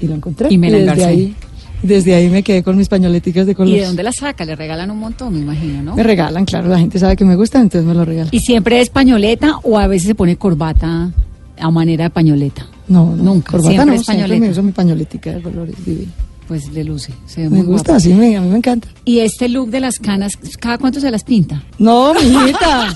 Y 0.00 0.06
la 0.06 0.16
encontré. 0.16 0.52
Y 0.52 0.58
me 0.58 0.70
la 0.70 0.92
desde 0.92 1.04
ahí, 1.04 1.34
desde 1.82 2.14
ahí 2.14 2.28
me 2.28 2.42
quedé 2.42 2.62
con 2.62 2.76
mis 2.76 2.88
pañoleticas 2.88 3.46
de 3.46 3.54
colores. 3.54 3.76
¿Y 3.76 3.80
de 3.80 3.86
dónde 3.86 4.02
la 4.02 4.12
saca? 4.12 4.44
Le 4.44 4.56
regalan 4.56 4.90
un 4.90 4.98
montón, 4.98 5.32
me 5.34 5.40
imagino, 5.40 5.82
¿no? 5.82 5.96
Me 5.96 6.02
regalan, 6.02 6.44
claro, 6.44 6.68
la 6.68 6.78
gente 6.78 6.98
sabe 6.98 7.16
que 7.16 7.24
me 7.24 7.36
gustan, 7.36 7.62
entonces 7.62 7.86
me 7.86 7.94
lo 7.94 8.04
regalan. 8.04 8.28
¿Y 8.32 8.40
siempre 8.40 8.80
es 8.80 8.90
pañoleta 8.90 9.58
o 9.62 9.78
a 9.78 9.86
veces 9.86 10.08
se 10.08 10.14
pone 10.14 10.36
corbata 10.36 11.10
a 11.58 11.70
manera 11.70 12.04
de 12.04 12.10
pañoleta? 12.10 12.66
No, 12.88 13.14
no, 13.16 13.22
Nunca, 13.22 13.52
corbata 13.52 13.70
siempre 13.70 13.86
no, 13.86 13.92
es 13.94 14.04
siempre 14.04 14.22
pañoleta. 14.22 14.44
me 14.46 14.50
uso 14.50 14.62
mi 14.62 14.72
pañoletica 14.72 15.30
de 15.32 15.42
colores 15.42 15.84
divina. 15.84 16.12
Pues 16.48 16.68
le 16.72 16.84
luce, 16.84 17.12
se 17.26 17.42
ve 17.42 17.48
Me 17.50 17.56
muy 17.58 17.66
gusta, 17.66 17.98
sí, 17.98 18.12
me- 18.12 18.36
a 18.36 18.40
mí 18.40 18.48
me 18.48 18.58
encanta. 18.58 18.88
¿Y 19.04 19.20
este 19.20 19.48
look 19.48 19.70
de 19.70 19.80
las 19.80 19.98
canas, 19.98 20.32
cada 20.60 20.76
cuánto 20.78 21.00
se 21.00 21.10
las 21.10 21.24
pinta? 21.24 21.62
No, 21.78 22.12
mijita. 22.22 22.94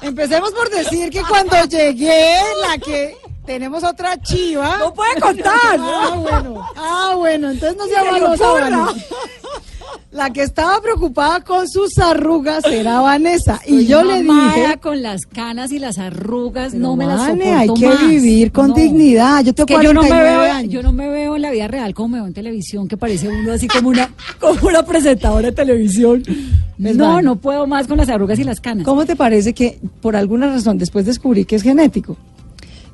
Empecemos 0.00 0.50
por 0.52 0.68
decir 0.68 1.10
que 1.10 1.22
cuando 1.22 1.56
llegué, 1.66 2.34
la 2.68 2.76
que 2.78 3.16
tenemos 3.46 3.84
otra 3.84 4.20
chiva. 4.20 4.78
No 4.78 4.92
puede 4.92 5.20
contar. 5.20 5.52
Ah, 5.78 6.16
bueno. 6.18 6.68
Ah, 6.76 7.14
bueno, 7.16 7.50
entonces 7.50 7.76
no 7.78 7.84
se 7.86 7.92
llama 7.92 8.18
La 10.12 10.28
que 10.30 10.42
estaba 10.42 10.78
preocupada 10.82 11.40
con 11.40 11.66
sus 11.66 11.98
arrugas 11.98 12.62
era 12.66 13.00
Vanessa. 13.00 13.58
y 13.66 13.86
yo 13.86 14.02
le 14.04 14.22
dije. 14.22 14.78
con 14.82 15.00
las 15.00 15.24
canas 15.24 15.72
y 15.72 15.78
las 15.78 15.96
arrugas, 15.98 16.74
no 16.74 16.96
me 16.96 17.06
las 17.06 17.18
soporto 17.28 17.44
hay 17.56 17.68
que 17.72 17.86
más. 17.88 18.08
vivir 18.08 18.52
con 18.52 18.68
No. 18.68 18.74
dignidad. 18.74 19.42
Yo 19.42 19.54
tengo 19.54 19.66
que 19.66 19.72
yo 19.82 19.94
no 19.94 20.02
me 20.02 20.08
49 20.08 20.30
veo, 20.46 20.52
años. 20.52 20.70
yo 20.70 20.82
no 20.82 20.92
me 20.92 21.08
veo 21.08 21.36
en 21.36 21.40
la 21.42 21.50
vida 21.50 21.66
real 21.66 21.94
como 21.94 22.08
me 22.08 22.18
veo 22.18 22.26
en 22.26 22.34
televisión, 22.34 22.88
que 22.88 22.98
parece 22.98 23.26
uno 23.28 23.52
así 23.52 23.68
como 23.68 23.88
una, 23.88 24.10
como 24.38 24.68
una 24.68 24.82
presentadora 24.82 25.46
de 25.48 25.52
televisión. 25.52 26.22
Pues 26.78 26.94
no, 26.96 27.22
no 27.22 27.36
puedo 27.36 27.66
más 27.66 27.86
con 27.86 27.96
las 27.96 28.10
arrugas 28.10 28.38
y 28.38 28.44
las 28.44 28.60
canas. 28.60 28.84
¿Cómo 28.84 29.06
te 29.06 29.16
parece 29.16 29.54
que 29.54 29.78
por 30.02 30.14
alguna 30.14 30.46
razón 30.48 30.76
después 30.76 31.06
descubrí 31.06 31.46
que 31.46 31.56
es 31.56 31.62
genético? 31.62 32.18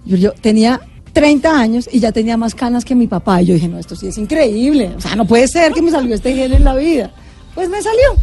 Yo, 0.04 0.16
yo 0.16 0.32
tenía 0.40 0.80
30 1.12 1.58
años 1.58 1.88
y 1.90 2.00
ya 2.00 2.12
tenía 2.12 2.36
más 2.36 2.54
canas 2.54 2.84
que 2.84 2.94
mi 2.94 3.06
papá. 3.06 3.42
Y 3.42 3.46
yo 3.46 3.54
dije, 3.54 3.68
no, 3.68 3.78
esto 3.78 3.96
sí 3.96 4.08
es 4.08 4.18
increíble. 4.18 4.92
O 4.96 5.00
sea, 5.00 5.16
no 5.16 5.26
puede 5.26 5.48
ser 5.48 5.72
que 5.72 5.82
me 5.82 5.90
salió 5.90 6.14
este 6.14 6.34
gen 6.34 6.52
en 6.52 6.64
la 6.64 6.74
vida. 6.74 7.10
Pues 7.54 7.68
me 7.68 7.82
salió. 7.82 8.22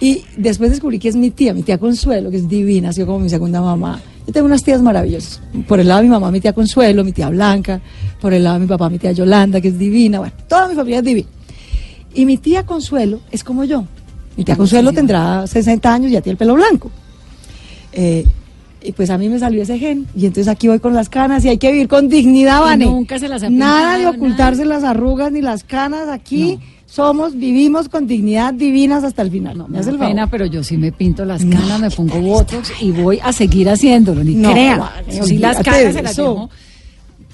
Y 0.00 0.24
después 0.36 0.70
descubrí 0.70 0.98
que 0.98 1.08
es 1.08 1.16
mi 1.16 1.30
tía, 1.30 1.54
mi 1.54 1.62
tía 1.62 1.78
Consuelo, 1.78 2.30
que 2.30 2.36
es 2.36 2.48
divina, 2.48 2.90
ha 2.90 2.92
sido 2.92 3.06
como 3.06 3.20
mi 3.20 3.30
segunda 3.30 3.60
mamá. 3.60 4.00
Yo 4.26 4.32
tengo 4.32 4.46
unas 4.46 4.62
tías 4.62 4.82
maravillosas. 4.82 5.40
Por 5.68 5.80
el 5.80 5.88
lado 5.88 6.00
de 6.00 6.08
mi 6.08 6.10
mamá, 6.10 6.30
mi 6.30 6.40
tía 6.40 6.52
Consuelo, 6.52 7.04
mi 7.04 7.12
tía 7.12 7.28
Blanca. 7.28 7.80
Por 8.20 8.32
el 8.32 8.44
lado 8.44 8.54
de 8.54 8.60
mi 8.60 8.66
papá, 8.66 8.90
mi 8.90 8.98
tía 8.98 9.12
Yolanda, 9.12 9.60
que 9.60 9.68
es 9.68 9.78
divina. 9.78 10.18
Bueno, 10.18 10.34
toda 10.48 10.68
mi 10.68 10.74
familia 10.74 10.98
es 10.98 11.04
divina. 11.04 11.28
Y 12.14 12.26
mi 12.26 12.38
tía 12.38 12.64
Consuelo 12.64 13.20
es 13.30 13.44
como 13.44 13.64
yo. 13.64 13.84
Mi 14.36 14.44
tía 14.44 14.56
Consuelo 14.56 14.92
tendrá 14.92 15.46
60 15.46 15.92
años 15.92 16.10
y 16.10 16.14
ya 16.14 16.20
tiene 16.20 16.32
el 16.32 16.38
pelo 16.38 16.54
blanco. 16.54 16.90
Eh, 17.92 18.26
y 18.84 18.92
pues 18.92 19.10
a 19.10 19.18
mí 19.18 19.28
me 19.28 19.38
salió 19.38 19.62
ese 19.62 19.78
gen. 19.78 20.06
Y 20.14 20.26
entonces 20.26 20.48
aquí 20.48 20.68
voy 20.68 20.78
con 20.78 20.94
las 20.94 21.08
canas 21.08 21.44
y 21.44 21.48
hay 21.48 21.58
que 21.58 21.72
vivir 21.72 21.88
con 21.88 22.08
dignidad, 22.08 22.60
Vane. 22.60 22.84
nunca 22.86 23.18
se 23.18 23.28
las 23.28 23.42
ha 23.42 23.50
Nada 23.50 23.98
de 23.98 24.06
ocultarse 24.06 24.64
las 24.64 24.84
arrugas 24.84 25.32
ni 25.32 25.40
las 25.40 25.64
canas. 25.64 26.08
Aquí 26.08 26.58
somos, 26.86 27.36
vivimos 27.36 27.88
con 27.88 28.06
dignidad 28.06 28.54
divinas 28.54 29.02
hasta 29.04 29.22
el 29.22 29.30
final. 29.30 29.56
No, 29.58 29.64
¿Me 29.66 29.70
me 29.74 29.78
hace 29.80 29.90
el 29.90 29.96
favor? 29.96 30.10
pena, 30.12 30.26
pero 30.30 30.46
yo 30.46 30.62
sí 30.62 30.76
me 30.76 30.92
pinto 30.92 31.24
las 31.24 31.44
canas, 31.44 31.80
me 31.80 31.90
pongo 31.90 32.20
botox 32.20 32.72
y 32.80 32.90
voy 32.92 33.18
a 33.22 33.32
seguir 33.32 33.68
haciéndolo, 33.70 34.22
ni 34.22 34.34
No, 34.34 34.52
crea. 34.52 34.76
vale, 34.76 35.22
sí 35.22 35.38
las 35.38 35.56
canas 35.62 35.92
se 35.94 36.02
las 36.02 36.12
eso. 36.12 36.50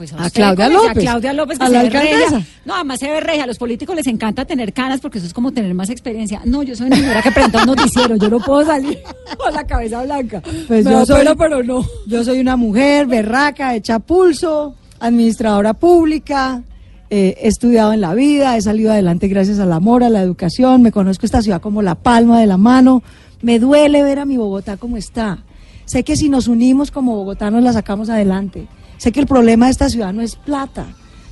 Pues 0.00 0.14
A 0.14 0.16
usted, 0.16 0.40
Claudia 0.40 0.68
López. 0.70 0.90
A 0.90 0.94
Claudia 0.94 1.32
López, 1.34 1.58
que 1.58 1.64
A 1.64 1.66
se 1.66 1.72
la 1.74 1.80
alcaldesa. 1.80 2.42
No, 2.64 2.74
además 2.74 3.00
se 3.00 3.10
ve 3.10 3.20
regia. 3.20 3.44
A 3.44 3.46
los 3.46 3.58
políticos 3.58 3.94
les 3.94 4.06
encanta 4.06 4.46
tener 4.46 4.72
canas 4.72 4.98
porque 4.98 5.18
eso 5.18 5.26
es 5.26 5.34
como 5.34 5.52
tener 5.52 5.74
más 5.74 5.90
experiencia. 5.90 6.40
No, 6.46 6.62
yo 6.62 6.74
soy 6.74 6.86
una 6.86 6.96
señora 6.96 7.20
que 7.20 7.30
presenta 7.30 7.58
un 7.58 7.66
noticiero. 7.66 8.16
Yo 8.16 8.30
no 8.30 8.40
puedo 8.40 8.64
salir 8.64 8.98
con 9.36 9.52
la 9.52 9.66
cabeza 9.66 10.02
blanca. 10.02 10.40
Pues 10.66 10.86
Me 10.86 10.90
yo 10.90 11.04
soy, 11.04 11.18
pena, 11.18 11.34
pero 11.34 11.62
no. 11.62 11.84
Yo 12.06 12.24
soy 12.24 12.40
una 12.40 12.56
mujer 12.56 13.08
berraca, 13.08 13.74
hecha 13.74 13.98
pulso, 13.98 14.74
administradora 15.00 15.74
pública, 15.74 16.62
eh, 17.10 17.36
he 17.38 17.48
estudiado 17.48 17.92
en 17.92 18.00
la 18.00 18.14
vida, 18.14 18.56
he 18.56 18.62
salido 18.62 18.92
adelante 18.92 19.28
gracias 19.28 19.58
al 19.58 19.70
amor, 19.70 20.02
a 20.02 20.08
la 20.08 20.22
educación, 20.22 20.80
me 20.80 20.92
conozco 20.92 21.26
esta 21.26 21.42
ciudad 21.42 21.60
como 21.60 21.82
la 21.82 21.94
palma 21.94 22.40
de 22.40 22.46
la 22.46 22.56
mano, 22.56 23.02
me 23.42 23.58
duele 23.58 24.02
ver 24.02 24.18
a 24.18 24.24
mi 24.24 24.38
Bogotá 24.38 24.78
como 24.78 24.96
está. 24.96 25.44
Sé 25.84 26.04
que 26.04 26.16
si 26.16 26.30
nos 26.30 26.48
unimos 26.48 26.90
como 26.90 27.16
bogotanos 27.16 27.62
la 27.62 27.74
sacamos 27.74 28.08
adelante. 28.08 28.66
Sé 29.00 29.12
que 29.12 29.20
el 29.20 29.26
problema 29.26 29.64
de 29.64 29.72
esta 29.72 29.88
ciudad 29.88 30.12
no 30.12 30.20
es 30.20 30.36
plata, 30.36 30.84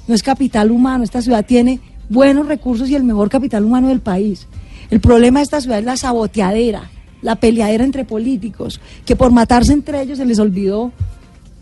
no 0.07 0.15
es 0.15 0.23
capital 0.23 0.71
humano, 0.71 1.05
esta 1.05 1.21
ciudad 1.21 1.45
tiene 1.45 1.81
buenos 2.09 2.47
recursos 2.49 2.89
y 2.89 2.95
el 2.95 3.05
mejor 3.05 3.29
capital 3.29 3.63
humano 3.63 3.89
del 3.89 4.01
país. 4.01 4.47
El 4.89 5.01
problema 5.01 5.41
de 5.41 5.43
esta 5.43 5.61
ciudad 5.61 5.79
es 5.79 5.85
la 5.85 5.99
saboteadera, 5.99 6.91
la 7.21 7.37
peleadera 7.37 7.85
entre 7.85 8.07
políticos, 8.07 8.81
que 9.05 9.17
por 9.17 9.33
matarse 9.33 9.75
entre 9.75 10.01
ellos 10.01 10.17
se 10.17 10.25
les 10.25 10.39
olvidó 10.39 10.93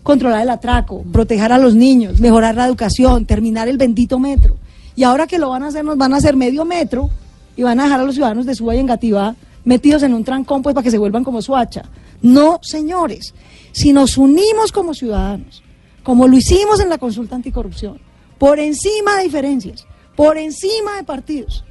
controlar 0.05 0.43
el 0.43 0.51
atraco, 0.51 1.03
proteger 1.11 1.53
a 1.53 1.59
los 1.59 1.75
niños, 1.75 2.21
mejorar 2.21 2.55
la 2.55 2.69
educación, 2.69 3.27
terminar 3.27 3.67
el 3.67 3.77
bendito 3.77 4.21
metro. 4.21 4.59
Y 4.95 5.03
ahora 5.03 5.27
que 5.27 5.41
lo 5.41 5.49
van 5.49 5.65
a 5.65 5.67
hacer, 5.67 5.85
nos 5.85 5.99
van 5.99 6.15
a 6.15 6.19
hacer 6.19 6.37
medio 6.37 6.65
metro 6.65 7.11
y 7.57 7.65
van 7.65 7.81
a 7.81 7.83
dejar 7.83 7.99
a 7.99 8.05
los 8.05 8.15
ciudadanos 8.15 8.47
de 8.47 8.55
Suba 8.55 8.77
y 8.77 8.79
Engativá 8.79 9.35
metidos 9.65 10.05
en 10.05 10.15
un 10.15 10.23
trancón 10.23 10.63
pues 10.63 10.73
para 10.73 10.85
que 10.85 10.93
se 10.93 10.99
vuelvan 10.99 11.25
como 11.25 11.43
Suacha. 11.43 11.83
No, 12.23 12.61
señores, 12.63 13.35
si 13.73 13.93
nos 13.93 14.17
unimos 14.17 14.71
como 14.71 14.95
ciudadanos, 14.95 15.65
como 16.07 16.29
lo 16.29 16.37
hicimos 16.37 16.79
en 16.79 16.89
la 16.89 16.99
consulta 16.99 17.35
anticorrupción, 17.35 17.99
por 18.39 18.61
encima 18.61 19.17
de 19.17 19.25
diferencias, 19.25 19.89
por 20.15 20.39
encima 20.39 20.95
de 20.99 21.03
partidos, 21.03 21.65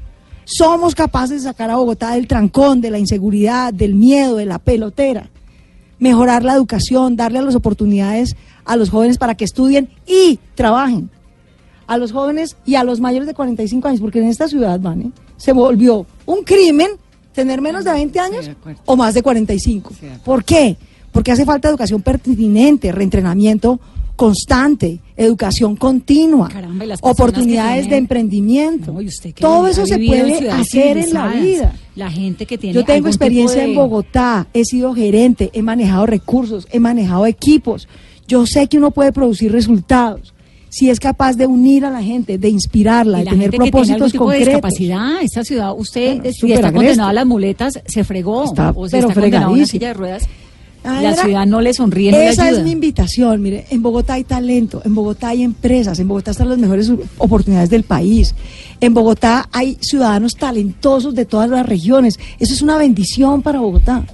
somos 0.43 0.93
capaces 0.93 1.41
de 1.41 1.49
sacar 1.49 1.69
a 1.69 1.77
Bogotá 1.77 2.11
del 2.11 2.27
trancón, 2.27 2.81
de 2.81 2.91
la 2.91 2.99
inseguridad, 2.99 3.73
del 3.73 3.95
miedo, 3.95 4.35
de 4.35 4.45
la 4.45 4.59
pelotera, 4.59 5.29
mejorar 5.99 6.43
la 6.43 6.53
educación, 6.53 7.15
darle 7.15 7.41
las 7.43 7.55
oportunidades 7.55 8.35
a 8.65 8.75
los 8.75 8.89
jóvenes 8.89 9.17
para 9.17 9.35
que 9.35 9.45
estudien 9.45 9.87
y 10.05 10.37
trabajen. 10.53 11.09
A 11.87 11.97
los 11.97 12.11
jóvenes 12.11 12.57
y 12.65 12.75
a 12.75 12.83
los 12.83 12.99
mayores 12.99 13.27
de 13.27 13.35
45 13.35 13.87
años, 13.87 14.01
porque 14.01 14.19
en 14.19 14.27
esta 14.27 14.49
ciudad, 14.49 14.81
Vane, 14.81 15.11
se 15.37 15.53
volvió 15.53 16.05
un 16.25 16.43
crimen 16.43 16.89
tener 17.31 17.61
menos 17.61 17.85
de 17.85 17.93
20 17.93 18.19
años 18.19 18.45
de 18.47 18.55
o 18.83 18.97
más 18.97 19.13
de 19.13 19.23
45. 19.23 19.93
Sí, 19.97 20.07
de. 20.07 20.19
¿Por 20.25 20.43
qué? 20.43 20.75
Porque 21.13 21.31
hace 21.31 21.45
falta 21.45 21.69
educación 21.69 22.01
pertinente, 22.01 22.91
reentrenamiento 22.91 23.79
constante, 24.15 24.99
educación 25.17 25.75
continua, 25.75 26.49
Caramba, 26.49 26.85
oportunidades 27.01 27.89
de 27.89 27.97
emprendimiento. 27.97 28.91
No, 28.93 28.99
usted 28.99 29.33
Todo 29.35 29.67
eso 29.67 29.85
se 29.85 29.97
puede 29.97 30.49
hacer 30.49 30.97
en 30.97 31.13
la 31.13 31.27
vida. 31.29 31.75
La 31.95 32.09
gente 32.11 32.45
que 32.45 32.57
tiene 32.57 32.73
Yo 32.73 32.83
tengo 32.83 33.07
experiencia 33.07 33.61
de- 33.61 33.69
en 33.69 33.75
Bogotá, 33.75 34.47
he 34.53 34.65
sido 34.65 34.93
gerente, 34.93 35.49
he 35.53 35.61
manejado 35.61 36.05
recursos, 36.05 36.67
he 36.71 36.79
manejado 36.79 37.25
equipos. 37.25 37.87
Yo 38.27 38.45
sé 38.45 38.67
que 38.67 38.77
uno 38.77 38.91
puede 38.91 39.11
producir 39.11 39.51
resultados 39.51 40.33
si 40.69 40.89
es 40.89 40.99
capaz 40.99 41.37
de 41.37 41.47
unir 41.47 41.85
a 41.85 41.89
la 41.89 42.03
gente, 42.03 42.37
de 42.37 42.49
inspirarla, 42.49 43.19
de 43.19 43.25
tener 43.25 43.51
gente 43.51 43.57
que 43.65 43.71
propósitos 43.71 44.11
tipo 44.11 44.25
de 44.29 44.39
concretos. 44.39 44.47
discapacidad, 44.47 45.21
esta 45.21 45.43
ciudad, 45.45 45.73
usted, 45.77 46.17
Bueno, 46.17 46.23
si 46.33 46.51
está 46.51 46.67
agreste. 46.67 46.73
condenado 46.75 47.09
a 47.09 47.13
las 47.13 47.25
muletas, 47.25 47.79
se 47.85 48.03
fregó. 48.03 48.43
Está, 48.43 48.71
o 48.75 48.85
si 48.85 48.91
pero 48.91 49.07
está 49.07 49.21
a 49.45 49.49
una 49.49 49.65
silla 49.65 49.87
de 49.89 49.93
ruedas, 49.93 50.27
Ah, 50.85 51.01
la 51.01 51.13
era- 51.13 51.23
ciudad 51.23 51.45
no 51.45 51.61
le 51.61 51.73
sonríe 51.73 52.11
le 52.11 52.29
Esa 52.29 52.45
ayuda. 52.45 52.59
es 52.59 52.63
mi 52.65 52.71
invitación. 52.71 53.41
Mire, 53.41 53.65
en 53.69 53.81
Bogotá 53.81 54.13
hay 54.13 54.23
talento, 54.23 54.81
en 54.85 54.93
Bogotá 54.95 55.29
hay 55.29 55.43
empresas, 55.43 55.99
en 55.99 56.07
Bogotá 56.07 56.31
están 56.31 56.49
las 56.49 56.57
mejores 56.57 56.91
oportunidades 57.17 57.69
del 57.69 57.83
país. 57.83 58.35
En 58.81 58.93
Bogotá 58.93 59.47
hay 59.51 59.77
ciudadanos 59.81 60.35
talentosos 60.35 61.15
de 61.15 61.25
todas 61.25 61.49
las 61.49 61.65
regiones. 61.65 62.19
Eso 62.39 62.53
es 62.53 62.61
una 62.61 62.77
bendición 62.77 63.41
para 63.41 63.59
Bogotá. 63.59 64.05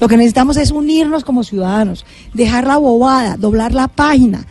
Lo 0.00 0.08
que 0.08 0.16
necesitamos 0.16 0.56
es 0.56 0.70
unirnos 0.70 1.24
como 1.24 1.44
ciudadanos, 1.44 2.04
dejar 2.34 2.66
la 2.66 2.76
bobada, 2.78 3.36
doblar 3.36 3.72
la 3.74 3.88
página. 3.88 4.46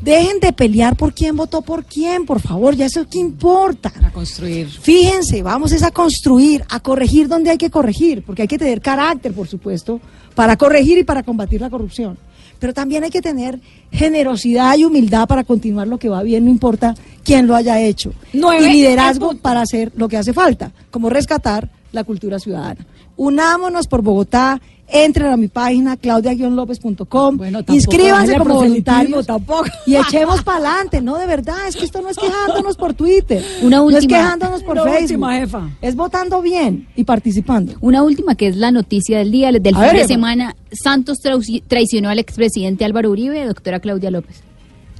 Dejen 0.00 0.38
de 0.40 0.52
pelear 0.52 0.94
por 0.96 1.12
quién 1.12 1.34
votó 1.36 1.60
por 1.60 1.84
quién, 1.84 2.24
por 2.24 2.40
favor, 2.40 2.76
ya 2.76 2.86
eso 2.86 3.04
qué 3.10 3.18
importa. 3.18 3.90
Para 3.90 4.12
construir. 4.12 4.68
Fíjense, 4.68 5.42
vamos 5.42 5.72
es 5.72 5.82
a 5.82 5.90
construir, 5.90 6.64
a 6.68 6.78
corregir 6.78 7.26
donde 7.26 7.50
hay 7.50 7.58
que 7.58 7.68
corregir, 7.68 8.22
porque 8.22 8.42
hay 8.42 8.48
que 8.48 8.58
tener 8.58 8.80
carácter, 8.80 9.32
por 9.32 9.48
supuesto, 9.48 10.00
para 10.38 10.56
corregir 10.56 10.98
y 10.98 11.02
para 11.02 11.24
combatir 11.24 11.60
la 11.60 11.68
corrupción. 11.68 12.16
Pero 12.60 12.72
también 12.72 13.02
hay 13.02 13.10
que 13.10 13.20
tener 13.20 13.58
generosidad 13.90 14.78
y 14.78 14.84
humildad 14.84 15.26
para 15.26 15.42
continuar 15.42 15.88
lo 15.88 15.98
que 15.98 16.08
va 16.08 16.22
bien, 16.22 16.44
no 16.44 16.50
importa 16.52 16.94
quién 17.24 17.48
lo 17.48 17.56
haya 17.56 17.80
hecho. 17.80 18.12
Nueve 18.32 18.68
y 18.68 18.72
liderazgo 18.74 19.36
para 19.38 19.62
hacer 19.62 19.90
lo 19.96 20.08
que 20.08 20.16
hace 20.16 20.32
falta, 20.32 20.70
como 20.92 21.10
rescatar 21.10 21.68
la 21.90 22.04
cultura 22.04 22.38
ciudadana. 22.38 22.86
Unámonos 23.16 23.88
por 23.88 24.02
Bogotá, 24.02 24.60
entren 24.90 25.28
a 25.28 25.36
mi 25.36 25.48
página 25.48 25.96
claudia-lópez.com, 25.96 27.36
Bueno, 27.36 27.60
inscríbanse 27.68 28.36
como 28.38 28.54
voluntarios 28.54 29.26
tampoco. 29.26 29.66
y 29.86 29.96
echemos 29.96 30.42
para 30.42 30.58
adelante, 30.58 31.00
no 31.00 31.16
de 31.18 31.26
verdad, 31.26 31.68
es 31.68 31.76
que 31.76 31.84
esto 31.84 32.00
no 32.02 32.08
es 32.08 32.16
quejándonos 32.16 32.76
por 32.76 32.94
Twitter, 32.94 33.44
Una 33.62 33.78
no 33.78 33.90
es 33.90 33.96
última. 33.96 34.18
quejándonos 34.18 34.62
por 34.62 34.72
Una 34.72 34.84
Facebook, 34.84 35.02
última, 35.02 35.34
jefa. 35.38 35.70
es 35.80 35.94
votando 35.96 36.40
bien 36.42 36.88
y 36.96 37.04
participando. 37.04 37.74
Una 37.80 38.02
última 38.02 38.34
que 38.34 38.48
es 38.48 38.56
la 38.56 38.70
noticia 38.70 39.18
del 39.18 39.30
día, 39.30 39.52
del 39.52 39.74
A 39.74 39.78
fin 39.78 39.88
ver, 39.92 39.96
de 39.96 40.06
semana. 40.06 40.56
Santos 40.72 41.18
traici- 41.24 41.62
traicionó 41.66 42.10
al 42.10 42.18
expresidente 42.18 42.84
Álvaro 42.84 43.10
Uribe, 43.10 43.44
doctora 43.46 43.80
Claudia 43.80 44.10
López. 44.10 44.42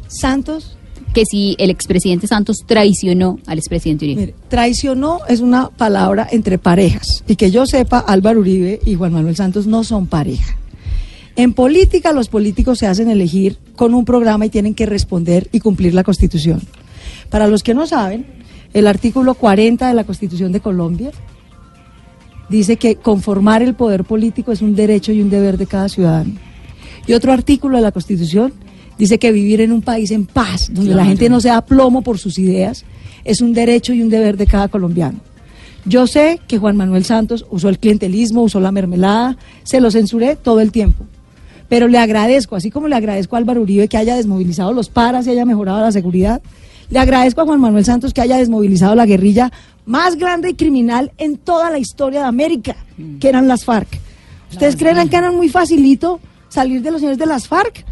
Santos, 0.07 0.78
Que 1.15 1.25
si 1.25 1.57
el 1.59 1.71
expresidente 1.71 2.27
Santos 2.27 2.65
traicionó 2.67 3.39
al 3.47 3.59
expresidente 3.59 4.05
Uribe. 4.05 4.35
traicionó 4.49 5.21
es 5.29 5.41
una 5.41 5.71
palabra 5.71 6.29
entre 6.31 6.59
parejas 6.59 7.25
y 7.27 7.37
que 7.37 7.51
yo 7.51 7.67
sepa, 7.67 7.99
Álvaro 7.99 8.41
Uribe 8.41 8.81
y 8.85 8.95
Juan 8.95 9.13
Manuel 9.13 9.37
Santos 9.37 9.67
no 9.67 9.85
son 9.85 10.07
pareja. 10.07 10.57
En 11.39 11.55
política 11.55 12.13
los 12.13 12.29
políticos 12.29 12.79
se 12.79 12.87
hacen 12.87 13.09
elegir 13.09 13.59
con 13.77 13.95
un 13.95 14.05
programa 14.05 14.47
y 14.47 14.51
tienen 14.51 14.75
que 14.75 14.87
responder 14.87 15.49
y 15.53 15.61
cumplir 15.61 15.95
la 15.95 16.03
Constitución. 16.03 16.61
Para 17.31 17.47
los 17.47 17.63
que 17.63 17.75
no 17.75 17.87
saben, 17.87 18.27
el 18.75 18.87
artículo 18.87 19.35
40 19.35 19.87
de 19.87 19.95
la 19.95 20.05
Constitución 20.05 20.53
de 20.53 20.61
Colombia 20.61 21.11
dice 22.49 22.77
que 22.77 22.97
conformar 22.97 23.63
el 23.63 23.75
poder 23.75 24.05
político 24.05 24.53
es 24.53 24.63
un 24.63 24.75
derecho 24.75 25.13
y 25.13 25.21
un 25.21 25.31
deber 25.31 25.59
de 25.59 25.67
cada 25.67 25.89
ciudadano. 25.89 26.33
Y 27.07 27.13
otro 27.13 27.33
artículo 27.33 27.77
de 27.77 27.83
la 27.83 27.93
Constitución 27.93 28.53
dice 28.99 29.19
que 29.19 29.33
vivir 29.33 29.61
en 29.61 29.73
un 29.73 29.83
país 29.83 30.11
en 30.11 30.27
paz, 30.27 30.69
donde 30.73 30.95
la 30.95 31.05
gente 31.05 31.29
no 31.29 31.41
se 31.41 31.49
da 31.49 31.65
plomo 31.65 32.03
por 32.03 32.19
sus 32.19 32.39
ideas, 32.39 32.85
es 33.25 33.41
un 33.41 33.53
derecho 33.53 33.93
y 33.93 34.03
un 34.03 34.11
deber 34.11 34.37
de 34.37 34.47
cada 34.47 34.69
colombiano. 34.69 35.19
Yo 35.85 36.07
sé 36.07 36.41
que 36.47 36.59
Juan 36.59 36.77
Manuel 36.77 37.05
Santos 37.05 37.47
usó 37.51 37.69
el 37.69 37.79
clientelismo, 37.79 38.43
usó 38.43 38.61
la 38.61 38.73
mermelada, 38.73 39.37
se 39.63 39.81
lo 39.81 39.91
censuré 39.91 40.37
todo 40.37 40.61
el 40.61 40.73
tiempo. 40.73 41.07
Pero 41.69 41.89
le 41.89 41.99
agradezco, 41.99 42.57
así 42.57 42.71
como 42.71 42.89
le 42.89 42.97
agradezco 42.97 43.37
a 43.37 43.39
Álvaro 43.39 43.63
Uribe 43.63 43.89
que 43.89 43.97
haya 43.97 44.17
desmovilizado 44.17 44.73
los 44.73 44.89
paras 44.89 45.27
y 45.27 45.31
haya 45.31 45.45
mejorado 45.45 45.81
la 45.81 45.93
seguridad, 45.93 46.43
le 46.91 46.99
agradezco 46.99 47.43
a 47.43 47.45
Juan 47.45 47.61
Manuel 47.61 47.85
Santos 47.85 48.15
que 48.15 48.21
haya 48.21 48.39
desmovilizado 48.39 48.95
la 48.95 49.07
guerrilla 49.07 49.53
más 49.85 50.17
grande 50.17 50.51
y 50.51 50.55
criminal 50.55 51.13
en 51.19 51.37
toda 51.37 51.71
la 51.71 51.79
historia 51.79 52.21
de 52.21 52.27
América, 52.27 52.77
que 53.21 53.29
eran 53.29 53.49
las 53.49 53.65
FARC. 53.65 53.89
¿Ustedes 54.51 54.77
creen 54.77 55.09
que 55.09 55.17
eran 55.17 55.37
muy 55.37 55.49
facilito 55.49 56.21
salir 56.49 56.83
de 56.83 56.91
los 56.91 57.01
señores 57.01 57.19
de 57.19 57.27
las 57.27 57.47
FARC? 57.49 57.85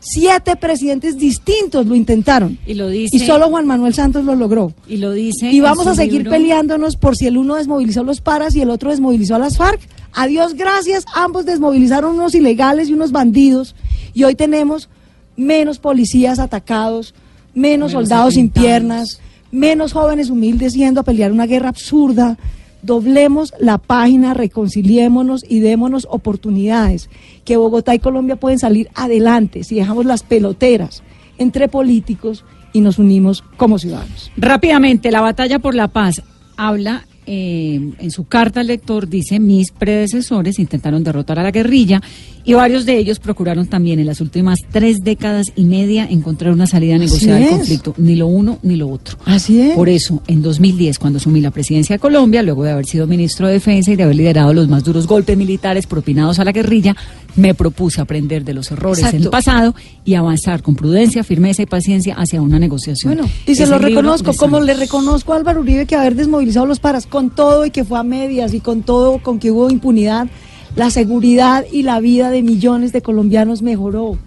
Siete 0.00 0.56
presidentes 0.56 1.18
distintos 1.18 1.86
lo 1.86 1.94
intentaron. 1.94 2.58
Y 2.66 2.74
lo 2.74 2.88
dice. 2.88 3.16
Y 3.16 3.20
solo 3.20 3.48
Juan 3.48 3.66
Manuel 3.66 3.92
Santos 3.92 4.24
lo 4.24 4.34
logró. 4.34 4.72
Y 4.88 4.96
lo 4.96 5.12
dice. 5.12 5.50
Y 5.50 5.60
vamos 5.60 5.86
a 5.86 5.94
seguir 5.94 6.22
libro. 6.22 6.30
peleándonos 6.30 6.96
por 6.96 7.16
si 7.16 7.26
el 7.26 7.36
uno 7.36 7.56
desmovilizó 7.56 8.02
los 8.02 8.22
paras 8.22 8.56
y 8.56 8.62
el 8.62 8.70
otro 8.70 8.90
desmovilizó 8.90 9.34
a 9.34 9.38
las 9.38 9.58
FARC. 9.58 9.80
Adiós, 10.14 10.54
gracias. 10.54 11.04
Ambos 11.14 11.44
desmovilizaron 11.44 12.14
unos 12.14 12.34
ilegales 12.34 12.88
y 12.88 12.94
unos 12.94 13.12
bandidos. 13.12 13.74
Y 14.14 14.24
hoy 14.24 14.34
tenemos 14.34 14.88
menos 15.36 15.78
policías 15.78 16.38
atacados, 16.38 17.14
menos, 17.54 17.90
Menos 17.90 17.92
soldados 17.92 18.34
sin 18.34 18.48
piernas, 18.48 19.20
menos 19.50 19.92
jóvenes 19.92 20.30
humildes 20.30 20.74
yendo 20.74 21.00
a 21.00 21.04
pelear 21.04 21.30
una 21.30 21.46
guerra 21.46 21.68
absurda. 21.68 22.38
Doblemos 22.82 23.52
la 23.58 23.78
página, 23.78 24.34
reconciliémonos 24.34 25.44
y 25.48 25.60
démonos 25.60 26.06
oportunidades. 26.10 27.10
Que 27.44 27.56
Bogotá 27.56 27.94
y 27.94 27.98
Colombia 27.98 28.36
pueden 28.36 28.58
salir 28.58 28.88
adelante 28.94 29.64
si 29.64 29.74
dejamos 29.74 30.06
las 30.06 30.22
peloteras 30.22 31.02
entre 31.38 31.68
políticos 31.68 32.44
y 32.72 32.80
nos 32.80 32.98
unimos 32.98 33.44
como 33.56 33.78
ciudadanos. 33.78 34.30
Rápidamente, 34.36 35.10
la 35.10 35.20
batalla 35.20 35.58
por 35.58 35.74
la 35.74 35.88
paz 35.88 36.22
habla 36.56 37.06
eh, 37.26 37.92
en 37.98 38.10
su 38.10 38.24
carta 38.24 38.60
al 38.60 38.66
lector, 38.66 39.08
dice, 39.08 39.38
mis 39.38 39.72
predecesores 39.72 40.58
intentaron 40.58 41.04
derrotar 41.04 41.38
a 41.38 41.42
la 41.42 41.50
guerrilla 41.50 42.00
y 42.44 42.54
varios 42.54 42.86
de 42.86 42.96
ellos 42.96 43.18
procuraron 43.18 43.66
también 43.66 43.98
en 44.00 44.06
las 44.06 44.20
últimas 44.20 44.60
tres 44.70 45.04
décadas 45.04 45.52
y 45.54 45.64
media 45.64 46.06
encontrar 46.10 46.52
una 46.52 46.66
salida 46.66 46.96
negociada 46.96 47.38
al 47.38 47.48
conflicto, 47.50 47.94
ni 47.98 48.16
lo 48.16 48.26
uno 48.26 48.58
ni 48.62 48.76
lo 48.76 48.88
otro. 48.88 49.18
Así 49.26 49.60
es. 49.60 49.74
Por 49.74 49.88
eso, 49.88 50.22
en 50.26 50.42
2010, 50.42 50.98
cuando 50.98 51.18
asumí 51.18 51.40
la 51.40 51.50
presidencia 51.50 51.96
de 51.96 52.00
Colombia, 52.00 52.42
luego 52.42 52.64
de 52.64 52.72
haber 52.72 52.86
sido 52.86 53.06
ministro 53.06 53.46
de 53.46 53.54
Defensa 53.54 53.92
y 53.92 53.96
de 53.96 54.02
haber 54.02 54.16
liderado 54.16 54.54
los 54.54 54.68
más 54.68 54.82
duros 54.82 55.06
golpes 55.06 55.36
militares 55.36 55.86
propinados 55.86 56.38
a 56.38 56.44
la 56.44 56.52
guerrilla, 56.52 56.96
me 57.36 57.54
propuse 57.54 58.00
aprender 58.00 58.44
de 58.44 58.54
los 58.54 58.70
errores 58.70 58.98
Exacto. 58.98 59.18
del 59.18 59.30
pasado 59.30 59.74
y 60.04 60.14
avanzar 60.14 60.62
con 60.62 60.74
prudencia, 60.74 61.22
firmeza 61.24 61.62
y 61.62 61.66
paciencia 61.66 62.14
hacia 62.16 62.42
una 62.42 62.58
negociación. 62.58 63.14
Bueno, 63.14 63.28
y 63.46 63.54
se 63.54 63.66
lo 63.66 63.78
reconozco, 63.78 64.32
como 64.34 64.60
le 64.60 64.74
reconozco 64.74 65.32
a 65.32 65.36
Álvaro 65.36 65.60
Uribe 65.60 65.86
que 65.86 65.96
haber 65.96 66.14
desmovilizado 66.16 66.66
los 66.66 66.80
paras 66.80 67.06
con 67.06 67.30
todo 67.30 67.64
y 67.66 67.70
que 67.70 67.84
fue 67.84 67.98
a 67.98 68.02
medias 68.02 68.52
y 68.54 68.60
con 68.60 68.82
todo, 68.82 69.18
con 69.18 69.38
que 69.38 69.50
hubo 69.50 69.70
impunidad, 69.70 70.28
la 70.76 70.90
seguridad 70.90 71.64
y 71.72 71.82
la 71.82 72.00
vida 72.00 72.30
de 72.30 72.42
millones 72.42 72.92
de 72.92 73.02
colombianos 73.02 73.62
mejoró. 73.62 74.18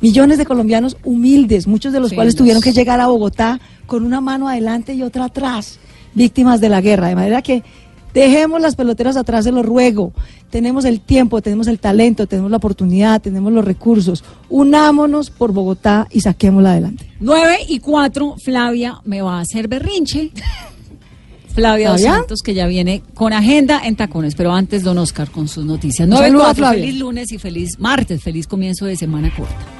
Millones 0.00 0.38
de 0.38 0.46
colombianos 0.46 0.96
humildes, 1.04 1.66
muchos 1.66 1.92
de 1.92 2.00
los 2.00 2.10
Sí, 2.10 2.14
cuales 2.14 2.32
los- 2.34 2.38
tuvieron 2.38 2.62
que 2.62 2.72
llegar 2.72 3.00
a 3.00 3.06
Bogotá 3.08 3.60
con 3.86 4.04
una 4.04 4.20
mano 4.22 4.48
adelante 4.48 4.94
y 4.94 5.02
otra 5.02 5.26
atrás, 5.26 5.78
víctimas 6.14 6.60
de 6.60 6.70
la 6.70 6.80
guerra. 6.80 7.08
De 7.08 7.14
manera 7.16 7.42
que 7.42 7.62
Dejemos 8.14 8.60
las 8.60 8.76
peloteras 8.76 9.16
atrás, 9.16 9.44
se 9.44 9.52
lo 9.52 9.62
ruego. 9.62 10.12
Tenemos 10.50 10.84
el 10.84 11.00
tiempo, 11.00 11.40
tenemos 11.42 11.66
el 11.68 11.78
talento, 11.78 12.26
tenemos 12.26 12.50
la 12.50 12.56
oportunidad, 12.56 13.20
tenemos 13.20 13.52
los 13.52 13.64
recursos. 13.64 14.24
Unámonos 14.48 15.30
por 15.30 15.52
Bogotá 15.52 16.06
y 16.10 16.20
saquémosla 16.20 16.72
adelante. 16.72 17.06
9 17.20 17.58
y 17.68 17.78
4, 17.78 18.36
Flavia 18.44 19.00
me 19.04 19.22
va 19.22 19.38
a 19.38 19.40
hacer 19.40 19.68
berrinche. 19.68 20.30
Flavia 21.54 21.90
Dos. 21.90 22.02
Santos, 22.02 22.42
que 22.42 22.54
ya 22.54 22.66
viene 22.66 23.02
con 23.14 23.32
agenda 23.32 23.80
en 23.84 23.96
tacones, 23.96 24.34
pero 24.34 24.52
antes 24.52 24.82
Don 24.82 24.98
Oscar 24.98 25.30
con 25.30 25.48
sus 25.48 25.64
noticias. 25.64 26.06
Un 26.06 26.10
9 26.10 26.26
y 26.26 26.28
saludo 26.28 26.42
a 26.42 26.46
4, 26.46 26.56
Flavia. 26.62 26.84
feliz 26.84 26.98
lunes 27.00 27.32
y 27.32 27.38
feliz 27.38 27.78
martes, 27.78 28.22
feliz 28.22 28.46
comienzo 28.46 28.86
de 28.86 28.96
semana 28.96 29.32
corta. 29.34 29.79